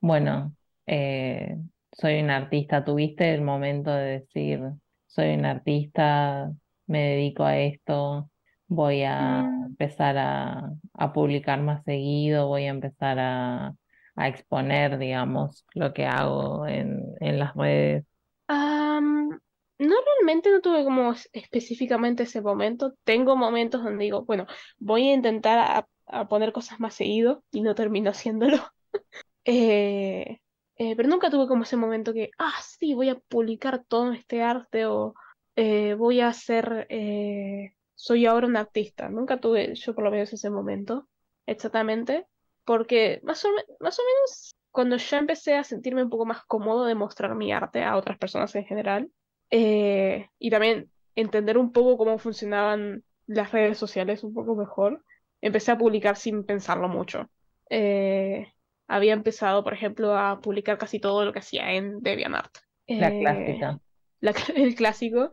bueno, 0.00 0.54
eh, 0.86 1.56
soy 1.92 2.20
un 2.22 2.30
artista? 2.30 2.84
¿Tuviste 2.84 3.34
el 3.34 3.42
momento 3.42 3.90
de 3.92 4.20
decir, 4.20 4.60
soy 5.06 5.34
un 5.34 5.44
artista, 5.46 6.52
me 6.86 7.00
dedico 7.10 7.44
a 7.44 7.58
esto, 7.58 8.30
voy 8.66 9.02
a 9.04 9.44
Mm. 9.44 9.66
empezar 9.66 10.16
a, 10.18 10.70
a 10.94 11.12
publicar 11.12 11.60
más 11.62 11.84
seguido, 11.84 12.48
voy 12.48 12.64
a 12.66 12.70
empezar 12.70 13.18
a, 13.18 13.74
a 14.16 14.28
exponer, 14.28 14.98
digamos, 14.98 15.64
lo 15.74 15.92
que 15.92 16.06
hago 16.06 16.66
en, 16.66 17.02
en 17.20 17.38
las 17.38 17.54
redes. 17.54 18.04
Am, 18.48 19.40
no 19.78 19.94
realmente 20.06 20.50
no 20.50 20.60
tuve 20.60 20.84
como 20.84 21.12
es- 21.12 21.28
específicamente 21.32 22.24
ese 22.24 22.40
momento. 22.42 22.94
Tengo 23.04 23.36
momentos 23.36 23.82
donde 23.82 24.04
digo, 24.04 24.24
bueno, 24.24 24.46
voy 24.78 25.08
a 25.08 25.14
intentar 25.14 25.58
a, 25.58 25.88
a 26.06 26.28
poner 26.28 26.52
cosas 26.52 26.80
más 26.80 26.94
seguido 26.94 27.44
y 27.50 27.62
no 27.62 27.74
termino 27.74 28.10
haciéndolo. 28.10 28.56
Eh, 29.46 30.41
eh, 30.82 30.96
pero 30.96 31.08
nunca 31.08 31.30
tuve 31.30 31.46
como 31.46 31.62
ese 31.62 31.76
momento 31.76 32.12
que, 32.12 32.32
ah, 32.38 32.54
sí, 32.60 32.92
voy 32.94 33.08
a 33.08 33.14
publicar 33.14 33.84
todo 33.86 34.12
este 34.12 34.42
arte 34.42 34.86
o 34.86 35.14
eh, 35.54 35.94
voy 35.94 36.20
a 36.20 36.26
hacer, 36.26 36.88
eh, 36.90 37.74
soy 37.94 38.26
ahora 38.26 38.48
un 38.48 38.56
artista. 38.56 39.08
Nunca 39.08 39.38
tuve 39.38 39.76
yo 39.76 39.94
por 39.94 40.02
lo 40.02 40.10
menos 40.10 40.32
ese 40.32 40.50
momento, 40.50 41.08
exactamente, 41.46 42.26
porque 42.64 43.20
más 43.22 43.44
o, 43.44 43.50
más 43.78 43.96
o 44.00 44.02
menos 44.02 44.56
cuando 44.72 44.96
ya 44.96 45.18
empecé 45.18 45.54
a 45.54 45.62
sentirme 45.62 46.02
un 46.02 46.10
poco 46.10 46.26
más 46.26 46.44
cómodo 46.46 46.84
de 46.84 46.96
mostrar 46.96 47.36
mi 47.36 47.52
arte 47.52 47.84
a 47.84 47.96
otras 47.96 48.18
personas 48.18 48.52
en 48.56 48.64
general, 48.64 49.12
eh, 49.50 50.30
y 50.40 50.50
también 50.50 50.90
entender 51.14 51.58
un 51.58 51.70
poco 51.70 51.96
cómo 51.96 52.18
funcionaban 52.18 53.04
las 53.28 53.52
redes 53.52 53.78
sociales 53.78 54.24
un 54.24 54.34
poco 54.34 54.56
mejor, 54.56 55.04
empecé 55.40 55.70
a 55.70 55.78
publicar 55.78 56.16
sin 56.16 56.42
pensarlo 56.42 56.88
mucho. 56.88 57.30
Había 58.94 59.12
empezado, 59.14 59.64
por 59.64 59.74
ejemplo, 59.74 60.16
a 60.16 60.40
publicar 60.40 60.78
casi 60.78 61.00
todo 61.00 61.24
lo 61.24 61.32
que 61.32 61.40
hacía 61.40 61.72
en 61.74 62.00
DeviantArt. 62.02 62.56
La 62.96 63.10
Eh, 63.10 63.16
clásica. 63.18 63.78
la- 64.20 64.32
el 64.56 64.74
clásico, 64.74 65.30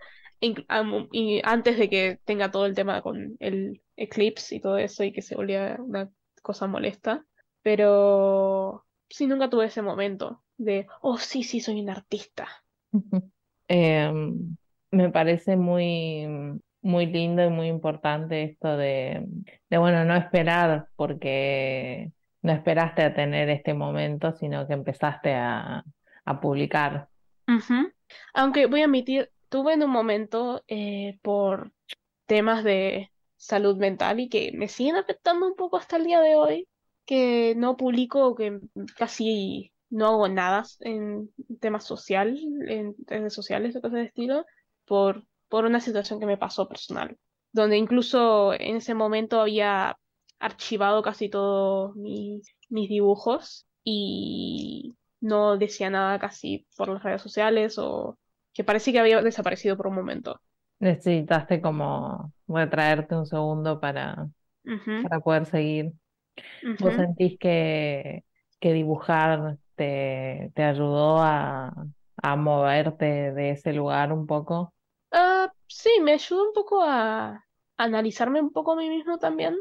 y 1.12 1.42
antes 1.44 1.78
de 1.78 1.90
que 1.90 2.20
tenga 2.26 2.52
todo 2.52 2.66
el 2.66 2.76
tema 2.76 3.02
con 3.02 3.36
el 3.40 3.82
Eclipse 3.98 4.56
y 4.56 4.62
todo 4.62 4.78
eso 4.78 5.04
y 5.04 5.12
que 5.14 5.22
se 5.22 5.36
volviera 5.36 5.78
una 5.82 6.10
cosa 6.42 6.68
molesta. 6.68 7.26
Pero 7.62 8.86
sí, 9.10 9.28
nunca 9.28 9.50
tuve 9.50 9.66
ese 9.66 9.82
momento 9.82 10.44
de, 10.58 10.88
oh, 11.02 11.18
sí, 11.18 11.44
sí, 11.44 11.60
soy 11.60 11.82
un 11.82 11.90
artista. 11.90 12.48
Em, 13.68 14.58
me 14.92 15.10
parece 15.12 15.56
muy, 15.56 16.28
muy 16.82 17.06
lindo 17.06 17.44
y 17.46 17.50
muy 17.50 17.68
importante 17.68 18.44
esto 18.44 18.78
de, 18.78 19.26
de, 19.70 19.78
bueno, 19.78 20.04
no 20.06 20.16
esperar 20.16 20.88
porque 20.96 22.12
no 22.42 22.54
esperaste 22.54 23.04
a 23.04 23.14
tener 23.14 23.50
este 23.50 23.74
momento, 23.74 24.34
sino 24.34 24.66
que 24.68 24.74
empezaste 24.74 25.34
a, 25.34 25.84
a 26.26 26.40
publicar. 26.40 27.10
Aunque 28.34 28.68
voy 28.68 28.82
a 28.82 28.86
admitir, 28.86 29.32
tuve 29.50 29.74
en 29.74 29.84
un 29.84 29.90
momento 29.90 30.64
eh, 30.68 31.20
por 31.22 31.72
temas 32.26 32.64
de 32.64 33.12
salud 33.36 33.78
mental 33.78 34.20
y 34.20 34.30
que 34.30 34.52
me 34.54 34.68
siguen 34.68 34.96
afectando 34.96 35.48
un 35.48 35.56
poco 35.56 35.78
hasta 35.78 35.98
el 35.98 36.06
día 36.06 36.22
de 36.22 36.36
hoy, 36.36 36.68
que 37.06 37.56
no 37.58 37.76
publico, 37.78 38.36
que 38.36 38.60
casi 38.98 39.72
no 39.90 40.08
hago 40.08 40.28
nada 40.28 40.64
en 40.82 41.32
temas 41.60 41.84
social, 41.86 42.38
en 42.68 42.96
redes 43.08 43.34
sociales 43.34 43.76
o 43.76 43.82
cosas 43.82 44.00
de 44.00 44.06
estilo, 44.06 44.46
por, 44.86 45.26
por 45.48 45.66
una 45.66 45.80
situación 45.80 46.20
que 46.20 46.28
me 46.28 46.38
pasó 46.38 46.68
personal, 46.68 47.18
donde 47.52 47.78
incluso 47.78 48.54
en 48.54 48.76
ese 48.76 48.94
momento 48.94 49.42
había 49.42 49.98
archivado 50.40 51.02
casi 51.04 51.30
todos 51.30 51.96
mis, 51.96 52.56
mis 52.70 52.90
dibujos 52.90 53.68
y 53.84 54.96
no 55.22 55.58
decía 55.58 55.90
nada 55.90 56.20
casi 56.20 56.68
por 56.78 56.90
las 56.90 57.04
redes 57.04 57.22
sociales 57.22 57.78
o 57.78 58.18
que 58.54 58.64
parecía 58.64 58.94
que 58.94 59.00
había 59.00 59.22
desaparecido 59.22 59.78
por 59.78 59.88
un 59.88 59.96
momento. 59.96 60.42
Necesitaste 60.80 61.62
como 61.62 62.34
retraerte 62.48 63.16
un 63.16 63.26
segundo 63.26 63.80
para, 63.82 64.30
para 65.02 65.20
poder 65.22 65.46
seguir. 65.48 65.94
¿Vos 66.78 66.96
sentís 66.96 67.38
que, 67.40 68.26
que 68.60 68.74
dibujar 68.74 69.58
te, 69.76 70.52
te 70.56 70.64
ayudó 70.64 71.20
a, 71.22 71.74
a 72.24 72.36
moverte 72.38 73.06
de 73.34 73.52
ese 73.52 73.74
lugar 73.74 74.14
un 74.14 74.28
poco? 74.28 74.74
Ah, 75.12 75.52
sí, 75.68 75.90
me 76.02 76.14
ayudó 76.14 76.46
un 76.48 76.54
poco 76.54 76.82
a 76.84 77.46
analizarme 77.78 78.42
un 78.42 78.52
poco 78.52 78.74
a 78.74 78.76
mí 78.76 78.90
mismo 78.90 79.18
también. 79.20 79.60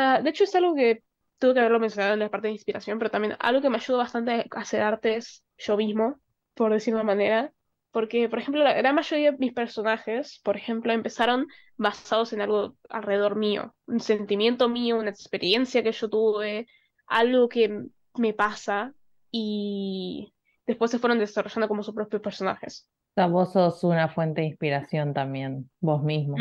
Ah, 0.00 0.20
de 0.22 0.30
hecho, 0.30 0.44
es 0.44 0.54
algo 0.54 0.76
que 0.76 1.02
tuve 1.40 1.54
que 1.54 1.58
haberlo 1.58 1.80
mencionado 1.80 2.14
en 2.14 2.20
la 2.20 2.30
parte 2.30 2.46
de 2.46 2.52
inspiración, 2.52 2.98
pero 2.98 3.10
también 3.10 3.34
algo 3.40 3.60
que 3.60 3.68
me 3.68 3.78
ayudó 3.78 3.98
bastante 3.98 4.46
a 4.48 4.60
hacer 4.60 4.80
arte 4.80 5.16
es 5.16 5.42
yo 5.56 5.76
mismo, 5.76 6.20
por 6.54 6.72
decirlo 6.72 6.98
de 6.98 7.02
una 7.02 7.12
manera. 7.14 7.52
Porque, 7.90 8.28
por 8.28 8.38
ejemplo, 8.38 8.62
la 8.62 8.74
gran 8.74 8.94
mayoría 8.94 9.32
de 9.32 9.38
mis 9.38 9.52
personajes, 9.52 10.40
por 10.44 10.56
ejemplo, 10.56 10.92
empezaron 10.92 11.48
basados 11.76 12.32
en 12.32 12.42
algo 12.42 12.76
alrededor 12.88 13.34
mío, 13.34 13.74
un 13.86 13.98
sentimiento 13.98 14.68
mío, 14.68 14.98
una 14.98 15.10
experiencia 15.10 15.82
que 15.82 15.90
yo 15.90 16.08
tuve, 16.08 16.68
algo 17.08 17.48
que 17.48 17.86
me 18.14 18.34
pasa, 18.34 18.94
y 19.32 20.32
después 20.64 20.92
se 20.92 21.00
fueron 21.00 21.18
desarrollando 21.18 21.66
como 21.66 21.82
sus 21.82 21.94
propios 21.94 22.22
personajes. 22.22 22.88
O 23.10 23.14
sea, 23.16 23.26
vos 23.26 23.52
sos 23.52 23.82
una 23.82 24.08
fuente 24.08 24.42
de 24.42 24.46
inspiración 24.46 25.12
también, 25.12 25.68
vos 25.80 26.04
mismo. 26.04 26.36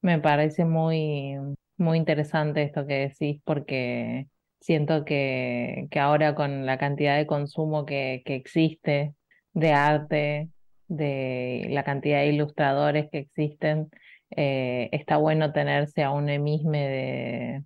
Me 0.00 0.18
parece 0.18 0.64
muy, 0.64 1.36
muy 1.80 1.98
interesante 1.98 2.62
esto 2.62 2.86
que 2.86 3.08
decís 3.08 3.40
porque 3.44 4.28
siento 4.60 5.04
que, 5.04 5.88
que 5.90 5.98
ahora 5.98 6.34
con 6.34 6.66
la 6.66 6.78
cantidad 6.78 7.16
de 7.16 7.26
consumo 7.26 7.86
que, 7.86 8.22
que 8.24 8.34
existe 8.36 9.14
de 9.52 9.72
arte, 9.72 10.50
de 10.86 11.66
la 11.70 11.82
cantidad 11.84 12.20
de 12.20 12.28
ilustradores 12.28 13.08
que 13.10 13.18
existen, 13.18 13.90
eh, 14.30 14.88
está 14.92 15.16
bueno 15.16 15.52
tenerse 15.52 16.02
a 16.02 16.10
un 16.10 16.28
emisme 16.28 16.88
de, 16.88 17.64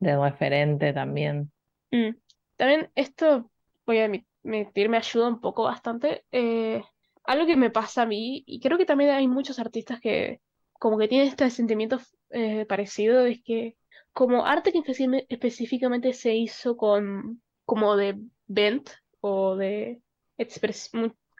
de 0.00 0.16
referente 0.16 0.92
también. 0.92 1.52
Mm. 1.90 2.16
También 2.56 2.90
esto, 2.94 3.50
voy 3.86 3.98
a 3.98 4.08
admi- 4.08 4.26
admitir, 4.44 4.88
me 4.88 4.96
ayuda 4.96 5.28
un 5.28 5.40
poco 5.40 5.64
bastante. 5.64 6.24
eh, 6.32 6.82
algo 7.24 7.46
que 7.46 7.56
me 7.56 7.70
pasa 7.70 8.02
a 8.02 8.06
mí, 8.06 8.44
y 8.46 8.60
creo 8.60 8.76
que 8.76 8.84
también 8.84 9.10
hay 9.10 9.28
muchos 9.28 9.58
artistas 9.58 10.00
que 10.00 10.40
como 10.72 10.98
que 10.98 11.08
tienen 11.08 11.28
este 11.28 11.48
sentimiento 11.50 11.98
eh, 12.34 12.66
parecido, 12.66 13.24
es 13.26 13.42
que 13.42 13.76
como 14.12 14.44
arte 14.44 14.72
que 14.72 14.82
específicamente 15.28 16.12
se 16.12 16.34
hizo 16.34 16.76
con 16.76 17.40
como 17.64 17.96
de 17.96 18.16
bent 18.46 18.90
o 19.20 19.56
de 19.56 20.00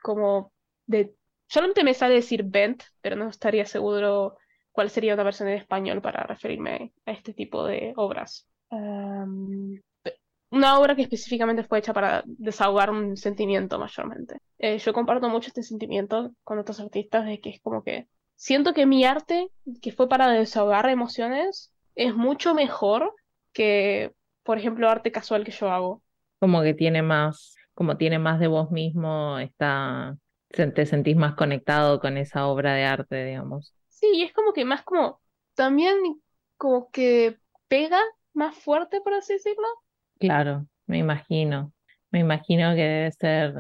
como 0.03 0.53
de 0.87 1.15
solamente 1.47 1.85
me 1.85 1.95
sale 1.95 2.15
decir 2.15 2.45
bent, 2.45 2.83
pero 3.01 3.17
no 3.17 3.29
estaría 3.29 3.67
seguro 3.67 4.37
cuál 4.73 4.91
sería 4.91 5.15
una 5.15 5.25
versión 5.25 5.49
en 5.49 5.59
español 5.59 6.01
para 6.01 6.25
referirme 6.25 6.93
a 7.07 7.13
este 7.13 7.35
tipo 7.35 7.65
de 7.65 7.93
obras. 7.97 8.49
Am, 8.71 9.81
una 10.51 10.79
obra 10.79 10.95
que 10.95 11.03
específicamente 11.03 11.65
fue 11.65 11.81
hecha 11.81 11.93
para 11.93 12.23
desahogar 12.27 12.91
un 12.91 13.17
sentimiento 13.17 13.79
mayormente. 13.79 14.39
Eh, 14.59 14.79
yo 14.79 14.93
comparto 14.93 15.29
mucho 15.29 15.49
este 15.49 15.63
sentimiento 15.63 16.33
con 16.45 16.59
otros 16.59 16.81
artistas 16.81 17.27
de 17.27 17.41
que 17.41 17.51
es 17.51 17.61
como 17.61 17.83
que 17.83 18.07
siento 18.37 18.75
que 18.75 18.87
mi 18.87 19.05
arte, 19.05 19.49
que 19.83 19.93
fue 19.93 20.09
para 20.09 20.29
desahogar 20.29 20.89
emociones, 20.89 21.73
es 21.95 22.15
mucho 22.15 22.55
mejor 22.55 23.15
que, 23.53 24.13
por 24.43 24.59
ejemplo, 24.59 24.89
arte 24.89 25.13
casual 25.13 25.45
que 25.45 25.53
yo 25.53 25.71
hago. 25.71 26.03
Como 26.41 26.63
que 26.63 26.75
tiene 26.75 27.03
más, 27.03 27.57
como 27.75 27.97
tiene 27.97 28.19
más 28.19 28.41
de 28.41 28.49
vos 28.49 28.71
mismo, 28.71 29.39
está, 29.39 30.17
te 30.49 30.87
sentís 30.87 31.17
más 31.17 31.35
conectado 31.35 32.01
con 32.01 32.17
esa 32.17 32.47
obra 32.47 32.75
de 32.75 32.85
arte, 32.85 33.25
digamos. 33.25 33.75
Sí, 33.89 34.09
y 34.15 34.23
es 34.25 34.33
como 34.33 34.53
que 34.53 34.65
más 34.65 34.83
como, 34.83 35.21
también 35.55 35.97
como 36.57 36.91
que 36.91 37.39
pega 37.69 38.01
más 38.33 38.57
fuerte, 38.57 39.01
por 39.01 39.15
así 39.15 39.35
decirlo. 39.35 39.67
Claro, 40.19 40.67
me 40.87 40.99
imagino. 40.99 41.73
Me 42.11 42.21
imagino 42.21 42.75
que 42.75 42.83
debe 42.83 43.13
ser, 43.13 43.55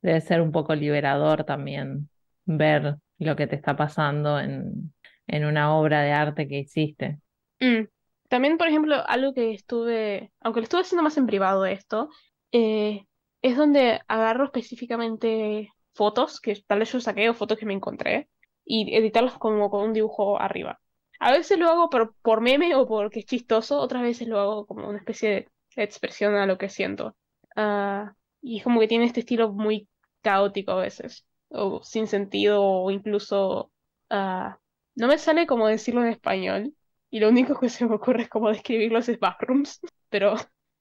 debe 0.00 0.20
ser 0.20 0.40
un 0.40 0.52
poco 0.52 0.74
liberador 0.74 1.44
también 1.44 2.08
ver 2.44 2.96
lo 3.22 3.36
que 3.36 3.46
te 3.46 3.56
está 3.56 3.76
pasando 3.76 4.38
en, 4.38 4.92
en 5.26 5.44
una 5.44 5.74
obra 5.74 6.02
de 6.02 6.12
arte 6.12 6.48
que 6.48 6.60
hiciste. 6.60 7.18
Mm. 7.60 7.86
También, 8.28 8.56
por 8.56 8.68
ejemplo, 8.68 8.96
algo 9.06 9.34
que 9.34 9.52
estuve, 9.52 10.32
aunque 10.40 10.60
lo 10.60 10.64
estuve 10.64 10.80
haciendo 10.80 11.02
más 11.02 11.16
en 11.18 11.26
privado 11.26 11.66
esto, 11.66 12.08
eh, 12.50 13.06
es 13.42 13.56
donde 13.56 14.00
agarro 14.08 14.44
específicamente 14.44 15.70
fotos 15.94 16.40
que 16.40 16.56
tal 16.66 16.78
vez 16.78 16.92
yo 16.92 17.00
saqué 17.00 17.28
o 17.28 17.34
fotos 17.34 17.58
que 17.58 17.66
me 17.66 17.74
encontré 17.74 18.28
y 18.64 18.94
editarlas 18.96 19.38
como 19.38 19.70
con 19.70 19.84
un 19.84 19.92
dibujo 19.92 20.40
arriba. 20.40 20.80
A 21.20 21.32
veces 21.32 21.58
lo 21.58 21.68
hago 21.68 21.90
por, 21.90 22.14
por 22.22 22.40
meme 22.40 22.74
o 22.74 22.86
porque 22.86 23.20
es 23.20 23.26
chistoso, 23.26 23.78
otras 23.78 24.02
veces 24.02 24.28
lo 24.28 24.40
hago 24.40 24.66
como 24.66 24.88
una 24.88 24.98
especie 24.98 25.30
de 25.76 25.82
expresión 25.82 26.34
a 26.34 26.46
lo 26.46 26.58
que 26.58 26.68
siento. 26.68 27.16
Ah, 27.54 28.14
y 28.40 28.58
es 28.58 28.64
como 28.64 28.80
que 28.80 28.88
tiene 28.88 29.04
este 29.04 29.20
estilo 29.20 29.52
muy 29.52 29.88
caótico 30.22 30.72
a 30.72 30.76
veces, 30.80 31.26
o 31.52 31.82
sin 31.82 32.06
sentido, 32.06 32.62
o 32.62 32.90
incluso... 32.90 33.70
ah, 34.10 34.58
no 34.94 35.08
me 35.08 35.18
sale 35.18 35.46
como 35.46 35.68
decirlo 35.68 36.02
en 36.02 36.08
español. 36.10 36.74
Y 37.10 37.20
lo 37.20 37.28
único 37.28 37.58
que 37.58 37.68
se 37.68 37.86
me 37.86 37.94
ocurre 37.94 38.22
es 38.22 38.28
como 38.28 38.48
describirlos 38.48 39.08
es 39.08 39.18
backrooms, 39.18 39.80
pero 40.10 40.34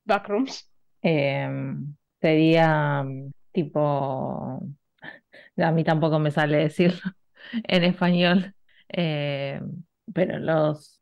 backrooms. 0.06 0.70
Em, 1.02 1.96
sería 2.22 3.04
mm, 3.04 3.32
tipo, 3.52 4.62
a 5.58 5.72
mí 5.72 5.84
tampoco 5.84 6.20
me 6.20 6.32
sale 6.32 6.58
decirlo 6.58 7.02
en 7.64 7.84
español. 7.84 8.56
Em, 8.90 9.84
pero 10.14 10.40
los 10.40 11.02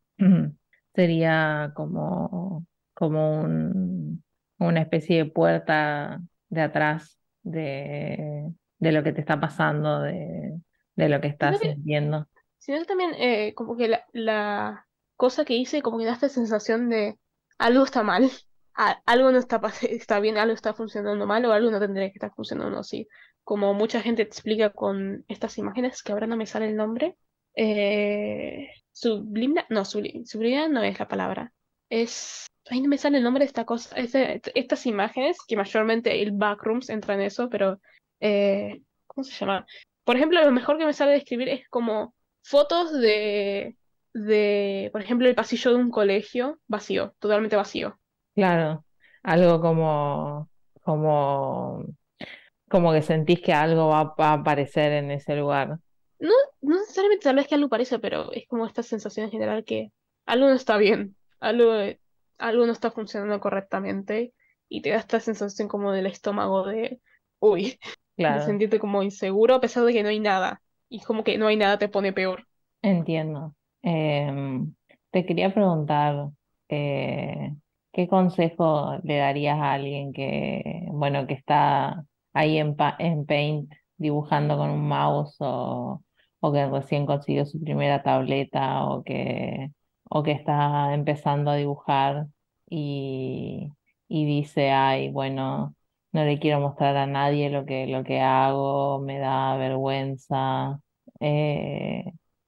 sería 0.93 1.71
como, 1.75 2.65
como 2.93 3.41
un, 3.41 4.23
una 4.57 4.81
especie 4.81 5.17
de 5.17 5.25
puerta 5.25 6.21
de 6.49 6.61
atrás 6.61 7.19
de, 7.43 8.51
de 8.79 8.91
lo 8.91 9.03
que 9.03 9.13
te 9.13 9.21
está 9.21 9.39
pasando, 9.39 10.01
de, 10.01 10.59
de 10.95 11.09
lo 11.09 11.21
que 11.21 11.27
estás 11.27 11.57
Sino 11.57 11.59
que, 11.59 11.73
sintiendo. 11.75 12.27
sino 12.57 12.79
que 12.79 12.85
también 12.85 13.11
eh, 13.15 13.53
como 13.55 13.75
que 13.77 13.87
la, 13.87 14.05
la 14.13 14.87
cosa 15.15 15.45
que 15.45 15.55
hice 15.55 15.81
como 15.81 15.97
que 15.99 16.05
da 16.05 16.13
esta 16.13 16.29
sensación 16.29 16.89
de 16.89 17.17
algo 17.57 17.83
está 17.83 18.03
mal, 18.03 18.29
a- 18.75 19.01
algo 19.05 19.31
no 19.31 19.37
está, 19.39 19.61
está 19.89 20.19
bien, 20.19 20.37
algo 20.37 20.53
está 20.53 20.73
funcionando 20.73 21.25
mal 21.27 21.45
o 21.45 21.51
algo 21.53 21.71
no 21.71 21.79
tendría 21.79 22.07
que 22.09 22.17
estar 22.17 22.33
funcionando 22.33 22.79
así. 22.79 23.07
Como 23.43 23.73
mucha 23.73 24.01
gente 24.01 24.21
explica 24.21 24.71
con 24.71 25.25
estas 25.27 25.57
imágenes, 25.57 26.03
que 26.03 26.11
ahora 26.11 26.27
no 26.27 26.37
me 26.37 26.45
sale 26.45 26.67
el 26.69 26.75
nombre. 26.75 27.17
Eh, 27.55 28.69
no, 29.03 30.67
no 30.69 30.83
es 30.83 30.99
la 30.99 31.07
palabra. 31.07 31.53
Es, 31.89 32.45
ahí 32.69 32.81
no 32.81 32.89
me 32.89 32.97
sale 32.97 33.17
el 33.17 33.23
nombre 33.23 33.43
de 33.43 33.47
esta 33.47 33.65
cosa, 33.65 33.95
es 33.97 34.11
de- 34.11 34.41
estas 34.55 34.85
imágenes, 34.85 35.37
que 35.47 35.55
mayormente 35.55 36.21
el 36.21 36.31
backrooms 36.31 36.89
entra 36.89 37.15
en 37.15 37.21
eso, 37.21 37.49
pero 37.49 37.79
eh, 38.19 38.81
¿cómo 39.07 39.23
se 39.23 39.33
llama? 39.33 39.65
Por 40.03 40.15
ejemplo, 40.15 40.43
lo 40.43 40.51
mejor 40.51 40.77
que 40.77 40.85
me 40.85 40.93
sale 40.93 41.11
describir 41.11 41.49
es 41.49 41.67
como 41.69 42.15
fotos 42.41 42.91
de, 42.99 43.77
de, 44.13 44.89
por 44.91 45.01
ejemplo, 45.01 45.27
el 45.27 45.35
pasillo 45.35 45.71
de 45.71 45.77
un 45.77 45.91
colegio 45.91 46.59
vacío, 46.67 47.15
totalmente 47.19 47.55
vacío. 47.55 47.99
Claro, 48.35 48.85
algo 49.23 49.61
como, 49.61 50.49
como, 50.81 51.85
como 52.69 52.93
que 52.93 53.01
sentís 53.01 53.41
que 53.41 53.53
algo 53.53 53.89
va, 53.89 54.15
va 54.19 54.29
a 54.29 54.33
aparecer 54.33 54.93
en 54.93 55.11
ese 55.11 55.35
lugar. 55.35 55.79
No, 56.19 56.33
no 56.61 56.79
necesariamente 56.79 57.23
tal 57.23 57.35
vez 57.35 57.47
que 57.47 57.55
algo 57.55 57.69
parece, 57.69 57.99
pero 57.99 58.31
es 58.31 58.47
como 58.47 58.65
esta 58.65 58.83
sensación 58.83 59.25
en 59.25 59.31
general 59.31 59.63
que 59.63 59.91
algo 60.25 60.47
no 60.47 60.53
está 60.53 60.77
bien, 60.77 61.15
algo, 61.39 61.73
algo 62.37 62.65
no 62.65 62.71
está 62.71 62.91
funcionando 62.91 63.39
correctamente 63.39 64.33
y 64.67 64.81
te 64.81 64.89
da 64.89 64.97
esta 64.97 65.19
sensación 65.19 65.67
como 65.67 65.91
del 65.91 66.05
estómago 66.05 66.65
de, 66.65 66.99
uy, 67.39 67.79
de 68.25 68.39
Claro, 68.39 68.41
sentirte 68.41 68.79
como 68.79 69.03
inseguro 69.03 69.55
a 69.55 69.61
pesar 69.61 69.83
de 69.85 69.93
que 69.93 70.03
no 70.03 70.09
hay 70.09 70.19
nada. 70.19 70.61
Y 70.89 71.01
como 71.01 71.23
que 71.23 71.37
no 71.37 71.47
hay 71.47 71.55
nada 71.57 71.77
te 71.77 71.89
pone 71.89 72.13
peor. 72.13 72.47
entiendo. 72.81 73.55
Em, 73.81 74.73
te 75.11 75.25
quería 75.25 75.53
preguntar, 75.53 76.29
eh, 76.69 77.55
¿qué 77.91 78.07
consejo 78.07 78.97
le 79.03 79.17
darías 79.17 79.57
a 79.59 79.73
alguien 79.73 80.13
que, 80.13 80.85
bueno, 80.91 81.25
que 81.27 81.33
está 81.33 82.05
ahí 82.33 82.57
en, 82.57 82.75
pa- 82.75 82.95
en 82.99 83.25
Paint 83.25 83.71
dibujando 83.97 84.57
con 84.57 84.69
un 84.71 84.87
mouse 84.87 85.35
o, 85.39 86.01
o 86.39 86.51
que 86.53 86.65
recién 86.67 87.05
consiguió 87.05 87.45
su 87.45 87.59
primera 87.61 88.01
tableta 88.03 88.85
o 88.85 89.03
que, 89.03 89.71
o 90.09 90.23
que 90.23 90.31
está 90.31 90.93
empezando 90.93 91.51
a 91.51 91.55
dibujar 91.55 92.27
y, 92.69 93.69
y 94.07 94.25
dice, 94.25 94.71
ay, 94.71 95.09
bueno, 95.11 95.75
no 96.11 96.23
le 96.25 96.39
quiero 96.39 96.59
mostrar 96.59 96.95
a 96.97 97.05
nadie 97.07 97.49
lo 97.49 97.65
que, 97.65 97.87
lo 97.87 98.03
que 98.03 98.19
hago, 98.21 98.99
me 98.99 99.19
da 99.19 99.57
vergüenza? 99.57 100.79
Eh, 101.19 102.03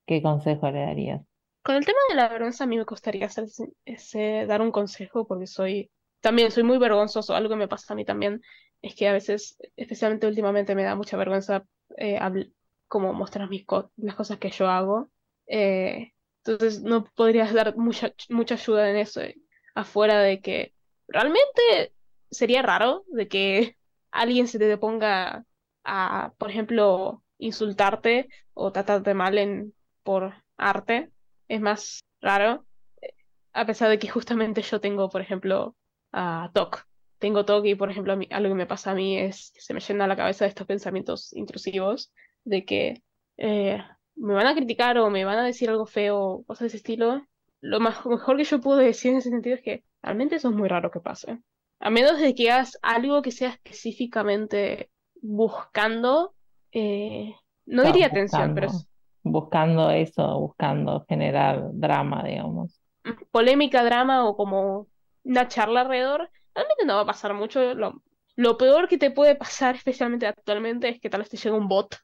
¿qué 0.06 0.22
consejo 0.22 0.72
le 0.72 0.80
darías? 0.82 1.22
Con 1.64 1.76
el 1.76 1.86
tema 1.86 2.00
de 2.10 2.16
la 2.16 2.28
vergüenza, 2.30 2.64
a 2.64 2.68
mí 2.68 2.78
me 2.78 2.84
gustaría 2.86 3.28
hacer 3.28 4.48
dar 4.48 4.62
un 4.62 4.72
consejo 4.72 5.28
porque 5.28 5.46
soy, 5.48 5.92
también 6.20 6.50
soy 6.52 6.64
muy 6.64 6.78
vergonzoso. 6.80 7.36
Algo 7.36 7.50
que 7.50 7.56
me 7.56 7.68
pasa 7.68 7.94
a 7.94 7.96
mí 7.96 8.04
también 8.06 8.42
es 8.82 8.96
que 8.96 9.08
a 9.08 9.14
veces, 9.14 9.58
especialmente 9.76 10.28
últimamente, 10.28 10.74
me 10.76 10.84
da 10.84 10.96
mucha 10.96 11.18
vergüenza 11.18 11.64
eh, 11.98 12.20
como 12.88 13.14
mostrar 13.14 13.50
mis 13.50 13.66
co- 13.66 13.92
las 13.98 14.16
cosas 14.16 14.40
que 14.40 14.50
yo 14.50 14.68
hago. 14.70 15.12
Eh, 15.48 16.14
entonces 16.44 16.82
no 16.82 17.06
podrías 17.16 17.54
dar 17.54 17.78
mucha, 17.78 18.12
mucha 18.30 18.56
ayuda 18.56 18.90
en 18.90 18.96
eso, 18.98 19.22
afuera 19.76 20.20
de 20.20 20.42
que 20.42 20.74
realmente 21.08 21.94
sería 22.32 22.62
raro 22.62 23.06
de 23.10 23.28
que 23.28 23.78
alguien 24.12 24.48
se 24.48 24.60
te 24.60 24.78
ponga 24.78 25.46
a, 25.84 26.34
por 26.38 26.50
ejemplo, 26.50 27.24
insultarte 27.38 28.30
o 28.54 28.72
tratarte 28.72 29.14
mal 29.14 29.38
en, 29.38 29.74
por 30.04 30.34
arte 30.58 31.12
es 31.48 31.62
más 31.62 32.02
raro, 32.22 32.66
eh, 33.02 33.14
a 33.54 33.66
pesar 33.66 33.90
de 33.90 34.00
que 34.00 34.10
justamente 34.10 34.62
yo 34.62 34.80
tengo, 34.82 35.10
por 35.10 35.22
ejemplo, 35.22 35.76
a 36.12 36.52
TOC. 36.54 36.86
Tengo 37.20 37.46
TOC 37.46 37.66
y, 37.68 37.76
por 37.76 37.92
ejemplo, 37.92 38.16
mí- 38.18 38.28
algo 38.32 38.50
que 38.50 38.56
me 38.56 38.66
pasa 38.68 38.92
a 38.92 38.96
mí 38.96 39.18
es 39.18 39.52
que 39.54 39.62
se 39.62 39.74
me 39.74 39.80
llena 39.80 40.08
la 40.08 40.16
cabeza 40.16 40.46
de 40.46 40.50
estos 40.50 40.68
pensamientos 40.68 41.34
intrusivos 41.34 42.12
de 42.44 42.66
que 42.66 43.04
eh, 43.38 43.84
me 44.16 44.34
van 44.34 44.48
a 44.48 44.56
criticar 44.56 44.98
o 44.98 45.10
me 45.10 45.26
van 45.26 45.40
a 45.40 45.46
decir 45.46 45.70
algo 45.70 45.86
feo 45.86 46.44
cosas 46.48 46.62
de 46.62 46.68
ese 46.68 46.78
estilo. 46.78 47.26
Lo 47.62 47.80
mejor 47.80 48.38
que 48.38 48.44
yo 48.44 48.60
puedo 48.62 48.78
decir 48.80 49.12
en 49.12 49.18
ese 49.18 49.30
sentido 49.30 49.56
es 49.56 49.62
que 49.62 49.84
realmente 50.02 50.36
eso 50.36 50.50
es 50.50 50.56
muy 50.56 50.68
raro 50.68 50.90
que 50.92 51.00
pase. 51.00 51.40
A 51.82 51.90
menos 51.90 52.20
de 52.20 52.36
que 52.36 52.52
hagas 52.52 52.78
algo 52.82 53.22
que 53.22 53.32
sea 53.32 53.50
específicamente 53.50 54.92
buscando, 55.22 56.36
eh, 56.72 57.36
no 57.66 57.84
diría 57.86 58.08
atención, 58.08 58.54
pero 58.54 58.68
buscando, 58.68 58.68
es 58.68 58.88
buscando 59.24 59.90
eso, 59.92 60.40
buscando 60.40 61.06
generar 61.08 61.70
drama, 61.74 62.24
digamos. 62.24 62.82
mm, 63.04 63.12
polémica, 63.32 63.84
drama 63.84 64.26
o 64.28 64.36
como 64.36 64.88
una 65.24 65.48
charla 65.48 65.82
alrededor, 65.82 66.30
realmente 66.56 66.86
no 66.86 66.96
va 66.96 67.02
a 67.02 67.06
pasar 67.06 67.34
mucho. 67.34 67.74
Lo, 67.76 68.04
lo 68.36 68.58
peor 68.58 68.88
que 68.88 68.98
te 68.98 69.12
puede 69.12 69.36
pasar, 69.36 69.76
especialmente 69.76 70.28
actualmente, 70.28 70.90
es 70.90 71.00
que 71.00 71.10
tal 71.10 71.22
vez 71.22 71.30
te 71.30 71.38
llegue 71.38 71.52
un 71.56 71.68
bot 71.68 71.96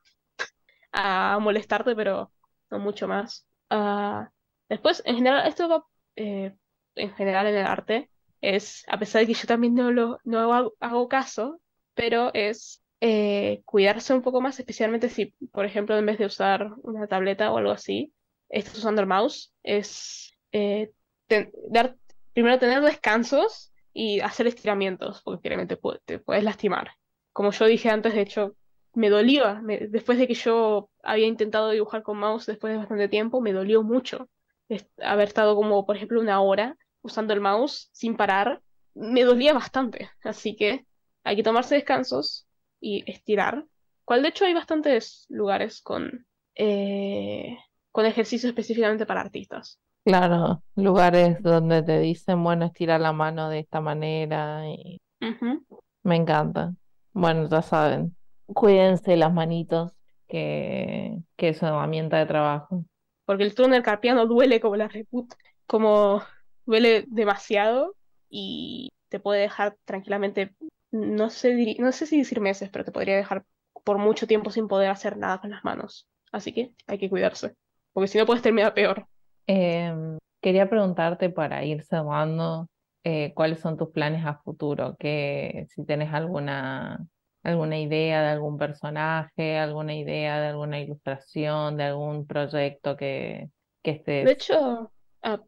a 0.92 1.40
molestarte, 1.42 1.96
pero 1.96 2.34
no 2.72 2.80
mucho 2.80 3.08
más. 3.08 3.48
Ah, 3.70 4.32
después, 4.70 5.02
en 5.06 5.16
general, 5.18 5.48
esto 5.48 5.70
va, 5.70 5.86
eh, 6.16 6.56
en 6.96 7.16
general 7.16 7.48
en 7.48 7.56
el 7.58 7.66
arte, 7.68 8.12
es, 8.42 8.84
a 8.88 9.00
pesar 9.00 9.22
de 9.22 9.28
que 9.28 9.34
yo 9.34 9.48
también 9.48 9.74
no 9.76 9.92
lo 9.92 10.20
no 10.24 10.40
hago, 10.54 10.76
hago 10.80 11.08
caso, 11.10 11.62
pero 11.94 12.32
es 12.34 12.84
eh, 13.02 13.62
cuidarse 13.66 14.14
un 14.14 14.22
poco 14.22 14.42
más, 14.42 14.60
especialmente 14.60 15.10
si, 15.10 15.34
por 15.52 15.66
ejemplo, 15.66 15.98
en 15.98 16.06
vez 16.06 16.18
de 16.20 16.26
usar 16.26 16.72
una 16.84 17.08
tableta 17.08 17.52
o 17.52 17.58
algo 17.58 17.72
así, 17.72 18.14
estás 18.50 18.78
usando 18.78 19.02
el 19.02 19.08
mouse, 19.08 19.54
es 19.64 20.34
eh, 20.52 20.92
dar, 21.70 21.96
primero 22.34 22.60
tener 22.60 22.82
descansos 22.82 23.74
y 23.94 24.20
hacer 24.22 24.48
estiramientos, 24.48 25.22
porque 25.24 25.42
créeme, 25.50 25.66
te, 25.66 25.80
pu- 25.80 26.00
te 26.06 26.20
puedes 26.20 26.44
lastimar. 26.44 26.92
Como 27.34 27.52
yo 27.52 27.66
dije 27.66 27.90
antes, 27.90 28.14
de 28.14 28.22
hecho, 28.22 28.56
me 28.94 29.10
dolía, 29.10 29.62
después 29.90 30.18
de 30.18 30.28
que 30.28 30.34
yo 30.34 30.90
había 31.04 31.28
intentado 31.28 31.70
dibujar 31.72 32.04
con 32.04 32.18
mouse 32.18 32.46
después 32.48 32.74
de 32.74 32.80
bastante 32.80 33.08
tiempo, 33.10 33.42
me 33.42 33.54
dolió 33.54 33.84
mucho 33.84 34.30
haber 35.02 35.28
estado 35.28 35.56
como, 35.56 35.86
por 35.86 35.96
ejemplo, 35.96 36.20
una 36.20 36.42
hora 36.42 36.78
usando 37.08 37.34
el 37.34 37.42
mouse 37.42 37.90
sin 37.92 38.16
parar, 38.16 38.62
me 38.94 39.24
dolía 39.24 39.54
bastante. 39.54 40.10
Así 40.24 40.56
que 40.56 40.86
hay 41.24 41.36
que 41.36 41.44
tomarse 41.44 41.76
descansos 41.76 42.48
y 42.80 43.04
estirar. 43.10 43.66
Cual 44.06 44.22
de 44.22 44.30
hecho 44.30 44.46
hay 44.46 44.54
bastantes 44.54 45.26
lugares 45.30 45.82
con, 45.82 46.26
eh, 46.56 47.58
con 47.92 48.06
ejercicio 48.06 48.48
específicamente 48.48 49.06
para 49.06 49.22
artistas. 49.22 49.80
Claro, 50.06 50.64
lugares 50.76 51.42
donde 51.42 51.84
te 51.84 52.00
dicen, 52.00 52.42
bueno, 52.42 52.66
estira 52.66 52.98
la 52.98 53.12
mano 53.12 53.50
de 53.50 53.60
esta 53.60 53.82
manera 53.82 54.66
y 54.70 55.02
me 56.04 56.16
encanta. 56.16 56.74
Bueno, 57.12 57.50
ya 57.50 57.62
saben, 57.62 58.16
cuídense 58.46 59.18
las 59.18 59.34
manitos, 59.34 59.92
que, 60.28 61.18
que 61.36 61.50
es 61.50 61.62
una 61.62 61.72
herramienta 61.72 62.20
de 62.20 62.26
trabajo. 62.26 62.86
Porque 63.26 63.44
el 63.44 63.54
túnel 63.54 63.84
carpiano 63.84 64.26
duele 64.26 64.62
como 64.62 64.78
la 64.78 64.88
reput, 64.88 65.34
como 65.66 66.22
duele 66.68 67.06
demasiado 67.10 67.96
y 68.30 68.94
te 69.10 69.20
puede 69.22 69.42
dejar 69.42 69.78
tranquilamente, 69.86 70.56
no 70.92 71.32
sé, 71.32 71.78
no 71.80 71.92
sé 71.94 72.08
si 72.08 72.20
decir 72.20 72.42
meses, 72.42 72.70
pero 72.72 72.86
te 72.86 72.94
podría 72.94 73.18
dejar 73.18 73.46
por 73.86 74.00
mucho 74.00 74.28
tiempo 74.28 74.52
sin 74.52 74.68
poder 74.70 74.92
hacer 74.92 75.18
nada 75.18 75.40
con 75.42 75.52
las 75.52 75.66
manos. 75.66 76.08
Así 76.32 76.54
que 76.54 76.74
hay 76.88 77.00
que 77.00 77.10
cuidarse, 77.10 77.56
porque 77.94 78.10
si 78.10 78.20
no 78.20 78.28
puedes 78.28 78.44
terminar 78.44 78.76
peor. 78.76 79.08
Em, 79.48 80.18
quería 80.42 80.70
preguntarte 80.70 81.30
para 81.30 81.64
ir 81.66 81.84
cerrando, 81.84 82.68
eh, 83.04 83.34
¿cuáles 83.36 83.60
son 83.62 83.78
tus 83.78 83.90
planes 83.92 84.26
a 84.26 84.36
futuro? 84.44 84.98
Que 85.00 85.68
si 85.70 85.86
tenés 85.86 86.14
alguna, 86.14 87.08
alguna 87.44 87.80
idea 87.80 88.22
de 88.24 88.30
algún 88.30 88.58
personaje, 88.58 89.58
alguna 89.58 89.96
idea 89.96 90.40
de 90.42 90.48
alguna 90.48 90.80
ilustración, 90.82 91.78
de 91.78 91.86
algún 91.86 92.28
proyecto 92.28 92.98
que, 92.98 93.50
que 93.84 93.92
De 94.20 94.32
estés. 94.32 94.32
hecho, 94.32 94.92
ah, 95.24 95.42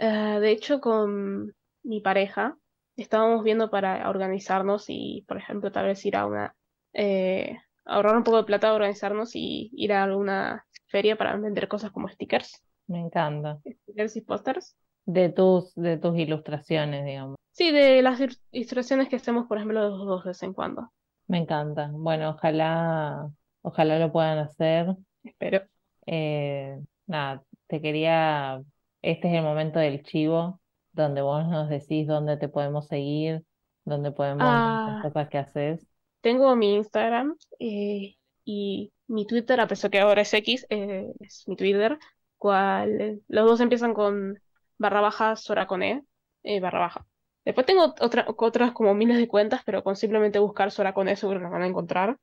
ah, 0.00 0.38
de 0.40 0.50
hecho 0.52 0.80
con 0.80 1.54
mi 1.82 2.00
pareja 2.00 2.56
estábamos 2.96 3.44
viendo 3.44 3.70
para 3.70 4.08
organizarnos 4.10 4.86
y, 4.88 5.24
por 5.28 5.38
ejemplo, 5.38 5.72
tal 5.72 5.86
vez 5.86 6.04
ir 6.06 6.16
a 6.16 6.26
una, 6.26 6.56
eh, 6.92 7.58
ahorrar 7.86 8.16
un 8.16 8.24
poco 8.24 8.38
de 8.38 8.44
plata, 8.44 8.74
organizarnos 8.74 9.30
y 9.34 9.70
ir 9.74 9.92
a 9.92 10.04
alguna 10.04 10.66
feria 10.88 11.16
para 11.16 11.36
vender 11.36 11.68
cosas 11.68 11.92
como 11.92 12.08
stickers, 12.08 12.62
Me 12.88 12.98
encanta. 13.00 13.58
stickers 13.66 14.16
y 14.16 14.20
pósters. 14.22 14.76
De 15.06 15.28
tus, 15.30 15.74
de 15.74 15.98
tus 15.98 16.16
ilustraciones, 16.18 17.04
digamos. 17.04 17.36
Sí, 17.52 17.70
de 17.70 18.02
las 18.02 18.18
il- 18.20 18.40
ilustraciones 18.50 19.08
que 19.08 19.16
hacemos, 19.16 19.46
por 19.46 19.58
ejemplo, 19.58 19.88
los 19.88 20.04
dos 20.06 20.24
de 20.24 20.30
vez 20.30 20.42
en 20.42 20.52
cuando. 20.52 20.90
Me 21.28 21.38
encanta. 21.38 21.90
Bueno, 21.92 22.30
ojalá, 22.30 23.30
ojalá 23.62 23.98
lo 23.98 24.12
puedan 24.12 24.38
hacer. 24.38 24.96
Espero. 25.22 25.62
Eh, 26.06 26.78
nada, 27.06 27.44
te 27.68 27.80
quería, 27.80 28.60
este 29.02 29.28
es 29.28 29.34
el 29.34 29.42
momento 29.42 29.78
del 29.78 30.02
chivo, 30.02 30.60
donde 30.92 31.22
vos 31.22 31.46
nos 31.48 31.68
decís 31.68 32.06
dónde 32.06 32.36
te 32.36 32.48
podemos 32.48 32.86
seguir, 32.88 33.42
dónde 33.84 34.12
podemos 34.12 34.38
ver 34.38 34.46
Ah. 34.48 34.90
las 35.02 35.02
cosas 35.12 35.28
que 35.28 35.38
haces. 35.38 35.86
Tengo 36.20 36.54
mi 36.56 36.74
Instagram 36.74 37.36
eh, 37.58 38.16
y 38.44 38.92
mi 39.06 39.26
Twitter, 39.26 39.60
a 39.60 39.66
pesar 39.66 39.90
que 39.90 40.00
ahora 40.00 40.22
es 40.22 40.32
X, 40.34 40.66
eh, 40.68 41.12
es 41.20 41.44
mi 41.48 41.56
Twitter, 41.56 41.98
cual 42.36 43.20
los 43.28 43.46
dos 43.48 43.60
empiezan 43.60 43.94
con 43.94 44.38
barra 44.78 45.00
baja 45.00 45.36
Sora 45.36 45.66
con 45.66 45.82
E, 45.82 46.02
eh, 46.42 46.60
barra 46.60 46.80
baja. 46.80 47.06
Después 47.44 47.66
tengo 47.66 47.94
otra- 48.00 48.26
otras 48.36 48.72
como 48.72 48.92
miles 48.94 49.16
de 49.16 49.28
cuentas, 49.28 49.62
pero 49.64 49.82
con 49.82 49.96
simplemente 49.96 50.38
buscar 50.38 50.70
Sora 50.70 50.92
con 50.92 51.08
E 51.08 51.16
seguro 51.16 51.40
las 51.40 51.50
van 51.50 51.62
a 51.62 51.66
encontrar. 51.66 52.18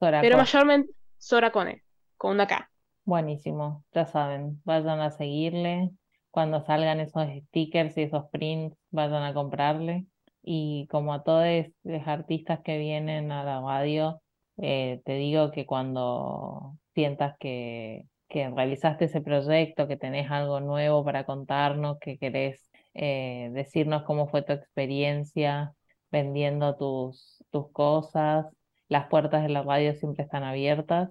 Sora 0.00 0.20
pero 0.20 0.36
mayormente 0.36 0.92
Sora 1.18 1.50
con 1.52 1.68
E, 1.68 1.82
con 2.16 2.32
una 2.32 2.46
K. 2.46 2.70
Buenísimo, 3.08 3.86
ya 3.94 4.04
saben, 4.04 4.60
vayan 4.66 5.00
a 5.00 5.10
seguirle. 5.10 5.88
Cuando 6.30 6.60
salgan 6.60 7.00
esos 7.00 7.26
stickers 7.46 7.96
y 7.96 8.02
esos 8.02 8.28
prints, 8.30 8.76
vayan 8.90 9.22
a 9.22 9.32
comprarle. 9.32 10.04
Y 10.42 10.86
como 10.90 11.14
a 11.14 11.22
todos 11.22 11.46
los 11.84 12.06
artistas 12.06 12.60
que 12.62 12.76
vienen 12.76 13.32
a 13.32 13.44
la 13.44 13.62
radio, 13.62 14.20
eh, 14.58 15.00
te 15.06 15.14
digo 15.14 15.52
que 15.52 15.64
cuando 15.64 16.76
sientas 16.92 17.34
que, 17.40 18.04
que 18.28 18.50
realizaste 18.50 19.06
ese 19.06 19.22
proyecto, 19.22 19.88
que 19.88 19.96
tenés 19.96 20.30
algo 20.30 20.60
nuevo 20.60 21.02
para 21.02 21.24
contarnos, 21.24 21.98
que 22.00 22.18
querés 22.18 22.70
eh, 22.92 23.48
decirnos 23.54 24.02
cómo 24.02 24.28
fue 24.28 24.42
tu 24.42 24.52
experiencia 24.52 25.72
vendiendo 26.10 26.76
tus, 26.76 27.42
tus 27.50 27.72
cosas, 27.72 28.44
las 28.88 29.06
puertas 29.08 29.44
de 29.44 29.48
la 29.48 29.62
radio 29.62 29.94
siempre 29.94 30.24
están 30.24 30.44
abiertas. 30.44 31.08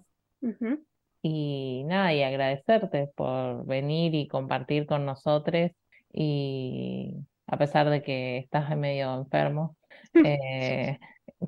Y 1.30 1.84
nada, 1.86 2.14
y 2.14 2.24
agradecerte 2.24 3.08
por 3.16 3.66
venir 3.66 4.16
y 4.16 4.28
compartir 4.28 4.86
con 4.86 5.06
nosotros. 5.06 5.72
Y 6.14 7.16
a 7.48 7.58
pesar 7.58 7.90
de 7.90 8.02
que 8.02 8.38
estás 8.38 8.76
medio 8.78 9.14
enfermo, 9.14 9.76
eh, 10.26 11.00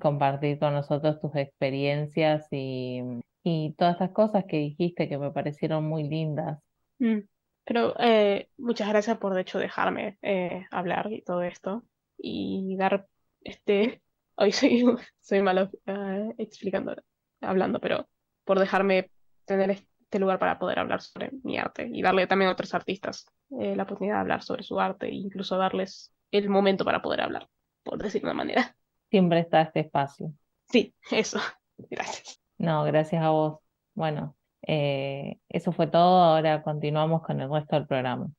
compartir 0.02 0.60
con 0.60 0.74
nosotros 0.74 1.22
tus 1.22 1.34
experiencias 1.36 2.46
y, 2.52 3.02
y 3.44 3.74
todas 3.78 3.96
esas 3.96 4.12
cosas 4.12 4.44
que 4.46 4.58
dijiste 4.58 5.08
que 5.08 5.18
me 5.18 5.32
parecieron 5.32 5.86
muy 5.86 6.04
lindas. 6.04 6.60
Mm. 7.00 7.20
Pero 7.64 7.96
eh, 8.00 8.50
muchas 8.58 8.90
gracias 8.90 9.18
por 9.18 9.34
de 9.34 9.42
hecho 9.42 9.60
dejarme 9.60 10.18
eh, 10.22 10.66
hablar 10.72 11.14
y 11.14 11.22
todo 11.22 11.44
esto 11.44 11.84
y 12.18 12.76
dar 12.78 13.08
este 13.42 14.02
hoy 14.36 14.52
soy 14.52 14.84
soy 15.22 15.42
malo 15.42 15.70
eh, 15.86 16.34
explicando 16.38 16.96
hablando 17.42 17.80
pero 17.80 18.10
por 18.44 18.60
dejarme 18.60 19.12
tener 19.50 19.72
este 19.72 20.20
lugar 20.20 20.40
para 20.40 20.60
poder 20.60 20.80
hablar 20.80 21.02
sobre 21.02 21.32
mi 21.44 21.58
arte 21.58 21.90
y 21.92 22.02
darle 22.04 22.28
también 22.28 22.50
a 22.50 22.54
otros 22.54 22.74
artistas 22.76 23.26
eh, 23.60 23.76
la 23.76 23.84
oportunidad 23.84 24.16
de 24.18 24.22
hablar 24.22 24.44
sobre 24.44 24.64
su 24.64 24.80
arte 24.80 25.08
e 25.08 25.16
incluso 25.16 25.58
darles 25.58 26.14
el 26.32 26.50
momento 26.50 26.86
para 26.86 27.02
poder 27.02 27.22
hablar 27.22 27.50
por 27.84 28.02
decir 28.02 28.22
de 28.22 28.28
una 28.28 28.36
manera 28.36 28.76
Siempre 29.12 29.40
está 29.42 29.62
este 29.62 29.82
espacio. 29.82 30.34
sí 30.72 30.96
eso 31.12 31.40
gracias 31.78 32.40
No, 32.58 32.84
gracias 32.84 33.24
a 33.24 33.30
vos. 33.32 33.60
Bueno, 33.94 34.36
eh, 34.68 35.40
eso 35.50 35.72
fue 35.72 35.88
todo. 35.88 36.24
Ahora 36.24 36.62
continuamos 36.64 37.22
con 37.24 37.40
el 37.42 37.50
resto 37.52 37.76
del 37.76 37.88
programa. 37.88 38.30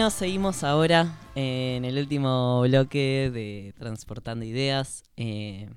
Bueno, 0.00 0.10
seguimos 0.12 0.64
ahora 0.64 1.14
eh, 1.34 1.74
en 1.76 1.84
el 1.84 1.98
último 1.98 2.62
bloque 2.62 3.30
de 3.30 3.74
Transportando 3.76 4.46
Ideas. 4.46 5.02
eh, 5.18 5.68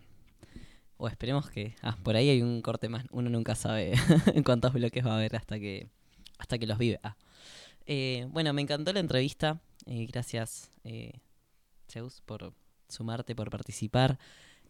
o 0.96 1.10
esperemos 1.10 1.50
que. 1.50 1.76
Ah, 1.82 1.98
por 2.02 2.16
ahí 2.16 2.30
hay 2.30 2.42
un 2.42 2.62
corte 2.62 2.88
más. 2.88 3.04
Uno 3.12 3.30
nunca 3.30 3.54
sabe 3.56 3.92
cuántos 4.46 4.72
bloques 4.72 5.06
va 5.06 5.12
a 5.12 5.16
haber 5.18 5.36
hasta 5.36 5.60
que, 5.60 5.90
hasta 6.38 6.58
que 6.58 6.66
los 6.66 6.78
vive. 6.78 7.02
Ah. 7.04 7.18
Eh, 7.86 8.26
bueno, 8.32 8.54
me 8.54 8.62
encantó 8.62 8.94
la 8.94 9.02
entrevista. 9.02 9.60
gracias, 9.86 10.72
Zeus, 11.92 12.22
por 12.22 12.54
sumarte, 12.88 13.36
por 13.36 13.50
participar. 13.50 14.20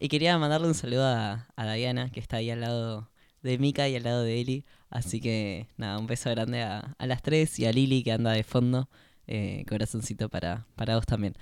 Y 0.00 0.08
quería 0.08 0.36
mandarle 0.36 0.66
un 0.66 0.74
saludo 0.74 1.06
a, 1.06 1.46
a 1.54 1.72
Diana, 1.74 2.10
que 2.10 2.18
está 2.18 2.38
ahí 2.38 2.50
al 2.50 2.60
lado 2.60 3.08
de 3.40 3.56
Mika 3.58 3.88
y 3.88 3.94
al 3.94 4.02
lado 4.02 4.24
de 4.24 4.40
Eli. 4.40 4.64
Así 4.90 5.20
que 5.20 5.68
nada, 5.76 6.00
un 6.00 6.08
beso 6.08 6.28
grande 6.30 6.62
a, 6.62 6.96
a 6.98 7.06
las 7.06 7.22
tres 7.22 7.56
y 7.60 7.66
a 7.66 7.72
Lili 7.72 8.02
que 8.02 8.10
anda 8.10 8.32
de 8.32 8.42
fondo. 8.42 8.88
Eh, 9.26 9.64
corazoncito 9.68 10.28
para, 10.28 10.66
para 10.76 10.96
vos 10.96 11.06
también. 11.06 11.34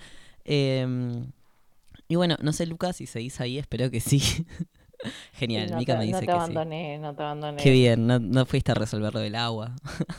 Em, 0.45 1.33
y 2.09 2.17
bueno, 2.17 2.37
no 2.43 2.53
sé, 2.53 2.67
Lucas, 2.67 2.97
si 2.97 3.07
seguís 3.07 3.41
ahí, 3.41 3.59
espero 3.59 3.91
que 3.91 4.01
sí. 4.01 4.21
Genial, 5.35 5.75
no 5.75 5.77
Mika 5.77 5.97
te, 5.97 5.97
me 5.97 6.05
no 6.07 6.23
dice 6.23 6.25
te 6.25 6.31
que 6.31 6.41
sí. 6.41 6.63
abandoné, 6.63 6.99
no 6.99 7.15
te 7.15 7.23
abandoné. 7.23 7.63
Qué 7.63 7.71
bien, 7.73 8.07
no, 8.07 8.19
no 8.21 8.47
fuiste 8.47 8.73
a 8.73 8.77
resolver 8.77 9.15
lo 9.15 9.21
del 9.21 9.37
agua. 9.37 9.75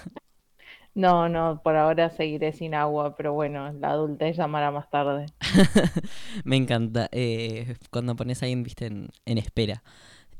No, 0.95 1.27
no, 1.29 1.61
por 1.63 1.75
ahora 1.75 2.09
seguiré 2.09 2.51
sin 2.53 2.73
agua, 2.75 3.15
pero 3.15 3.33
bueno, 3.33 3.71
la 3.73 3.89
adultez 3.91 4.37
llamará 4.37 4.71
más 4.71 4.89
tarde. 4.89 5.33
Me 6.43 6.55
encanta. 6.55 7.09
eh, 7.11 7.75
cuando 7.91 8.15
pones 8.15 8.41
a 8.41 8.45
alguien, 8.45 8.63
viste, 8.63 8.87
en, 8.87 9.09
en 9.25 9.37
espera. 9.37 9.83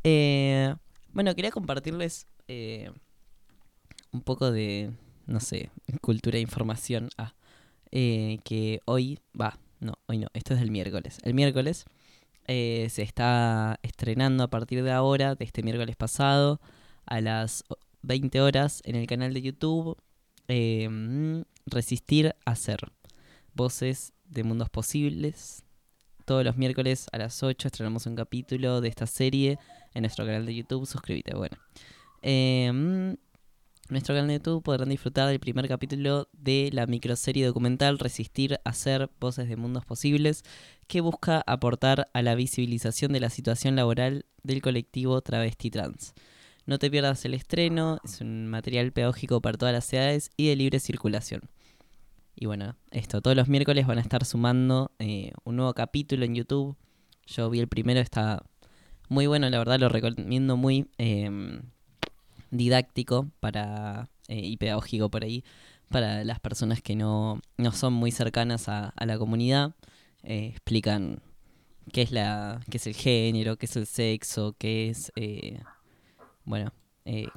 Eh, 0.03 0.75
bueno, 1.13 1.35
quería 1.35 1.51
compartirles 1.51 2.27
eh, 2.47 2.91
un 4.11 4.21
poco 4.21 4.51
de, 4.51 4.91
no 5.25 5.39
sé, 5.39 5.69
cultura 6.01 6.37
e 6.37 6.41
información. 6.41 7.09
Ah, 7.17 7.33
eh, 7.91 8.39
que 8.43 8.81
hoy, 8.85 9.19
va, 9.39 9.59
no, 9.79 9.93
hoy 10.07 10.17
no, 10.17 10.27
esto 10.33 10.53
es 10.53 10.59
del 10.59 10.71
miércoles. 10.71 11.17
El 11.23 11.33
miércoles, 11.33 11.85
eh, 12.47 12.87
se 12.89 13.03
está 13.03 13.79
estrenando 13.83 14.43
a 14.43 14.49
partir 14.49 14.83
de 14.83 14.91
ahora, 14.91 15.35
de 15.35 15.45
este 15.45 15.63
miércoles 15.63 15.95
pasado, 15.95 16.59
a 17.05 17.21
las 17.21 17.63
20 18.01 18.41
horas 18.41 18.81
en 18.85 18.95
el 18.95 19.07
canal 19.07 19.33
de 19.33 19.41
YouTube 19.41 19.97
eh, 20.47 21.43
Resistir 21.65 22.35
a 22.45 22.55
Ser. 22.55 22.91
Voces 23.53 24.13
de 24.25 24.43
Mundos 24.43 24.69
Posibles. 24.69 25.63
Todos 26.25 26.43
los 26.43 26.57
miércoles 26.57 27.07
a 27.11 27.17
las 27.17 27.43
8 27.43 27.67
estrenamos 27.67 28.05
un 28.07 28.15
capítulo 28.15 28.81
de 28.81 28.87
esta 28.87 29.05
serie 29.05 29.59
en 29.93 30.01
nuestro 30.01 30.25
canal 30.25 30.45
de 30.45 30.55
YouTube. 30.55 30.87
Suscríbete, 30.87 31.35
bueno. 31.35 31.57
En 32.21 33.19
nuestro 33.89 34.15
canal 34.15 34.29
de 34.29 34.35
YouTube 34.35 34.63
podrán 34.63 34.89
disfrutar 34.89 35.27
del 35.27 35.39
primer 35.39 35.67
capítulo 35.67 36.29
de 36.31 36.69
la 36.71 36.87
microserie 36.87 37.45
documental 37.45 37.99
Resistir 37.99 38.59
a 38.63 38.73
Ser 38.73 39.09
Voces 39.19 39.49
de 39.49 39.57
Mundos 39.57 39.85
Posibles, 39.85 40.43
que 40.87 41.01
busca 41.01 41.43
aportar 41.45 42.09
a 42.13 42.21
la 42.21 42.35
visibilización 42.35 43.11
de 43.11 43.19
la 43.19 43.29
situación 43.29 43.75
laboral 43.75 44.25
del 44.41 44.61
colectivo 44.61 45.19
travesti 45.21 45.69
trans. 45.69 46.13
No 46.65 46.79
te 46.79 46.89
pierdas 46.89 47.25
el 47.25 47.33
estreno, 47.33 47.99
es 48.05 48.21
un 48.21 48.47
material 48.47 48.93
pedagógico 48.93 49.41
para 49.41 49.57
todas 49.57 49.73
las 49.73 49.91
edades 49.91 50.31
y 50.37 50.47
de 50.47 50.55
libre 50.55 50.79
circulación. 50.79 51.41
Y 52.35 52.45
bueno, 52.45 52.77
esto, 52.91 53.21
todos 53.21 53.35
los 53.35 53.49
miércoles 53.49 53.85
van 53.85 53.97
a 53.97 54.01
estar 54.01 54.23
sumando 54.23 54.91
eh, 54.97 55.33
un 55.43 55.57
nuevo 55.57 55.73
capítulo 55.73 56.23
en 56.23 56.35
YouTube. 56.35 56.77
Yo 57.27 57.49
vi 57.49 57.59
el 57.59 57.67
primero, 57.67 57.99
está 57.99 58.43
muy 59.09 59.27
bueno, 59.27 59.49
la 59.49 59.57
verdad 59.57 59.79
lo 59.79 59.89
recomiendo 59.89 60.55
muy 60.55 60.87
eh, 60.97 61.61
didáctico 62.53 63.29
para, 63.39 64.09
eh, 64.27 64.39
y 64.39 64.57
pedagógico 64.57 65.09
por 65.09 65.23
ahí 65.23 65.43
para 65.89 66.23
las 66.23 66.39
personas 66.39 66.81
que 66.81 66.95
no, 66.95 67.41
no 67.57 67.71
son 67.71 67.93
muy 67.93 68.11
cercanas 68.11 68.69
a, 68.69 68.93
la 69.05 69.17
comunidad. 69.17 69.75
Eh, 70.23 70.47
explican 70.47 71.21
qué 71.91 72.03
es, 72.03 72.11
la, 72.11 72.61
qué 72.69 72.77
es 72.77 72.87
el 72.87 72.95
género, 72.95 73.57
qué 73.57 73.65
es 73.65 73.75
el 73.75 73.85
sexo, 73.85 74.55
qué 74.57 74.89
es, 74.89 75.11
eh, 75.15 75.59
bueno, 76.45 76.71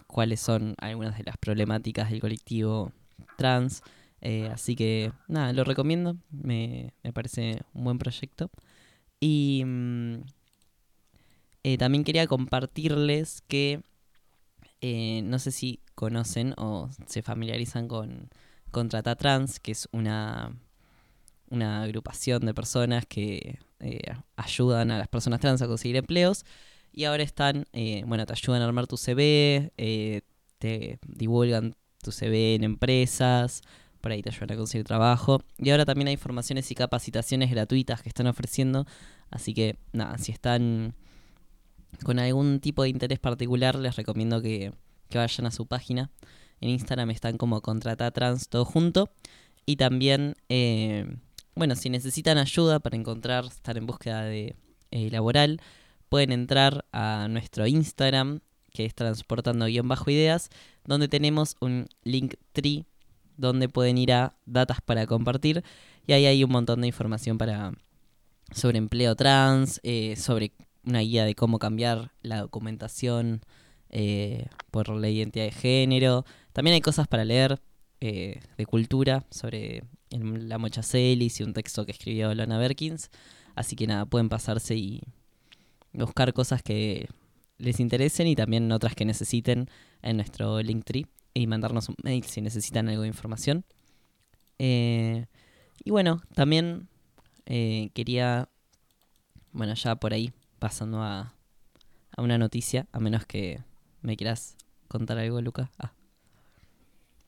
cuáles 0.06 0.40
son 0.40 0.74
algunas 0.78 1.18
de 1.18 1.24
las 1.24 1.36
problemáticas 1.36 2.10
del 2.10 2.20
colectivo 2.20 2.92
trans. 3.36 3.82
Así 4.50 4.74
que 4.74 5.12
nada, 5.28 5.52
lo 5.52 5.62
recomiendo, 5.64 6.16
me, 6.30 6.94
me 7.02 7.12
parece 7.12 7.60
un 7.74 7.84
buen 7.84 7.98
proyecto. 7.98 8.50
Y 9.20 9.62
mm, 9.66 10.20
también 11.78 12.04
quería 12.04 12.26
compartirles 12.26 13.42
que 13.48 13.82
eh, 14.80 15.22
no 15.24 15.38
sé 15.38 15.50
si 15.52 15.80
conocen 15.94 16.54
o 16.56 16.90
se 17.06 17.22
familiarizan 17.22 17.88
con, 17.88 18.28
con 18.70 18.88
Trata 18.88 19.16
Trans, 19.16 19.60
que 19.60 19.72
es 19.72 19.88
una, 19.92 20.56
una 21.50 21.82
agrupación 21.82 22.44
de 22.44 22.54
personas 22.54 23.06
que 23.06 23.58
eh, 23.80 24.14
ayudan 24.36 24.90
a 24.90 24.98
las 24.98 25.08
personas 25.08 25.40
trans 25.40 25.62
a 25.62 25.66
conseguir 25.66 25.96
empleos. 25.96 26.44
Y 26.92 27.04
ahora 27.04 27.22
están, 27.22 27.66
eh, 27.72 28.04
bueno, 28.06 28.24
te 28.26 28.32
ayudan 28.32 28.62
a 28.62 28.64
armar 28.66 28.86
tu 28.86 28.96
CV, 28.96 29.72
eh, 29.76 30.22
te 30.58 30.98
divulgan 31.06 31.74
tu 32.02 32.10
CV 32.10 32.54
en 32.54 32.64
empresas, 32.64 33.62
por 34.00 34.12
ahí 34.12 34.22
te 34.22 34.30
ayudan 34.30 34.52
a 34.52 34.56
conseguir 34.56 34.86
trabajo. 34.86 35.42
Y 35.58 35.70
ahora 35.70 35.84
también 35.84 36.08
hay 36.08 36.16
formaciones 36.16 36.70
y 36.70 36.74
capacitaciones 36.74 37.50
gratuitas 37.50 38.02
que 38.02 38.08
están 38.08 38.26
ofreciendo. 38.26 38.86
Así 39.30 39.52
que, 39.52 39.76
nada, 39.92 40.16
si 40.18 40.32
están 40.32 40.94
con 42.04 42.18
algún 42.18 42.60
tipo 42.60 42.82
de 42.82 42.90
interés 42.90 43.18
particular, 43.18 43.76
les 43.76 43.96
recomiendo 43.96 44.42
que, 44.42 44.72
vayan 45.12 45.46
a 45.46 45.50
su 45.50 45.66
página. 45.66 46.10
En 46.60 46.70
Instagram 46.70 47.10
están 47.10 47.38
como 47.38 47.60
Contrata 47.62 48.10
Trans 48.10 48.48
todo 48.48 48.64
junto. 48.64 49.10
Y 49.64 49.76
también, 49.76 50.36
eh, 50.48 51.16
bueno, 51.54 51.74
si 51.74 51.90
necesitan 51.90 52.38
ayuda 52.38 52.80
para 52.80 52.96
encontrar, 52.96 53.44
estar 53.46 53.76
en 53.76 53.86
búsqueda 53.86 54.22
de 54.22 54.56
eh, 54.90 55.10
laboral, 55.10 55.60
pueden 56.08 56.32
entrar 56.32 56.84
a 56.92 57.28
nuestro 57.28 57.66
Instagram, 57.66 58.40
que 58.72 58.84
es 58.84 58.94
transportando-ideas, 58.94 60.50
donde 60.84 61.08
tenemos 61.08 61.56
un 61.60 61.86
link 62.04 62.34
tree 62.52 62.84
donde 63.36 63.68
pueden 63.68 63.98
ir 63.98 64.12
a 64.12 64.36
datas 64.46 64.80
para 64.80 65.06
compartir 65.06 65.62
y 66.06 66.12
ahí 66.12 66.26
hay 66.26 66.44
un 66.44 66.50
montón 66.50 66.80
de 66.80 66.86
información 66.86 67.38
para 67.38 67.72
sobre 68.52 68.78
empleo 68.78 69.16
trans, 69.16 69.80
eh, 69.82 70.14
sobre 70.16 70.52
una 70.86 71.00
guía 71.00 71.24
de 71.24 71.34
cómo 71.34 71.58
cambiar 71.58 72.12
la 72.22 72.40
documentación 72.40 73.42
eh, 73.90 74.46
por 74.70 74.88
la 74.88 75.08
identidad 75.08 75.44
de 75.44 75.52
género. 75.52 76.24
También 76.52 76.74
hay 76.74 76.80
cosas 76.80 77.08
para 77.08 77.24
leer 77.24 77.60
eh, 78.00 78.40
de 78.56 78.66
cultura 78.66 79.24
sobre 79.30 79.82
la 80.10 80.58
mocha 80.58 80.82
Celis 80.82 81.40
y 81.40 81.42
un 81.42 81.52
texto 81.52 81.84
que 81.84 81.92
escribió 81.92 82.34
Lana 82.34 82.58
Berkins. 82.58 83.10
Así 83.54 83.74
que 83.74 83.86
nada, 83.86 84.06
pueden 84.06 84.28
pasarse 84.28 84.76
y 84.76 85.02
buscar 85.92 86.32
cosas 86.32 86.62
que 86.62 87.08
les 87.58 87.80
interesen 87.80 88.26
y 88.26 88.36
también 88.36 88.70
otras 88.70 88.94
que 88.94 89.04
necesiten 89.04 89.68
en 90.02 90.16
nuestro 90.16 90.60
Linktree 90.62 91.06
y 91.34 91.46
mandarnos 91.46 91.88
un 91.88 91.96
mail 92.02 92.24
si 92.24 92.40
necesitan 92.40 92.88
algo 92.88 93.02
de 93.02 93.08
información. 93.08 93.64
Eh, 94.58 95.26
y 95.84 95.90
bueno, 95.90 96.22
también 96.34 96.88
quería, 97.46 98.48
bueno, 99.52 99.74
ya 99.74 99.94
por 99.94 100.12
ahí, 100.12 100.32
pasando 100.58 101.02
a, 101.02 101.34
a 102.16 102.22
una 102.22 102.38
noticia, 102.38 102.86
a 102.92 103.00
menos 103.00 103.26
que 103.26 103.60
me 104.02 104.16
quieras 104.16 104.56
contar 104.88 105.18
algo, 105.18 105.40
Luca. 105.40 105.70
Ah, 105.78 105.92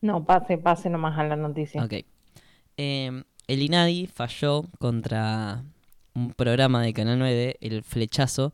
No, 0.01 0.23
pase, 0.25 0.57
pase 0.57 0.89
nomás 0.89 1.17
a 1.19 1.23
la 1.23 1.35
noticia. 1.35 1.83
ok. 1.83 1.93
Eh, 2.77 3.23
el 3.47 3.61
INADI 3.61 4.07
falló 4.07 4.63
contra 4.79 5.63
un 6.13 6.33
programa 6.33 6.81
de 6.81 6.93
Canal 6.93 7.19
9, 7.19 7.57
El 7.61 7.83
Flechazo, 7.83 8.53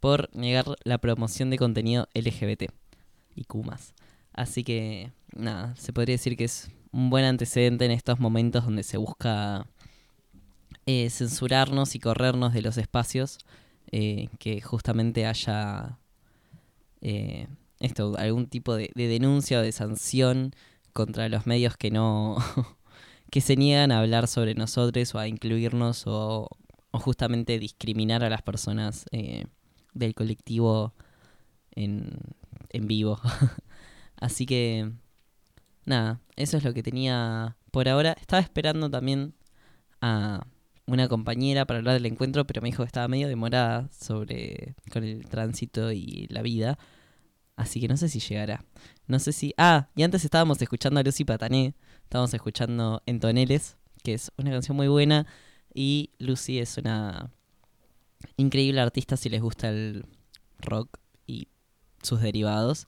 por 0.00 0.28
negar 0.36 0.64
la 0.84 0.98
promoción 0.98 1.48
de 1.50 1.58
contenido 1.58 2.08
LGBT 2.14 2.64
y 3.36 3.44
Q+. 3.44 3.64
Así 4.34 4.64
que, 4.64 5.12
nada, 5.34 5.74
se 5.76 5.92
podría 5.92 6.14
decir 6.14 6.36
que 6.36 6.44
es 6.44 6.70
un 6.90 7.08
buen 7.08 7.24
antecedente 7.24 7.84
en 7.86 7.92
estos 7.92 8.18
momentos 8.18 8.64
donde 8.64 8.82
se 8.82 8.96
busca 8.98 9.66
eh, 10.86 11.08
censurarnos 11.10 11.94
y 11.94 12.00
corrernos 12.00 12.52
de 12.52 12.62
los 12.62 12.76
espacios, 12.78 13.38
eh, 13.92 14.28
que 14.38 14.60
justamente 14.60 15.26
haya 15.26 15.98
eh, 17.00 17.46
esto, 17.80 18.16
algún 18.18 18.46
tipo 18.46 18.74
de, 18.74 18.90
de 18.94 19.08
denuncia 19.08 19.58
o 19.58 19.62
de 19.62 19.72
sanción 19.72 20.54
contra 20.92 21.28
los 21.28 21.46
medios 21.46 21.76
que 21.76 21.90
no 21.90 22.36
que 23.30 23.40
se 23.40 23.56
niegan 23.56 23.92
a 23.92 24.00
hablar 24.00 24.28
sobre 24.28 24.54
nosotros 24.54 25.14
o 25.14 25.18
a 25.18 25.26
incluirnos 25.26 26.06
o, 26.06 26.48
o 26.90 26.98
justamente 26.98 27.58
discriminar 27.58 28.22
a 28.22 28.30
las 28.30 28.42
personas 28.42 29.06
eh, 29.10 29.46
del 29.94 30.14
colectivo 30.14 30.94
en, 31.72 32.10
en 32.68 32.86
vivo. 32.86 33.18
Así 34.16 34.46
que, 34.46 34.92
nada, 35.86 36.20
eso 36.36 36.58
es 36.58 36.64
lo 36.64 36.74
que 36.74 36.82
tenía 36.82 37.56
por 37.70 37.88
ahora. 37.88 38.12
Estaba 38.20 38.40
esperando 38.42 38.90
también 38.90 39.34
a 40.02 40.46
una 40.86 41.08
compañera 41.08 41.64
para 41.64 41.78
hablar 41.78 41.94
del 41.94 42.06
encuentro, 42.06 42.46
pero 42.46 42.60
me 42.60 42.68
dijo 42.68 42.82
que 42.82 42.88
estaba 42.88 43.08
medio 43.08 43.28
demorada 43.28 43.88
sobre 43.92 44.74
con 44.92 45.04
el 45.04 45.26
tránsito 45.26 45.92
y 45.92 46.26
la 46.28 46.42
vida. 46.42 46.78
Así 47.56 47.80
que 47.80 47.88
no 47.88 47.96
sé 47.96 48.08
si 48.08 48.20
llegará. 48.20 48.64
No 49.06 49.18
sé 49.18 49.32
si. 49.32 49.54
Ah, 49.56 49.88
y 49.94 50.02
antes 50.02 50.24
estábamos 50.24 50.60
escuchando 50.60 51.00
a 51.00 51.02
Lucy 51.02 51.24
Patané. 51.24 51.74
Estábamos 52.04 52.34
escuchando 52.34 53.02
En 53.06 53.20
Toneles, 53.20 53.76
que 54.02 54.14
es 54.14 54.32
una 54.36 54.50
canción 54.50 54.76
muy 54.76 54.88
buena. 54.88 55.26
Y 55.74 56.10
Lucy 56.18 56.58
es 56.58 56.76
una 56.78 57.30
increíble 58.36 58.80
artista 58.80 59.16
si 59.16 59.28
les 59.28 59.40
gusta 59.40 59.68
el 59.68 60.06
rock 60.58 60.98
y 61.26 61.48
sus 62.02 62.20
derivados. 62.20 62.86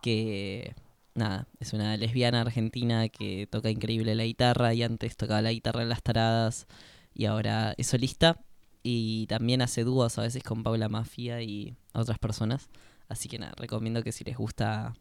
Que 0.00 0.74
nada, 1.14 1.48
es 1.60 1.72
una 1.72 1.96
lesbiana 1.96 2.40
argentina 2.42 3.08
que 3.08 3.46
toca 3.50 3.70
increíble 3.70 4.14
la 4.14 4.24
guitarra 4.24 4.74
y 4.74 4.82
antes 4.82 5.16
tocaba 5.16 5.42
la 5.42 5.52
guitarra 5.52 5.82
en 5.82 5.88
las 5.88 6.02
taradas 6.02 6.66
y 7.14 7.26
ahora 7.26 7.74
es 7.76 7.86
solista. 7.86 8.40
Y 8.82 9.26
también 9.28 9.62
hace 9.62 9.82
dúos 9.82 10.18
a 10.18 10.22
veces 10.22 10.42
con 10.42 10.62
Paula 10.62 10.88
Mafia 10.90 11.40
y 11.42 11.74
otras 11.94 12.18
personas. 12.18 12.68
Así 13.08 13.28
que 13.28 13.38
nada, 13.38 13.54
recomiendo 13.56 14.02
que 14.02 14.12
si 14.12 14.24
les 14.24 14.36
gusta 14.36 14.94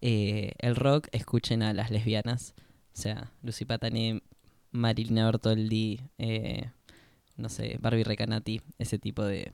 eh, 0.00 0.52
el 0.58 0.76
rock, 0.76 1.08
escuchen 1.12 1.62
a 1.62 1.74
las 1.74 1.90
lesbianas. 1.90 2.54
O 2.94 2.96
sea, 2.96 3.32
Lucy 3.42 3.64
Patané, 3.64 4.22
Marilina 4.70 5.26
Bertoldi, 5.26 6.00
eh, 6.18 6.70
no 7.36 7.48
sé, 7.48 7.78
Barbie 7.80 8.04
Recanati, 8.04 8.62
ese 8.78 8.98
tipo 8.98 9.22
de, 9.24 9.52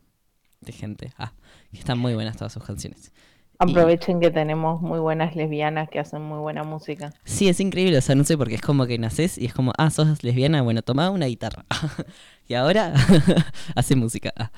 de 0.60 0.72
gente. 0.72 1.12
Ah, 1.18 1.32
que 1.72 1.78
están 1.78 1.98
muy 1.98 2.14
buenas 2.14 2.36
todas 2.36 2.52
sus 2.52 2.64
canciones. 2.64 3.12
Aprovechen 3.60 4.20
que 4.20 4.30
tenemos 4.30 4.80
muy 4.80 4.98
buenas 4.98 5.36
lesbianas 5.36 5.90
que 5.90 5.98
hacen 5.98 6.22
muy 6.22 6.38
buena 6.38 6.62
música. 6.62 7.12
Sí, 7.24 7.46
es 7.48 7.60
increíble, 7.60 7.98
o 7.98 8.00
sea, 8.00 8.14
no 8.14 8.24
sé, 8.24 8.38
porque 8.38 8.54
es 8.54 8.62
como 8.62 8.86
que 8.86 8.96
naces 8.98 9.36
y 9.36 9.44
es 9.44 9.52
como, 9.52 9.72
ah, 9.76 9.90
sos 9.90 10.24
lesbiana, 10.24 10.62
bueno, 10.62 10.80
toma 10.80 11.10
una 11.10 11.26
guitarra. 11.26 11.66
y 12.48 12.54
ahora 12.54 12.94
hace 13.76 13.96
música. 13.96 14.32
Ah, 14.36 14.50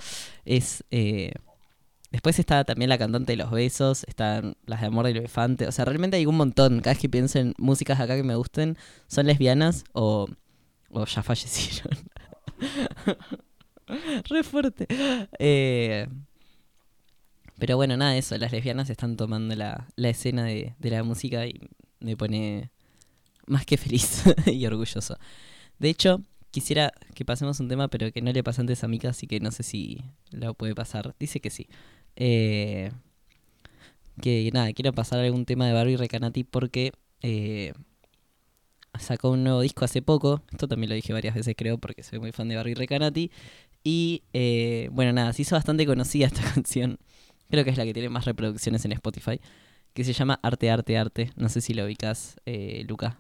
es. 0.44 0.84
Eh... 0.90 1.32
Después 2.12 2.38
está 2.38 2.62
también 2.64 2.90
la 2.90 2.98
cantante 2.98 3.32
de 3.32 3.38
los 3.38 3.50
besos, 3.50 4.04
están 4.06 4.54
las 4.66 4.82
de 4.82 4.86
Amor 4.86 5.06
del 5.06 5.16
Elefante. 5.16 5.66
O 5.66 5.72
sea, 5.72 5.86
realmente 5.86 6.18
hay 6.18 6.26
un 6.26 6.36
montón. 6.36 6.80
Cada 6.80 6.92
vez 6.92 6.98
que 6.98 7.08
pienso 7.08 7.38
en 7.38 7.54
músicas 7.56 7.98
acá 8.00 8.16
que 8.16 8.22
me 8.22 8.34
gusten, 8.34 8.76
son 9.06 9.26
lesbianas 9.26 9.84
o, 9.94 10.28
o 10.90 11.06
ya 11.06 11.22
fallecieron. 11.22 11.96
Re 14.28 14.42
fuerte. 14.42 14.86
Eh, 15.38 16.06
Pero 17.62 17.76
bueno, 17.76 17.96
nada 17.96 18.10
de 18.10 18.18
eso, 18.18 18.36
las 18.38 18.50
lesbianas 18.50 18.90
están 18.90 19.16
tomando 19.16 19.54
la, 19.54 19.86
la 19.94 20.08
escena 20.08 20.42
de, 20.42 20.74
de 20.80 20.90
la 20.90 21.04
música 21.04 21.46
y 21.46 21.60
me 22.00 22.16
pone 22.16 22.72
más 23.46 23.64
que 23.64 23.76
feliz 23.76 24.24
y 24.46 24.66
orgulloso. 24.66 25.16
De 25.78 25.88
hecho, 25.88 26.20
quisiera 26.50 26.92
que 27.14 27.24
pasemos 27.24 27.60
un 27.60 27.68
tema, 27.68 27.86
pero 27.86 28.10
que 28.10 28.20
no 28.20 28.32
le 28.32 28.42
pasa 28.42 28.62
antes 28.62 28.82
a 28.82 28.88
Mika, 28.88 29.10
así 29.10 29.28
que 29.28 29.38
no 29.38 29.52
sé 29.52 29.62
si 29.62 30.02
lo 30.32 30.54
puede 30.54 30.74
pasar. 30.74 31.14
Dice 31.20 31.38
que 31.38 31.50
sí. 31.50 31.68
Eh, 32.16 32.90
que 34.20 34.50
nada, 34.52 34.72
quiero 34.72 34.92
pasar 34.92 35.20
algún 35.20 35.44
tema 35.44 35.64
de 35.68 35.72
Barbie 35.72 35.96
Recanati 35.96 36.42
porque 36.42 36.90
eh, 37.20 37.74
sacó 38.98 39.30
un 39.30 39.44
nuevo 39.44 39.60
disco 39.60 39.84
hace 39.84 40.02
poco. 40.02 40.42
Esto 40.50 40.66
también 40.66 40.90
lo 40.90 40.96
dije 40.96 41.12
varias 41.12 41.36
veces, 41.36 41.54
creo, 41.56 41.78
porque 41.78 42.02
soy 42.02 42.18
muy 42.18 42.32
fan 42.32 42.48
de 42.48 42.56
Barbie 42.56 42.74
Recanati. 42.74 43.30
Y 43.84 44.24
eh, 44.32 44.88
bueno, 44.90 45.12
nada, 45.12 45.32
se 45.32 45.42
hizo 45.42 45.54
bastante 45.54 45.86
conocida 45.86 46.26
esta 46.26 46.42
canción. 46.54 46.98
Creo 47.52 47.64
que 47.64 47.70
es 47.70 47.76
la 47.76 47.84
que 47.84 47.92
tiene 47.92 48.08
más 48.08 48.24
reproducciones 48.24 48.82
en 48.86 48.92
Spotify. 48.92 49.38
Que 49.92 50.04
se 50.04 50.14
llama 50.14 50.40
Arte, 50.42 50.70
Arte, 50.70 50.96
Arte. 50.96 51.32
No 51.36 51.50
sé 51.50 51.60
si 51.60 51.74
lo 51.74 51.84
ubicas, 51.84 52.40
eh, 52.46 52.82
Luca. 52.88 53.18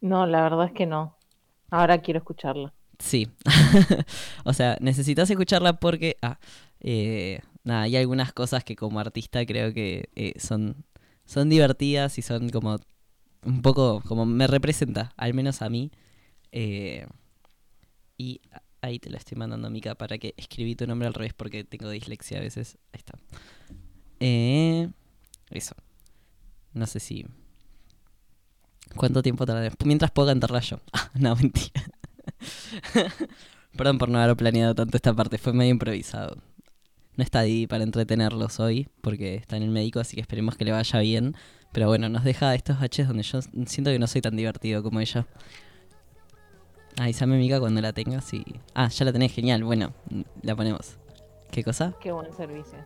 No, 0.00 0.26
la 0.26 0.42
verdad 0.42 0.66
es 0.66 0.72
que 0.72 0.86
no. 0.86 1.16
Ahora 1.70 1.98
quiero 1.98 2.18
escucharla. 2.18 2.74
Sí. 2.98 3.30
o 4.44 4.52
sea, 4.52 4.76
necesitas 4.80 5.30
escucharla 5.30 5.74
porque. 5.74 6.16
Ah, 6.20 6.40
eh, 6.80 7.42
nada, 7.62 7.82
hay 7.82 7.96
algunas 7.96 8.32
cosas 8.32 8.64
que 8.64 8.74
como 8.74 8.98
artista 8.98 9.46
creo 9.46 9.72
que 9.72 10.10
eh, 10.16 10.34
son, 10.40 10.84
son 11.24 11.48
divertidas 11.48 12.18
y 12.18 12.22
son 12.22 12.48
como. 12.48 12.80
Un 13.44 13.62
poco 13.62 14.02
como 14.08 14.26
me 14.26 14.48
representa, 14.48 15.12
al 15.16 15.32
menos 15.32 15.62
a 15.62 15.68
mí. 15.68 15.92
Eh, 16.50 17.06
y 18.18 18.40
ahí 18.82 18.98
te 18.98 19.08
la 19.08 19.16
estoy 19.16 19.38
mandando, 19.38 19.70
Mica, 19.70 19.94
para 19.94 20.18
que 20.18 20.34
escribí 20.36 20.74
tu 20.74 20.86
nombre 20.86 21.08
al 21.08 21.14
revés 21.14 21.32
porque 21.32 21.64
tengo 21.64 21.88
dislexia 21.88 22.38
a 22.38 22.40
veces. 22.42 22.76
Ahí 22.92 22.98
está. 22.98 23.14
Eh, 24.20 24.90
eso. 25.50 25.74
No 26.74 26.86
sé 26.86 27.00
si. 27.00 27.24
¿Cuánto 28.96 29.22
tiempo 29.22 29.46
tardaré? 29.46 29.70
Mientras 29.84 30.10
puedo 30.10 30.28
cantarla 30.28 30.60
yo. 30.60 30.80
Ah, 30.92 31.10
no, 31.14 31.34
mentira. 31.36 31.82
Perdón 33.76 33.98
por 33.98 34.10
no 34.10 34.20
haber 34.20 34.36
planeado 34.36 34.74
tanto 34.74 34.96
esta 34.96 35.14
parte, 35.14 35.38
fue 35.38 35.52
medio 35.52 35.70
improvisado. 35.70 36.36
No 37.16 37.24
está 37.24 37.40
ahí 37.40 37.66
para 37.66 37.84
entretenerlos 37.84 38.60
hoy, 38.60 38.88
porque 39.00 39.36
está 39.36 39.56
en 39.56 39.62
el 39.62 39.70
médico, 39.70 40.00
así 40.00 40.16
que 40.16 40.20
esperemos 40.20 40.56
que 40.56 40.64
le 40.64 40.72
vaya 40.72 40.98
bien. 41.00 41.36
Pero 41.72 41.86
bueno, 41.86 42.08
nos 42.08 42.24
deja 42.24 42.54
estos 42.54 42.80
baches 42.80 43.08
donde 43.08 43.22
yo 43.22 43.40
siento 43.66 43.90
que 43.90 43.98
no 43.98 44.06
soy 44.06 44.20
tan 44.20 44.36
divertido 44.36 44.82
como 44.82 45.00
ella. 45.00 45.26
Avísame, 46.98 47.38
Mica, 47.38 47.58
cuando 47.58 47.80
la 47.80 47.92
tengas 47.92 48.32
y... 48.34 48.44
Ah, 48.74 48.88
ya 48.88 49.04
la 49.04 49.12
tenés, 49.12 49.32
genial. 49.32 49.64
Bueno, 49.64 49.92
la 50.42 50.54
ponemos. 50.54 50.96
¿Qué 51.50 51.64
cosa? 51.64 51.94
Qué 52.00 52.12
buen 52.12 52.32
servicio. 52.34 52.78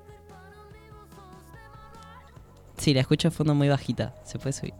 Sí, 2.77 2.95
la 2.95 3.01
escucho 3.01 3.29
de 3.29 3.35
fondo 3.35 3.55
muy 3.55 3.69
bajita. 3.69 4.15
¿Se 4.25 4.39
puede 4.39 4.53
subir? 4.53 4.75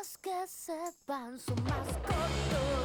Los 0.00 0.16
que 0.16 0.46
se 0.46 0.78
van 1.06 1.38
son 1.38 1.62
más 1.64 1.86
cortos. 2.06 2.80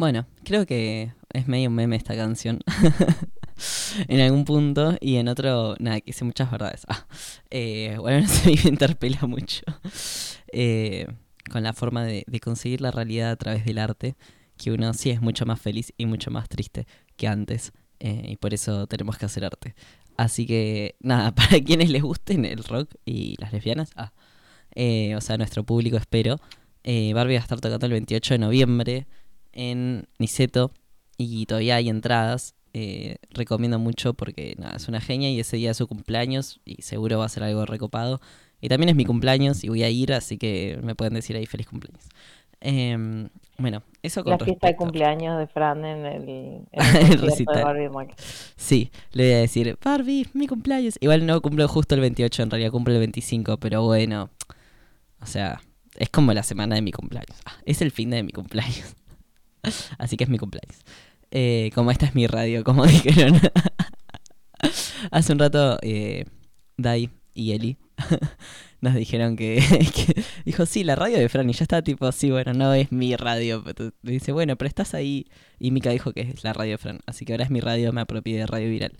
Bueno, 0.00 0.26
creo 0.44 0.64
que 0.64 1.12
es 1.30 1.46
medio 1.46 1.68
un 1.68 1.74
meme 1.74 1.94
esta 1.94 2.16
canción. 2.16 2.60
en 4.08 4.20
algún 4.22 4.46
punto 4.46 4.96
y 4.98 5.16
en 5.16 5.28
otro, 5.28 5.76
nada, 5.78 6.00
que 6.00 6.12
hice 6.12 6.24
muchas 6.24 6.50
verdades. 6.50 6.86
Ah, 6.88 7.06
eh, 7.50 7.96
bueno, 7.98 8.22
no 8.22 8.26
sé, 8.26 8.46
me 8.64 8.70
interpela 8.70 9.26
mucho. 9.26 9.60
eh, 10.54 11.06
con 11.50 11.62
la 11.62 11.74
forma 11.74 12.02
de, 12.02 12.24
de 12.26 12.40
conseguir 12.40 12.80
la 12.80 12.90
realidad 12.90 13.30
a 13.32 13.36
través 13.36 13.66
del 13.66 13.76
arte, 13.76 14.16
que 14.56 14.72
uno 14.72 14.94
sí 14.94 15.10
es 15.10 15.20
mucho 15.20 15.44
más 15.44 15.60
feliz 15.60 15.92
y 15.98 16.06
mucho 16.06 16.30
más 16.30 16.48
triste 16.48 16.86
que 17.16 17.28
antes, 17.28 17.72
eh, 17.98 18.24
y 18.26 18.36
por 18.36 18.54
eso 18.54 18.86
tenemos 18.86 19.18
que 19.18 19.26
hacer 19.26 19.44
arte. 19.44 19.74
Así 20.16 20.46
que, 20.46 20.96
nada, 21.00 21.34
para 21.34 21.60
quienes 21.60 21.90
les 21.90 22.00
gusten 22.00 22.46
el 22.46 22.64
rock 22.64 22.94
y 23.04 23.34
las 23.38 23.52
lesbianas, 23.52 23.90
ah, 23.96 24.14
eh, 24.74 25.14
o 25.14 25.20
sea, 25.20 25.36
nuestro 25.36 25.62
público 25.62 25.98
espero, 25.98 26.40
eh, 26.84 27.12
Barbie 27.12 27.34
va 27.34 27.40
a 27.40 27.42
estar 27.42 27.60
tocando 27.60 27.84
el 27.84 27.92
28 27.92 28.32
de 28.32 28.38
noviembre 28.38 29.06
en 29.52 30.06
Niceto 30.18 30.72
y 31.16 31.46
todavía 31.46 31.76
hay 31.76 31.88
entradas. 31.88 32.54
eh, 32.72 33.16
recomiendo 33.30 33.78
mucho 33.80 34.14
porque 34.14 34.54
nada, 34.58 34.76
es 34.76 34.86
una 34.88 35.00
genia 35.00 35.28
y 35.30 35.40
ese 35.40 35.56
día 35.56 35.72
es 35.72 35.76
su 35.76 35.88
cumpleaños 35.88 36.60
y 36.64 36.82
seguro 36.82 37.18
va 37.18 37.24
a 37.26 37.28
ser 37.28 37.42
algo 37.42 37.66
recopado. 37.66 38.20
Y 38.60 38.68
también 38.68 38.90
es 38.90 38.94
mi 38.96 39.04
cumpleaños 39.04 39.64
y 39.64 39.68
voy 39.68 39.82
a 39.82 39.90
ir, 39.90 40.12
así 40.12 40.38
que 40.38 40.78
me 40.82 40.94
pueden 40.94 41.14
decir 41.14 41.36
ahí 41.36 41.46
feliz 41.46 41.66
cumpleaños. 41.68 42.04
Em, 42.60 43.28
bueno, 43.58 43.82
eso 44.02 44.22
con 44.22 44.32
La 44.32 44.38
fiesta 44.38 44.66
de 44.68 44.76
cumpleaños 44.76 45.38
de 45.38 45.46
Fran 45.46 45.84
en 45.84 46.04
el, 46.06 46.28
en 46.28 46.68
El 46.72 46.96
el 47.12 47.18
concierto 47.18 47.52
de 47.52 47.60
recital. 47.60 47.62
Barbie 47.62 47.88
Mac. 47.88 48.14
Sí, 48.56 48.90
le 49.12 49.24
voy 49.24 49.32
a 49.32 49.38
decir, 49.38 49.78
Barbie, 49.82 50.26
mi 50.34 50.46
cumpleaños. 50.46 50.96
Igual 51.00 51.26
no 51.26 51.40
cumplo 51.40 51.66
justo 51.68 51.94
el 51.94 52.02
28, 52.02 52.42
en 52.42 52.50
realidad 52.50 52.70
cumplo 52.70 52.92
el 52.94 53.00
25, 53.00 53.56
pero 53.58 53.82
bueno. 53.82 54.30
O 55.22 55.26
sea, 55.26 55.60
es 55.96 56.10
como 56.10 56.32
la 56.34 56.42
semana 56.42 56.74
de 56.76 56.82
mi 56.82 56.92
cumpleaños. 56.92 57.38
Ah, 57.46 57.54
es 57.64 57.82
el 57.82 57.90
fin 57.90 58.10
de 58.10 58.22
mi 58.22 58.32
cumpleaños. 58.32 58.94
Así 59.98 60.16
que 60.16 60.24
es 60.24 60.30
mi 60.30 60.38
cumpleaños. 60.38 60.78
Eh, 61.30 61.70
como 61.74 61.90
esta 61.90 62.06
es 62.06 62.14
mi 62.14 62.26
radio, 62.26 62.64
como 62.64 62.86
dijeron. 62.86 63.40
Hace 65.10 65.32
un 65.32 65.38
rato, 65.38 65.78
eh, 65.82 66.24
Dai 66.76 67.10
y 67.34 67.52
Eli 67.52 67.78
nos 68.80 68.94
dijeron 68.94 69.36
que, 69.36 69.58
Dijo, 70.44 70.66
sí, 70.66 70.84
la 70.84 70.96
radio 70.96 71.18
de 71.18 71.28
Fran. 71.28 71.48
Y 71.50 71.52
ya 71.52 71.64
está 71.64 71.82
tipo, 71.82 72.10
sí, 72.12 72.30
bueno, 72.30 72.52
no 72.54 72.72
es 72.74 72.92
mi 72.92 73.16
radio. 73.16 73.62
Pero 73.64 73.92
dice, 74.02 74.32
bueno, 74.32 74.56
pero 74.56 74.68
estás 74.68 74.94
ahí. 74.94 75.26
Y 75.58 75.70
Mika 75.70 75.90
dijo 75.90 76.12
que 76.12 76.22
es 76.22 76.44
la 76.44 76.52
radio 76.52 76.72
de 76.72 76.78
Fran. 76.78 77.00
Así 77.06 77.24
que 77.24 77.32
ahora 77.32 77.44
es 77.44 77.50
mi 77.50 77.60
radio, 77.60 77.92
me 77.92 78.00
apropié 78.00 78.38
de 78.38 78.46
Radio 78.46 78.70
Viral. 78.70 78.98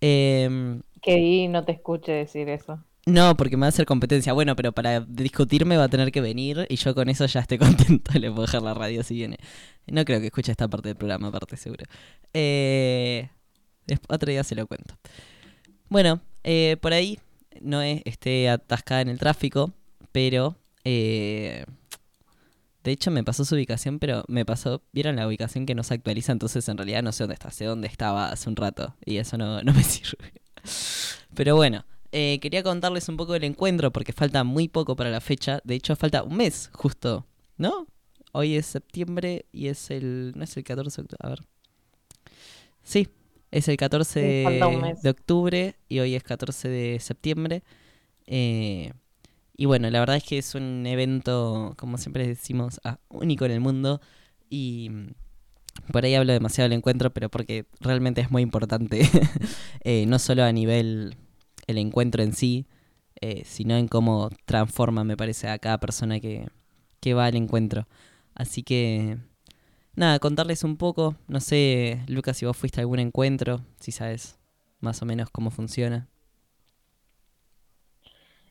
Em, 0.00 0.82
Que 1.02 1.16
vi 1.16 1.48
no 1.48 1.64
te 1.64 1.72
escuche 1.72 2.12
decir 2.12 2.48
eso. 2.48 2.84
No, 3.06 3.36
porque 3.36 3.56
me 3.56 3.62
va 3.62 3.66
a 3.66 3.68
hacer 3.68 3.86
competencia. 3.86 4.32
Bueno, 4.32 4.56
pero 4.56 4.72
para 4.72 5.00
discutirme 5.00 5.76
va 5.76 5.84
a 5.84 5.88
tener 5.88 6.10
que 6.12 6.20
venir 6.20 6.66
y 6.68 6.76
yo 6.76 6.94
con 6.94 7.08
eso 7.08 7.24
ya 7.26 7.40
estoy 7.40 7.58
contento. 7.58 8.12
Le 8.18 8.30
puedo 8.30 8.42
dejar 8.42 8.62
la 8.62 8.74
radio 8.74 9.02
si 9.02 9.14
viene. 9.14 9.38
No 9.86 10.04
creo 10.04 10.20
que 10.20 10.26
escuche 10.26 10.50
esta 10.50 10.68
parte 10.68 10.88
del 10.88 10.96
programa, 10.96 11.28
aparte, 11.28 11.56
seguro. 11.56 11.84
Eh, 12.34 13.28
otro 14.08 14.30
día 14.30 14.42
se 14.44 14.56
lo 14.56 14.66
cuento. 14.66 14.98
Bueno, 15.88 16.20
eh, 16.42 16.76
por 16.80 16.92
ahí 16.92 17.20
no 17.60 17.80
es, 17.80 18.02
esté 18.04 18.48
atascada 18.50 19.00
en 19.02 19.08
el 19.08 19.18
tráfico, 19.18 19.72
pero... 20.12 20.56
eh, 20.84 21.64
de 22.82 22.92
hecho, 22.92 23.10
me 23.10 23.24
pasó 23.24 23.44
su 23.44 23.56
ubicación, 23.56 23.98
pero 23.98 24.24
me 24.28 24.44
pasó... 24.44 24.80
¿Vieron 24.92 25.16
la 25.16 25.26
ubicación 25.26 25.66
que 25.66 25.74
no 25.74 25.82
se 25.82 25.94
actualiza? 25.94 26.30
Entonces, 26.30 26.68
en 26.68 26.76
realidad, 26.76 27.02
no 27.02 27.10
sé 27.10 27.24
dónde 27.24 27.34
está. 27.34 27.50
Sé 27.50 27.64
dónde 27.64 27.88
estaba 27.88 28.28
hace 28.28 28.48
un 28.48 28.54
rato. 28.54 28.94
Y 29.04 29.16
eso 29.16 29.36
no, 29.36 29.60
no 29.64 29.72
me 29.72 29.82
sirve. 29.84 30.32
Pero 31.34 31.56
bueno, 31.56 31.84
eh, 32.12 32.38
quería 32.40 32.62
contarles 32.62 33.08
un 33.08 33.16
poco 33.16 33.32
del 33.32 33.44
encuentro 33.44 33.92
porque 33.92 34.12
falta 34.12 34.44
muy 34.44 34.68
poco 34.68 34.96
para 34.96 35.10
la 35.10 35.20
fecha. 35.20 35.60
De 35.64 35.74
hecho, 35.74 35.96
falta 35.96 36.22
un 36.22 36.36
mes 36.36 36.70
justo, 36.72 37.26
¿no? 37.56 37.86
Hoy 38.32 38.56
es 38.56 38.66
septiembre 38.66 39.46
y 39.52 39.68
es 39.68 39.90
el... 39.90 40.32
¿No 40.36 40.44
es 40.44 40.56
el 40.56 40.64
14 40.64 40.96
de 40.96 41.04
octubre? 41.04 41.18
A 41.20 41.28
ver. 41.30 41.40
Sí, 42.82 43.08
es 43.50 43.68
el 43.68 43.76
14 43.76 44.20
Sí, 44.20 44.44
falta 44.44 44.66
un 44.68 44.94
de, 45.02 45.10
octubre 45.10 45.76
y 45.88 45.98
hoy 46.00 46.14
es 46.14 46.22
14 46.22 46.68
de 46.68 47.00
septiembre. 47.00 47.62
Eh, 48.26 48.92
y 49.56 49.64
bueno, 49.64 49.88
la 49.90 50.00
verdad 50.00 50.16
es 50.16 50.24
que 50.24 50.38
es 50.38 50.54
un 50.54 50.86
evento, 50.86 51.74
como 51.78 51.96
siempre 51.98 52.26
decimos, 52.26 52.80
ah, 52.84 52.98
único 53.08 53.46
en 53.46 53.52
el 53.52 53.60
mundo. 53.60 54.00
Y 54.50 54.90
por 55.92 56.04
ahí 56.04 56.14
hablo 56.14 56.32
demasiado 56.32 56.68
del 56.68 56.78
encuentro, 56.78 57.10
pero 57.12 57.30
porque 57.30 57.66
realmente 57.80 58.20
es 58.20 58.30
muy 58.30 58.42
importante. 58.42 59.00
eh, 59.84 60.04
no 60.06 60.18
solo 60.18 60.44
a 60.44 60.52
nivel 60.52 61.16
el 61.66 61.78
encuentro 61.78 62.22
en 62.22 62.32
sí, 62.32 62.66
eh, 63.20 63.42
sino 63.44 63.76
en 63.76 63.88
cómo 63.88 64.30
transforma, 64.44 65.04
me 65.04 65.16
parece, 65.16 65.48
a 65.48 65.58
cada 65.58 65.78
persona 65.78 66.20
que, 66.20 66.48
que 67.00 67.14
va 67.14 67.26
al 67.26 67.36
encuentro. 67.36 67.86
Así 68.34 68.62
que, 68.62 69.18
nada, 69.94 70.18
contarles 70.18 70.64
un 70.64 70.76
poco. 70.76 71.16
No 71.28 71.40
sé, 71.40 72.02
Lucas, 72.08 72.36
si 72.36 72.46
vos 72.46 72.56
fuiste 72.56 72.80
a 72.80 72.82
algún 72.82 72.98
encuentro, 72.98 73.60
si 73.80 73.92
sabes 73.92 74.38
más 74.80 75.00
o 75.02 75.06
menos 75.06 75.30
cómo 75.30 75.50
funciona. 75.50 76.08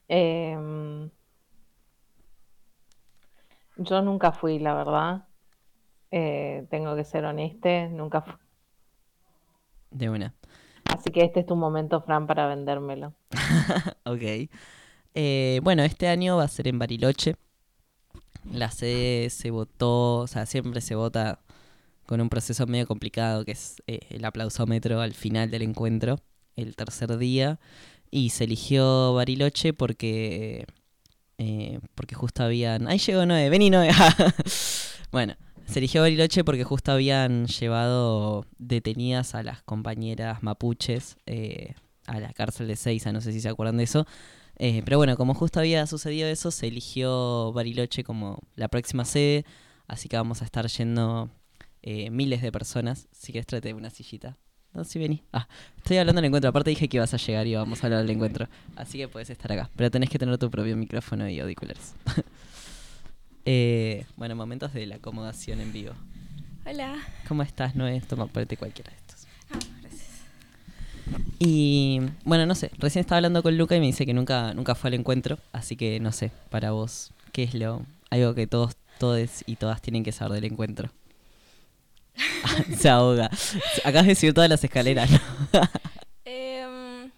Em, 0.07 1.09
yo 3.77 4.01
nunca 4.01 4.31
fui, 4.31 4.59
la 4.59 4.73
verdad. 4.73 5.27
Eh, 6.11 6.65
tengo 6.69 6.95
que 6.95 7.03
ser 7.03 7.25
honeste, 7.25 7.89
nunca 7.89 8.21
fui. 8.21 8.35
De 9.91 10.09
una. 10.09 10.33
Así 10.95 11.11
que 11.11 11.25
este 11.25 11.41
es 11.41 11.45
tu 11.45 11.57
momento, 11.57 12.01
Fran, 12.01 12.25
para 12.25 12.47
vendérmelo. 12.47 13.13
ok. 14.05 14.49
Eh, 15.13 15.59
bueno, 15.61 15.83
este 15.83 16.07
año 16.07 16.37
va 16.37 16.43
a 16.43 16.47
ser 16.47 16.69
en 16.69 16.79
Bariloche. 16.79 17.35
La 18.49 18.71
sede 18.71 19.29
se 19.29 19.51
votó, 19.51 20.19
o 20.19 20.27
sea, 20.27 20.45
siempre 20.45 20.79
se 20.79 20.95
vota 20.95 21.39
con 22.05 22.21
un 22.21 22.29
proceso 22.29 22.65
medio 22.65 22.87
complicado 22.87 23.43
que 23.43 23.51
es 23.51 23.81
eh, 23.87 23.99
el 24.09 24.23
aplausómetro 24.23 25.01
al 25.01 25.13
final 25.13 25.51
del 25.51 25.63
encuentro, 25.63 26.19
el 26.55 26.77
tercer 26.77 27.17
día. 27.17 27.59
Y 28.09 28.29
se 28.29 28.45
eligió 28.45 29.13
Bariloche 29.15 29.73
porque. 29.73 30.65
eh, 31.39 31.79
porque 31.95 32.15
justo 32.15 32.43
habían. 32.43 32.87
Ahí 32.87 32.99
llegó 32.99 33.25
Noé, 33.25 33.49
vení 33.49 33.69
Noé. 33.69 33.91
bueno, 35.11 35.35
se 35.65 35.79
eligió 35.79 36.01
Bariloche 36.01 36.43
porque 36.43 36.63
justo 36.63 36.91
habían 36.91 37.47
llevado 37.47 38.45
detenidas 38.57 39.35
a 39.35 39.43
las 39.43 39.61
compañeras 39.63 40.43
mapuches 40.43 41.17
eh, 41.25 41.73
a 42.05 42.19
la 42.19 42.33
cárcel 42.33 42.67
de 42.67 42.75
Seiza, 42.75 43.11
no 43.11 43.21
sé 43.21 43.31
si 43.31 43.41
se 43.41 43.49
acuerdan 43.49 43.77
de 43.77 43.83
eso. 43.83 44.05
Eh, 44.57 44.81
pero 44.85 44.97
bueno, 44.97 45.17
como 45.17 45.33
justo 45.33 45.59
había 45.59 45.85
sucedido 45.87 46.27
eso, 46.27 46.51
se 46.51 46.67
eligió 46.67 47.51
Bariloche 47.51 48.03
como 48.03 48.41
la 48.55 48.67
próxima 48.67 49.03
sede, 49.03 49.45
así 49.87 50.07
que 50.07 50.15
vamos 50.15 50.41
a 50.41 50.45
estar 50.45 50.67
yendo 50.67 51.29
eh, 51.81 52.09
miles 52.09 52.41
de 52.41 52.51
personas. 52.51 53.07
Si 53.11 53.31
quieres, 53.31 53.47
trate 53.47 53.73
una 53.73 53.89
sillita. 53.89 54.37
No, 54.73 54.83
si 54.83 54.99
vení. 54.99 55.23
Ah, 55.31 55.47
estoy 55.77 55.97
hablando 55.97 56.21
del 56.21 56.27
encuentro. 56.27 56.49
Aparte 56.49 56.69
dije 56.69 56.89
que 56.89 56.97
ibas 56.97 57.13
a 57.13 57.17
llegar 57.17 57.47
y 57.47 57.51
íbamos 57.51 57.81
a 57.81 57.87
hablar 57.87 58.01
del 58.01 58.11
encuentro. 58.11 58.47
Así 58.75 58.97
que 58.97 59.07
puedes 59.07 59.29
estar 59.29 59.51
acá. 59.51 59.69
Pero 59.75 59.89
tenés 59.89 60.09
que 60.09 60.19
tener 60.19 60.37
tu 60.37 60.51
propio 60.51 60.75
micrófono 60.75 61.29
y 61.29 61.39
auriculares. 61.39 61.95
Eh, 63.45 64.05
bueno, 64.17 64.35
momentos 64.35 64.73
de 64.73 64.87
la 64.87 64.95
acomodación 64.95 65.61
en 65.61 65.71
vivo. 65.71 65.93
Hola. 66.65 66.97
¿Cómo 67.27 67.43
estás, 67.43 67.75
Noé? 67.75 68.01
Toma, 68.01 68.25
ponete 68.25 68.57
cualquiera 68.57 68.89
de 68.89 68.97
estos. 68.97 69.27
Ah, 69.51 69.59
gracias. 69.81 70.09
Y 71.37 72.01
bueno, 72.23 72.47
no 72.47 72.55
sé, 72.55 72.71
recién 72.79 73.01
estaba 73.01 73.17
hablando 73.17 73.43
con 73.43 73.55
Luca 73.55 73.75
y 73.75 73.79
me 73.79 73.85
dice 73.85 74.07
que 74.07 74.15
nunca, 74.15 74.55
nunca 74.55 74.73
fue 74.73 74.87
al 74.87 74.95
encuentro, 74.95 75.37
así 75.53 75.75
que 75.75 75.99
no 75.99 76.11
sé, 76.11 76.31
para 76.49 76.71
vos, 76.71 77.11
¿qué 77.33 77.43
es 77.43 77.53
lo 77.53 77.85
algo 78.09 78.33
que 78.33 78.47
todos, 78.47 78.75
todes 78.97 79.43
y 79.45 79.57
todas 79.57 79.79
tienen 79.79 80.03
que 80.03 80.11
saber 80.11 80.41
del 80.41 80.51
encuentro? 80.51 80.89
Se 82.77 82.89
ahoga. 82.89 83.29
Acabas 83.83 84.07
de 84.07 84.15
subir 84.15 84.33
todas 84.33 84.49
las 84.49 84.63
escaleras, 84.63 85.11
¿no? 85.11 85.19
Em, 86.25 87.11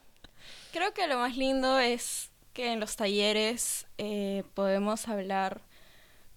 creo 0.74 0.94
que 0.94 1.08
lo 1.08 1.20
más 1.20 1.38
lindo 1.38 1.80
es 1.80 2.32
que 2.52 2.74
en 2.74 2.82
los 2.82 2.98
talleres 2.98 3.86
eh, 3.98 4.44
podemos 4.56 5.08
hablar 5.08 5.62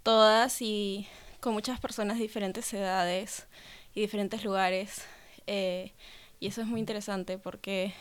todas 0.02 0.60
y 0.62 1.06
con 1.40 1.54
muchas 1.54 1.80
personas 1.80 2.16
de 2.18 2.22
diferentes 2.22 2.72
edades 2.72 3.46
y 3.94 4.00
diferentes 4.00 4.44
lugares. 4.44 5.02
eh, 5.46 5.92
y 6.38 6.46
eso 6.46 6.62
es 6.62 6.66
muy 6.66 6.80
interesante 6.80 7.36
porque, 7.36 7.92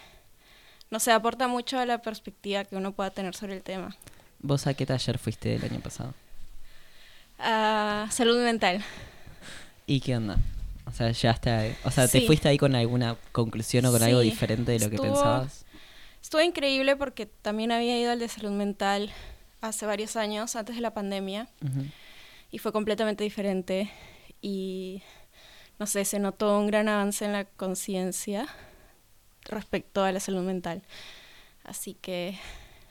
no 0.89 0.99
sé, 0.99 1.11
aporta 1.11 1.47
mucho 1.49 1.77
a 1.77 1.85
la 1.85 2.01
perspectiva 2.01 2.63
que 2.63 2.75
uno 2.77 2.93
pueda 2.93 3.09
tener 3.09 3.35
sobre 3.35 3.55
el 3.55 3.63
tema. 3.63 3.97
¿Vos 4.39 4.65
a 4.67 4.73
qué 4.73 4.85
taller 4.85 5.17
fuiste 5.17 5.55
el 5.55 5.63
año 5.65 5.81
pasado? 5.81 6.13
Ah, 7.37 8.07
salud 8.11 8.41
mental. 8.43 8.83
¿Y 9.87 9.99
qué 10.01 10.15
onda? 10.15 10.37
O 10.85 10.91
sea, 10.91 11.11
ya 11.11 11.31
está, 11.31 11.63
o 11.83 11.91
sea, 11.91 12.07
¿te 12.07 12.19
Sí. 12.19 12.25
fuiste 12.27 12.47
ahí 12.49 12.57
con 12.57 12.75
alguna 12.75 13.15
conclusión 13.31 13.85
o 13.85 13.91
con 13.91 14.01
algo 14.03 14.19
diferente 14.21 14.71
de 14.71 14.79
lo 14.79 14.89
que 14.89 14.97
pensabas? 14.97 15.65
Estuvo 16.21 16.41
increíble 16.41 16.95
porque 16.95 17.25
también 17.25 17.71
había 17.71 17.99
ido 17.99 18.11
al 18.11 18.19
de 18.19 18.27
salud 18.27 18.51
mental 18.51 19.11
hace 19.61 19.85
varios 19.85 20.15
años, 20.15 20.55
antes 20.55 20.75
de 20.75 20.81
la 20.81 20.93
pandemia. 20.93 21.49
Y 22.51 22.57
fue 22.57 22.71
completamente 22.71 23.23
diferente 23.23 23.91
y 24.41 25.03
no 25.77 25.85
sé, 25.85 26.03
se 26.05 26.19
notó 26.19 26.59
un 26.59 26.67
gran 26.67 26.89
avance 26.89 27.23
en 27.25 27.33
la 27.33 27.45
conciencia 27.45 28.47
respecto 29.45 30.03
a 30.03 30.11
la 30.11 30.19
salud 30.19 30.43
mental. 30.43 30.83
Así 31.63 31.93
que 31.93 32.37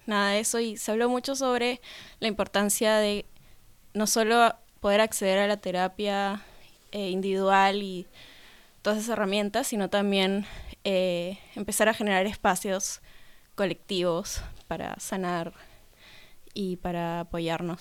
nada 0.07 0.31
de 0.31 0.41
eso 0.41 0.59
y 0.59 0.77
se 0.77 0.91
habló 0.91 1.09
mucho 1.09 1.37
sobre 1.37 1.81
la 2.21 2.29
importancia 2.29 2.97
de 2.97 3.27
no 3.93 4.07
solo 4.07 4.55
poder 4.81 5.01
acceder 5.01 5.39
a 5.39 5.47
la 5.47 5.59
terapia 5.59 6.43
eh, 6.93 7.11
individual 7.11 7.83
y 7.83 8.07
todas 8.83 9.01
esas 9.01 9.11
herramientas, 9.11 9.67
sino 9.67 9.91
también 9.91 10.47
eh, 10.85 11.39
empezar 11.57 11.89
a 11.89 11.95
generar 11.95 12.27
espacios 12.27 13.01
colectivos 13.55 14.41
para 14.67 14.99
sanar 15.01 15.53
y 16.55 16.77
para 16.77 17.21
apoyarnos. 17.21 17.81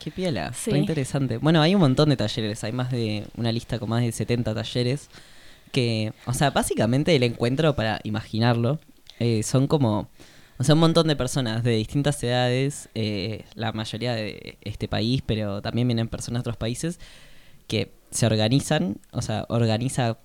Qué 0.00 0.10
piola, 0.10 0.52
Sí. 0.52 0.70
re 0.72 0.78
interesante. 0.78 1.36
Bueno, 1.38 1.60
hay 1.62 1.74
un 1.74 1.80
montón 1.80 2.08
de 2.08 2.16
talleres, 2.16 2.64
hay 2.64 2.72
más 2.72 2.90
de 2.90 3.24
una 3.36 3.52
lista 3.52 3.78
con 3.78 3.88
más 3.90 4.02
de 4.02 4.10
70 4.10 4.54
talleres 4.54 5.08
que, 5.70 6.12
o 6.26 6.34
sea, 6.34 6.50
básicamente 6.50 7.14
el 7.14 7.22
encuentro, 7.22 7.74
para 7.76 8.00
imaginarlo, 8.02 8.78
eh, 9.20 9.42
son 9.42 9.66
como, 9.68 10.08
o 10.58 10.64
sea, 10.64 10.74
un 10.74 10.80
montón 10.80 11.06
de 11.06 11.14
personas 11.16 11.62
de 11.62 11.72
distintas 11.76 12.22
edades, 12.24 12.88
eh, 12.94 13.44
la 13.54 13.72
mayoría 13.72 14.14
de 14.14 14.58
este 14.62 14.88
país, 14.88 15.22
pero 15.24 15.62
también 15.62 15.86
vienen 15.86 16.08
personas 16.08 16.40
de 16.40 16.50
otros 16.50 16.56
países 16.56 16.98
que 17.68 17.92
se 18.10 18.26
organizan, 18.26 18.96
o 19.12 19.22
sea, 19.22 19.46
organiza 19.48 20.18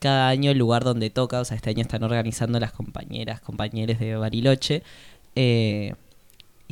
cada 0.00 0.28
año 0.28 0.50
el 0.50 0.58
lugar 0.58 0.84
donde 0.84 1.10
toca, 1.10 1.40
o 1.40 1.44
sea, 1.44 1.56
este 1.56 1.70
año 1.70 1.80
están 1.82 2.02
organizando 2.02 2.60
las 2.60 2.72
compañeras, 2.72 3.40
compañeros 3.40 3.98
de 3.98 4.16
Bariloche. 4.16 4.82
eh, 5.36 5.94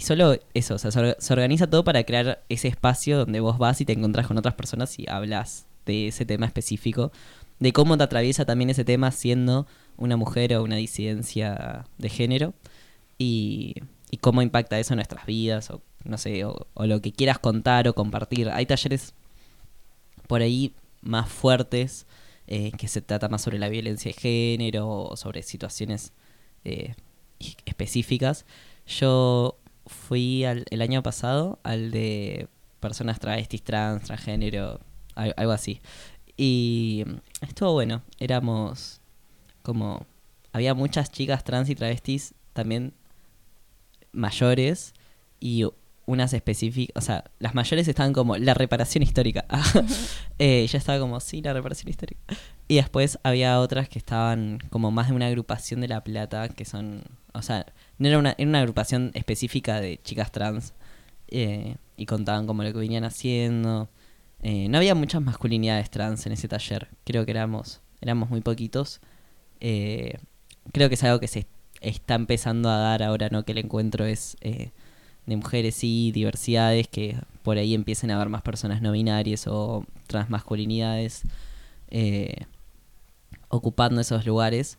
y 0.00 0.02
solo 0.02 0.38
eso, 0.54 0.76
o 0.76 0.78
sea, 0.78 0.90
se, 0.90 0.98
or- 0.98 1.16
se 1.18 1.32
organiza 1.34 1.68
todo 1.68 1.84
para 1.84 2.04
crear 2.04 2.42
ese 2.48 2.68
espacio 2.68 3.18
donde 3.18 3.40
vos 3.40 3.58
vas 3.58 3.82
y 3.82 3.84
te 3.84 3.92
encontrás 3.92 4.26
con 4.26 4.38
otras 4.38 4.54
personas 4.54 4.98
y 4.98 5.04
hablas 5.10 5.66
de 5.84 6.08
ese 6.08 6.24
tema 6.24 6.46
específico, 6.46 7.12
de 7.58 7.74
cómo 7.74 7.98
te 7.98 8.04
atraviesa 8.04 8.46
también 8.46 8.70
ese 8.70 8.82
tema 8.82 9.10
siendo 9.10 9.66
una 9.98 10.16
mujer 10.16 10.56
o 10.56 10.62
una 10.62 10.76
disidencia 10.76 11.84
de 11.98 12.08
género 12.08 12.54
y, 13.18 13.74
cómo 14.22 14.40
impacta 14.40 14.78
eso 14.78 14.94
en 14.94 14.96
nuestras 14.96 15.26
vidas 15.26 15.70
o 15.70 15.82
no 16.04 16.16
sé, 16.16 16.46
o, 16.46 16.66
o 16.72 16.86
lo 16.86 17.02
que 17.02 17.12
quieras 17.12 17.38
contar 17.38 17.86
o 17.86 17.94
compartir. 17.94 18.48
Hay 18.48 18.64
talleres 18.64 19.12
por 20.26 20.40
ahí 20.40 20.72
más 21.02 21.28
fuertes 21.28 22.06
eh, 22.46 22.72
que 22.78 22.88
se 22.88 23.02
trata 23.02 23.28
más 23.28 23.42
sobre 23.42 23.58
la 23.58 23.68
violencia 23.68 24.10
de 24.10 24.18
género 24.18 24.88
o 24.88 25.16
sobre 25.18 25.42
situaciones 25.42 26.14
eh, 26.64 26.94
específicas. 27.66 28.46
Yo 28.86 29.59
fui 29.90 30.44
al- 30.44 30.64
el 30.70 30.82
año 30.82 31.02
pasado 31.02 31.58
al 31.62 31.90
de 31.90 32.48
personas 32.80 33.18
travestis, 33.20 33.62
trans, 33.62 34.04
transgénero, 34.04 34.80
al- 35.14 35.34
algo 35.36 35.52
así. 35.52 35.80
Y 36.36 37.04
estuvo 37.42 37.72
bueno. 37.72 38.02
Éramos 38.18 39.00
como... 39.62 40.06
Había 40.52 40.74
muchas 40.74 41.10
chicas 41.12 41.44
trans 41.44 41.68
y 41.70 41.74
travestis 41.74 42.34
también 42.54 42.92
mayores 44.12 44.94
y 45.38 45.64
unas 46.06 46.32
específicas, 46.32 47.00
o 47.00 47.06
sea, 47.06 47.24
las 47.38 47.54
mayores 47.54 47.86
estaban 47.86 48.12
como 48.12 48.36
la 48.36 48.52
reparación 48.54 49.02
histórica. 49.04 49.44
eh, 50.40 50.66
yo 50.66 50.76
estaba 50.78 50.98
como, 50.98 51.20
sí, 51.20 51.40
la 51.40 51.52
reparación 51.52 51.88
histórica. 51.88 52.20
Y 52.66 52.76
después 52.76 53.18
había 53.22 53.60
otras 53.60 53.88
que 53.88 53.98
estaban 54.00 54.58
como 54.70 54.90
más 54.90 55.08
de 55.08 55.14
una 55.14 55.26
agrupación 55.28 55.80
de 55.80 55.88
La 55.88 56.02
Plata, 56.02 56.48
que 56.48 56.64
son, 56.64 57.04
o 57.32 57.42
sea, 57.42 57.64
no 58.00 58.08
era 58.08 58.18
una, 58.18 58.34
era 58.38 58.48
una 58.48 58.60
agrupación 58.60 59.12
específica 59.14 59.80
de 59.80 60.00
chicas 60.02 60.32
trans. 60.32 60.72
eh, 61.28 61.76
y 61.96 62.06
contaban 62.06 62.46
como 62.46 62.62
lo 62.64 62.72
que 62.72 62.78
venían 62.78 63.04
haciendo. 63.04 63.90
Eh, 64.42 64.68
no 64.68 64.78
había 64.78 64.94
muchas 64.94 65.22
masculinidades 65.22 65.90
trans 65.90 66.26
en 66.26 66.32
ese 66.32 66.48
taller. 66.48 66.88
Creo 67.04 67.24
que 67.26 67.30
éramos, 67.32 67.82
éramos 68.00 68.30
muy 68.30 68.40
poquitos. 68.40 69.00
Eh, 69.60 70.18
creo 70.72 70.88
que 70.88 70.94
es 70.94 71.04
algo 71.04 71.20
que 71.20 71.28
se 71.28 71.46
está 71.82 72.14
empezando 72.14 72.70
a 72.70 72.78
dar 72.78 73.02
ahora, 73.02 73.28
¿no? 73.30 73.44
Que 73.44 73.52
el 73.52 73.58
encuentro 73.58 74.06
es 74.06 74.36
de 74.40 75.36
mujeres 75.36 75.84
y 75.84 76.10
diversidades, 76.12 76.88
que 76.88 77.18
por 77.42 77.58
ahí 77.58 77.74
empiecen 77.74 78.10
a 78.10 78.16
haber 78.16 78.30
más 78.30 78.42
personas 78.42 78.82
no 78.82 78.92
binarias 78.92 79.46
o 79.46 79.84
transmasculinidades 80.06 81.24
ocupando 83.48 84.00
esos 84.00 84.24
lugares, 84.26 84.78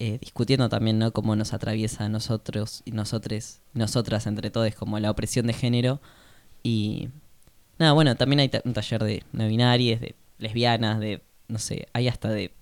eh, 0.00 0.18
discutiendo 0.20 0.68
también, 0.68 1.00
¿no? 1.00 1.12
Cómo 1.12 1.34
nos 1.34 1.52
atraviesa 1.52 2.04
a 2.04 2.08
nosotros 2.08 2.82
y 2.84 2.92
nosotros, 2.92 3.62
nosotras 3.74 4.28
entre 4.28 4.50
todos, 4.50 4.72
como 4.76 5.00
la 5.00 5.10
opresión 5.10 5.48
de 5.48 5.54
género. 5.54 6.00
Y 6.62 7.08
nada, 7.80 7.92
bueno, 7.92 8.14
también 8.14 8.38
hay 8.38 8.50
un 8.64 8.74
taller 8.74 9.02
de 9.02 9.24
no 9.32 9.48
binarias, 9.48 10.00
de 10.00 10.14
lesbianas, 10.38 11.00
de, 11.00 11.22
no 11.48 11.58
sé, 11.58 11.88
hay 11.94 12.06
hasta 12.06 12.30
de 12.30 12.52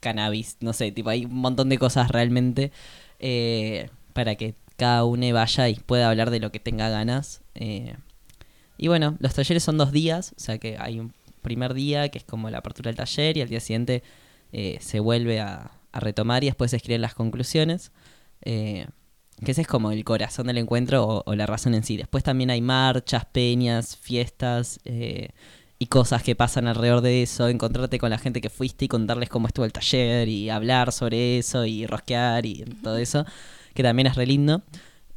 cannabis, 0.00 0.56
no 0.60 0.72
sé, 0.72 0.90
tipo, 0.90 1.10
hay 1.10 1.26
un 1.26 1.36
montón 1.36 1.68
de 1.68 1.78
cosas 1.78 2.10
realmente 2.10 2.72
eh, 3.20 3.88
para 4.12 4.34
que 4.34 4.56
cada 4.76 5.04
uno 5.04 5.32
vaya 5.32 5.68
y 5.68 5.76
pueda 5.76 6.10
hablar 6.10 6.30
de 6.30 6.40
lo 6.40 6.50
que 6.50 6.58
tenga 6.58 6.88
ganas. 6.88 7.42
eh. 7.54 7.96
y 8.78 8.88
bueno, 8.88 9.16
los 9.20 9.34
talleres 9.34 9.62
son 9.62 9.78
dos 9.78 9.92
días, 9.92 10.34
o 10.36 10.40
sea 10.40 10.58
que 10.58 10.76
hay 10.78 10.98
un 10.98 11.14
primer 11.42 11.72
día 11.72 12.08
que 12.08 12.18
es 12.18 12.24
como 12.24 12.50
la 12.50 12.58
apertura 12.58 12.88
del 12.88 12.96
taller 12.96 13.36
y 13.36 13.42
al 13.42 13.48
día 13.48 13.60
siguiente 13.60 14.02
se 14.80 15.00
vuelve 15.00 15.40
a, 15.40 15.72
a 15.94 16.00
retomar 16.00 16.42
y 16.44 16.46
después 16.48 16.70
se 16.70 16.76
escriben 16.76 17.00
las 17.02 17.14
conclusiones. 17.14 17.92
eh, 18.42 18.86
que 19.44 19.50
ese 19.50 19.62
es 19.62 19.66
como 19.66 19.90
el 19.90 20.04
corazón 20.04 20.46
del 20.46 20.58
encuentro 20.58 21.04
o, 21.04 21.22
o 21.26 21.34
la 21.34 21.44
razón 21.46 21.74
en 21.74 21.82
sí. 21.82 21.96
Después 21.96 22.22
también 22.22 22.50
hay 22.50 22.60
marchas, 22.60 23.24
peñas, 23.24 23.96
fiestas 23.96 24.78
eh, 24.84 25.30
y 25.80 25.86
cosas 25.86 26.22
que 26.22 26.36
pasan 26.36 26.68
alrededor 26.68 27.00
de 27.00 27.22
eso. 27.24 27.48
Encontrarte 27.48 27.98
con 27.98 28.10
la 28.10 28.18
gente 28.18 28.40
que 28.40 28.48
fuiste 28.48 28.84
y 28.84 28.88
contarles 28.88 29.28
cómo 29.28 29.48
estuvo 29.48 29.64
el 29.64 29.72
taller 29.72 30.28
y 30.28 30.50
hablar 30.50 30.92
sobre 30.92 31.38
eso 31.38 31.64
y 31.64 31.84
rosquear 31.84 32.46
y 32.46 32.64
todo 32.82 32.96
eso, 32.96 33.24
que 33.74 33.82
también 33.82 34.06
es 34.06 34.14
re 34.14 34.26
lindo. 34.26 34.62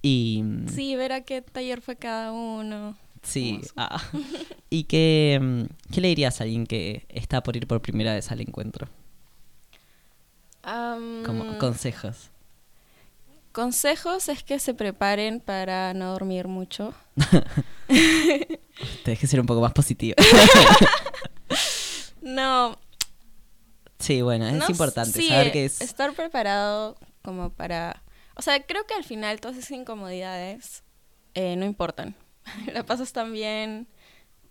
Y 0.02 0.44
Sí, 0.74 0.95
ver 0.95 1.12
a 1.12 1.22
qué 1.22 1.44
taller 1.44 1.82
fue 1.82 1.95
cada 1.95 2.32
uno. 2.32 2.98
Sí. 3.22 3.62
Ah. 3.76 4.02
¿Y 4.72 4.86
qué, 4.86 5.40
mm, 5.40 5.91
qué 5.94 6.02
le 6.02 6.08
dirías 6.08 6.41
a 6.41 6.44
alguien 6.45 6.66
que 6.66 7.06
está 7.10 7.44
por 7.44 7.56
ir 7.56 7.68
por 7.68 7.82
primera 7.84 8.16
vez 8.16 8.32
al 8.32 8.41
encuentro? 8.41 8.88
Como 11.26 11.57
consejos. 11.57 12.30
Consejos 13.52 14.30
es 14.30 14.44
que 14.44 14.60
se 14.60 14.73
preparen 14.73 15.39
para 15.39 15.94
no 15.94 16.11
dormir 16.11 16.48
mucho. 16.48 16.94
Tenés 19.03 19.19
que 19.19 19.27
ser 19.27 19.39
un 19.39 19.45
poco 19.45 19.61
más 19.61 19.73
positivo. 19.73 20.15
No, 22.27 22.77
sí, 23.99 24.22
bueno, 24.22 24.48
es 24.48 24.56
no 24.56 24.65
importante 24.68 25.18
sí, 25.18 25.30
saber 25.30 25.53
que 25.53 25.64
es... 25.64 25.80
estar 25.80 26.11
preparado 26.14 26.98
como 27.22 27.52
para... 27.52 28.03
O 28.35 28.41
sea, 28.41 28.61
creo 28.61 28.85
que 28.85 28.94
al 28.95 29.06
final 29.06 29.39
todas 29.39 29.56
esas 29.56 29.72
incomodidades 29.72 30.84
eh, 31.35 31.56
no 31.56 31.65
importan. 31.65 32.15
La 32.73 32.85
pasas 32.85 33.14
tan 33.14 33.31
bien 33.31 33.88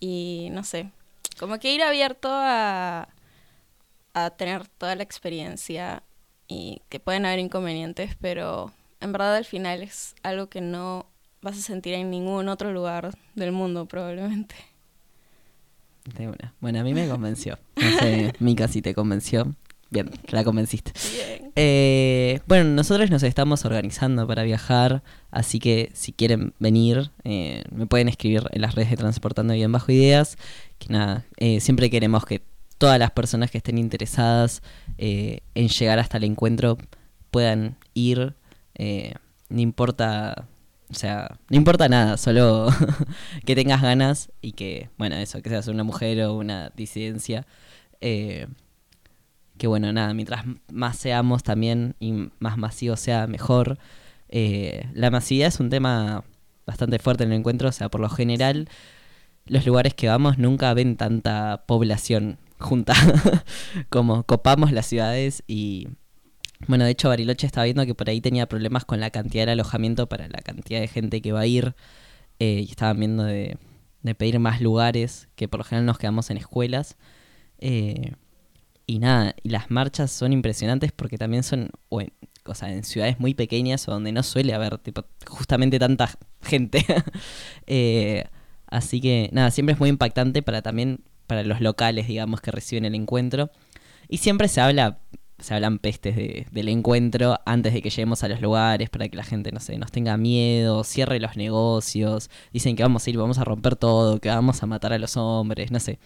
y 0.01 0.48
no 0.52 0.64
sé, 0.64 0.90
como 1.38 1.59
que 1.59 1.74
ir 1.74 1.82
abierto 1.82 2.30
a, 2.30 3.09
a 4.16 4.30
tener 4.30 4.66
toda 4.66 4.97
la 4.97 5.02
experiencia 5.02 6.02
y 6.48 6.80
que 6.88 7.01
pueden 7.01 7.26
haber 7.26 7.38
inconvenientes, 7.38 8.16
pero 8.18 8.72
en 9.01 9.12
verdad 9.12 9.36
al 9.36 9.44
final 9.44 9.82
es 9.82 10.14
algo 10.22 10.47
que 10.48 10.62
no 10.62 11.05
vas 11.43 11.59
a 11.59 11.60
sentir 11.60 11.93
en 11.93 12.10
ningún 12.10 12.48
otro 12.48 12.72
lugar 12.72 13.10
del 13.34 13.52
mundo 13.52 13.84
probablemente. 13.84 14.55
De 16.16 16.28
una. 16.28 16.55
Bueno, 16.60 16.80
a 16.80 16.82
mí 16.82 16.94
me 16.94 17.06
convenció. 17.09 17.59
No 17.76 17.98
sé, 17.98 18.32
Mika, 18.38 18.68
si 18.68 18.80
te 18.80 18.94
convenció. 18.94 19.55
Bien, 19.90 20.10
la 20.28 20.44
convenciste. 20.44 20.93
Bien. 21.12 21.52
Eh, 21.55 22.40
bueno, 22.47 22.64
nosotros 22.70 23.10
nos 23.10 23.22
estamos 23.22 23.66
organizando 23.66 24.26
para 24.26 24.44
viajar, 24.44 25.02
así 25.30 25.59
que 25.59 25.90
si 25.93 26.12
quieren 26.12 26.55
venir, 26.59 27.10
eh, 27.24 27.64
me 27.70 27.86
pueden 27.86 28.09
escribir 28.09 28.44
en 28.52 28.62
las 28.62 28.74
redes 28.74 28.90
de 28.90 28.97
Transportando 28.97 29.52
Bien 29.52 29.70
Bajo 29.70 29.93
Ideas. 29.93 30.38
Que 30.78 30.88
nada, 30.88 31.26
eh, 31.36 31.60
siempre 31.60 31.90
queremos 31.90 32.24
que 32.24 32.40
todas 32.78 32.98
las 32.98 33.11
personas 33.12 33.51
que 33.51 33.59
estén 33.59 33.78
interesadas 33.78 34.62
eh, 34.98 35.40
en 35.55 35.69
llegar 35.69 35.98
hasta 35.98 36.19
el 36.19 36.24
encuentro 36.24 36.78
puedan 37.31 37.77
ir. 37.94 38.35
eh, 38.74 39.15
no 39.48 39.61
importa, 39.61 40.48
o 40.90 40.94
sea, 40.94 41.39
no 41.51 41.57
importa 41.57 41.89
nada, 41.89 42.16
solo 42.16 42.69
que 43.47 43.55
tengas 43.55 43.82
ganas 43.82 44.31
y 44.43 44.53
que, 44.53 44.90
bueno, 44.98 45.16
eso, 45.16 45.40
que 45.43 45.51
seas 45.51 45.69
una 45.69 45.85
mujer 45.85 46.23
o 46.24 46.35
una 46.35 46.70
disidencia. 46.77 47.47
eh, 48.01 48.47
que 49.59 49.66
bueno, 49.66 49.93
nada, 49.93 50.12
mientras 50.15 50.44
más 50.70 50.97
seamos 50.97 51.43
también 51.43 51.94
y 52.01 52.31
más 52.39 52.59
masivo 52.59 52.97
sea, 52.97 53.27
mejor. 53.27 53.78
Eh, 54.28 54.86
la 54.94 55.11
masividad 55.11 55.48
es 55.48 55.61
un 55.61 55.70
tema 55.70 56.24
bastante 56.66 56.98
fuerte 56.98 57.24
en 57.24 57.32
el 57.32 57.39
encuentro, 57.39 57.69
o 57.69 57.73
sea, 57.73 57.89
por 57.89 58.01
lo 58.01 58.09
general, 58.09 58.69
los 59.47 59.66
lugares 59.66 59.94
que 59.94 60.09
vamos 60.09 60.39
nunca 60.39 60.74
ven 60.74 60.97
tanta 60.97 61.65
población 61.66 62.39
junta 62.59 62.95
como 63.91 64.24
copamos 64.24 64.73
las 64.73 64.87
ciudades 64.87 65.43
y 65.47 65.89
bueno, 66.69 66.85
de 66.85 66.91
hecho 66.91 67.09
Bariloche 67.09 67.47
estaba 67.47 67.65
viendo 67.65 67.85
que 67.85 67.95
por 67.95 68.09
ahí 68.09 68.20
tenía 68.20 68.49
problemas 68.49 68.85
con 68.85 68.99
la 69.01 69.11
cantidad 69.11 69.47
de 69.47 69.53
alojamiento 69.53 70.09
para 70.09 70.28
la 70.28 70.39
cantidad 70.39 70.81
de 70.81 70.89
gente 70.89 71.20
que 71.20 71.33
va 71.33 71.41
a 71.41 71.47
ir 71.47 71.74
eh, 72.39 72.65
y 72.66 72.70
estaban 72.70 72.99
viendo 72.99 73.24
de, 73.24 73.59
de 74.07 74.15
pedir 74.15 74.39
más 74.39 74.61
lugares, 74.61 75.28
que 75.35 75.49
por 75.49 75.59
lo 75.59 75.65
general 75.65 75.85
nos 75.85 75.99
quedamos 75.99 76.31
en 76.31 76.39
escuelas. 76.39 76.97
Eh, 77.59 78.12
y 78.87 79.01
nada, 79.01 79.35
y 79.43 79.49
las 79.51 79.70
marchas 79.70 80.12
son 80.12 80.33
impresionantes 80.33 80.93
porque 80.93 81.19
también 81.19 81.43
son, 81.43 81.70
o 81.89 82.01
en, 82.01 82.12
o 82.45 82.55
sea, 82.55 82.73
en 82.73 82.85
ciudades 82.85 83.19
muy 83.19 83.35
pequeñas 83.35 83.89
o 83.89 83.93
donde 83.93 84.12
no 84.12 84.23
suele 84.23 84.55
haber 84.55 84.81
justamente 85.27 85.78
tanta 85.78 86.11
gente. 86.41 86.85
Eh, 87.69 88.24
así 88.69 89.01
que 89.01 89.28
nada, 89.33 89.51
siempre 89.51 89.73
es 89.73 89.81
muy 89.81 89.89
impactante 89.89 90.41
para 90.43 90.62
también, 90.62 91.01
para 91.27 91.43
los 91.43 91.61
locales, 91.61 92.07
digamos, 92.09 92.40
que 92.40 92.51
reciben 92.51 92.85
el 92.85 92.94
encuentro. 92.94 93.51
Y 94.09 94.19
siempre 94.19 94.48
se 94.48 94.61
habla 94.61 94.98
se 95.39 95.53
hablan 95.53 95.78
pestes 95.78 96.16
de- 96.16 96.47
del 96.51 96.69
encuentro 96.70 97.39
antes 97.44 97.74
de 97.74 97.82
que 97.82 97.90
lleguemos 97.90 98.24
a 98.24 98.28
los 98.28 98.40
lugares 98.40 98.89
para 98.89 99.07
que 99.11 99.19
la 99.19 99.23
gente, 99.23 99.53
no 99.53 99.61
sé, 99.61 99.77
nos 99.77 99.93
tenga 99.93 100.16
miedo, 100.16 100.82
cierre 100.82 101.20
los 101.20 101.36
negocios, 101.36 102.31
dicen 102.55 102.74
que 102.74 102.82
vamos 102.82 103.07
a 103.07 103.11
ir, 103.11 103.19
vamos 103.19 103.36
a 103.36 103.44
romper 103.44 103.77
todo, 103.77 104.19
que 104.19 104.31
vamos 104.31 104.62
a 104.62 104.66
matar 104.66 104.94
a 104.94 104.98
los 104.98 105.15
hombres, 105.19 105.70
no 105.70 105.78
sé, 105.78 105.98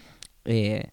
eh, 0.46 0.88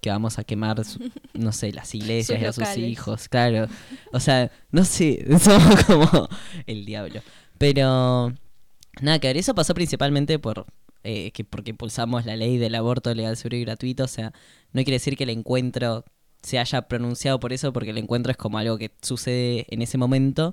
que 0.00 0.10
vamos 0.10 0.36
a 0.40 0.42
quemar, 0.42 0.84
su- 0.84 0.98
no 1.34 1.52
sé, 1.52 1.70
las 1.72 1.94
iglesias 1.94 2.40
y 2.40 2.44
a 2.44 2.52
sus 2.52 2.64
hijos, 2.90 3.28
claro. 3.28 3.68
O 4.12 4.18
sea, 4.18 4.50
no 4.72 4.84
sé, 4.84 5.24
somos 5.40 5.84
como 5.84 6.28
el 6.66 6.84
diablo. 6.86 7.20
Pero, 7.56 8.32
nada 9.00 9.20
que 9.20 9.28
ver, 9.28 9.36
eso 9.36 9.54
pasó 9.54 9.74
principalmente 9.74 10.40
por... 10.40 10.66
eh, 11.06 11.30
que 11.30 11.44
porque 11.44 11.70
impulsamos 11.70 12.26
la 12.26 12.34
ley 12.36 12.58
del 12.58 12.74
aborto 12.74 13.14
legal, 13.14 13.36
seguro 13.36 13.56
y 13.56 13.60
gratuito, 13.60 14.04
o 14.04 14.08
sea, 14.08 14.32
no 14.72 14.82
quiere 14.82 14.94
decir 14.94 15.16
que 15.16 15.22
el 15.22 15.30
encuentro 15.30 16.04
se 16.42 16.58
haya 16.58 16.82
pronunciado 16.88 17.38
por 17.38 17.52
eso, 17.52 17.72
porque 17.72 17.90
el 17.90 17.98
encuentro 17.98 18.32
es 18.32 18.36
como 18.36 18.58
algo 18.58 18.76
que 18.76 18.90
sucede 19.02 19.66
en 19.68 19.82
ese 19.82 19.98
momento, 19.98 20.52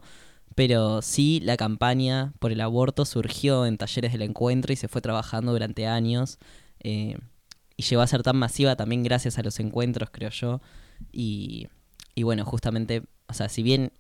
pero 0.54 1.02
sí 1.02 1.40
la 1.44 1.58
campaña 1.58 2.34
por 2.38 2.52
el 2.52 2.62
aborto 2.62 3.04
surgió 3.06 3.66
en 3.66 3.78
talleres 3.80 4.12
del 4.12 4.22
encuentro 4.22 4.72
y 4.72 4.76
se 4.76 4.88
fue 4.88 5.02
trabajando 5.02 5.54
durante 5.54 5.88
años, 5.88 6.38
eh, 6.82 7.18
y 7.76 7.84
llegó 7.84 8.04
a 8.04 8.08
ser 8.08 8.22
tan 8.22 8.38
masiva 8.38 8.76
también 8.76 9.02
gracias 9.02 9.40
a 9.40 9.44
los 9.44 9.60
encuentros, 9.60 10.10
creo 10.12 10.30
yo, 10.30 10.62
y, 11.12 11.68
y 12.14 12.22
bueno, 12.22 12.46
justamente, 12.46 13.02
o 13.28 13.34
sea, 13.34 13.50
si 13.50 13.64
bien 13.64 13.92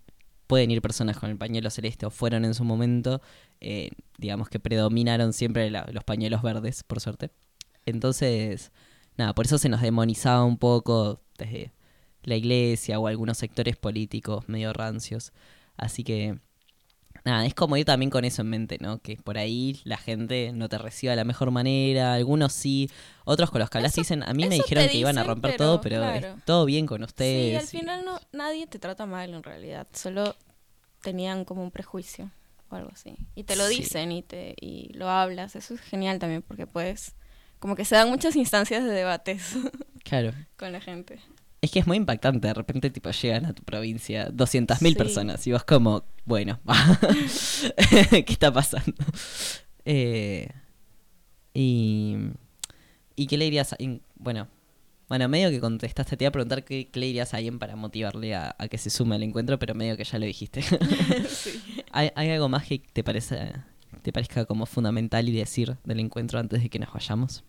pueden 0.45 0.69
ir 0.69 0.83
personas 0.83 1.17
con 1.17 1.31
el 1.31 1.37
pañuelo 1.37 1.71
celeste 1.71 2.05
o 2.05 2.11
fueron 2.11 2.45
en 2.45 2.53
su 2.53 2.63
momento, 2.63 3.21
eh, 3.63 3.89
digamos 4.17 4.49
que 4.49 4.59
predominaron 4.59 5.33
siempre 5.33 5.69
la- 5.71 5.87
los 5.91 6.03
pañuelos 6.03 6.41
verdes, 6.41 6.83
por 6.83 6.99
suerte. 6.99 7.31
Entonces, 7.85 8.71
nada, 9.17 9.33
por 9.33 9.45
eso 9.45 9.57
se 9.57 9.69
nos 9.69 9.81
demonizaba 9.81 10.43
un 10.43 10.57
poco 10.57 11.21
desde 11.37 11.71
la 12.23 12.35
iglesia 12.35 12.99
o 12.99 13.07
algunos 13.07 13.37
sectores 13.37 13.75
políticos 13.75 14.47
medio 14.47 14.71
rancios. 14.73 15.33
Así 15.75 16.03
que, 16.03 16.39
nada, 17.25 17.45
es 17.45 17.53
como 17.53 17.75
ir 17.77 17.85
también 17.85 18.09
con 18.09 18.23
eso 18.25 18.41
en 18.41 18.49
mente, 18.49 18.77
¿no? 18.79 18.99
Que 18.99 19.17
por 19.17 19.37
ahí 19.37 19.81
la 19.83 19.97
gente 19.97 20.51
no 20.53 20.69
te 20.69 20.77
reciba 20.77 21.11
de 21.11 21.17
la 21.17 21.25
mejor 21.25 21.51
manera, 21.51 22.13
algunos 22.13 22.53
sí, 22.53 22.89
otros 23.25 23.49
con 23.51 23.59
los 23.59 23.69
que 23.69 23.79
hablas 23.79 23.93
dicen, 23.95 24.23
a 24.23 24.33
mí 24.33 24.47
me 24.47 24.55
dijeron 24.55 24.87
que 24.87 24.97
iban 24.97 25.17
a 25.17 25.23
romper 25.23 25.51
pero, 25.51 25.65
todo, 25.65 25.81
pero 25.81 25.97
claro. 25.97 26.27
es 26.37 26.45
todo 26.45 26.65
bien 26.65 26.85
con 26.85 26.99
Sí, 26.99 27.05
ustedes. 27.05 27.61
al 27.61 27.67
final 27.67 28.05
no, 28.05 28.19
nadie 28.31 28.67
te 28.67 28.79
trata 28.79 29.05
mal 29.05 29.33
en 29.33 29.43
realidad, 29.43 29.87
solo 29.93 30.35
tenían 31.01 31.43
como 31.43 31.63
un 31.63 31.71
prejuicio 31.71 32.31
o 32.73 32.75
algo 32.75 32.91
así. 32.91 33.15
Y 33.35 33.43
te 33.45 33.55
lo 33.55 33.67
Sí. 33.67 33.77
dicen 33.77 34.11
y, 34.11 34.21
te, 34.21 34.55
y 34.59 34.91
lo 34.93 35.09
hablas, 35.09 35.55
eso 35.55 35.73
es 35.75 35.81
genial 35.81 36.19
también 36.19 36.41
porque 36.41 36.67
puedes, 36.67 37.15
como 37.59 37.75
que 37.75 37.85
se 37.85 37.95
dan 37.95 38.09
muchas 38.09 38.35
instancias 38.35 38.83
de 38.83 38.89
debates 38.91 39.53
Claro. 40.03 40.33
con 40.57 40.71
la 40.71 40.81
gente. 40.81 41.19
Es 41.61 41.71
que 41.71 41.79
es 41.79 41.87
muy 41.87 41.95
impactante, 41.95 42.45
de 42.47 42.53
repente 42.53 42.89
tipo 42.89 43.09
llegan 43.11 43.45
a 43.45 43.53
tu 43.53 43.63
provincia 43.63 44.27
200.000 44.29 44.93
Sí. 44.93 44.95
personas 44.95 45.47
y 45.47 45.53
vos 45.53 45.63
como, 45.63 46.03
bueno, 46.25 46.59
¿qué 48.11 48.25
está 48.27 48.51
pasando? 48.51 48.93
Eh, 49.85 50.49
y, 51.53 52.17
¿Y 53.15 53.27
qué 53.27 53.37
le 53.37 53.45
dirías? 53.45 53.71
a- 53.73 53.77
bueno, 54.15 54.47
bueno, 55.07 55.27
medio 55.29 55.49
que 55.51 55.59
contestaste, 55.59 56.17
te 56.17 56.23
iba 56.25 56.29
a 56.29 56.31
preguntar 56.31 56.63
qué, 56.65 56.89
qué 56.89 56.99
le 56.99 57.05
dirías 57.07 57.33
a 57.33 57.37
alguien 57.37 57.59
para 57.59 57.75
motivarle 57.75 58.33
a, 58.35 58.55
a 58.57 58.67
que 58.67 58.77
se 58.77 58.89
sume 58.89 59.15
al 59.15 59.23
encuentro, 59.23 59.59
pero 59.59 59.75
medio 59.75 59.95
que 59.95 60.03
ya 60.03 60.17
lo 60.19 60.25
dijiste. 60.25 60.61
¿Hay, 61.93 62.09
algo 62.15 62.49
más 62.49 62.65
que 62.65 62.79
te, 62.79 63.03
parece, 63.03 63.53
te 64.01 64.11
parezca 64.11 64.45
como 64.45 64.65
fundamental 64.65 65.29
y 65.29 65.31
decir 65.31 65.77
del 65.83 65.99
encuentro 65.99 66.39
antes 66.39 66.63
de 66.63 66.69
que 66.69 66.79
nos 66.79 66.91
vayamos? 66.91 67.43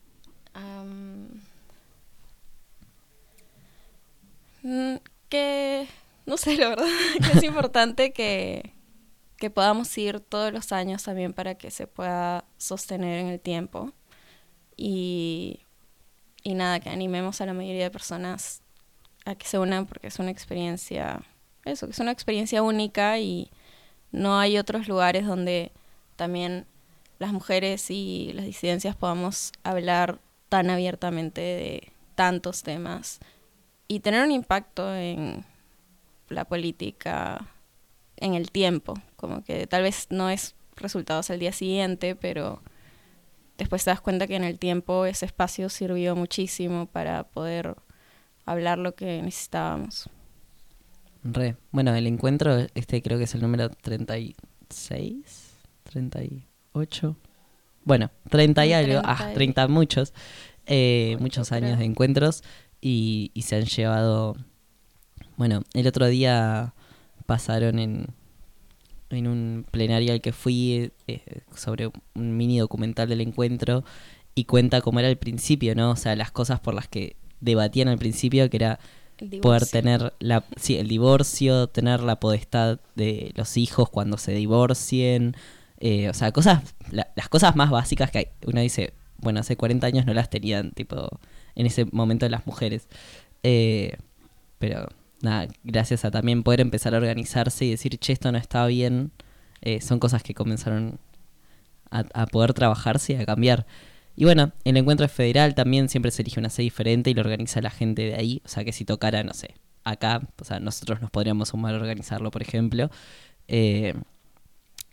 Am, 0.53 1.41
mm, 4.63 4.97
que, 5.31 5.89
no 6.27 6.37
sé, 6.37 6.57
la 6.59 6.69
verdad, 6.69 6.85
que 7.33 7.39
es 7.39 7.43
importante 7.43 8.13
que, 8.13 8.75
que 9.39 9.49
podamos 9.49 9.97
ir 9.97 10.21
todos 10.21 10.53
los 10.53 10.73
años 10.73 11.03
también 11.03 11.33
para 11.33 11.55
que 11.55 11.71
se 11.71 11.87
pueda 11.87 12.45
sostener 12.59 13.21
en 13.21 13.29
el 13.29 13.41
tiempo. 13.41 13.93
Y, 14.77 15.61
y 16.43 16.53
nada, 16.53 16.81
que 16.81 16.91
animemos 16.91 17.41
a 17.41 17.47
la 17.47 17.55
mayoría 17.55 17.85
de 17.85 17.91
personas 17.91 18.61
a 19.25 19.37
que 19.37 19.47
se 19.47 19.59
unan 19.59 19.87
porque 19.87 20.09
es 20.09 20.19
una 20.19 20.31
experiencia, 20.31 21.23
eso, 21.65 21.87
que 21.87 21.93
es 21.93 21.99
una 21.99 22.11
experiencia 22.11 22.63
única 22.63 23.19
y 23.19 23.51
no 24.15 24.39
hay 24.39 24.59
otros 24.59 24.87
lugares 24.87 25.27
donde 25.27 25.73
también 26.17 26.67
las 27.19 27.33
mujeres 27.33 27.91
y 27.91 28.33
las 28.35 28.47
disidencias 28.47 28.95
podamos 28.95 29.53
hablar 29.65 30.21
tan 30.49 30.71
abiertamente 30.71 31.41
de 31.41 31.93
tantos 32.15 32.63
temas 32.63 33.19
y 33.89 34.01
tener 34.01 34.25
un 34.25 34.31
impacto 34.31 34.95
en 34.95 35.45
la 36.29 36.45
política 36.45 37.49
en 38.17 38.35
el 38.35 38.53
tiempo, 38.53 38.95
como 39.17 39.43
que 39.43 39.67
tal 39.67 39.83
vez 39.83 40.07
no 40.11 40.31
es 40.31 40.55
resultados 40.77 41.31
al 41.31 41.41
día 41.41 41.53
siguiente, 41.53 42.15
pero 42.15 42.63
después 43.59 43.83
te 43.83 43.91
das 43.91 44.01
cuenta 44.01 44.29
que 44.29 44.37
en 44.37 44.45
el 44.45 44.61
tiempo 44.61 45.07
ese 45.07 45.27
espacio 45.27 45.69
sirvió 45.69 46.15
muchísimo 46.15 46.87
para 46.87 47.25
poder 47.25 47.77
hablar 48.47 48.79
lo 48.79 48.95
que 48.95 49.21
necesitábamos. 49.23 50.09
Re. 51.25 51.57
Bueno, 51.73 51.95
el 51.95 52.07
encuentro, 52.07 52.67
este 52.75 53.03
creo 53.03 53.17
que 53.19 53.25
es 53.25 53.35
el 53.35 53.41
número 53.41 53.71
36, 53.71 55.55
38. 55.85 57.17
Bueno, 57.85 58.11
30 58.31 58.67
y 58.67 58.73
algo. 58.73 59.01
30 59.01 59.03
Ah, 59.11 59.31
y- 59.31 59.35
30 59.35 59.69
muchos. 59.69 60.13
eh, 60.67 61.17
muchos 61.21 61.49
creo. 61.49 61.63
años 61.65 61.79
de 61.79 61.85
encuentros 61.85 62.43
y, 62.81 63.31
y 63.35 63.43
se 63.43 63.57
han 63.57 63.65
llevado... 63.65 64.37
Bueno, 65.37 65.63
el 65.75 65.87
otro 65.87 66.07
día 66.07 66.75
pasaron 67.27 67.79
en, 67.79 68.07
en 69.11 69.27
un 69.27 69.67
plenario 69.71 70.13
al 70.13 70.21
que 70.21 70.33
fui 70.33 70.93
eh, 71.09 71.23
sobre 71.57 71.91
un 72.15 72.37
mini 72.37 72.59
documental 72.61 73.09
del 73.09 73.21
encuentro 73.21 73.85
y 74.35 74.45
cuenta 74.45 74.81
cómo 74.81 75.01
era 75.01 75.09
al 75.09 75.17
principio, 75.19 75.75
¿no? 75.75 75.91
O 75.91 75.97
sea, 75.97 76.15
las 76.17 76.31
cosas 76.31 76.61
por 76.61 76.75
las 76.75 76.87
que 76.89 77.17
debatían 77.41 77.89
al 77.89 77.99
principio, 77.99 78.49
que 78.49 78.57
era 78.59 78.73
El 78.75 78.79
poder 79.43 79.63
tener 79.67 80.13
la, 80.19 80.45
sí, 80.57 80.77
el 80.77 80.89
divorcio, 80.89 81.69
tener 81.69 82.01
la 82.01 82.19
podestad 82.21 82.79
de 82.95 83.33
los 83.37 83.57
hijos 83.57 83.89
cuando 83.91 84.19
se 84.19 84.33
divorcien, 84.33 85.37
eh, 85.81 86.09
o 86.09 86.15
sea, 86.15 86.33
cosas, 86.33 86.75
la- 86.91 87.09
las 87.17 87.29
cosas 87.29 87.57
más 87.57 87.71
básicas 87.71 88.11
que 88.11 88.19
hay. 88.19 88.27
uno 88.47 88.61
dice, 88.61 88.93
bueno, 89.19 89.41
hace 89.41 89.57
40 89.57 89.87
años 89.87 90.07
no 90.07 90.15
las 90.15 90.31
tenían, 90.31 90.73
tipo, 90.73 91.09
en 91.55 91.67
ese 91.67 91.85
momento 91.93 92.29
las 92.29 92.47
mujeres. 92.47 92.89
Eh, 93.43 93.97
pero 94.59 94.89
nada, 95.21 95.49
gracias 95.63 96.05
a 96.05 96.11
también 96.11 96.43
poder 96.43 96.61
empezar 96.61 96.95
a 96.95 96.99
organizarse 96.99 97.65
y 97.65 97.71
decir, 97.71 97.99
che, 97.99 98.13
esto 98.13 98.31
no 98.33 98.39
está 98.39 98.67
bien, 98.67 99.13
eh, 99.63 99.81
son 99.81 99.99
cosas 99.99 100.23
que 100.23 100.35
comenzaron 100.35 100.99
a 101.91 102.27
poder 102.27 102.55
trabajarse 102.55 103.13
y 103.13 103.17
a 103.17 103.25
cambiar. 103.25 103.67
Y 104.17 104.25
bueno, 104.25 104.53
el 104.65 104.77
encuentro 104.77 105.09
federal 105.09 105.55
también 105.55 105.89
siempre 105.89 106.11
se 106.11 106.23
elige 106.23 106.39
una 106.41 106.51
sede 106.51 106.65
diferente 106.65 107.11
y 107.11 107.15
lo 107.15 107.21
organiza 107.23 107.61
la 107.61 107.71
gente 107.71 108.03
de 108.03 108.15
ahí. 108.15 108.43
O 108.45 108.49
sea 108.49 108.65
que 108.65 108.73
si 108.73 108.85
tocara, 108.85 109.25
no 109.25 109.35
sé, 109.35 109.55
acá, 109.85 110.23
o 110.41 110.45
sea, 110.45 110.61
nosotros 110.61 111.01
nos 111.01 111.11
podríamos 111.11 111.49
sumar 111.51 111.75
a 111.75 111.79
organizarlo, 111.79 112.31
por 112.31 112.43
ejemplo. 112.43 112.91
Eh, 113.49 113.95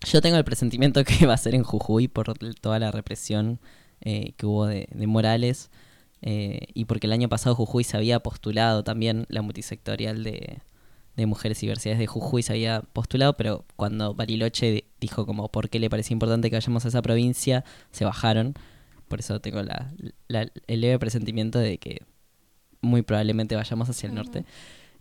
yo 0.07 0.21
tengo 0.21 0.37
el 0.37 0.43
presentimiento 0.43 1.03
que 1.05 1.25
va 1.25 1.33
a 1.33 1.37
ser 1.37 1.55
en 1.55 1.63
Jujuy 1.63 2.07
por 2.07 2.33
toda 2.59 2.79
la 2.79 2.91
represión 2.91 3.59
eh, 4.01 4.33
que 4.37 4.45
hubo 4.45 4.65
de, 4.65 4.87
de 4.91 5.07
Morales. 5.07 5.69
eh, 6.21 6.67
y 6.73 6.85
porque 6.85 7.07
el 7.07 7.13
año 7.13 7.29
pasado 7.29 7.55
Jujuy 7.55 7.83
se 7.83 7.97
había 7.97 8.19
postulado 8.21 8.83
también, 8.83 9.25
la 9.29 9.41
multisectorial 9.41 10.23
de, 10.23 10.59
de 11.15 11.25
mujeres 11.25 11.61
y 11.63 11.67
diversidades 11.67 11.99
de 11.99 12.07
Jujuy 12.07 12.43
se 12.43 12.53
había 12.53 12.81
postulado, 12.81 13.37
pero 13.37 13.65
cuando 13.75 14.13
Bariloche 14.15 14.71
di- 14.71 14.85
dijo 14.99 15.25
como 15.25 15.49
por 15.51 15.69
qué 15.69 15.79
le 15.79 15.89
parecía 15.89 16.13
importante 16.15 16.49
que 16.49 16.55
vayamos 16.57 16.85
a 16.85 16.89
esa 16.89 17.01
provincia, 17.01 17.63
se 17.91 18.05
bajaron. 18.05 18.55
Por 19.11 19.19
eso 19.19 19.39
tengo 19.39 19.61
la, 19.61 19.91
la- 20.27 20.49
el 20.65 20.81
leve 20.81 20.97
presentimiento 20.97 21.59
de 21.59 21.77
que 21.77 22.01
muy 22.81 23.03
probablemente 23.03 23.55
vayamos 23.55 23.87
hacia 23.89 24.09
el 24.09 24.15
norte. 24.15 24.43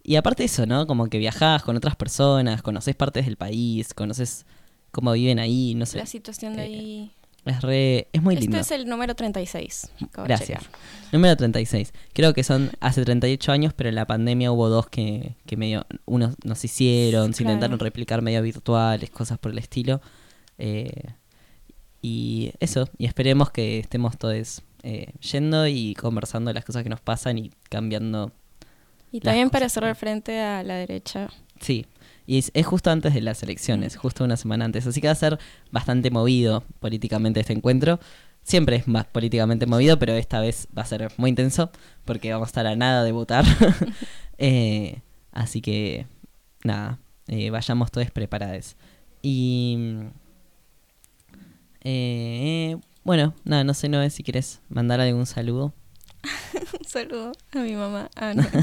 Y 0.02 0.16
aparte 0.16 0.42
de 0.42 0.46
eso, 0.46 0.66
¿no? 0.66 0.86
Como 0.86 1.06
que 1.08 1.16
viajás 1.18 1.62
con 1.62 1.76
otras 1.76 1.96
personas, 1.96 2.60
conoces 2.62 2.94
partes 2.94 3.24
del 3.24 3.36
país, 3.36 3.94
conoces 3.94 4.44
cómo 4.90 5.12
viven 5.12 5.38
ahí, 5.38 5.74
no 5.74 5.86
sé. 5.86 5.96
La 5.98 6.04
situación 6.06 6.56
de 6.56 6.62
eh, 6.62 6.66
ahí. 6.66 7.12
Es 7.46 7.62
re, 7.62 8.08
es 8.12 8.20
muy 8.22 8.34
Este 8.34 8.42
lindo. 8.46 8.58
es 8.58 8.70
el 8.70 8.86
número 8.86 9.14
36. 9.14 9.90
acabo 10.02 10.26
de 10.26 10.34
Gracias. 10.34 10.62
Número 11.10 11.34
36. 11.36 11.94
Creo 12.12 12.34
que 12.34 12.44
son 12.44 12.70
hace 12.80 13.02
38 13.02 13.50
años, 13.52 13.72
pero 13.74 13.88
en 13.88 13.94
la 13.94 14.06
pandemia 14.06 14.52
hubo 14.52 14.68
dos 14.68 14.88
que, 14.88 15.36
que 15.46 15.56
medio, 15.56 15.86
unos 16.04 16.34
nos 16.44 16.62
hicieron, 16.64 17.32
se 17.32 17.42
Claro. 17.44 17.54
intentaron 17.54 17.78
replicar 17.78 18.20
medio 18.20 18.42
virtuales, 18.42 19.08
cosas 19.10 19.38
por 19.38 19.52
el 19.52 19.58
estilo. 19.58 20.02
Eh, 20.58 20.90
y 22.02 22.52
eso, 22.60 22.88
y 22.98 23.06
esperemos 23.06 23.50
que 23.50 23.78
estemos 23.78 24.16
todos 24.18 24.62
eh, 24.82 25.12
yendo 25.20 25.66
y 25.66 25.94
conversando 25.94 26.52
las 26.52 26.64
cosas 26.64 26.82
que 26.82 26.88
nos 26.88 27.00
pasan 27.00 27.38
y 27.38 27.50
cambiando. 27.68 28.32
Y 29.12 29.20
también 29.20 29.50
para 29.50 29.68
que- 29.68 29.94
frente 29.94 30.40
a 30.40 30.62
la 30.62 30.74
derecha. 30.76 31.28
Sí, 31.60 31.84
y 32.26 32.38
es, 32.38 32.50
es 32.54 32.66
justo 32.66 32.90
antes 32.90 33.12
de 33.12 33.20
las 33.20 33.42
elecciones, 33.42 33.96
justo 33.96 34.24
una 34.24 34.36
semana 34.36 34.64
antes. 34.64 34.86
Así 34.86 35.00
que 35.00 35.08
va 35.08 35.12
a 35.12 35.16
ser 35.16 35.38
bastante 35.72 36.10
movido 36.10 36.64
políticamente 36.78 37.40
este 37.40 37.52
encuentro. 37.52 37.98
Siempre 38.42 38.76
es 38.76 38.88
más 38.88 39.04
políticamente 39.04 39.66
movido, 39.66 39.98
pero 39.98 40.14
esta 40.14 40.40
vez 40.40 40.66
va 40.76 40.82
a 40.82 40.86
ser 40.86 41.12
muy 41.18 41.28
intenso 41.30 41.70
porque 42.06 42.32
vamos 42.32 42.46
a 42.46 42.50
estar 42.50 42.66
a 42.66 42.76
nada 42.76 43.04
de 43.04 43.12
votar. 43.12 43.44
Eh, 44.42 45.00
Así 45.32 45.60
que, 45.60 46.06
nada, 46.64 46.98
eh, 47.28 47.50
vayamos 47.50 47.90
todos 47.90 48.10
preparados. 48.10 48.76
Y... 49.22 49.98
eh, 51.82 52.76
bueno, 53.04 53.34
nada, 53.44 53.64
no 53.64 53.74
sé, 53.74 53.88
no 53.88 54.08
si 54.10 54.22
quieres 54.22 54.60
mandar 54.68 55.00
algún 55.00 55.26
saludo. 55.26 55.74
Un 56.78 56.84
saludo 56.86 57.32
a 57.52 57.58
mi 57.58 57.74
mamá. 57.74 58.10
Ah, 58.16 58.34
no. 58.34 58.44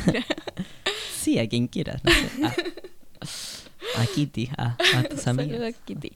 Sí, 1.20 1.40
a 1.40 1.50
quien 1.50 1.68
quieras. 1.68 2.02
no 2.06 2.12
sé. 2.12 2.30
Ah. 2.44 4.02
A 4.02 4.06
Kitty, 4.06 4.50
a, 4.56 4.78
a 4.96 5.04
tus 5.04 5.22
Saludo 5.22 5.44
amigos. 5.44 5.62
a 5.76 5.86
Kitty. 5.86 6.12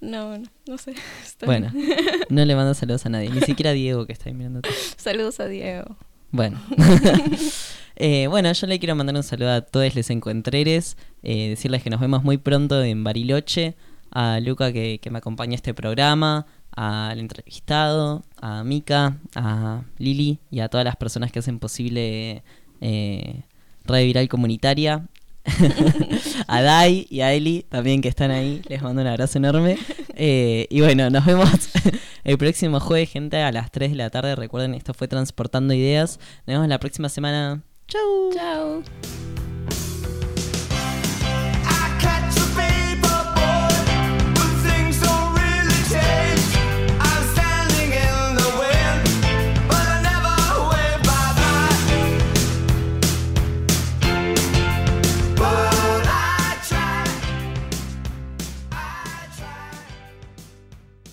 No, 0.00 0.38
no, 0.38 0.48
no 0.66 0.78
sé. 0.78 0.94
está 1.22 1.44
Bueno, 1.44 1.70
no 2.30 2.44
le 2.44 2.56
mando 2.56 2.72
saludos 2.72 3.04
a 3.04 3.10
nadie, 3.10 3.28
ni 3.28 3.40
siquiera 3.42 3.70
a 3.70 3.74
Diego 3.74 4.06
que 4.06 4.14
está 4.14 4.30
ahí 4.30 4.34
mirando. 4.34 4.62
Saludos 4.96 5.40
a 5.40 5.46
Diego. 5.46 5.94
Bueno. 6.30 6.58
Eh, 7.96 8.28
bueno, 8.28 8.50
yo 8.50 8.66
le 8.66 8.78
quiero 8.78 8.94
mandar 8.96 9.14
un 9.14 9.22
saludo 9.22 9.50
a 9.50 9.60
todos 9.60 9.94
los 9.94 10.08
encuentreres, 10.08 10.96
eh, 11.22 11.50
decirles 11.50 11.82
que 11.82 11.90
nos 11.90 12.00
vemos 12.00 12.24
muy 12.24 12.38
pronto 12.38 12.82
en 12.82 13.04
Bariloche, 13.04 13.76
a 14.10 14.40
Luca 14.40 14.72
que, 14.72 14.98
que 15.00 15.10
me 15.10 15.18
acompaña 15.18 15.52
a 15.52 15.56
este 15.56 15.74
programa, 15.74 16.46
al 16.72 17.18
entrevistado, 17.18 18.24
a 18.40 18.64
Mika, 18.64 19.18
a 19.34 19.82
Lili 19.98 20.38
y 20.50 20.60
a 20.60 20.68
todas 20.68 20.84
las 20.84 20.96
personas 20.96 21.32
que 21.32 21.40
hacen 21.40 21.58
posible 21.58 22.42
eh, 22.80 23.42
Radio 23.84 24.06
Viral 24.06 24.28
Comunitaria. 24.28 25.06
a 26.46 26.62
Dai 26.62 27.06
y 27.08 27.22
a 27.22 27.32
Eli 27.32 27.64
también 27.68 28.02
que 28.02 28.08
están 28.08 28.30
ahí, 28.30 28.60
les 28.68 28.82
mando 28.82 29.02
un 29.02 29.08
abrazo 29.08 29.38
enorme. 29.38 29.78
Eh, 30.14 30.66
y 30.70 30.80
bueno, 30.80 31.08
nos 31.08 31.24
vemos 31.24 31.48
el 32.24 32.38
próximo 32.38 32.78
jueves, 32.78 33.10
gente, 33.10 33.38
a 33.38 33.50
las 33.50 33.70
3 33.70 33.90
de 33.90 33.96
la 33.96 34.10
tarde. 34.10 34.36
Recuerden, 34.36 34.74
esto 34.74 34.94
fue 34.94 35.08
Transportando 35.08 35.72
Ideas. 35.74 36.18
Nos 36.46 36.54
vemos 36.54 36.68
la 36.68 36.78
próxima 36.78 37.08
semana. 37.08 37.62
Chau. 37.88 38.30
Chao. 38.34 39.29